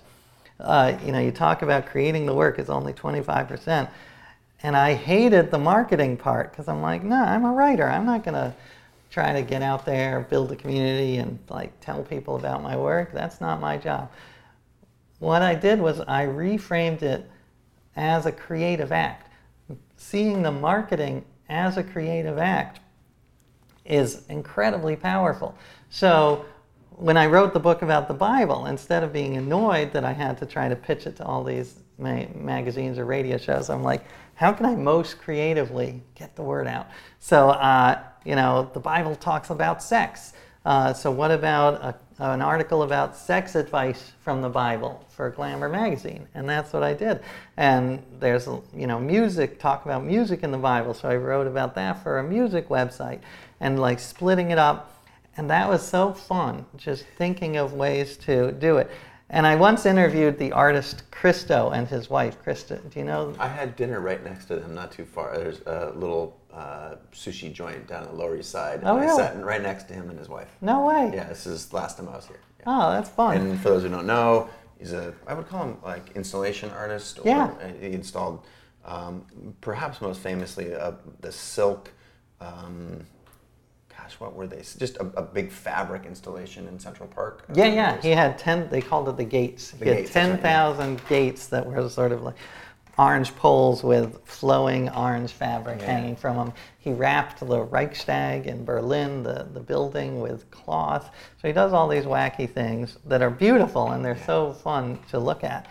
uh, 0.62 0.98
you 1.06 1.12
know, 1.12 1.20
you 1.20 1.32
talk 1.32 1.62
about 1.62 1.88
creating 1.88 2.26
the 2.26 2.34
work 2.34 2.60
is 2.60 2.70
only 2.70 2.94
25%. 2.94 3.90
And 4.64 4.78
I 4.78 4.94
hated 4.94 5.50
the 5.50 5.58
marketing 5.58 6.18
part 6.18 6.52
because 6.52 6.68
I'm 6.68 6.82
like, 6.82 7.04
no, 7.04 7.16
nah, 7.16 7.24
I'm 7.24 7.46
a 7.46 7.52
writer. 7.52 7.88
I'm 7.88 8.06
not 8.06 8.24
going 8.24 8.36
to 8.36 8.54
try 9.10 9.34
to 9.34 9.42
get 9.42 9.62
out 9.62 9.86
there, 9.86 10.22
build 10.30 10.52
a 10.52 10.56
community, 10.56 11.18
and 11.18 11.40
like 11.50 11.80
tell 11.82 12.04
people 12.04 12.36
about 12.36 12.62
my 12.64 12.78
work. 12.78 13.12
That's 13.12 13.42
not 13.42 13.60
my 13.60 13.78
job. 13.78 14.10
what 15.20 15.42
I 15.42 15.54
did 15.56 15.80
was 15.80 16.00
I 16.02 16.26
reframed 16.26 17.02
it 17.02 17.30
as 17.96 18.26
a 18.26 18.32
creative 18.32 18.92
act. 18.92 19.30
Seeing 19.98 20.42
the 20.42 20.52
marketing 20.52 21.26
as 21.50 21.78
a 21.78 21.84
creative 21.84 22.38
act 22.38 22.80
is 23.86 24.26
incredibly 24.30 24.96
powerful. 24.96 25.56
So 25.90 26.46
when 27.02 27.18
I 27.18 27.26
wrote 27.26 27.52
the 27.52 27.60
book 27.60 27.82
about 27.82 28.08
the 28.08 28.14
Bible, 28.14 28.68
instead 28.68 29.02
of 29.02 29.12
being 29.12 29.36
annoyed 29.36 29.92
that 29.94 30.06
I 30.06 30.14
had 30.14 30.38
to 30.38 30.46
try 30.46 30.70
to 30.70 30.76
pitch 30.76 31.08
it 31.08 31.16
to 31.16 31.26
all 31.26 31.44
these 31.44 31.80
ma- 31.98 32.28
magazines 32.36 33.00
or 33.00 33.06
radio 33.06 33.40
shows, 33.40 33.72
I'm 33.72 33.82
like, 33.82 34.06
how 34.36 34.54
can 34.54 34.68
I 34.68 34.76
most 34.76 35.18
creatively 35.18 36.04
get 36.14 36.36
the 36.36 36.44
word 36.44 36.68
out? 36.68 36.90
So, 37.20 37.50
uh, 37.50 38.04
you 38.24 38.36
know, 38.36 38.70
the 38.76 38.80
Bible 38.80 39.16
talks 39.16 39.50
about 39.50 39.82
sex. 39.82 40.34
Uh, 40.64 40.94
so, 40.94 41.10
what 41.10 41.32
about 41.32 41.74
a, 41.84 41.96
an 42.24 42.40
article 42.40 42.84
about 42.84 43.18
sex 43.18 43.56
advice 43.56 44.12
from 44.22 44.44
the 44.44 44.50
Bible 44.50 45.04
for 45.10 45.32
Glamour 45.32 45.70
magazine? 45.70 46.28
And 46.36 46.48
that's 46.48 46.72
what 46.72 46.84
I 46.84 46.94
did. 46.94 47.22
And 47.58 48.04
there's, 48.20 48.48
you 48.76 48.86
know, 48.86 49.00
music, 49.00 49.58
talk 49.58 49.86
about 49.86 50.06
music 50.06 50.44
in 50.44 50.52
the 50.52 50.60
Bible. 50.60 50.94
So, 50.94 51.10
I 51.10 51.16
wrote 51.16 51.48
about 51.48 51.74
that 51.76 52.04
for 52.04 52.20
a 52.20 52.24
music 52.24 52.70
website 52.70 53.22
and 53.60 53.80
like 53.80 54.00
splitting 54.00 54.52
it 54.52 54.60
up 54.60 55.01
and 55.38 55.50
that 55.50 55.70
was 55.70 55.82
so 55.88 56.14
fun, 56.14 56.66
just 56.78 57.06
thinking 57.18 57.58
of 57.58 57.74
ways 57.74 58.18
to 58.18 58.52
do 58.54 58.78
it. 58.78 58.90
And 59.30 59.48
I 59.48 59.56
once 59.56 59.86
interviewed 59.86 60.38
the 60.38 60.52
artist 60.52 61.10
Christo 61.10 61.70
and 61.70 61.88
his 61.88 62.10
wife, 62.10 62.44
Krista. 62.44 62.82
Do 62.92 63.00
you 63.00 63.06
know? 63.06 63.34
I 63.40 63.48
had 63.48 63.78
dinner 63.78 64.02
right 64.02 64.22
next 64.22 64.46
to 64.48 64.58
them, 64.58 64.76
not 64.76 64.92
too 64.92 65.06
far. 65.06 65.38
There's 65.38 65.62
a 65.62 65.94
little 65.96 66.38
uh, 66.54 66.96
sushi 67.14 67.52
joint 67.54 67.88
down 67.88 68.04
the 68.04 68.12
Lower 68.12 68.36
East 68.36 68.52
Side. 68.52 68.82
Oh, 68.84 68.98
and 68.98 69.06
really? 69.06 69.24
I 69.24 69.28
sat 69.28 69.42
right 69.42 69.62
next 69.62 69.86
to 69.86 69.94
him 69.94 70.10
and 70.10 70.20
his 70.20 70.28
wife. 70.28 70.50
No 70.60 70.86
way. 70.86 71.12
Yeah, 71.14 71.30
this 71.30 71.48
is 71.48 71.68
the 71.68 71.78
last 71.78 71.96
time 71.98 72.10
I 72.10 72.18
was 72.18 72.28
here. 72.28 72.42
Yeah. 72.60 72.66
Oh, 72.68 72.92
that's 72.92 73.10
fun. 73.10 73.38
And 73.38 73.60
for 73.62 73.70
those 73.70 73.84
who 73.84 73.90
don't 73.90 74.06
know, 74.06 74.50
he's 74.78 74.92
a, 74.92 75.14
I 75.26 75.34
would 75.34 75.48
call 75.48 75.64
him 75.64 75.78
like 75.82 76.12
installation 76.16 76.70
artist. 76.72 77.20
Or 77.20 77.22
Yeah. 77.26 77.54
He 77.80 77.94
installed, 77.94 78.46
um, 78.84 79.26
perhaps 79.62 80.02
most 80.02 80.20
famously, 80.20 80.76
uh, 80.76 80.92
the 81.22 81.32
silk, 81.32 81.90
um, 82.42 83.06
gosh, 84.12 84.20
what 84.20 84.36
were 84.36 84.48
they? 84.48 84.58
Just 84.78 84.98
a, 84.98 85.06
a 85.18 85.22
big 85.22 85.52
fabric 85.52 86.06
installation 86.06 86.68
in 86.68 86.80
Central 86.80 87.08
Park. 87.08 87.46
yeah, 87.54 87.66
yeah. 87.66 88.02
He 88.02 88.10
had 88.10 88.38
10, 88.38 88.70
they 88.70 88.82
called 88.82 89.08
it 89.10 89.18
the 89.18 89.24
gates. 89.24 89.72
The 89.72 89.86
he 89.86 89.90
had 89.90 89.98
gates, 90.00 90.14
that's 90.14 90.30
right, 90.30 90.36
yeah. 90.36 90.42
10,000 90.42 91.02
gates 91.08 91.48
that 91.48 91.66
were 91.66 91.88
sort 91.90 92.12
of 92.12 92.24
like 92.24 92.36
orange 92.98 93.34
poles 93.36 93.84
with 93.84 94.20
flowing 94.26 94.90
orange 94.90 95.32
fabric 95.32 95.80
Yeah. 95.80 95.86
hanging 95.86 96.16
from 96.16 96.36
them. 96.38 96.54
He 96.80 96.92
wrapped 96.92 97.40
the 97.40 97.62
Reichstag 97.62 98.48
in 98.48 98.66
Berlin, 98.66 99.24
the, 99.24 99.48
the 99.54 99.62
building, 99.62 100.20
with 100.20 100.50
cloth. 100.52 101.10
So 101.42 101.48
he 101.48 101.54
does 101.54 101.74
all 101.74 101.88
these 101.88 102.06
wacky 102.06 102.50
things 102.50 102.98
that 103.06 103.22
are 103.22 103.30
beautiful 103.30 103.92
and 103.92 104.04
they're 104.04 104.24
so 104.26 104.54
fun 104.54 105.00
to 105.10 105.20
look 105.20 105.44
at. 105.44 105.68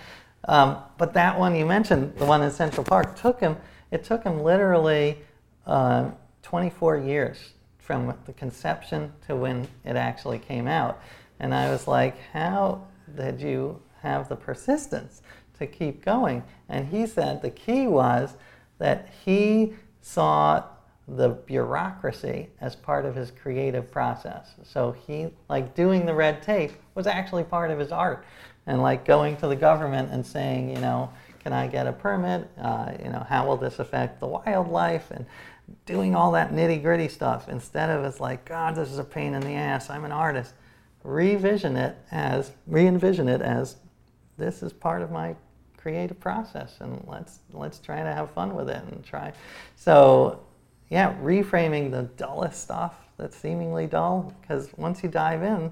Um, 0.46 0.78
but 0.96 1.12
that 1.12 1.38
one 1.38 1.54
you 1.54 1.66
mentioned, 1.66 2.14
the 2.16 2.24
one 2.24 2.42
in 2.42 2.50
Central 2.50 2.84
Park, 2.84 3.14
took 3.16 3.38
him, 3.38 3.56
it 3.90 4.04
took 4.04 4.24
him 4.24 4.42
literally 4.42 5.18
uh, 5.66 6.10
24 6.42 6.96
years 6.98 7.52
from 7.80 8.14
the 8.26 8.32
conception 8.32 9.12
to 9.26 9.34
when 9.34 9.66
it 9.84 9.96
actually 9.96 10.38
came 10.38 10.68
out. 10.68 11.00
And 11.38 11.54
I 11.54 11.70
was 11.70 11.88
like, 11.88 12.18
how 12.32 12.86
did 13.16 13.40
you 13.40 13.80
have 14.02 14.28
the 14.28 14.36
persistence 14.36 15.22
to 15.58 15.66
keep 15.66 16.04
going? 16.04 16.42
And 16.68 16.88
he 16.88 17.06
said 17.06 17.42
the 17.42 17.50
key 17.50 17.86
was 17.86 18.34
that 18.78 19.08
he 19.24 19.74
saw 20.00 20.64
the 21.08 21.30
bureaucracy 21.30 22.48
as 22.60 22.76
part 22.76 23.04
of 23.04 23.14
his 23.14 23.30
creative 23.30 23.90
process. 23.90 24.54
So 24.62 24.92
he, 24.92 25.28
like 25.48 25.74
doing 25.74 26.06
the 26.06 26.14
red 26.14 26.42
tape, 26.42 26.72
was 26.94 27.06
actually 27.06 27.44
part 27.44 27.70
of 27.70 27.78
his 27.78 27.90
art. 27.90 28.24
And 28.66 28.80
like 28.82 29.04
going 29.04 29.36
to 29.38 29.48
the 29.48 29.56
government 29.56 30.12
and 30.12 30.24
saying, 30.24 30.70
you 30.70 30.80
know, 30.80 31.10
can 31.42 31.52
I 31.52 31.66
get 31.66 31.86
a 31.86 31.92
permit? 31.92 32.48
Uh, 32.60 32.92
you 33.02 33.10
know, 33.10 33.26
how 33.28 33.46
will 33.46 33.56
this 33.56 33.78
affect 33.78 34.20
the 34.20 34.26
wildlife? 34.26 35.10
And 35.10 35.26
doing 35.86 36.14
all 36.14 36.32
that 36.32 36.52
nitty 36.52 36.82
gritty 36.82 37.08
stuff 37.08 37.48
instead 37.48 37.90
of 37.90 38.04
it's 38.04 38.20
like, 38.20 38.44
God, 38.44 38.74
this 38.74 38.90
is 38.90 38.98
a 38.98 39.04
pain 39.04 39.34
in 39.34 39.40
the 39.40 39.54
ass. 39.54 39.90
I'm 39.90 40.04
an 40.04 40.12
artist. 40.12 40.54
Revision 41.02 41.76
it 41.76 41.96
as, 42.10 42.52
re 42.66 42.86
envision 42.86 43.28
it 43.28 43.40
as, 43.40 43.76
this 44.36 44.62
is 44.62 44.72
part 44.72 45.02
of 45.02 45.10
my 45.10 45.36
creative 45.76 46.20
process, 46.20 46.76
and 46.80 47.02
let's 47.06 47.38
let's 47.52 47.78
try 47.78 48.02
to 48.02 48.12
have 48.12 48.30
fun 48.30 48.54
with 48.54 48.68
it 48.68 48.82
and 48.90 49.04
try. 49.04 49.32
So, 49.76 50.40
yeah, 50.88 51.14
reframing 51.22 51.90
the 51.90 52.02
dullest 52.02 52.62
stuff 52.62 52.94
that's 53.16 53.36
seemingly 53.36 53.86
dull, 53.86 54.34
because 54.40 54.70
once 54.76 55.02
you 55.02 55.08
dive 55.08 55.42
in, 55.42 55.70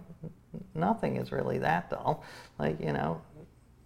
nothing 0.75 1.17
is 1.17 1.33
really 1.33 1.59
that 1.59 1.91
dull. 1.91 2.25
Like 2.59 2.81
you 2.81 2.93
know, 2.93 3.21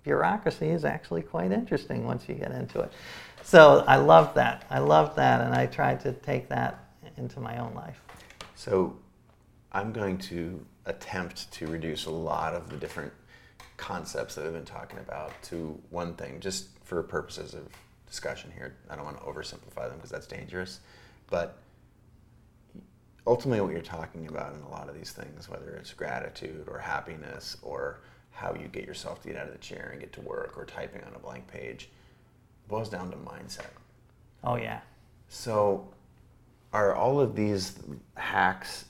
bureaucracy 0.04 0.68
is 0.68 0.84
actually 0.84 1.22
quite 1.22 1.52
interesting 1.52 2.04
once 2.04 2.28
you 2.28 2.34
get 2.34 2.52
into 2.52 2.80
it. 2.80 2.92
So 3.44 3.84
I 3.86 3.96
love 3.96 4.34
that. 4.34 4.66
I 4.70 4.78
love 4.78 5.16
that, 5.16 5.40
and 5.40 5.54
I 5.54 5.66
tried 5.66 6.00
to 6.00 6.12
take 6.12 6.48
that 6.48 6.84
into 7.16 7.40
my 7.40 7.58
own 7.58 7.74
life. 7.74 8.00
So 8.54 8.96
I'm 9.72 9.92
going 9.92 10.18
to 10.18 10.64
attempt 10.86 11.50
to 11.52 11.66
reduce 11.66 12.06
a 12.06 12.10
lot 12.10 12.54
of 12.54 12.70
the 12.70 12.76
different 12.76 13.12
concepts 13.76 14.34
that 14.34 14.44
we've 14.44 14.52
been 14.52 14.64
talking 14.64 14.98
about 14.98 15.32
to 15.42 15.78
one 15.90 16.14
thing, 16.14 16.40
just 16.40 16.68
for 16.84 17.02
purposes 17.02 17.54
of 17.54 17.68
discussion 18.06 18.52
here. 18.54 18.76
I 18.88 18.96
don't 18.96 19.04
want 19.04 19.18
to 19.18 19.24
oversimplify 19.24 19.88
them 19.88 19.96
because 19.96 20.10
that's 20.10 20.26
dangerous. 20.26 20.80
But 21.30 21.56
ultimately, 23.26 23.60
what 23.60 23.72
you're 23.72 23.80
talking 23.80 24.28
about 24.28 24.54
in 24.54 24.60
a 24.62 24.68
lot 24.68 24.88
of 24.88 24.94
these 24.94 25.12
things, 25.12 25.48
whether 25.48 25.70
it's 25.70 25.92
gratitude 25.92 26.68
or 26.68 26.78
happiness 26.78 27.56
or 27.62 28.00
how 28.30 28.54
you 28.54 28.68
get 28.68 28.84
yourself 28.84 29.22
to 29.22 29.28
get 29.28 29.36
out 29.36 29.46
of 29.46 29.52
the 29.52 29.58
chair 29.58 29.90
and 29.92 30.00
get 30.00 30.12
to 30.12 30.20
work 30.20 30.56
or 30.56 30.64
typing 30.64 31.02
on 31.04 31.14
a 31.14 31.18
blank 31.18 31.46
page, 31.48 31.88
boils 32.72 32.88
down 32.88 33.10
to 33.10 33.16
mindset. 33.18 33.66
Oh 34.42 34.56
yeah. 34.56 34.80
So, 35.28 35.86
are 36.72 36.94
all 36.94 37.20
of 37.20 37.36
these 37.36 37.78
hacks 38.16 38.86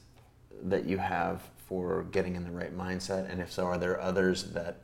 that 0.63 0.87
you 0.87 0.99
have 0.99 1.43
for 1.67 2.05
getting 2.13 2.37
in 2.37 2.45
the 2.45 2.51
right 2.53 2.77
mindset? 2.79 3.29
And 3.29 3.41
if 3.41 3.51
so, 3.51 3.65
are 3.65 3.79
there 3.79 4.01
others 4.01 4.45
that 4.53 4.77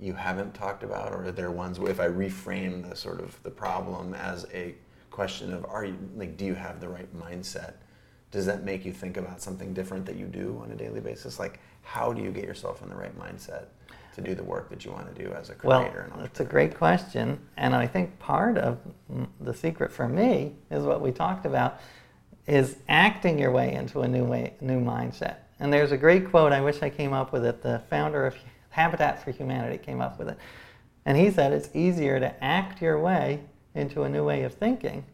you 0.00 0.14
haven't 0.14 0.54
talked 0.54 0.82
about, 0.82 1.12
or 1.12 1.26
are 1.26 1.30
there 1.30 1.52
ones? 1.52 1.78
Where 1.78 1.92
if 1.92 2.00
I 2.00 2.08
reframe 2.08 2.88
the 2.88 2.96
sort 2.96 3.20
of 3.20 3.40
the 3.44 3.50
problem 3.50 4.12
as 4.14 4.44
a 4.52 4.74
question 5.12 5.52
of, 5.52 5.64
are 5.66 5.84
you 5.84 5.96
like, 6.16 6.36
do 6.36 6.44
you 6.44 6.54
have 6.54 6.80
the 6.80 6.88
right 6.88 7.16
mindset? 7.16 7.74
Does 8.32 8.44
that 8.46 8.64
make 8.64 8.84
you 8.84 8.92
think 8.92 9.18
about 9.18 9.40
something 9.40 9.72
different 9.72 10.04
that 10.06 10.16
you 10.16 10.26
do 10.26 10.60
on 10.64 10.72
a 10.72 10.74
daily 10.74 11.00
basis? 11.00 11.38
Like, 11.38 11.60
how 11.82 12.12
do 12.12 12.22
you 12.22 12.32
get 12.32 12.44
yourself 12.44 12.82
in 12.82 12.88
the 12.88 12.96
right 12.96 13.16
mindset 13.16 13.66
to 14.14 14.20
do 14.20 14.34
the 14.34 14.42
work 14.42 14.68
that 14.70 14.84
you 14.84 14.90
want 14.90 15.14
to 15.14 15.22
do 15.22 15.32
as 15.32 15.50
a 15.50 15.54
creator 15.54 16.08
Well, 16.10 16.20
that's 16.20 16.40
a 16.40 16.44
great 16.44 16.76
question, 16.76 17.38
and 17.56 17.74
I 17.74 17.86
think 17.86 18.18
part 18.18 18.58
of 18.58 18.78
the 19.40 19.54
secret 19.54 19.92
for 19.92 20.08
me 20.08 20.54
is 20.70 20.84
what 20.84 21.00
we 21.00 21.12
talked 21.12 21.46
about, 21.46 21.80
is 22.46 22.76
acting 22.88 23.38
your 23.38 23.50
way 23.50 23.72
into 23.72 24.00
a 24.00 24.08
new 24.08 24.24
way, 24.24 24.54
new 24.60 24.80
mindset. 24.80 25.36
And 25.60 25.72
there's 25.72 25.92
a 25.92 25.96
great 25.96 26.30
quote. 26.30 26.52
I 26.52 26.60
wish 26.60 26.82
I 26.82 26.90
came 26.90 27.12
up 27.12 27.32
with 27.32 27.44
it. 27.44 27.62
The 27.62 27.82
founder 27.90 28.26
of 28.26 28.34
Habitat 28.70 29.22
for 29.22 29.30
Humanity 29.30 29.78
came 29.78 30.00
up 30.00 30.18
with 30.18 30.28
it, 30.28 30.38
and 31.04 31.16
he 31.16 31.30
said 31.30 31.52
it's 31.52 31.68
easier 31.74 32.18
to 32.18 32.44
act 32.44 32.80
your 32.82 32.98
way 32.98 33.40
into 33.74 34.02
a 34.02 34.08
new 34.08 34.24
way 34.24 34.42
of 34.42 34.54
thinking 34.54 35.04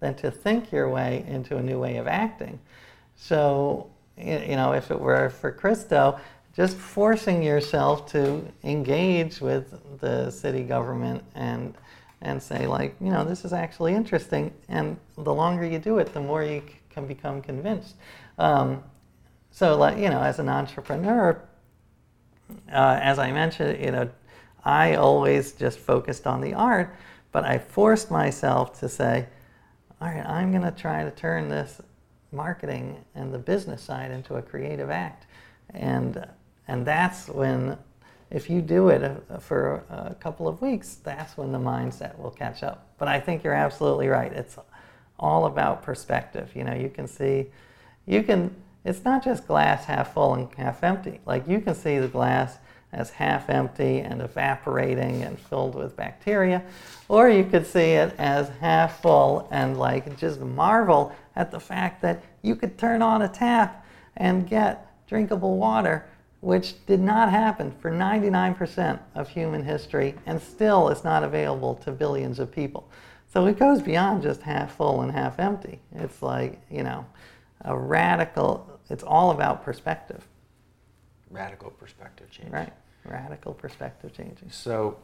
than 0.00 0.14
to 0.14 0.30
think 0.30 0.72
your 0.72 0.88
way 0.88 1.24
into 1.28 1.56
a 1.56 1.62
new 1.62 1.78
way 1.78 1.96
of 1.96 2.06
acting. 2.06 2.58
So, 3.16 3.90
you 4.16 4.56
know, 4.56 4.72
if 4.72 4.90
it 4.90 4.98
were 4.98 5.30
for 5.30 5.50
Christo, 5.50 6.18
just 6.58 6.76
forcing 6.76 7.40
yourself 7.40 8.10
to 8.10 8.44
engage 8.64 9.40
with 9.40 9.80
the 10.00 10.28
city 10.28 10.64
government 10.64 11.22
and 11.36 11.72
and 12.20 12.42
say 12.42 12.66
like, 12.66 12.96
you 13.00 13.12
know, 13.12 13.24
this 13.24 13.44
is 13.44 13.52
actually 13.52 13.94
interesting, 13.94 14.52
and 14.68 14.96
the 15.16 15.32
longer 15.32 15.64
you 15.64 15.78
do 15.78 15.98
it, 15.98 16.12
the 16.12 16.20
more 16.20 16.42
you 16.42 16.60
c- 16.66 16.74
can 16.90 17.06
become 17.06 17.40
convinced. 17.40 17.94
Um, 18.38 18.82
so, 19.52 19.76
like, 19.76 19.98
you 19.98 20.08
know, 20.10 20.20
as 20.20 20.40
an 20.40 20.48
entrepreneur, 20.48 21.40
uh, 22.72 22.98
as 23.00 23.20
I 23.20 23.30
mentioned, 23.30 23.80
you 23.80 23.92
know, 23.92 24.10
I 24.64 24.96
always 24.96 25.52
just 25.52 25.78
focused 25.78 26.26
on 26.26 26.40
the 26.40 26.54
art, 26.54 26.92
but 27.30 27.44
I 27.44 27.58
forced 27.58 28.10
myself 28.10 28.80
to 28.80 28.88
say, 28.88 29.28
all 30.00 30.08
right, 30.08 30.26
I'm 30.26 30.50
going 30.50 30.64
to 30.64 30.72
try 30.72 31.04
to 31.04 31.12
turn 31.12 31.48
this 31.48 31.80
marketing 32.32 32.96
and 33.14 33.32
the 33.32 33.38
business 33.38 33.80
side 33.80 34.10
into 34.10 34.34
a 34.34 34.42
creative 34.42 34.90
act. 34.90 35.26
And, 35.70 36.26
and 36.68 36.86
that's 36.86 37.28
when, 37.28 37.78
if 38.30 38.48
you 38.48 38.60
do 38.60 38.90
it 38.90 39.02
uh, 39.02 39.38
for 39.38 39.82
a 39.90 40.14
couple 40.14 40.46
of 40.46 40.60
weeks, 40.60 40.96
that's 41.02 41.36
when 41.36 41.50
the 41.50 41.58
mindset 41.58 42.18
will 42.18 42.30
catch 42.30 42.62
up. 42.62 42.86
But 42.98 43.08
I 43.08 43.18
think 43.18 43.42
you're 43.42 43.54
absolutely 43.54 44.08
right. 44.08 44.32
It's 44.32 44.58
all 45.18 45.46
about 45.46 45.82
perspective. 45.82 46.50
You 46.54 46.64
know, 46.64 46.74
you 46.74 46.90
can 46.90 47.08
see, 47.08 47.46
you 48.06 48.22
can, 48.22 48.54
it's 48.84 49.04
not 49.04 49.24
just 49.24 49.46
glass 49.46 49.86
half 49.86 50.14
full 50.14 50.34
and 50.34 50.54
half 50.54 50.84
empty. 50.84 51.20
Like 51.26 51.48
you 51.48 51.60
can 51.60 51.74
see 51.74 51.98
the 51.98 52.08
glass 52.08 52.58
as 52.92 53.10
half 53.10 53.50
empty 53.50 54.00
and 54.00 54.22
evaporating 54.22 55.22
and 55.22 55.38
filled 55.38 55.74
with 55.74 55.96
bacteria, 55.96 56.62
or 57.08 57.28
you 57.28 57.44
could 57.44 57.66
see 57.66 57.92
it 57.92 58.14
as 58.18 58.48
half 58.60 59.02
full 59.02 59.46
and 59.50 59.78
like 59.78 60.16
just 60.18 60.40
marvel 60.40 61.14
at 61.36 61.50
the 61.50 61.60
fact 61.60 62.00
that 62.02 62.22
you 62.42 62.56
could 62.56 62.78
turn 62.78 63.02
on 63.02 63.22
a 63.22 63.28
tap 63.28 63.84
and 64.16 64.48
get 64.48 64.86
drinkable 65.06 65.58
water 65.58 66.06
which 66.40 66.74
did 66.86 67.00
not 67.00 67.30
happen 67.30 67.72
for 67.80 67.90
99% 67.90 69.00
of 69.14 69.28
human 69.28 69.64
history 69.64 70.14
and 70.26 70.40
still 70.40 70.88
is 70.88 71.02
not 71.02 71.24
available 71.24 71.74
to 71.74 71.90
billions 71.90 72.38
of 72.38 72.52
people. 72.52 72.88
So 73.32 73.46
it 73.46 73.58
goes 73.58 73.82
beyond 73.82 74.22
just 74.22 74.42
half 74.42 74.76
full 74.76 75.02
and 75.02 75.12
half 75.12 75.38
empty. 75.38 75.80
It's 75.92 76.22
like, 76.22 76.60
you 76.70 76.82
know, 76.82 77.04
a 77.62 77.76
radical, 77.76 78.80
it's 78.88 79.02
all 79.02 79.32
about 79.32 79.64
perspective. 79.64 80.26
Radical 81.30 81.70
perspective 81.70 82.30
change. 82.30 82.50
Right. 82.50 82.72
Radical 83.04 83.52
perspective 83.52 84.12
changing. 84.12 84.50
So, 84.50 84.96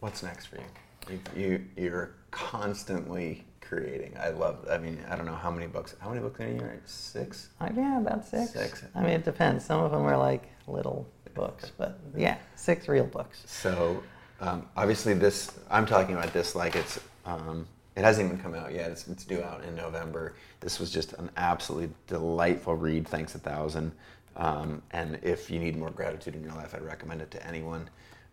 what's 0.00 0.22
next 0.22 0.46
for 0.46 0.56
you? 0.56 0.62
You, 1.10 1.20
you 1.36 1.64
you're 1.76 2.14
constantly 2.30 3.44
creating. 3.76 4.16
I 4.20 4.30
love. 4.30 4.66
I 4.70 4.78
mean, 4.78 4.98
I 5.08 5.16
don't 5.16 5.26
know 5.26 5.34
how 5.34 5.50
many 5.50 5.66
books. 5.66 5.94
How 6.00 6.08
many 6.08 6.20
books 6.20 6.40
are 6.40 6.48
you 6.48 6.60
write? 6.60 6.88
Six. 6.88 7.48
Uh, 7.60 7.68
yeah, 7.74 8.00
about 8.00 8.24
six. 8.26 8.52
Six. 8.52 8.84
I 8.94 9.00
mean, 9.00 9.10
it 9.10 9.24
depends. 9.24 9.64
Some 9.64 9.80
of 9.80 9.90
them 9.90 10.02
are 10.02 10.16
like 10.16 10.48
little 10.66 11.06
books, 11.34 11.72
but 11.76 11.98
yeah, 12.16 12.36
six 12.54 12.88
real 12.88 13.06
books. 13.06 13.42
So, 13.46 14.02
um, 14.40 14.66
obviously, 14.76 15.14
this 15.14 15.50
I'm 15.70 15.86
talking 15.86 16.14
about 16.14 16.32
this 16.32 16.54
like 16.54 16.76
it's. 16.76 17.00
Um, 17.26 17.66
it 17.96 18.02
hasn't 18.02 18.26
even 18.26 18.38
come 18.42 18.54
out 18.54 18.72
yet. 18.72 18.90
It's, 18.90 19.06
it's 19.06 19.24
due 19.24 19.40
out 19.40 19.62
in 19.62 19.76
November. 19.76 20.34
This 20.58 20.80
was 20.80 20.90
just 20.90 21.12
an 21.12 21.30
absolutely 21.36 21.94
delightful 22.08 22.74
read. 22.74 23.06
Thanks 23.06 23.36
a 23.36 23.38
thousand. 23.38 23.92
Um, 24.36 24.82
and 24.90 25.20
if 25.22 25.48
you 25.48 25.60
need 25.60 25.76
more 25.76 25.90
gratitude 25.90 26.34
in 26.34 26.42
your 26.42 26.54
life, 26.54 26.74
I'd 26.74 26.82
recommend 26.82 27.22
it 27.22 27.30
to 27.30 27.46
anyone. 27.46 27.88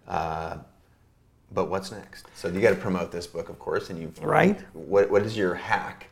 Uh, 0.08 0.58
but 1.54 1.70
what's 1.70 1.92
next? 1.92 2.28
So 2.34 2.48
you 2.48 2.62
got 2.62 2.72
to 2.72 2.76
promote 2.76 3.12
this 3.12 3.28
book, 3.28 3.50
of 3.50 3.60
course, 3.60 3.90
and 3.90 4.00
you've 4.00 4.22
right. 4.24 4.60
What 4.74 5.10
What 5.10 5.24
is 5.24 5.38
your 5.38 5.56
hack 5.56 6.08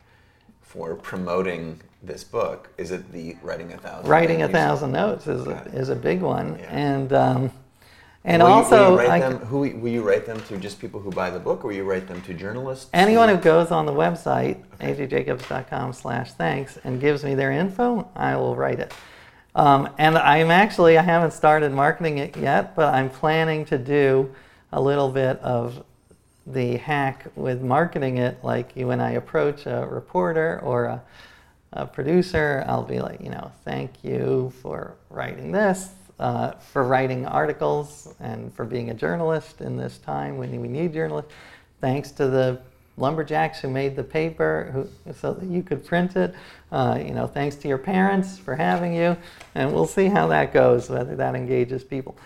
for 0.61 0.95
promoting 0.95 1.81
this 2.03 2.23
book? 2.23 2.69
Is 2.77 2.91
it 2.91 3.11
the 3.11 3.37
writing 3.41 3.73
a 3.73 3.77
thousand? 3.77 4.09
Writing 4.09 4.41
a 4.43 4.49
thousand 4.49 4.91
notes 4.91 5.27
is 5.27 5.47
a, 5.47 5.63
is 5.73 5.89
a 5.89 5.95
big 5.95 6.21
one, 6.21 6.57
yeah. 6.59 6.65
and 6.69 7.13
um, 7.13 7.51
and 8.25 8.43
will 8.43 8.49
also 8.49 8.91
you, 8.91 8.97
will 8.97 9.03
you 9.03 9.09
I, 9.09 9.19
them, 9.19 9.37
who 9.39 9.59
will 9.59 9.91
you 9.91 10.01
write 10.01 10.25
them 10.25 10.41
to? 10.41 10.57
Just 10.57 10.79
people 10.79 10.99
who 10.99 11.09
buy 11.09 11.29
the 11.29 11.39
book, 11.39 11.63
or 11.63 11.67
will 11.67 11.75
you 11.75 11.85
write 11.85 12.07
them 12.07 12.21
to 12.23 12.33
journalists? 12.33 12.89
Anyone 12.93 13.29
who 13.29 13.37
goes 13.37 13.71
on 13.71 13.85
the 13.85 13.93
website 13.93 14.61
okay. 14.75 15.07
ajjacobs.com/thanks 15.07 16.77
and 16.83 16.99
gives 16.99 17.23
me 17.23 17.33
their 17.35 17.51
info, 17.51 18.09
I 18.15 18.35
will 18.35 18.55
write 18.55 18.79
it. 18.79 18.93
Um, 19.55 19.89
and 19.97 20.17
I'm 20.17 20.51
actually 20.51 20.97
I 20.97 21.01
haven't 21.01 21.31
started 21.31 21.71
marketing 21.71 22.17
it 22.17 22.37
yet, 22.37 22.75
but 22.75 22.93
I'm 22.93 23.09
planning 23.09 23.65
to 23.65 23.77
do 23.77 24.33
a 24.71 24.81
little 24.81 25.09
bit 25.09 25.39
of 25.39 25.83
the 26.45 26.77
hack 26.77 27.27
with 27.35 27.61
marketing 27.61 28.17
it, 28.17 28.43
like 28.43 28.71
when 28.73 28.99
I 28.99 29.11
approach 29.11 29.65
a 29.65 29.87
reporter 29.89 30.59
or 30.63 30.85
a, 30.85 31.01
a 31.73 31.85
producer, 31.85 32.63
I'll 32.67 32.83
be 32.83 32.99
like, 32.99 33.21
you 33.21 33.29
know, 33.29 33.51
thank 33.65 34.03
you 34.03 34.51
for 34.61 34.95
writing 35.09 35.51
this, 35.51 35.89
uh, 36.19 36.51
for 36.51 36.83
writing 36.83 37.25
articles, 37.25 38.13
and 38.19 38.53
for 38.53 38.65
being 38.65 38.89
a 38.89 38.93
journalist 38.93 39.61
in 39.61 39.77
this 39.77 39.99
time 39.99 40.37
when 40.37 40.59
we 40.59 40.67
need 40.67 40.93
journalists. 40.93 41.31
Thanks 41.81 42.11
to 42.11 42.27
the 42.27 42.59
lumberjacks 42.97 43.61
who 43.61 43.69
made 43.69 43.95
the 43.95 44.03
paper 44.03 44.71
who, 44.73 45.13
so 45.13 45.33
that 45.33 45.45
you 45.45 45.63
could 45.63 45.85
print 45.85 46.15
it. 46.15 46.33
Uh, 46.71 46.99
you 47.01 47.13
know, 47.13 47.27
thanks 47.27 47.55
to 47.57 47.67
your 47.67 47.77
parents 47.77 48.37
for 48.37 48.55
having 48.55 48.93
you, 48.93 49.15
and 49.55 49.71
we'll 49.71 49.87
see 49.87 50.07
how 50.07 50.27
that 50.27 50.53
goes, 50.53 50.89
whether 50.89 51.15
that 51.15 51.35
engages 51.35 51.83
people. 51.83 52.17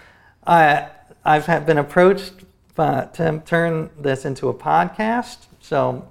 Uh, 0.45 0.88
I've 1.26 1.66
been 1.66 1.78
approached 1.78 2.34
uh, 2.78 3.06
to 3.06 3.41
turn 3.45 3.90
this 3.98 4.26
into 4.26 4.50
a 4.50 4.54
podcast, 4.54 5.45
so 5.62 6.08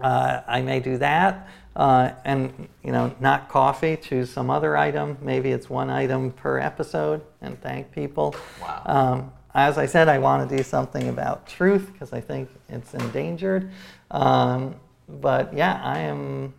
uh, 0.00 0.42
I 0.46 0.62
may 0.62 0.80
do 0.80 0.98
that. 0.98 1.48
Uh, 1.74 2.12
and 2.24 2.68
you 2.84 2.92
know, 2.92 3.14
not 3.18 3.48
coffee. 3.48 3.96
Choose 3.96 4.30
some 4.30 4.50
other 4.50 4.76
item. 4.76 5.16
Maybe 5.22 5.50
it's 5.50 5.70
one 5.70 5.88
item 5.88 6.30
per 6.32 6.58
episode, 6.58 7.22
and 7.40 7.60
thank 7.62 7.90
people. 7.92 8.36
Wow. 8.60 8.82
Um, 8.84 9.32
as 9.54 9.78
I 9.78 9.86
said, 9.86 10.08
I 10.08 10.18
want 10.18 10.48
to 10.48 10.56
do 10.56 10.62
something 10.62 11.08
about 11.08 11.46
truth 11.46 11.90
because 11.92 12.12
I 12.12 12.20
think 12.20 12.48
it's 12.68 12.94
endangered. 12.94 13.70
Um, 14.10 14.76
but 15.08 15.52
yeah, 15.54 15.80
I 15.82 16.00
am. 16.00 16.54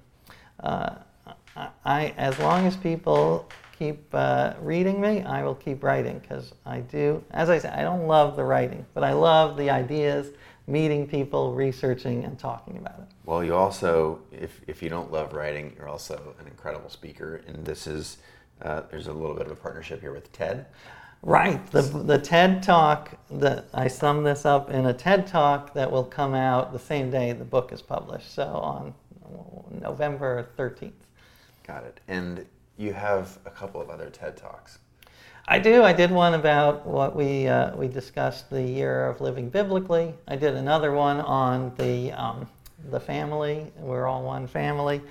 Uh, 0.59 0.95
I 1.85 2.13
as 2.17 2.39
long 2.39 2.65
as 2.65 2.75
people 2.75 3.47
keep 3.83 4.05
uh, 4.13 4.53
reading 4.61 5.01
me, 5.01 5.23
I 5.23 5.43
will 5.43 5.55
keep 5.55 5.83
writing 5.83 6.19
because 6.19 6.53
I 6.65 6.79
do. 6.79 7.21
As 7.31 7.49
I 7.49 7.57
said, 7.57 7.73
I 7.77 7.81
don't 7.81 8.07
love 8.07 8.37
the 8.37 8.43
writing, 8.43 8.85
but 8.93 9.03
I 9.03 9.11
love 9.11 9.57
the 9.57 9.69
ideas, 9.69 10.27
meeting 10.67 11.05
people, 11.05 11.53
researching, 11.53 12.23
and 12.23 12.39
talking 12.39 12.77
about 12.77 12.99
it. 12.99 13.07
Well, 13.25 13.43
you 13.43 13.55
also, 13.55 14.21
if 14.31 14.61
if 14.67 14.81
you 14.81 14.89
don't 14.89 15.11
love 15.11 15.33
writing, 15.33 15.73
you're 15.77 15.89
also 15.89 16.35
an 16.39 16.47
incredible 16.47 16.89
speaker, 16.89 17.41
and 17.47 17.65
this 17.65 17.87
is. 17.87 18.17
Uh, 18.61 18.83
there's 18.89 19.07
a 19.07 19.11
little 19.11 19.35
bit 19.35 19.45
of 19.45 19.51
a 19.51 19.55
partnership 19.55 19.99
here 19.99 20.13
with 20.13 20.31
TED. 20.31 20.67
Right. 21.21 21.65
The, 21.71 21.81
the 21.81 22.17
TED 22.17 22.63
Talk, 22.63 23.17
that 23.31 23.65
I 23.73 23.89
sum 23.89 24.23
this 24.23 24.45
up 24.45 24.69
in 24.69 24.85
a 24.85 24.93
TED 24.93 25.27
Talk 25.27 25.73
that 25.73 25.91
will 25.91 26.05
come 26.05 26.33
out 26.33 26.71
the 26.71 26.79
same 26.79 27.09
day 27.09 27.33
the 27.33 27.43
book 27.43 27.73
is 27.73 27.81
published, 27.81 28.33
so 28.33 28.43
on 28.43 28.93
November 29.81 30.47
13th. 30.57 30.91
Got 31.67 31.83
it. 31.83 31.99
And 32.07 32.45
you 32.77 32.93
have 32.93 33.37
a 33.45 33.49
couple 33.49 33.81
of 33.81 33.89
other 33.89 34.09
TED 34.09 34.37
Talks. 34.37 34.79
I 35.47 35.59
do. 35.59 35.83
I 35.83 35.91
did 35.91 36.09
one 36.09 36.35
about 36.35 36.85
what 36.85 37.15
we, 37.15 37.47
uh, 37.47 37.75
we 37.75 37.87
discussed 37.87 38.49
the 38.49 38.61
year 38.61 39.07
of 39.07 39.19
living 39.19 39.49
biblically. 39.49 40.13
I 40.27 40.37
did 40.37 40.55
another 40.55 40.93
one 40.93 41.19
on 41.19 41.73
the, 41.77 42.13
um, 42.13 42.47
the 42.89 42.99
family. 42.99 43.71
We're 43.77 44.07
all 44.07 44.23
one 44.23 44.47
family. 44.47 45.01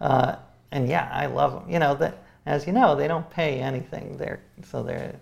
Uh, 0.00 0.36
and 0.70 0.88
yeah, 0.88 1.08
I 1.12 1.26
love 1.26 1.52
them. 1.52 1.70
You 1.70 1.78
know, 1.78 1.94
that, 1.94 2.22
as 2.46 2.66
you 2.66 2.72
know, 2.72 2.94
they 2.94 3.08
don't 3.08 3.28
pay 3.30 3.60
anything 3.60 4.16
there. 4.18 4.40
So 4.62 4.82
they're 4.82 5.14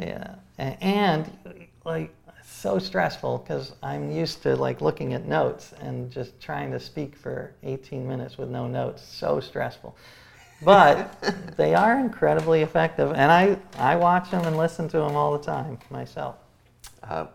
yeah, 0.00 0.36
and 0.58 1.30
like 1.84 2.14
so 2.44 2.78
stressful 2.78 3.38
because 3.38 3.72
I'm 3.82 4.10
used 4.10 4.42
to 4.42 4.56
like 4.56 4.80
looking 4.80 5.12
at 5.14 5.26
notes 5.26 5.74
and 5.80 6.10
just 6.10 6.40
trying 6.40 6.70
to 6.72 6.80
speak 6.80 7.16
for 7.16 7.54
18 7.62 8.06
minutes 8.06 8.38
with 8.38 8.48
no 8.48 8.66
notes. 8.66 9.02
So 9.02 9.40
stressful. 9.40 9.96
But 10.64 11.56
they 11.56 11.74
are 11.74 11.98
incredibly 11.98 12.62
effective, 12.62 13.12
and 13.12 13.30
I, 13.30 13.56
I 13.78 13.96
watch 13.96 14.30
them 14.30 14.46
and 14.46 14.56
listen 14.56 14.88
to 14.88 14.98
them 14.98 15.16
all 15.16 15.36
the 15.36 15.44
time 15.44 15.78
myself. 15.90 16.36
Uh, 17.02 17.26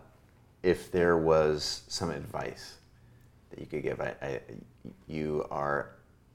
if 0.62 0.90
there 0.90 1.16
was 1.16 1.82
some 1.88 2.10
advice 2.10 2.76
that 3.50 3.60
you 3.60 3.66
could 3.66 3.82
give, 3.82 4.00
I, 4.00 4.14
I, 4.22 4.40
you 5.06 5.46
are 5.50 5.90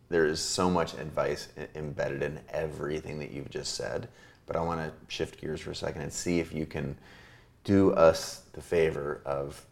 there 0.10 0.28
is 0.28 0.40
so 0.40 0.70
much 0.70 0.94
advice 0.94 1.48
embedded 1.74 2.22
in 2.22 2.40
everything 2.50 3.18
that 3.18 3.32
you've 3.32 3.50
just 3.50 3.74
said 3.74 4.08
but 4.46 4.56
I 4.56 4.62
want 4.62 4.82
to 4.82 4.92
shift 5.14 5.40
gears 5.40 5.62
for 5.62 5.72
a 5.72 5.76
second 5.76 6.02
and 6.02 6.12
see 6.12 6.40
if 6.40 6.54
you 6.54 6.66
can 6.66 6.98
do 7.64 7.94
us 7.94 8.44
the 8.54 8.62
favor 8.62 9.22
of 9.26 9.66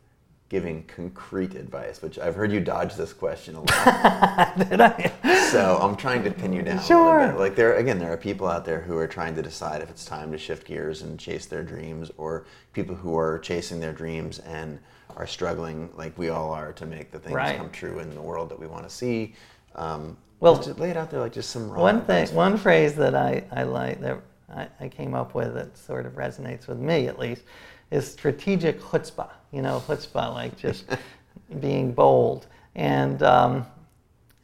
giving 0.51 0.83
concrete 0.83 1.55
advice, 1.55 2.01
which 2.01 2.19
I've 2.19 2.35
heard 2.35 2.51
you 2.51 2.59
dodge 2.59 2.95
this 2.95 3.13
question 3.13 3.55
a 3.55 3.59
lot. 3.61 4.59
Did 4.69 4.81
I? 4.81 5.09
so 5.49 5.79
I'm 5.81 5.95
trying 5.95 6.25
to 6.25 6.31
pin 6.31 6.51
you 6.51 6.61
down 6.61 6.81
sure. 6.81 7.33
Like 7.39 7.55
there, 7.55 7.75
again, 7.75 7.99
there 7.99 8.11
are 8.11 8.17
people 8.17 8.49
out 8.49 8.65
there 8.65 8.81
who 8.81 8.97
are 8.97 9.07
trying 9.07 9.33
to 9.35 9.41
decide 9.41 9.81
if 9.81 9.89
it's 9.89 10.03
time 10.03 10.29
to 10.33 10.37
shift 10.37 10.67
gears 10.67 11.03
and 11.03 11.17
chase 11.17 11.45
their 11.45 11.63
dreams, 11.63 12.11
or 12.17 12.45
people 12.73 12.93
who 12.93 13.17
are 13.17 13.39
chasing 13.39 13.79
their 13.79 13.93
dreams 13.93 14.39
and 14.39 14.77
are 15.15 15.25
struggling, 15.25 15.89
like 15.95 16.17
we 16.17 16.27
all 16.27 16.51
are, 16.51 16.73
to 16.73 16.85
make 16.85 17.11
the 17.11 17.19
things 17.19 17.33
right. 17.33 17.55
come 17.55 17.69
true 17.69 17.99
in 17.99 18.13
the 18.13 18.21
world 18.21 18.49
that 18.49 18.59
we 18.59 18.67
want 18.67 18.83
to 18.83 18.93
see. 18.93 19.33
Um, 19.75 20.17
well, 20.41 20.57
just 20.57 20.79
lay 20.79 20.89
it 20.89 20.97
out 20.97 21.11
there 21.11 21.21
like 21.21 21.31
just 21.31 21.51
some 21.51 21.73
one 21.73 22.01
thing, 22.01 22.27
one 22.35 22.57
phrase 22.57 22.93
that 22.95 23.15
I, 23.15 23.45
I 23.53 23.63
like 23.63 24.01
that 24.01 24.19
I, 24.53 24.67
I 24.81 24.89
came 24.89 25.13
up 25.13 25.33
with 25.33 25.53
that 25.53 25.77
sort 25.77 26.05
of 26.05 26.15
resonates 26.15 26.67
with 26.67 26.77
me 26.77 27.07
at 27.07 27.17
least 27.17 27.43
is 27.91 28.09
strategic 28.09 28.81
chutzpah. 28.81 29.30
You 29.51 29.61
know, 29.61 29.84
chutzpah, 29.85 30.34
like 30.34 30.57
just 30.57 30.85
being 31.59 31.91
bold. 31.91 32.47
And, 32.76 33.22
um, 33.22 33.65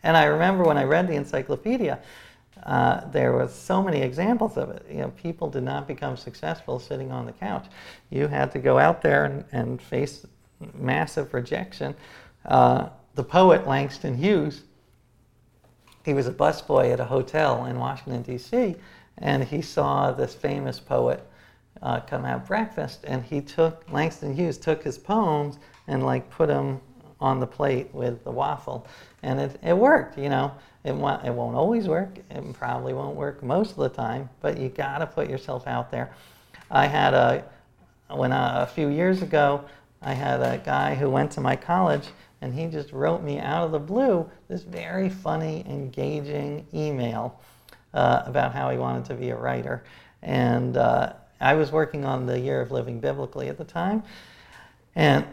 and 0.03 0.15
I 0.15 0.25
remember 0.25 0.63
when 0.63 0.77
I 0.77 0.83
read 0.83 1.07
the 1.07 1.15
encyclopedia, 1.15 1.99
uh, 2.63 3.09
there 3.11 3.33
was 3.33 3.53
so 3.53 3.81
many 3.81 4.01
examples 4.01 4.57
of 4.57 4.69
it. 4.69 4.85
You 4.89 4.97
know, 4.97 5.09
people 5.11 5.49
did 5.49 5.63
not 5.63 5.87
become 5.87 6.17
successful 6.17 6.79
sitting 6.79 7.11
on 7.11 7.25
the 7.25 7.31
couch. 7.31 7.65
You 8.09 8.27
had 8.27 8.51
to 8.51 8.59
go 8.59 8.77
out 8.77 9.01
there 9.01 9.25
and, 9.25 9.45
and 9.51 9.81
face 9.81 10.25
massive 10.73 11.33
rejection. 11.33 11.95
Uh, 12.45 12.89
the 13.15 13.23
poet 13.23 13.67
Langston 13.67 14.17
Hughes, 14.17 14.63
he 16.03 16.13
was 16.13 16.27
a 16.27 16.31
busboy 16.31 16.91
at 16.91 16.99
a 16.99 17.05
hotel 17.05 17.65
in 17.65 17.79
Washington, 17.79 18.21
D.C., 18.21 18.75
and 19.19 19.43
he 19.43 19.61
saw 19.61 20.11
this 20.11 20.35
famous 20.35 20.79
poet 20.79 21.25
uh, 21.81 21.99
come 22.01 22.23
have 22.23 22.47
breakfast, 22.47 23.01
and 23.03 23.23
he 23.23 23.41
took 23.41 23.83
Langston 23.91 24.33
Hughes 24.33 24.57
took 24.57 24.83
his 24.83 24.97
poems 24.97 25.59
and 25.87 26.05
like 26.05 26.29
put 26.29 26.47
them 26.47 26.81
on 27.19 27.39
the 27.39 27.47
plate 27.47 27.93
with 27.93 28.23
the 28.23 28.31
waffle, 28.31 28.87
and 29.23 29.39
it, 29.39 29.59
it 29.63 29.77
worked. 29.77 30.17
You 30.17 30.29
know, 30.29 30.51
it 30.83 30.93
won't, 30.93 31.25
it 31.25 31.33
won't 31.33 31.55
always 31.55 31.87
work. 31.87 32.17
It 32.29 32.53
probably 32.53 32.93
won't 32.93 33.15
work 33.15 33.41
most 33.43 33.71
of 33.71 33.77
the 33.77 33.89
time, 33.89 34.29
but 34.41 34.57
you 34.57 34.69
got 34.69 34.99
to 34.99 35.07
put 35.07 35.29
yourself 35.29 35.67
out 35.67 35.91
there. 35.91 36.11
I 36.69 36.85
had 36.85 37.13
a 37.13 37.45
when 38.09 38.31
I, 38.31 38.63
a 38.63 38.65
few 38.65 38.87
years 38.87 39.21
ago, 39.21 39.63
I 40.01 40.13
had 40.13 40.41
a 40.41 40.57
guy 40.63 40.95
who 40.95 41.09
went 41.09 41.31
to 41.33 41.41
my 41.41 41.55
college, 41.55 42.07
and 42.41 42.53
he 42.53 42.67
just 42.67 42.91
wrote 42.91 43.23
me 43.23 43.39
out 43.39 43.65
of 43.65 43.71
the 43.71 43.79
blue 43.79 44.29
this 44.47 44.63
very 44.63 45.09
funny, 45.09 45.65
engaging 45.67 46.67
email 46.73 47.39
uh, 47.93 48.23
about 48.25 48.53
how 48.53 48.69
he 48.69 48.77
wanted 48.77 49.05
to 49.05 49.15
be 49.15 49.29
a 49.29 49.35
writer. 49.35 49.83
And 50.21 50.77
uh, 50.77 51.13
I 51.39 51.53
was 51.53 51.71
working 51.71 52.05
on 52.05 52.25
the 52.25 52.39
year 52.39 52.61
of 52.61 52.71
living 52.71 52.99
biblically 52.99 53.49
at 53.49 53.57
the 53.57 53.63
time. 53.63 54.03
And 54.95 55.25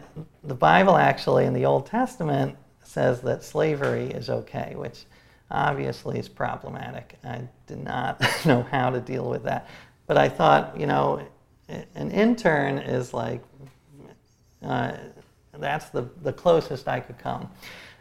the 0.43 0.53
Bible 0.53 0.95
actually 0.95 1.45
in 1.45 1.53
the 1.53 1.65
Old 1.65 1.87
Testament 1.87 2.55
says 2.83 3.21
that 3.21 3.43
slavery 3.43 4.11
is 4.11 4.29
okay, 4.29 4.73
which 4.75 5.05
obviously 5.49 6.19
is 6.19 6.29
problematic. 6.29 7.17
I 7.23 7.41
did 7.67 7.83
not 7.83 8.21
know 8.45 8.63
how 8.63 8.89
to 8.91 8.99
deal 8.99 9.27
with 9.29 9.43
that. 9.43 9.67
But 10.07 10.17
I 10.17 10.29
thought, 10.29 10.79
you 10.79 10.85
know, 10.85 11.27
an 11.67 12.11
intern 12.11 12.77
is 12.77 13.13
like, 13.13 13.43
uh, 14.63 14.93
that's 15.57 15.89
the, 15.89 16.09
the 16.21 16.33
closest 16.33 16.87
I 16.87 16.99
could 16.99 17.17
come. 17.17 17.49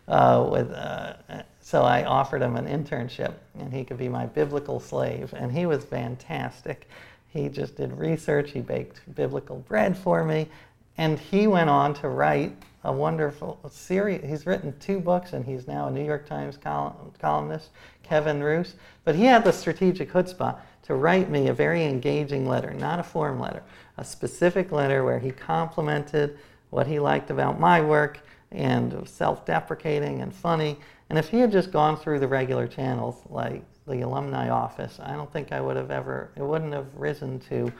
Uh, 0.06 0.46
with, 0.50 0.70
uh, 0.70 1.14
so 1.60 1.82
I 1.82 2.04
offered 2.04 2.42
him 2.42 2.56
an 2.56 2.66
internship, 2.66 3.32
and 3.58 3.72
he 3.72 3.84
could 3.84 3.96
be 3.96 4.08
my 4.08 4.26
biblical 4.26 4.80
slave. 4.80 5.32
And 5.34 5.50
he 5.50 5.64
was 5.64 5.82
fantastic. 5.82 6.88
He 7.34 7.48
just 7.48 7.76
did 7.76 7.92
research, 7.98 8.52
he 8.52 8.60
baked 8.60 9.00
biblical 9.14 9.56
bread 9.56 9.98
for 9.98 10.22
me, 10.22 10.48
and 10.96 11.18
he 11.18 11.48
went 11.48 11.68
on 11.68 11.92
to 11.94 12.08
write 12.08 12.56
a 12.84 12.92
wonderful 12.92 13.58
series. 13.68 14.22
He's 14.24 14.46
written 14.46 14.72
two 14.78 15.00
books, 15.00 15.32
and 15.32 15.44
he's 15.44 15.66
now 15.66 15.88
a 15.88 15.90
New 15.90 16.04
York 16.04 16.28
Times 16.28 16.56
columnist, 16.56 17.70
Kevin 18.04 18.40
Roose. 18.40 18.74
But 19.02 19.16
he 19.16 19.24
had 19.24 19.42
the 19.42 19.52
strategic 19.52 20.12
chutzpah 20.12 20.56
to 20.84 20.94
write 20.94 21.28
me 21.28 21.48
a 21.48 21.54
very 21.54 21.84
engaging 21.84 22.46
letter, 22.46 22.72
not 22.72 23.00
a 23.00 23.02
form 23.02 23.40
letter, 23.40 23.64
a 23.98 24.04
specific 24.04 24.70
letter 24.70 25.02
where 25.02 25.18
he 25.18 25.32
complimented 25.32 26.38
what 26.70 26.86
he 26.86 27.00
liked 27.00 27.30
about 27.30 27.58
my 27.58 27.80
work 27.80 28.20
and 28.52 29.08
self 29.08 29.44
deprecating 29.44 30.22
and 30.22 30.32
funny. 30.32 30.78
And 31.10 31.18
if 31.18 31.30
he 31.30 31.40
had 31.40 31.50
just 31.50 31.72
gone 31.72 31.96
through 31.96 32.20
the 32.20 32.28
regular 32.28 32.68
channels 32.68 33.16
like 33.28 33.64
the 33.86 34.00
alumni 34.00 34.48
office, 34.48 34.98
I 35.02 35.12
don't 35.12 35.32
think 35.32 35.52
I 35.52 35.60
would 35.60 35.76
have 35.76 35.90
ever, 35.90 36.30
it 36.36 36.42
wouldn't 36.42 36.72
have 36.72 36.86
risen 36.96 37.40
to 37.50 37.72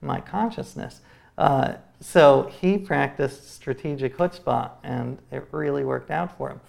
my 0.00 0.20
consciousness. 0.20 1.00
Uh, 1.36 1.74
so 2.00 2.50
he 2.60 2.78
practiced 2.78 3.54
strategic 3.54 4.16
chutzpah, 4.16 4.70
and 4.82 5.18
it 5.30 5.46
really 5.50 5.84
worked 5.84 6.10
out 6.10 6.36
for 6.36 6.50
him. 6.50 6.60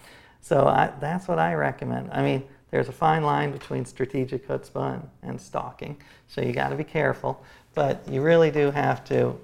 So 0.41 0.68
I, 0.68 0.91
that's 0.99 1.28
what 1.28 1.40
I 1.40 1.53
recommend. 1.53 2.10
I 2.11 2.22
mean, 2.22 2.44
there's 2.72 2.88
a 2.88 2.94
fine 2.94 3.24
line 3.24 3.52
between 3.52 3.86
strategic 3.86 4.48
chutzpah 4.48 4.94
and, 4.94 5.10
and 5.24 5.41
stalking, 5.41 5.98
so 6.28 6.41
you 6.41 6.53
got 6.53 6.70
to 6.70 6.76
be 6.76 6.84
careful. 6.84 7.44
But 7.74 8.07
you 8.07 8.22
really 8.22 8.52
do 8.52 8.72
have 8.72 9.03
to 9.06 9.40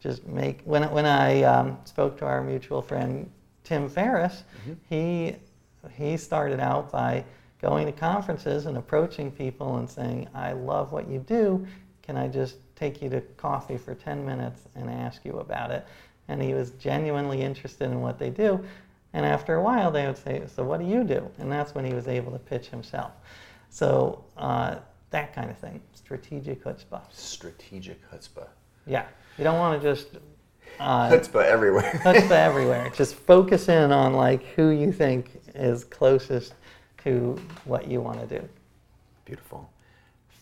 just 0.00 0.26
make. 0.26 0.60
When 0.64 0.88
when 0.92 1.06
I 1.06 1.42
um, 1.42 1.78
spoke 1.84 2.16
to 2.18 2.26
our 2.26 2.42
mutual 2.42 2.82
friend 2.82 3.30
Tim 3.64 3.88
Ferriss, 3.88 4.44
mm-hmm. 4.62 4.74
he 4.88 5.36
he 5.96 6.16
started 6.16 6.60
out 6.60 6.92
by 6.92 7.24
going 7.64 7.86
to 7.86 7.92
conferences 7.92 8.66
and 8.66 8.76
approaching 8.76 9.30
people 9.30 9.76
and 9.76 9.88
saying, 9.88 10.28
"I 10.34 10.52
love 10.52 10.92
what 10.92 11.08
you 11.08 11.18
do. 11.18 11.66
Can 12.02 12.16
I 12.16 12.28
just 12.28 12.56
take 12.76 13.00
you 13.00 13.08
to 13.08 13.22
coffee 13.38 13.78
for 13.78 13.94
10 13.94 14.26
minutes 14.26 14.68
and 14.74 14.90
ask 14.90 15.24
you 15.24 15.38
about 15.38 15.70
it?" 15.70 15.86
And 16.28 16.42
he 16.42 16.52
was 16.52 16.70
genuinely 16.72 17.40
interested 17.40 17.90
in 17.90 18.00
what 18.00 18.18
they 18.18 18.30
do. 18.30 18.62
And 19.14 19.24
after 19.24 19.54
a 19.54 19.62
while, 19.62 19.90
they 19.90 20.06
would 20.06 20.18
say, 20.18 20.42
So 20.46 20.64
what 20.64 20.80
do 20.80 20.86
you 20.86 21.04
do? 21.04 21.30
And 21.38 21.50
that's 21.50 21.74
when 21.74 21.84
he 21.84 21.94
was 21.94 22.08
able 22.08 22.32
to 22.32 22.38
pitch 22.38 22.68
himself. 22.68 23.12
So 23.70 24.24
uh, 24.36 24.76
that 25.10 25.32
kind 25.32 25.50
of 25.50 25.56
thing, 25.56 25.80
strategic 25.94 26.62
chutzpah. 26.64 27.02
Strategic 27.10 27.98
chutzpah. 28.10 28.48
Yeah. 28.86 29.06
You 29.38 29.44
don't 29.44 29.58
want 29.58 29.80
to 29.80 29.88
just. 29.88 30.08
Uh, 30.80 31.08
chutzpah 31.10 31.44
everywhere. 31.44 31.92
chutzpah 32.02 32.30
everywhere. 32.32 32.90
Just 32.90 33.14
focus 33.14 33.68
in 33.68 33.92
on 33.92 34.14
like 34.14 34.44
who 34.56 34.70
you 34.70 34.92
think 34.92 35.30
is 35.54 35.84
closest 35.84 36.54
to 37.04 37.40
what 37.64 37.88
you 37.88 38.00
want 38.00 38.20
to 38.28 38.40
do. 38.40 38.48
Beautiful 39.24 39.70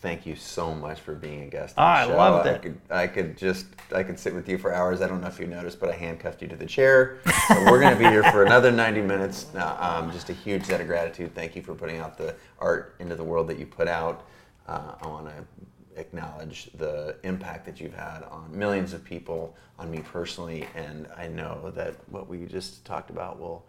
thank 0.02 0.26
you 0.26 0.34
so 0.34 0.74
much 0.74 1.00
for 1.00 1.14
being 1.14 1.42
a 1.44 1.46
guest. 1.46 1.76
Oh, 1.78 1.82
I 1.82 2.04
loved 2.04 2.48
it. 2.48 2.54
I 2.54 2.58
could, 2.58 2.80
I 2.90 3.06
could 3.06 3.38
just, 3.38 3.66
I 3.94 4.02
could 4.02 4.18
sit 4.18 4.34
with 4.34 4.48
you 4.48 4.58
for 4.58 4.74
hours. 4.74 5.00
I 5.00 5.06
don't 5.06 5.20
know 5.20 5.28
if 5.28 5.38
you 5.38 5.46
noticed, 5.46 5.78
but 5.78 5.88
I 5.88 5.92
handcuffed 5.92 6.42
you 6.42 6.48
to 6.48 6.56
the 6.56 6.66
chair. 6.66 7.20
So 7.46 7.64
we're 7.70 7.80
going 7.80 7.96
to 7.96 7.98
be 7.98 8.10
here 8.10 8.24
for 8.24 8.42
another 8.46 8.72
90 8.72 9.00
minutes. 9.00 9.46
Um, 9.54 10.10
just 10.10 10.28
a 10.28 10.32
huge 10.32 10.64
set 10.64 10.80
of 10.80 10.88
gratitude. 10.88 11.34
Thank 11.34 11.54
you 11.54 11.62
for 11.62 11.74
putting 11.74 11.98
out 11.98 12.18
the 12.18 12.34
art 12.58 12.96
into 12.98 13.14
the 13.14 13.24
world 13.24 13.46
that 13.46 13.58
you 13.58 13.64
put 13.64 13.86
out. 13.86 14.26
Uh, 14.66 14.96
I 15.00 15.06
want 15.06 15.28
to 15.28 16.00
acknowledge 16.00 16.70
the 16.74 17.16
impact 17.22 17.64
that 17.66 17.80
you've 17.80 17.94
had 17.94 18.24
on 18.24 18.48
millions 18.50 18.92
of 18.92 19.04
people, 19.04 19.56
on 19.78 19.88
me 19.88 20.00
personally, 20.00 20.66
and 20.74 21.06
I 21.16 21.28
know 21.28 21.70
that 21.76 21.96
what 22.08 22.28
we 22.28 22.44
just 22.46 22.84
talked 22.84 23.10
about 23.10 23.38
will 23.38 23.64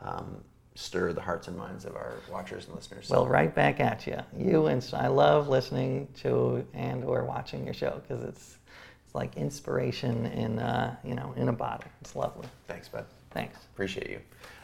um, 0.00 0.42
stir 0.74 1.12
the 1.12 1.20
hearts 1.20 1.48
and 1.48 1.56
minds 1.56 1.84
of 1.84 1.94
our 1.94 2.14
watchers 2.30 2.66
and 2.66 2.74
listeners. 2.74 3.08
Well, 3.08 3.26
right 3.26 3.54
back 3.54 3.80
at 3.80 4.06
you. 4.06 4.18
You 4.36 4.66
and 4.66 4.86
I 4.92 5.06
love 5.06 5.48
listening 5.48 6.08
to 6.22 6.66
and 6.74 7.04
or 7.04 7.24
watching 7.24 7.64
your 7.64 7.74
show 7.74 8.02
because 8.06 8.24
it's 8.24 8.56
it's 9.04 9.14
like 9.14 9.36
inspiration 9.36 10.26
in 10.26 10.58
uh, 10.58 10.96
you 11.04 11.14
know 11.14 11.32
in 11.36 11.48
a 11.48 11.52
bottle. 11.52 11.90
It's 12.00 12.16
lovely. 12.16 12.48
Thanks, 12.66 12.88
bud. 12.88 13.04
Thanks. 13.30 13.58
Appreciate 13.72 14.10
you. 14.10 14.20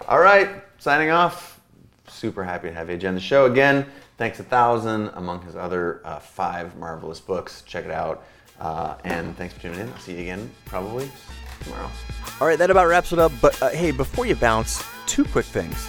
All 0.08 0.20
right, 0.20 0.62
signing 0.78 1.10
off. 1.10 1.60
Super 2.08 2.42
happy 2.42 2.68
to 2.68 2.74
have 2.74 2.90
you 2.90 3.08
on 3.08 3.14
the 3.14 3.20
show 3.20 3.46
again. 3.46 3.86
Thanks 4.16 4.40
a 4.40 4.42
thousand 4.42 5.08
among 5.14 5.42
his 5.42 5.54
other 5.54 6.00
uh, 6.04 6.18
five 6.18 6.76
marvelous 6.76 7.20
books. 7.20 7.62
Check 7.62 7.84
it 7.84 7.90
out. 7.90 8.24
Uh, 8.58 8.96
and 9.04 9.36
thanks 9.36 9.54
for 9.54 9.60
tuning 9.60 9.80
in. 9.80 9.88
I'll 9.88 9.98
see 9.98 10.14
you 10.14 10.20
again 10.20 10.50
probably 10.66 11.10
tomorrow. 11.62 11.88
All 12.40 12.46
right, 12.46 12.58
that 12.58 12.70
about 12.70 12.88
wraps 12.88 13.12
it 13.12 13.18
up. 13.18 13.32
But 13.40 13.60
uh, 13.62 13.70
hey, 13.70 13.90
before 13.90 14.26
you 14.26 14.34
bounce, 14.34 14.84
two 15.06 15.24
quick 15.24 15.46
things. 15.46 15.88